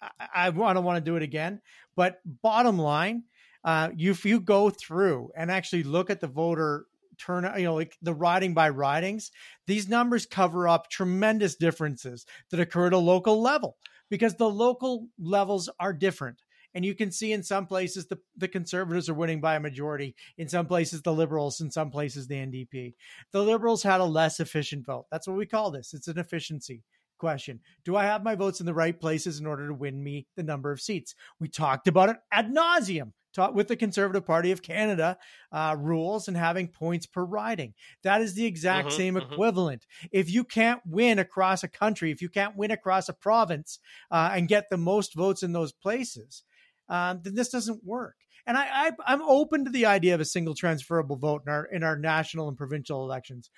I, 0.00 0.48
I 0.48 0.50
don't 0.50 0.84
want 0.84 0.96
to 0.96 1.10
do 1.10 1.16
it 1.16 1.22
again, 1.22 1.60
but 1.96 2.20
bottom 2.24 2.78
line, 2.78 3.24
uh, 3.64 3.90
you, 3.96 4.12
if 4.12 4.24
you 4.24 4.40
go 4.40 4.70
through 4.70 5.30
and 5.36 5.50
actually 5.50 5.82
look 5.82 6.10
at 6.10 6.20
the 6.20 6.28
voter 6.28 6.86
turn 7.18 7.50
you 7.58 7.64
know 7.64 7.74
like 7.74 7.96
the 8.00 8.14
riding 8.14 8.54
by 8.54 8.68
ridings 8.68 9.32
these 9.66 9.88
numbers 9.88 10.24
cover 10.24 10.68
up 10.68 10.88
tremendous 10.88 11.56
differences 11.56 12.24
that 12.50 12.60
occur 12.60 12.86
at 12.86 12.92
a 12.92 12.98
local 12.98 13.42
level 13.42 13.76
because 14.08 14.36
the 14.36 14.48
local 14.48 15.08
levels 15.18 15.68
are 15.80 15.92
different 15.92 16.40
and 16.74 16.84
you 16.84 16.94
can 16.94 17.10
see 17.10 17.32
in 17.32 17.42
some 17.42 17.66
places 17.66 18.06
the, 18.06 18.18
the 18.36 18.48
conservatives 18.48 19.08
are 19.08 19.14
winning 19.14 19.40
by 19.40 19.56
a 19.56 19.60
majority, 19.60 20.14
in 20.36 20.48
some 20.48 20.66
places 20.66 21.02
the 21.02 21.12
liberals, 21.12 21.60
in 21.60 21.70
some 21.70 21.90
places 21.90 22.26
the 22.26 22.36
NDP. 22.36 22.94
The 23.32 23.42
liberals 23.42 23.82
had 23.82 24.00
a 24.00 24.04
less 24.04 24.40
efficient 24.40 24.86
vote. 24.86 25.06
That's 25.10 25.26
what 25.26 25.36
we 25.36 25.46
call 25.46 25.70
this. 25.70 25.94
It's 25.94 26.08
an 26.08 26.18
efficiency 26.18 26.82
question. 27.18 27.60
Do 27.84 27.96
I 27.96 28.04
have 28.04 28.22
my 28.22 28.34
votes 28.34 28.60
in 28.60 28.66
the 28.66 28.74
right 28.74 28.98
places 28.98 29.40
in 29.40 29.46
order 29.46 29.68
to 29.68 29.74
win 29.74 30.02
me 30.02 30.26
the 30.36 30.42
number 30.42 30.70
of 30.70 30.80
seats? 30.80 31.14
We 31.40 31.48
talked 31.48 31.88
about 31.88 32.10
it 32.10 32.16
ad 32.32 32.52
nauseum 32.52 33.12
with 33.52 33.68
the 33.68 33.76
Conservative 33.76 34.26
Party 34.26 34.50
of 34.50 34.62
Canada 34.62 35.16
uh, 35.52 35.76
rules 35.78 36.28
and 36.28 36.36
having 36.36 36.66
points 36.66 37.06
per 37.06 37.24
riding. 37.24 37.74
That 38.02 38.20
is 38.20 38.34
the 38.34 38.44
exact 38.44 38.88
mm-hmm, 38.88 38.96
same 38.96 39.14
mm-hmm. 39.14 39.32
equivalent. 39.32 39.86
If 40.10 40.30
you 40.30 40.44
can't 40.44 40.80
win 40.84 41.18
across 41.18 41.62
a 41.62 41.68
country, 41.68 42.10
if 42.10 42.20
you 42.20 42.28
can't 42.28 42.56
win 42.56 42.70
across 42.70 43.08
a 43.08 43.12
province 43.12 43.78
uh, 44.10 44.30
and 44.32 44.48
get 44.48 44.70
the 44.70 44.76
most 44.76 45.14
votes 45.14 45.42
in 45.42 45.52
those 45.52 45.72
places, 45.72 46.42
um, 46.88 47.20
then 47.22 47.34
this 47.34 47.48
doesn't 47.48 47.84
work. 47.84 48.16
And 48.46 48.56
I, 48.56 48.92
I 49.06 49.12
am 49.12 49.22
open 49.22 49.64
to 49.64 49.70
the 49.70 49.86
idea 49.86 50.14
of 50.14 50.20
a 50.20 50.24
single 50.24 50.54
transferable 50.54 51.16
vote 51.16 51.42
in 51.46 51.52
our 51.52 51.64
in 51.66 51.82
our 51.82 51.98
national 51.98 52.48
and 52.48 52.56
provincial 52.56 53.04
elections. 53.04 53.50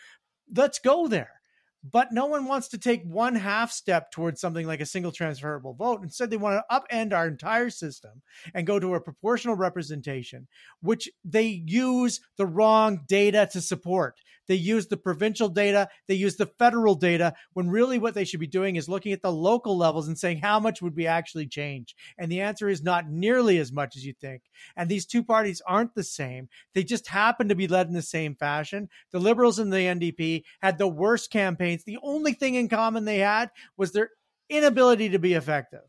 Let's 0.53 0.81
go 0.81 1.07
there 1.07 1.41
but 1.83 2.13
no 2.13 2.27
one 2.27 2.45
wants 2.45 2.69
to 2.69 2.79
take 2.79 3.03
one 3.05 3.35
half 3.35 3.73
step 3.73 4.11
towards 4.11 4.41
something 4.41 4.67
like 4.67 4.81
a 4.81 4.87
single 4.87 5.13
transferable 5.13 5.75
vote. 5.75 6.03
Instead, 6.03 6.31
they 6.31 6.37
want 6.37 6.61
to 6.61 6.77
upend 6.77 7.13
our 7.13 7.27
entire 7.27 7.71
system 7.71 8.23
and 8.55 8.67
go 8.67 8.79
to 8.79 8.95
a 8.95 9.01
proportional 9.01 9.55
representation, 9.55 10.47
which 10.83 11.09
they 11.25 11.63
use 11.67 12.21
the 12.37 12.47
wrong 12.47 13.01
data 13.09 13.49
to 13.53 13.61
support. 13.61 14.17
They 14.51 14.57
use 14.57 14.89
the 14.89 14.97
provincial 14.97 15.49
data, 15.49 15.89
they 16.09 16.17
use 16.17 16.35
the 16.35 16.47
federal 16.47 16.97
data, 16.97 17.35
when 17.53 17.71
really 17.71 18.01
what 18.01 18.15
they 18.15 18.25
should 18.25 18.41
be 18.41 18.49
doing 18.49 18.75
is 18.75 18.89
looking 18.89 19.13
at 19.13 19.23
the 19.23 19.31
local 19.31 19.79
levels 19.79 20.09
and 20.09 20.19
saying, 20.19 20.39
how 20.39 20.59
much 20.59 20.83
would 20.83 20.97
we 20.97 21.07
actually 21.07 21.47
change? 21.47 21.95
And 22.19 22.33
the 22.33 22.41
answer 22.41 22.69
is 22.69 22.83
not 22.83 23.09
nearly 23.09 23.59
as 23.59 23.71
much 23.71 23.95
as 23.97 24.05
you 24.05 24.13
think. 24.13 24.43
And 24.77 24.89
these 24.89 25.07
two 25.07 25.23
parties 25.23 25.63
aren't 25.69 25.95
the 25.95 26.03
same. 26.03 26.49
They 26.75 26.83
just 26.83 27.07
happen 27.07 27.47
to 27.49 27.55
be 27.55 27.69
led 27.69 27.87
in 27.87 27.93
the 27.93 28.03
same 28.03 28.35
fashion. 28.35 28.89
The 29.13 29.21
Liberals 29.21 29.61
and 29.61 29.73
the 29.73 29.77
NDP 29.77 30.43
had 30.61 30.79
the 30.79 30.89
worst 30.89 31.31
campaigns, 31.31 31.85
the 31.85 31.99
only 32.03 32.33
thing 32.33 32.57
in 32.57 32.69
common 32.69 33.05
they 33.05 33.19
had 33.19 33.53
was 33.77 33.93
their 33.93 34.11
inability 34.49 35.11
to 35.11 35.21
be 35.21 35.35
effective. 35.35 35.85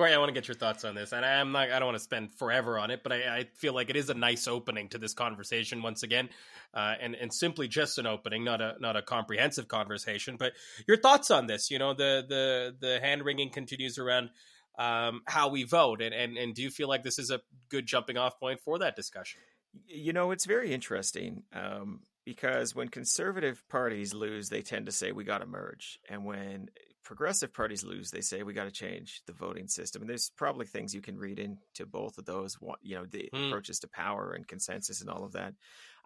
Corey, 0.00 0.14
I 0.14 0.16
want 0.16 0.30
to 0.30 0.32
get 0.32 0.48
your 0.48 0.54
thoughts 0.54 0.86
on 0.86 0.94
this, 0.94 1.12
and 1.12 1.26
I'm 1.26 1.52
not. 1.52 1.70
I 1.70 1.78
don't 1.78 1.88
want 1.88 1.98
to 1.98 2.02
spend 2.02 2.34
forever 2.34 2.78
on 2.78 2.90
it, 2.90 3.02
but 3.02 3.12
I, 3.12 3.16
I 3.40 3.44
feel 3.56 3.74
like 3.74 3.90
it 3.90 3.96
is 3.96 4.08
a 4.08 4.14
nice 4.14 4.48
opening 4.48 4.88
to 4.88 4.98
this 4.98 5.12
conversation 5.12 5.82
once 5.82 6.02
again, 6.02 6.30
uh, 6.72 6.94
and 6.98 7.14
and 7.14 7.30
simply 7.30 7.68
just 7.68 7.98
an 7.98 8.06
opening, 8.06 8.42
not 8.42 8.62
a 8.62 8.76
not 8.80 8.96
a 8.96 9.02
comprehensive 9.02 9.68
conversation. 9.68 10.36
But 10.38 10.54
your 10.88 10.96
thoughts 10.96 11.30
on 11.30 11.48
this? 11.48 11.70
You 11.70 11.78
know, 11.78 11.92
the 11.92 12.24
the 12.26 12.74
the 12.80 12.98
hand 12.98 13.26
wringing 13.26 13.50
continues 13.50 13.98
around 13.98 14.30
um, 14.78 15.20
how 15.26 15.50
we 15.50 15.64
vote, 15.64 16.00
and, 16.00 16.14
and 16.14 16.38
and 16.38 16.54
do 16.54 16.62
you 16.62 16.70
feel 16.70 16.88
like 16.88 17.02
this 17.02 17.18
is 17.18 17.30
a 17.30 17.42
good 17.68 17.84
jumping 17.84 18.16
off 18.16 18.40
point 18.40 18.60
for 18.64 18.78
that 18.78 18.96
discussion? 18.96 19.42
You 19.86 20.14
know, 20.14 20.30
it's 20.30 20.46
very 20.46 20.72
interesting. 20.72 21.42
Um, 21.52 22.00
because 22.24 22.74
when 22.74 22.88
conservative 22.88 23.62
parties 23.68 24.14
lose, 24.14 24.48
they 24.48 24.62
tend 24.62 24.86
to 24.86 24.92
say 24.92 25.12
we 25.12 25.24
got 25.24 25.38
to 25.38 25.46
merge, 25.46 25.98
and 26.08 26.24
when 26.24 26.70
progressive 27.10 27.52
parties 27.52 27.82
lose, 27.82 28.12
they 28.12 28.20
say 28.20 28.44
we 28.44 28.52
got 28.52 28.66
to 28.66 28.70
change 28.70 29.22
the 29.26 29.32
voting 29.32 29.66
system. 29.66 30.00
And 30.00 30.08
there's 30.08 30.30
probably 30.36 30.64
things 30.64 30.94
you 30.94 31.00
can 31.00 31.18
read 31.18 31.40
into 31.40 31.84
both 31.84 32.18
of 32.18 32.24
those, 32.24 32.56
you 32.82 32.94
know, 32.94 33.04
the 33.04 33.28
mm. 33.34 33.48
approaches 33.48 33.80
to 33.80 33.88
power 33.88 34.30
and 34.30 34.46
consensus 34.46 35.00
and 35.00 35.10
all 35.10 35.24
of 35.24 35.32
that. 35.32 35.54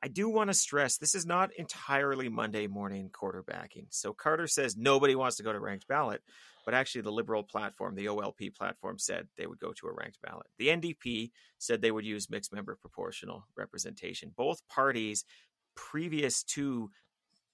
I 0.03 0.09
do 0.09 0.31
want 0.31 0.49
to 0.49 0.55
stress 0.55 0.97
this 0.97 1.15
is 1.15 1.27
not 1.27 1.51
entirely 1.59 2.31
Monday 2.31 2.69
morning 2.69 3.11
quarterbacking. 3.11 3.89
So 3.91 4.15
Carter 4.15 4.47
says 4.47 4.79
nobody 4.79 5.15
wants 5.15 5.37
to 5.37 5.43
go 5.43 5.53
to 5.53 5.61
ranked 5.61 5.87
ballot, 5.87 6.23
but 6.65 6.73
actually 6.73 7.03
the 7.03 7.13
Liberal 7.13 7.43
platform, 7.43 7.97
the 7.97 8.07
OLP 8.07 8.55
platform, 8.55 8.99
said 8.99 9.29
they 9.37 9.47
would 9.47 9.61
go 9.61 9.75
to 9.75 9.89
a 9.89 9.93
ranked 9.93 10.23
ballot. 10.23 10.47
The 10.59 10.69
NDP 10.69 11.33
said 11.59 11.83
they 11.83 11.91
would 11.91 12.07
use 12.07 12.31
mixed 12.31 12.51
member 12.51 12.79
proportional 12.81 13.45
representation. 13.59 14.33
Both 14.35 14.67
parties, 14.71 15.27
previous 15.77 16.45
to 16.45 16.89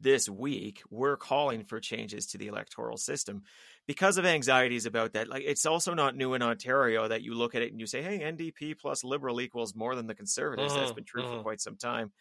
this 0.00 0.28
week, 0.28 0.82
we're 0.90 1.16
calling 1.16 1.64
for 1.64 1.80
changes 1.80 2.26
to 2.28 2.38
the 2.38 2.48
electoral 2.48 2.96
system 2.96 3.42
because 3.86 4.16
of 4.18 4.24
anxieties 4.24 4.86
about 4.86 5.12
that. 5.12 5.28
Like 5.28 5.42
it's 5.46 5.66
also 5.66 5.94
not 5.94 6.16
new 6.16 6.34
in 6.34 6.42
Ontario 6.42 7.08
that 7.08 7.22
you 7.22 7.34
look 7.34 7.54
at 7.54 7.62
it 7.62 7.70
and 7.70 7.80
you 7.80 7.86
say, 7.86 8.02
"Hey, 8.02 8.20
NDP 8.20 8.78
plus 8.78 9.04
Liberal 9.04 9.40
equals 9.40 9.74
more 9.74 9.94
than 9.94 10.06
the 10.06 10.14
Conservatives." 10.14 10.72
Mm-hmm, 10.72 10.80
That's 10.80 10.92
been 10.92 11.04
true 11.04 11.22
mm-hmm. 11.22 11.36
for 11.38 11.42
quite 11.42 11.60
some 11.60 11.76
time 11.76 12.12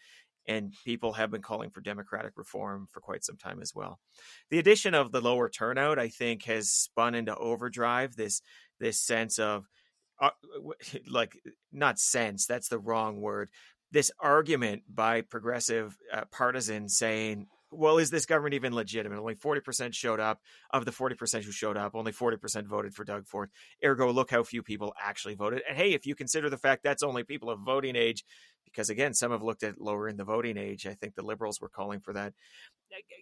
and 0.47 0.73
people 0.83 1.13
have 1.13 1.29
been 1.29 1.43
calling 1.43 1.69
for 1.69 1.79
democratic 1.79 2.33
reform 2.35 2.87
for 2.91 3.01
quite 3.01 3.23
some 3.23 3.37
time 3.37 3.61
as 3.61 3.75
well. 3.75 3.99
The 4.49 4.57
addition 4.57 4.95
of 4.95 5.11
the 5.11 5.21
lower 5.21 5.47
turnout, 5.47 5.99
I 5.99 6.09
think, 6.09 6.43
has 6.45 6.71
spun 6.71 7.13
into 7.13 7.35
overdrive 7.35 8.15
this 8.15 8.41
this 8.79 8.99
sense 8.99 9.37
of 9.37 9.67
uh, 10.19 10.31
like 11.07 11.37
not 11.71 11.99
sense 11.99 12.45
that's 12.45 12.69
the 12.69 12.79
wrong 12.79 13.21
word 13.21 13.49
this 13.91 14.11
argument 14.19 14.83
by 14.87 15.21
progressive 15.21 15.97
uh, 16.13 16.23
partisans 16.31 16.97
saying 16.97 17.47
well, 17.71 17.97
is 17.97 18.09
this 18.09 18.25
government 18.25 18.55
even 18.55 18.73
legitimate? 18.73 19.19
Only 19.19 19.35
40% 19.35 19.93
showed 19.93 20.19
up. 20.19 20.41
Of 20.71 20.85
the 20.85 20.91
40% 20.91 21.43
who 21.43 21.51
showed 21.51 21.77
up, 21.77 21.95
only 21.95 22.11
40% 22.11 22.65
voted 22.65 22.93
for 22.93 23.03
Doug 23.03 23.27
Ford. 23.27 23.49
Ergo, 23.83 24.11
look 24.11 24.31
how 24.31 24.43
few 24.43 24.63
people 24.63 24.93
actually 25.01 25.35
voted. 25.35 25.61
And 25.67 25.77
hey, 25.77 25.93
if 25.93 26.05
you 26.05 26.15
consider 26.15 26.49
the 26.49 26.57
fact 26.57 26.83
that's 26.83 27.03
only 27.03 27.23
people 27.23 27.49
of 27.49 27.59
voting 27.59 27.95
age, 27.95 28.23
because 28.65 28.89
again, 28.89 29.13
some 29.13 29.31
have 29.31 29.41
looked 29.41 29.63
at 29.63 29.81
lowering 29.81 30.17
the 30.17 30.23
voting 30.23 30.57
age. 30.57 30.85
I 30.85 30.93
think 30.93 31.15
the 31.15 31.25
liberals 31.25 31.59
were 31.59 31.69
calling 31.69 31.99
for 31.99 32.13
that. 32.13 32.33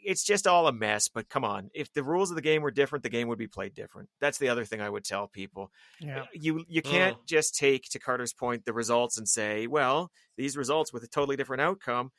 It's 0.03 0.23
just 0.23 0.45
all 0.45 0.67
a 0.67 0.73
mess, 0.73 1.07
but 1.07 1.29
come 1.29 1.43
on. 1.43 1.69
If 1.73 1.93
the 1.93 2.03
rules 2.03 2.31
of 2.31 2.35
the 2.35 2.41
game 2.41 2.61
were 2.61 2.71
different, 2.71 3.03
the 3.03 3.09
game 3.09 3.27
would 3.27 3.37
be 3.37 3.47
played 3.47 3.73
different. 3.73 4.09
That's 4.19 4.37
the 4.37 4.49
other 4.49 4.65
thing 4.65 4.81
I 4.81 4.89
would 4.89 5.05
tell 5.05 5.27
people. 5.27 5.71
Yeah. 5.99 6.21
Eh, 6.21 6.25
you 6.33 6.65
you 6.67 6.81
can't 6.81 7.17
just 7.25 7.55
take 7.55 7.83
to 7.91 7.99
Carter's 7.99 8.33
point 8.33 8.65
the 8.65 8.73
results 8.73 9.17
and 9.17 9.27
say, 9.27 9.67
well, 9.67 10.11
these 10.37 10.57
results 10.57 10.91
with 10.91 11.03
a 11.03 11.07
totally 11.07 11.37
different 11.37 11.61
outcome 11.61 12.11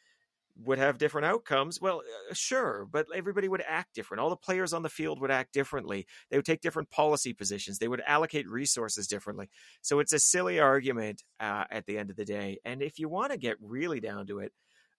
would 0.64 0.78
have 0.78 0.98
different 0.98 1.26
outcomes. 1.26 1.80
Well, 1.80 2.02
uh, 2.30 2.34
sure, 2.34 2.86
but 2.90 3.06
everybody 3.14 3.48
would 3.48 3.62
act 3.66 3.94
different. 3.94 4.20
All 4.20 4.30
the 4.30 4.36
players 4.36 4.72
on 4.72 4.82
the 4.82 4.88
field 4.88 5.20
would 5.20 5.30
act 5.30 5.52
differently. 5.52 6.06
They 6.30 6.36
would 6.36 6.44
take 6.44 6.60
different 6.60 6.90
policy 6.90 7.32
positions. 7.32 7.78
They 7.78 7.88
would 7.88 8.02
allocate 8.06 8.48
resources 8.48 9.06
differently. 9.06 9.48
So 9.82 10.00
it's 10.00 10.12
a 10.12 10.18
silly 10.18 10.58
argument 10.58 11.22
uh, 11.38 11.64
at 11.70 11.86
the 11.86 11.98
end 11.98 12.10
of 12.10 12.16
the 12.16 12.24
day. 12.24 12.58
And 12.64 12.82
if 12.82 12.98
you 12.98 13.08
want 13.08 13.32
to 13.32 13.38
get 13.38 13.56
really 13.60 14.00
down 14.00 14.26
to 14.26 14.40
it, 14.40 14.52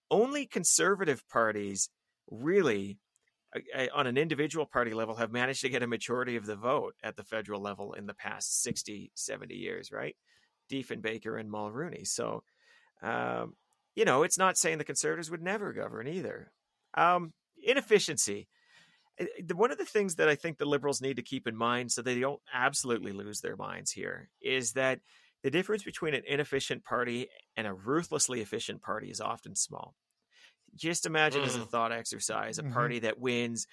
only 0.10 0.46
conservative 0.46 1.28
parties 1.30 1.90
really 2.30 2.98
uh, 3.56 3.86
on 3.94 4.08
an 4.08 4.18
individual 4.18 4.66
party 4.66 4.94
level 4.94 5.16
have 5.16 5.32
managed 5.32 5.62
to 5.62 5.70
get 5.70 5.84
a 5.84 5.88
majority 5.88 6.36
of 6.36 6.46
the 6.46 6.56
vote 6.56 6.96
at 7.04 7.16
the 7.16 7.24
federal 7.24 7.62
level 7.62 7.94
in 7.94 8.06
the 8.06 8.14
past 8.14 8.62
60 8.62 9.12
70 9.16 9.56
years 9.56 9.92
right 9.92 10.16
diefenbaker 10.72 11.40
and 11.40 11.52
mulroney 11.52 12.06
so 12.06 12.44
um, 13.02 13.56
you 13.96 14.06
know, 14.06 14.24
it's 14.24 14.38
not 14.38 14.58
saying 14.58 14.78
the 14.78 14.84
conservatives 14.84 15.32
would 15.32 15.42
never 15.42 15.74
govern 15.74 16.08
either. 16.08 16.52
Um, 16.96 17.34
inefficiency. 17.64 18.48
Eh, 19.20 19.26
eh, 19.40 19.54
one 19.54 19.72
of 19.72 19.78
the 19.78 19.86
things 19.86 20.16
that 20.16 20.30
I 20.30 20.36
think 20.36 20.58
the 20.58 20.66
liberals 20.66 21.02
need 21.02 21.18
to 21.18 21.22
keep 21.22 21.48
in 21.48 21.56
mind 21.56 21.92
so 21.92 22.02
they 22.02 22.20
don't 22.20 22.42
absolutely 22.54 23.12
lose 23.12 23.42
their 23.42 23.56
minds 23.56 23.92
here 23.92 24.30
is 24.42 24.74
that 24.74 25.00
the 25.44 25.52
difference 25.52 25.84
between 25.84 26.14
an 26.14 26.24
inefficient 26.28 26.84
party 26.84 27.30
and 27.56 27.66
a 27.66 27.74
ruthlessly 27.74 28.42
efficient 28.42 28.82
party 28.82 29.10
is 29.10 29.22
often 29.22 29.56
small. 29.56 29.96
Just 30.76 31.06
imagine 31.06 31.42
mm. 31.42 31.48
as 31.48 31.56
a 31.56 31.60
mm. 31.60 31.70
thought 31.70 31.92
exercise 31.92 32.60
a 32.60 32.64
mm-hmm. 32.64 32.74
party 32.74 33.00
that 33.00 33.20
wins 33.20 33.68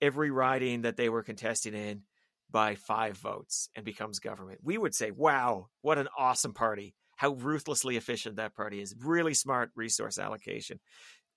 every 0.00 0.30
riding 0.30 0.82
that 0.82 0.96
they 0.96 1.08
were 1.08 1.22
contesting 1.22 1.74
in 1.74 2.02
by 2.50 2.74
five 2.74 3.16
votes 3.16 3.70
and 3.74 3.84
becomes 3.84 4.18
government. 4.18 4.60
We 4.62 4.76
would 4.76 4.94
say, 4.94 5.10
wow, 5.10 5.68
what 5.80 5.98
an 5.98 6.08
awesome 6.18 6.52
party 6.52 6.94
how 7.22 7.34
ruthlessly 7.34 7.96
efficient 7.96 8.34
that 8.34 8.52
party 8.52 8.80
is. 8.80 8.96
Really 9.00 9.32
smart 9.32 9.70
resource 9.76 10.18
allocation. 10.18 10.80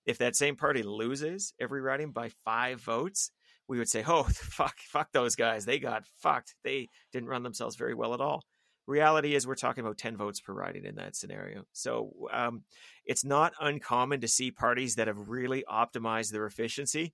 If 0.08 0.18
that 0.18 0.36
same 0.36 0.56
party 0.56 0.82
loses 0.82 1.54
every 1.62 1.80
riding 1.80 2.10
by 2.10 2.30
five 2.44 2.82
votes, 2.82 3.30
we 3.68 3.78
would 3.78 3.88
say, 3.88 4.04
"Oh, 4.06 4.24
fuck, 4.34 4.80
fuck 4.80 5.12
those 5.12 5.36
guys. 5.36 5.64
They 5.66 5.78
got 5.78 6.08
fucked. 6.24 6.56
They 6.64 6.90
didn't 7.14 7.30
run 7.30 7.44
themselves 7.44 7.76
very 7.76 7.94
well 7.94 8.16
at 8.16 8.20
all." 8.20 8.42
Reality 8.88 9.36
is, 9.36 9.46
we're 9.46 9.54
talking 9.54 9.84
about 9.84 10.00
ten 10.00 10.18
votes 10.18 10.40
per 10.40 10.54
riding 10.54 10.86
in 10.86 10.96
that 10.96 11.16
scenario. 11.16 11.66
So 11.72 12.12
um, 12.34 12.64
it's 13.06 13.24
not 13.24 13.54
uncommon 13.62 14.22
to 14.22 14.28
see 14.28 14.50
parties 14.50 14.96
that 14.96 15.06
have 15.06 15.30
really 15.30 15.64
optimized 15.72 16.32
their 16.32 16.48
efficiency 16.48 17.14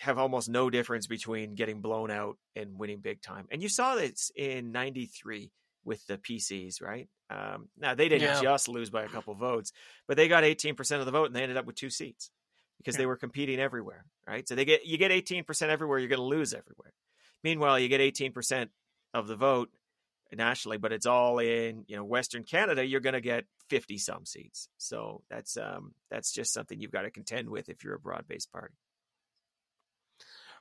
have 0.00 0.18
almost 0.18 0.48
no 0.48 0.68
difference 0.68 1.06
between 1.06 1.54
getting 1.54 1.80
blown 1.80 2.10
out 2.10 2.38
and 2.56 2.76
winning 2.76 2.98
big 2.98 3.22
time. 3.22 3.46
And 3.52 3.62
you 3.62 3.68
saw 3.68 3.94
this 3.94 4.32
in 4.34 4.72
'93 4.72 5.52
with 5.84 6.04
the 6.08 6.18
PCs, 6.18 6.82
right? 6.82 7.08
Um, 7.28 7.68
now 7.78 7.94
they 7.94 8.08
didn't 8.08 8.28
yeah. 8.28 8.40
just 8.40 8.68
lose 8.68 8.90
by 8.90 9.04
a 9.04 9.08
couple 9.08 9.34
votes, 9.34 9.72
but 10.06 10.16
they 10.16 10.28
got 10.28 10.44
18% 10.44 11.00
of 11.00 11.06
the 11.06 11.10
vote 11.10 11.26
and 11.26 11.34
they 11.34 11.42
ended 11.42 11.56
up 11.56 11.66
with 11.66 11.76
two 11.76 11.90
seats 11.90 12.30
because 12.78 12.94
yeah. 12.94 12.98
they 12.98 13.06
were 13.06 13.16
competing 13.16 13.58
everywhere, 13.58 14.04
right? 14.26 14.48
So 14.48 14.54
they 14.54 14.64
get 14.64 14.86
you 14.86 14.98
get 14.98 15.10
18% 15.10 15.62
everywhere, 15.68 15.98
you're 15.98 16.08
going 16.08 16.18
to 16.18 16.24
lose 16.24 16.54
everywhere. 16.54 16.92
Meanwhile, 17.42 17.78
you 17.80 17.88
get 17.88 18.00
18% 18.00 18.68
of 19.14 19.26
the 19.26 19.36
vote 19.36 19.70
nationally, 20.32 20.78
but 20.78 20.92
it's 20.92 21.06
all 21.06 21.38
in 21.38 21.84
you 21.86 21.96
know 21.96 22.04
Western 22.04 22.44
Canada. 22.44 22.84
You're 22.84 23.00
going 23.00 23.14
to 23.14 23.20
get 23.20 23.44
50 23.70 23.98
some 23.98 24.24
seats. 24.24 24.68
So 24.78 25.22
that's 25.30 25.56
um, 25.56 25.94
that's 26.10 26.32
just 26.32 26.52
something 26.52 26.80
you've 26.80 26.92
got 26.92 27.02
to 27.02 27.10
contend 27.10 27.48
with 27.50 27.68
if 27.68 27.84
you're 27.84 27.94
a 27.94 28.00
broad 28.00 28.26
based 28.28 28.52
party. 28.52 28.74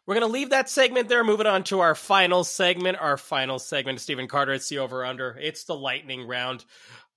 We're 0.06 0.16
going 0.16 0.28
to 0.28 0.34
leave 0.34 0.52
that 0.52 0.70
segment 0.70 1.10
there. 1.10 1.24
Moving 1.24 1.48
on 1.48 1.64
to 1.66 1.80
our 1.80 1.96
final 1.96 2.44
segment. 2.44 2.98
Our 3.00 3.18
final 3.18 3.58
segment, 3.58 4.00
Stephen 4.02 4.28
Carter, 4.28 4.54
it's 4.54 4.70
the 4.70 4.80
over 4.80 5.04
under. 5.04 5.38
It's 5.42 5.64
the 5.64 5.76
lightning 5.76 6.28
round. 6.28 6.64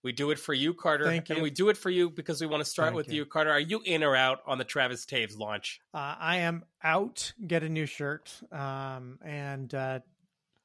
We 0.02 0.12
do 0.12 0.30
it 0.30 0.38
for 0.38 0.54
you, 0.54 0.74
Carter. 0.74 1.04
Thank 1.04 1.28
you. 1.28 1.34
And 1.34 1.42
we 1.42 1.50
do 1.50 1.68
it 1.68 1.76
for 1.76 1.90
you 1.90 2.08
because 2.08 2.40
we 2.40 2.46
want 2.46 2.62
to 2.62 2.70
start 2.70 2.88
Thank 2.88 2.96
with 2.96 3.08
you. 3.08 3.16
you. 3.16 3.26
Carter. 3.26 3.50
Are 3.50 3.60
you 3.60 3.82
in 3.84 4.04
or 4.04 4.14
out 4.14 4.40
on 4.46 4.56
the 4.56 4.64
Travis 4.64 5.04
Toews 5.04 5.38
launch? 5.38 5.80
Uh, 5.92 6.14
I 6.18 6.38
am 6.38 6.64
out. 6.82 7.32
Get 7.44 7.62
a 7.62 7.68
new 7.68 7.84
shirt 7.84 8.32
um, 8.52 9.18
and 9.24 9.74
uh, 9.74 9.98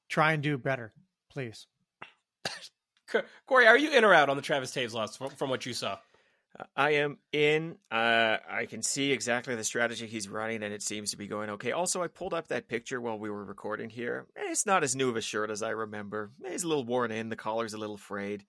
try 0.07 0.33
and 0.33 0.43
do 0.43 0.57
better, 0.57 0.93
please. 1.29 1.65
Corey, 3.47 3.67
are 3.67 3.77
you 3.77 3.91
in 3.91 4.05
or 4.05 4.13
out 4.13 4.29
on 4.29 4.37
the 4.37 4.43
Travis 4.43 4.71
Toews 4.71 4.93
launch 4.93 5.17
from, 5.17 5.31
from 5.31 5.49
what 5.49 5.65
you 5.65 5.73
saw? 5.73 5.97
I 6.75 6.91
am 6.91 7.17
in. 7.31 7.77
Uh, 7.91 8.37
I 8.49 8.67
can 8.67 8.83
see 8.83 9.11
exactly 9.11 9.55
the 9.55 9.63
strategy 9.63 10.05
he's 10.05 10.29
running, 10.29 10.61
and 10.61 10.73
it 10.73 10.83
seems 10.83 11.11
to 11.11 11.17
be 11.17 11.27
going 11.27 11.49
okay. 11.51 11.71
Also, 11.71 12.03
I 12.03 12.07
pulled 12.07 12.33
up 12.33 12.49
that 12.49 12.67
picture 12.67 13.01
while 13.01 13.17
we 13.17 13.29
were 13.29 13.43
recording 13.43 13.89
here. 13.89 14.27
It's 14.35 14.65
not 14.65 14.83
as 14.83 14.95
new 14.95 15.09
of 15.09 15.15
a 15.15 15.21
shirt 15.21 15.49
as 15.49 15.63
I 15.63 15.69
remember. 15.69 16.31
It's 16.43 16.63
a 16.63 16.67
little 16.67 16.85
worn 16.85 17.11
in. 17.11 17.29
The 17.29 17.35
collar's 17.35 17.73
a 17.73 17.79
little 17.79 17.97
frayed. 17.97 18.45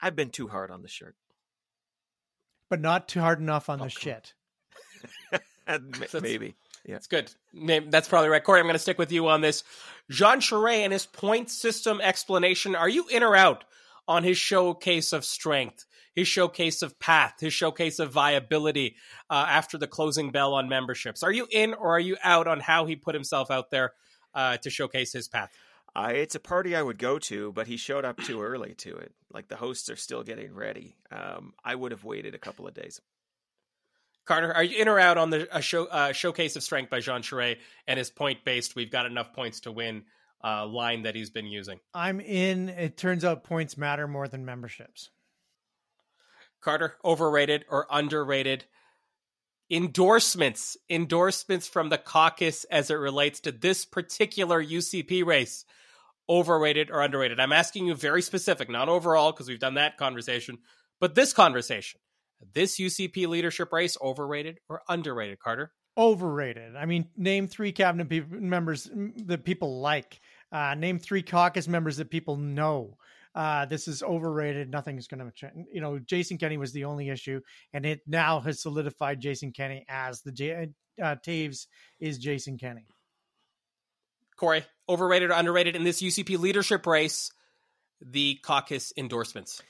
I've 0.00 0.14
been 0.14 0.30
too 0.30 0.46
hard 0.46 0.70
on 0.70 0.82
the 0.82 0.88
shirt, 0.88 1.16
but 2.70 2.80
not 2.80 3.08
too 3.08 3.20
hard 3.20 3.40
enough 3.40 3.68
on 3.68 3.80
oh, 3.80 3.84
the 3.84 3.90
shit. 3.90 4.34
Maybe. 6.20 6.54
Yeah. 6.84 6.96
It's 6.96 7.06
good. 7.06 7.32
That's 7.54 8.08
probably 8.08 8.28
right. 8.28 8.44
Corey, 8.44 8.60
I'm 8.60 8.66
going 8.66 8.74
to 8.74 8.78
stick 8.78 8.98
with 8.98 9.10
you 9.10 9.28
on 9.28 9.40
this. 9.40 9.64
Jean 10.10 10.38
Charest 10.38 10.84
and 10.84 10.92
his 10.92 11.06
point 11.06 11.50
system 11.50 12.00
explanation. 12.00 12.76
Are 12.76 12.88
you 12.88 13.06
in 13.08 13.22
or 13.22 13.34
out 13.34 13.64
on 14.06 14.22
his 14.22 14.36
showcase 14.36 15.12
of 15.12 15.24
strength? 15.24 15.86
His 16.14 16.28
showcase 16.28 16.82
of 16.82 16.98
path, 16.98 17.34
his 17.40 17.52
showcase 17.52 17.98
of 17.98 18.12
viability 18.12 18.96
uh, 19.30 19.46
after 19.48 19.78
the 19.78 19.86
closing 19.86 20.30
bell 20.30 20.54
on 20.54 20.68
memberships. 20.68 21.22
Are 21.22 21.32
you 21.32 21.46
in 21.50 21.74
or 21.74 21.96
are 21.96 22.00
you 22.00 22.16
out 22.22 22.46
on 22.46 22.60
how 22.60 22.86
he 22.86 22.96
put 22.96 23.14
himself 23.14 23.50
out 23.50 23.70
there 23.70 23.92
uh, 24.34 24.56
to 24.58 24.70
showcase 24.70 25.12
his 25.12 25.28
path? 25.28 25.50
Uh, 25.96 26.10
it's 26.12 26.34
a 26.34 26.40
party 26.40 26.74
I 26.74 26.82
would 26.82 26.98
go 26.98 27.18
to, 27.20 27.52
but 27.52 27.68
he 27.68 27.76
showed 27.76 28.04
up 28.04 28.20
too 28.20 28.42
early 28.42 28.74
to 28.78 28.96
it. 28.96 29.12
Like 29.32 29.48
the 29.48 29.56
hosts 29.56 29.90
are 29.90 29.96
still 29.96 30.24
getting 30.24 30.52
ready. 30.52 30.96
Um, 31.12 31.54
I 31.64 31.74
would 31.74 31.92
have 31.92 32.04
waited 32.04 32.34
a 32.34 32.38
couple 32.38 32.66
of 32.66 32.74
days. 32.74 33.00
Carter, 34.24 34.52
are 34.52 34.64
you 34.64 34.80
in 34.80 34.88
or 34.88 34.98
out 34.98 35.18
on 35.18 35.30
the 35.30 35.46
show, 35.60 35.84
uh, 35.84 36.12
showcase 36.12 36.56
of 36.56 36.62
strength 36.62 36.90
by 36.90 37.00
Jean 37.00 37.20
Charest 37.20 37.58
and 37.86 37.98
his 37.98 38.10
point 38.10 38.44
based? 38.44 38.74
We've 38.74 38.90
got 38.90 39.06
enough 39.06 39.34
points 39.34 39.60
to 39.60 39.72
win 39.72 40.04
uh, 40.42 40.66
line 40.66 41.02
that 41.02 41.14
he's 41.14 41.30
been 41.30 41.46
using. 41.46 41.78
I'm 41.92 42.20
in. 42.20 42.70
It 42.70 42.96
turns 42.96 43.24
out 43.24 43.44
points 43.44 43.76
matter 43.76 44.08
more 44.08 44.26
than 44.26 44.44
memberships. 44.44 45.10
Carter, 46.64 46.96
overrated 47.04 47.64
or 47.68 47.86
underrated? 47.90 48.64
Endorsements, 49.70 50.76
endorsements 50.88 51.68
from 51.68 51.88
the 51.88 51.98
caucus 51.98 52.64
as 52.64 52.90
it 52.90 52.94
relates 52.94 53.40
to 53.40 53.52
this 53.52 53.84
particular 53.84 54.62
UCP 54.62 55.24
race. 55.24 55.64
Overrated 56.28 56.90
or 56.90 57.02
underrated? 57.02 57.38
I'm 57.38 57.52
asking 57.52 57.86
you 57.86 57.94
very 57.94 58.22
specific, 58.22 58.70
not 58.70 58.88
overall, 58.88 59.32
because 59.32 59.48
we've 59.48 59.58
done 59.58 59.74
that 59.74 59.98
conversation, 59.98 60.58
but 61.00 61.14
this 61.14 61.32
conversation. 61.32 62.00
This 62.52 62.78
UCP 62.78 63.26
leadership 63.26 63.72
race, 63.72 63.96
overrated 64.00 64.58
or 64.68 64.82
underrated, 64.88 65.38
Carter? 65.38 65.72
Overrated. 65.96 66.76
I 66.76 66.86
mean, 66.86 67.08
name 67.16 67.46
three 67.46 67.72
cabinet 67.72 68.08
pe- 68.08 68.20
members 68.28 68.90
that 68.92 69.44
people 69.44 69.80
like. 69.80 70.20
Uh, 70.50 70.74
name 70.74 70.98
three 70.98 71.22
caucus 71.22 71.68
members 71.68 71.98
that 71.98 72.10
people 72.10 72.36
know. 72.36 72.96
Uh, 73.34 73.66
this 73.66 73.88
is 73.88 74.02
overrated. 74.02 74.70
Nothing's 74.70 75.08
going 75.08 75.24
to 75.24 75.30
change. 75.32 75.66
You 75.72 75.80
know, 75.80 75.98
Jason 75.98 76.38
Kenney 76.38 76.56
was 76.56 76.72
the 76.72 76.84
only 76.84 77.08
issue, 77.08 77.40
and 77.72 77.84
it 77.84 78.00
now 78.06 78.40
has 78.40 78.62
solidified 78.62 79.20
Jason 79.20 79.52
Kenney 79.52 79.84
as 79.88 80.22
the 80.22 80.32
J- 80.32 80.68
uh, 81.02 81.16
Toews 81.26 81.66
is 82.00 82.18
Jason 82.18 82.58
Kenney. 82.58 82.86
Corey, 84.36 84.64
overrated 84.88 85.30
or 85.30 85.34
underrated 85.34 85.76
in 85.76 85.84
this 85.84 86.02
UCP 86.02 86.38
leadership 86.38 86.86
race? 86.86 87.30
The 88.00 88.38
caucus 88.42 88.92
endorsements. 88.96 89.62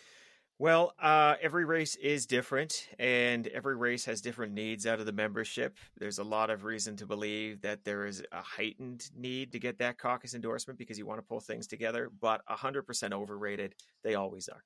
Well, 0.65 0.95
uh, 0.99 1.35
every 1.43 1.67
race 1.67 1.95
is 1.95 2.25
different, 2.25 2.89
and 2.99 3.47
every 3.49 3.77
race 3.77 4.07
has 4.07 4.23
different 4.23 4.55
needs 4.55 4.87
out 4.87 4.99
of 4.99 5.05
the 5.05 5.13
membership. 5.13 5.77
There's 5.99 6.17
a 6.17 6.25
lot 6.25 6.49
of 6.49 6.65
reason 6.65 6.97
to 6.97 7.07
believe 7.07 7.61
that 7.61 7.85
there 7.85 8.07
is 8.07 8.23
a 8.33 8.41
heightened 8.41 9.11
need 9.15 9.53
to 9.53 9.59
get 9.59 9.81
that 9.81 9.99
caucus 9.99 10.33
endorsement 10.33 10.79
because 10.79 10.99
you 10.99 11.05
want 11.05 11.19
to 11.19 11.27
pull 11.27 11.41
things 11.41 11.67
together, 11.67 12.11
but 12.19 12.41
100% 12.49 13.13
overrated. 13.13 13.75
They 14.05 14.15
always 14.15 14.49
are. 14.49 14.65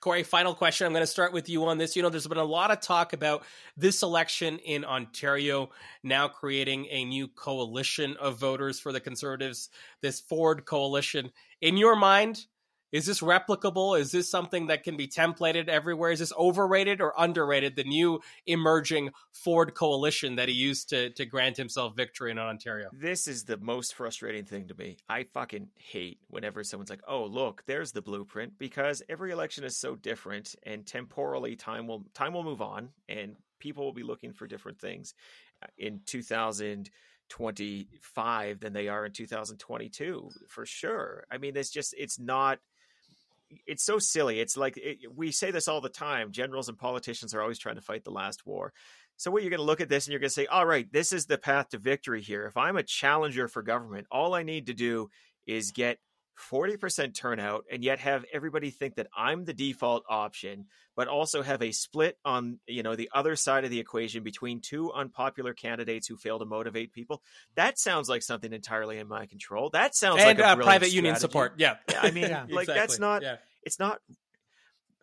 Corey, 0.00 0.22
final 0.22 0.54
question. 0.54 0.86
I'm 0.86 0.92
going 0.92 1.02
to 1.02 1.08
start 1.08 1.32
with 1.32 1.48
you 1.48 1.64
on 1.64 1.78
this. 1.78 1.96
You 1.96 2.02
know, 2.02 2.08
there's 2.08 2.28
been 2.28 2.38
a 2.38 2.44
lot 2.44 2.70
of 2.70 2.80
talk 2.80 3.14
about 3.14 3.42
this 3.76 4.04
election 4.04 4.60
in 4.60 4.84
Ontario 4.84 5.70
now 6.04 6.28
creating 6.28 6.86
a 6.92 7.04
new 7.04 7.26
coalition 7.26 8.16
of 8.20 8.38
voters 8.38 8.78
for 8.78 8.92
the 8.92 9.00
Conservatives, 9.00 9.70
this 10.02 10.20
Ford 10.20 10.64
coalition. 10.64 11.32
In 11.60 11.76
your 11.76 11.96
mind, 11.96 12.46
is 12.92 13.06
this 13.06 13.20
replicable? 13.20 13.98
Is 13.98 14.12
this 14.12 14.30
something 14.30 14.68
that 14.68 14.84
can 14.84 14.96
be 14.96 15.08
templated 15.08 15.68
everywhere? 15.68 16.10
Is 16.10 16.20
this 16.20 16.32
overrated 16.38 17.00
or 17.00 17.12
underrated? 17.18 17.76
The 17.76 17.84
new 17.84 18.20
emerging 18.46 19.10
Ford 19.32 19.74
coalition 19.74 20.36
that 20.36 20.48
he 20.48 20.54
used 20.54 20.88
to 20.90 21.10
to 21.10 21.26
grant 21.26 21.56
himself 21.56 21.96
victory 21.96 22.30
in 22.30 22.38
Ontario. 22.38 22.88
This 22.92 23.26
is 23.26 23.44
the 23.44 23.56
most 23.56 23.94
frustrating 23.94 24.44
thing 24.44 24.68
to 24.68 24.74
me. 24.74 24.98
I 25.08 25.24
fucking 25.24 25.68
hate 25.76 26.20
whenever 26.28 26.62
someone's 26.62 26.90
like, 26.90 27.02
"Oh, 27.06 27.24
look, 27.24 27.64
there's 27.66 27.92
the 27.92 28.02
blueprint," 28.02 28.58
because 28.58 29.02
every 29.08 29.32
election 29.32 29.64
is 29.64 29.78
so 29.78 29.96
different, 29.96 30.54
and 30.62 30.86
temporally, 30.86 31.56
time 31.56 31.86
will 31.86 32.04
time 32.14 32.34
will 32.34 32.44
move 32.44 32.62
on, 32.62 32.90
and 33.08 33.36
people 33.58 33.84
will 33.84 33.92
be 33.92 34.02
looking 34.02 34.32
for 34.32 34.46
different 34.46 34.78
things 34.78 35.14
in 35.78 36.00
2025 36.06 38.60
than 38.60 38.72
they 38.72 38.88
are 38.88 39.06
in 39.06 39.12
2022 39.12 40.30
for 40.48 40.66
sure. 40.66 41.24
I 41.30 41.38
mean, 41.38 41.56
it's 41.56 41.70
just 41.70 41.94
it's 41.98 42.18
not 42.18 42.58
it's 43.66 43.84
so 43.84 43.98
silly. 43.98 44.40
It's 44.40 44.56
like 44.56 44.76
it, 44.76 44.98
we 45.14 45.30
say 45.30 45.50
this 45.50 45.68
all 45.68 45.80
the 45.80 45.88
time. 45.88 46.32
Generals 46.32 46.68
and 46.68 46.78
politicians 46.78 47.34
are 47.34 47.42
always 47.42 47.58
trying 47.58 47.76
to 47.76 47.80
fight 47.80 48.04
the 48.04 48.10
last 48.10 48.46
war. 48.46 48.72
So 49.16 49.30
what 49.30 49.42
you're 49.42 49.50
going 49.50 49.60
to 49.60 49.64
look 49.64 49.80
at 49.80 49.88
this 49.88 50.06
and 50.06 50.12
you're 50.12 50.20
going 50.20 50.28
to 50.28 50.34
say, 50.34 50.46
"All 50.46 50.66
right, 50.66 50.90
this 50.92 51.12
is 51.12 51.26
the 51.26 51.38
path 51.38 51.70
to 51.70 51.78
victory 51.78 52.22
here. 52.22 52.46
If 52.46 52.56
I'm 52.56 52.76
a 52.76 52.82
challenger 52.82 53.48
for 53.48 53.62
government, 53.62 54.06
all 54.10 54.34
I 54.34 54.42
need 54.42 54.66
to 54.66 54.74
do 54.74 55.08
is 55.46 55.70
get 55.70 55.98
40% 56.50 57.14
turnout 57.14 57.64
and 57.70 57.82
yet 57.82 57.98
have 58.00 58.24
everybody 58.32 58.70
think 58.70 58.96
that 58.96 59.08
I'm 59.16 59.44
the 59.44 59.54
default 59.54 60.04
option, 60.08 60.66
but 60.94 61.08
also 61.08 61.42
have 61.42 61.62
a 61.62 61.72
split 61.72 62.18
on, 62.24 62.58
you 62.66 62.82
know, 62.82 62.94
the 62.94 63.10
other 63.14 63.36
side 63.36 63.64
of 63.64 63.70
the 63.70 63.80
equation 63.80 64.22
between 64.22 64.60
two 64.60 64.92
unpopular 64.92 65.54
candidates 65.54 66.06
who 66.06 66.16
fail 66.16 66.38
to 66.38 66.44
motivate 66.44 66.92
people. 66.92 67.22
That 67.54 67.78
sounds 67.78 68.08
like 68.08 68.22
something 68.22 68.52
entirely 68.52 68.98
in 68.98 69.08
my 69.08 69.26
control. 69.26 69.70
That 69.70 69.94
sounds 69.94 70.22
and, 70.22 70.38
like 70.38 70.46
uh, 70.46 70.56
private 70.56 70.92
union 70.92 71.16
support. 71.16 71.54
Yeah. 71.56 71.76
Yeah, 71.90 72.00
I 72.02 72.10
mean, 72.12 72.24
Yeah. 72.28 72.42
like 72.48 72.64
Exactly. 72.64 72.74
that's 72.74 72.98
not 72.98 73.22
Yeah. 73.22 73.36
it's 73.62 73.78
not 73.78 74.00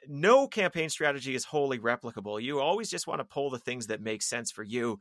no 0.07 0.47
campaign 0.47 0.89
strategy 0.89 1.33
is 1.33 1.45
wholly 1.45 1.79
replicable. 1.79 2.41
You 2.41 2.59
always 2.59 2.89
just 2.89 3.07
want 3.07 3.19
to 3.19 3.25
pull 3.25 3.49
the 3.49 3.59
things 3.59 3.87
that 3.87 4.01
make 4.01 4.21
sense 4.21 4.51
for 4.51 4.63
you. 4.63 4.99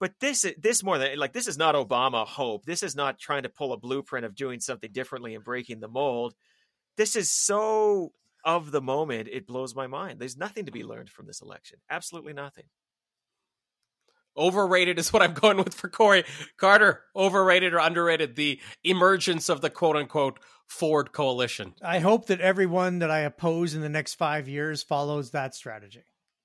But 0.00 0.14
this 0.20 0.44
this 0.58 0.82
more 0.82 0.98
than 0.98 1.18
like 1.18 1.32
this 1.32 1.46
is 1.46 1.58
not 1.58 1.74
Obama 1.74 2.26
hope. 2.26 2.64
This 2.64 2.82
is 2.82 2.96
not 2.96 3.18
trying 3.18 3.44
to 3.44 3.48
pull 3.48 3.72
a 3.72 3.78
blueprint 3.78 4.26
of 4.26 4.34
doing 4.34 4.60
something 4.60 4.90
differently 4.92 5.34
and 5.34 5.44
breaking 5.44 5.80
the 5.80 5.88
mold. 5.88 6.34
This 6.96 7.16
is 7.16 7.30
so 7.30 8.12
of 8.44 8.70
the 8.70 8.80
moment. 8.80 9.28
It 9.30 9.46
blows 9.46 9.74
my 9.74 9.86
mind. 9.86 10.18
There's 10.18 10.36
nothing 10.36 10.66
to 10.66 10.72
be 10.72 10.84
learned 10.84 11.10
from 11.10 11.26
this 11.26 11.40
election. 11.40 11.78
Absolutely 11.88 12.32
nothing. 12.32 12.64
Overrated 14.36 14.98
is 14.98 15.12
what 15.12 15.22
I'm 15.22 15.34
going 15.34 15.58
with 15.58 15.74
for 15.74 15.88
Corey 15.88 16.24
Carter. 16.56 17.02
Overrated 17.14 17.74
or 17.74 17.78
underrated? 17.78 18.34
The 18.34 18.60
emergence 18.82 19.48
of 19.48 19.60
the 19.60 19.70
quote 19.70 19.96
unquote 19.96 20.40
Ford 20.66 21.12
coalition. 21.12 21.74
I 21.82 21.98
hope 21.98 22.26
that 22.26 22.40
everyone 22.40 23.00
that 23.00 23.10
I 23.10 23.20
oppose 23.20 23.74
in 23.74 23.82
the 23.82 23.88
next 23.88 24.14
five 24.14 24.48
years 24.48 24.82
follows 24.82 25.30
that 25.30 25.54
strategy 25.54 26.04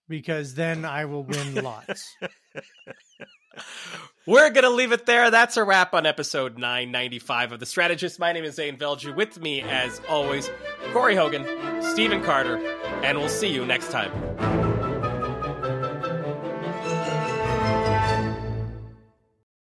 because 0.09 0.53
then 0.53 0.83
I 0.85 1.05
will 1.05 1.23
win 1.23 1.55
lots. 1.55 2.15
We're 4.25 4.49
going 4.49 4.65
to 4.65 4.69
leave 4.69 4.91
it 4.91 5.05
there. 5.05 5.31
That's 5.31 5.55
a 5.55 5.63
wrap 5.63 5.93
on 5.93 6.05
episode 6.05 6.57
995 6.57 7.53
of 7.53 7.59
The 7.61 7.65
Strategist. 7.65 8.19
My 8.19 8.33
name 8.33 8.43
is 8.43 8.55
Zain 8.55 8.75
Velji. 8.75 9.15
With 9.15 9.39
me, 9.39 9.61
as 9.61 10.01
always, 10.09 10.49
Corey 10.91 11.15
Hogan, 11.15 11.45
Stephen 11.81 12.21
Carter, 12.21 12.57
and 13.03 13.17
we'll 13.17 13.29
see 13.29 13.47
you 13.47 13.65
next 13.65 13.89
time. 13.89 14.11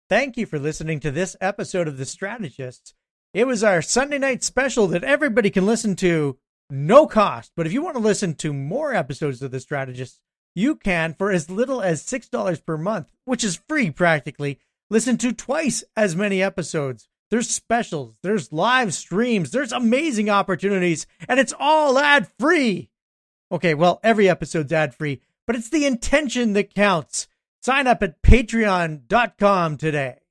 Thank 0.07 0.37
you 0.37 0.45
for 0.45 0.59
listening 0.59 0.99
to 1.01 1.11
this 1.11 1.35
episode 1.41 1.87
of 1.87 1.97
The 1.97 2.05
Strategists. 2.05 2.93
It 3.33 3.47
was 3.47 3.63
our 3.63 3.81
Sunday 3.81 4.19
night 4.19 4.43
special 4.43 4.87
that 4.87 5.03
everybody 5.03 5.49
can 5.49 5.65
listen 5.65 5.95
to 5.97 6.37
no 6.69 7.07
cost. 7.07 7.51
But 7.57 7.65
if 7.65 7.73
you 7.73 7.81
want 7.81 7.97
to 7.97 8.03
listen 8.03 8.35
to 8.35 8.53
more 8.53 8.93
episodes 8.93 9.41
of 9.41 9.51
The 9.51 9.59
Strategists, 9.59 10.19
you 10.55 10.75
can 10.75 11.13
for 11.13 11.31
as 11.31 11.49
little 11.49 11.81
as 11.81 12.03
$6 12.03 12.65
per 12.65 12.77
month, 12.77 13.11
which 13.25 13.43
is 13.43 13.61
free 13.67 13.89
practically. 13.91 14.59
Listen 14.89 15.17
to 15.17 15.31
twice 15.31 15.83
as 15.95 16.15
many 16.15 16.41
episodes. 16.41 17.07
There's 17.31 17.49
specials, 17.49 18.15
there's 18.21 18.53
live 18.53 18.93
streams, 18.93 19.51
there's 19.51 19.71
amazing 19.71 20.29
opportunities, 20.29 21.07
and 21.27 21.39
it's 21.39 21.53
all 21.59 21.97
ad 21.97 22.27
free. 22.37 22.89
Okay, 23.51 23.73
well, 23.73 23.99
every 24.03 24.29
episode's 24.29 24.71
ad 24.71 24.93
free, 24.93 25.21
but 25.47 25.55
it's 25.55 25.69
the 25.69 25.85
intention 25.85 26.53
that 26.53 26.75
counts. 26.75 27.27
Sign 27.61 27.87
up 27.87 28.03
at 28.03 28.21
patreon.com 28.21 29.77
today. 29.77 30.22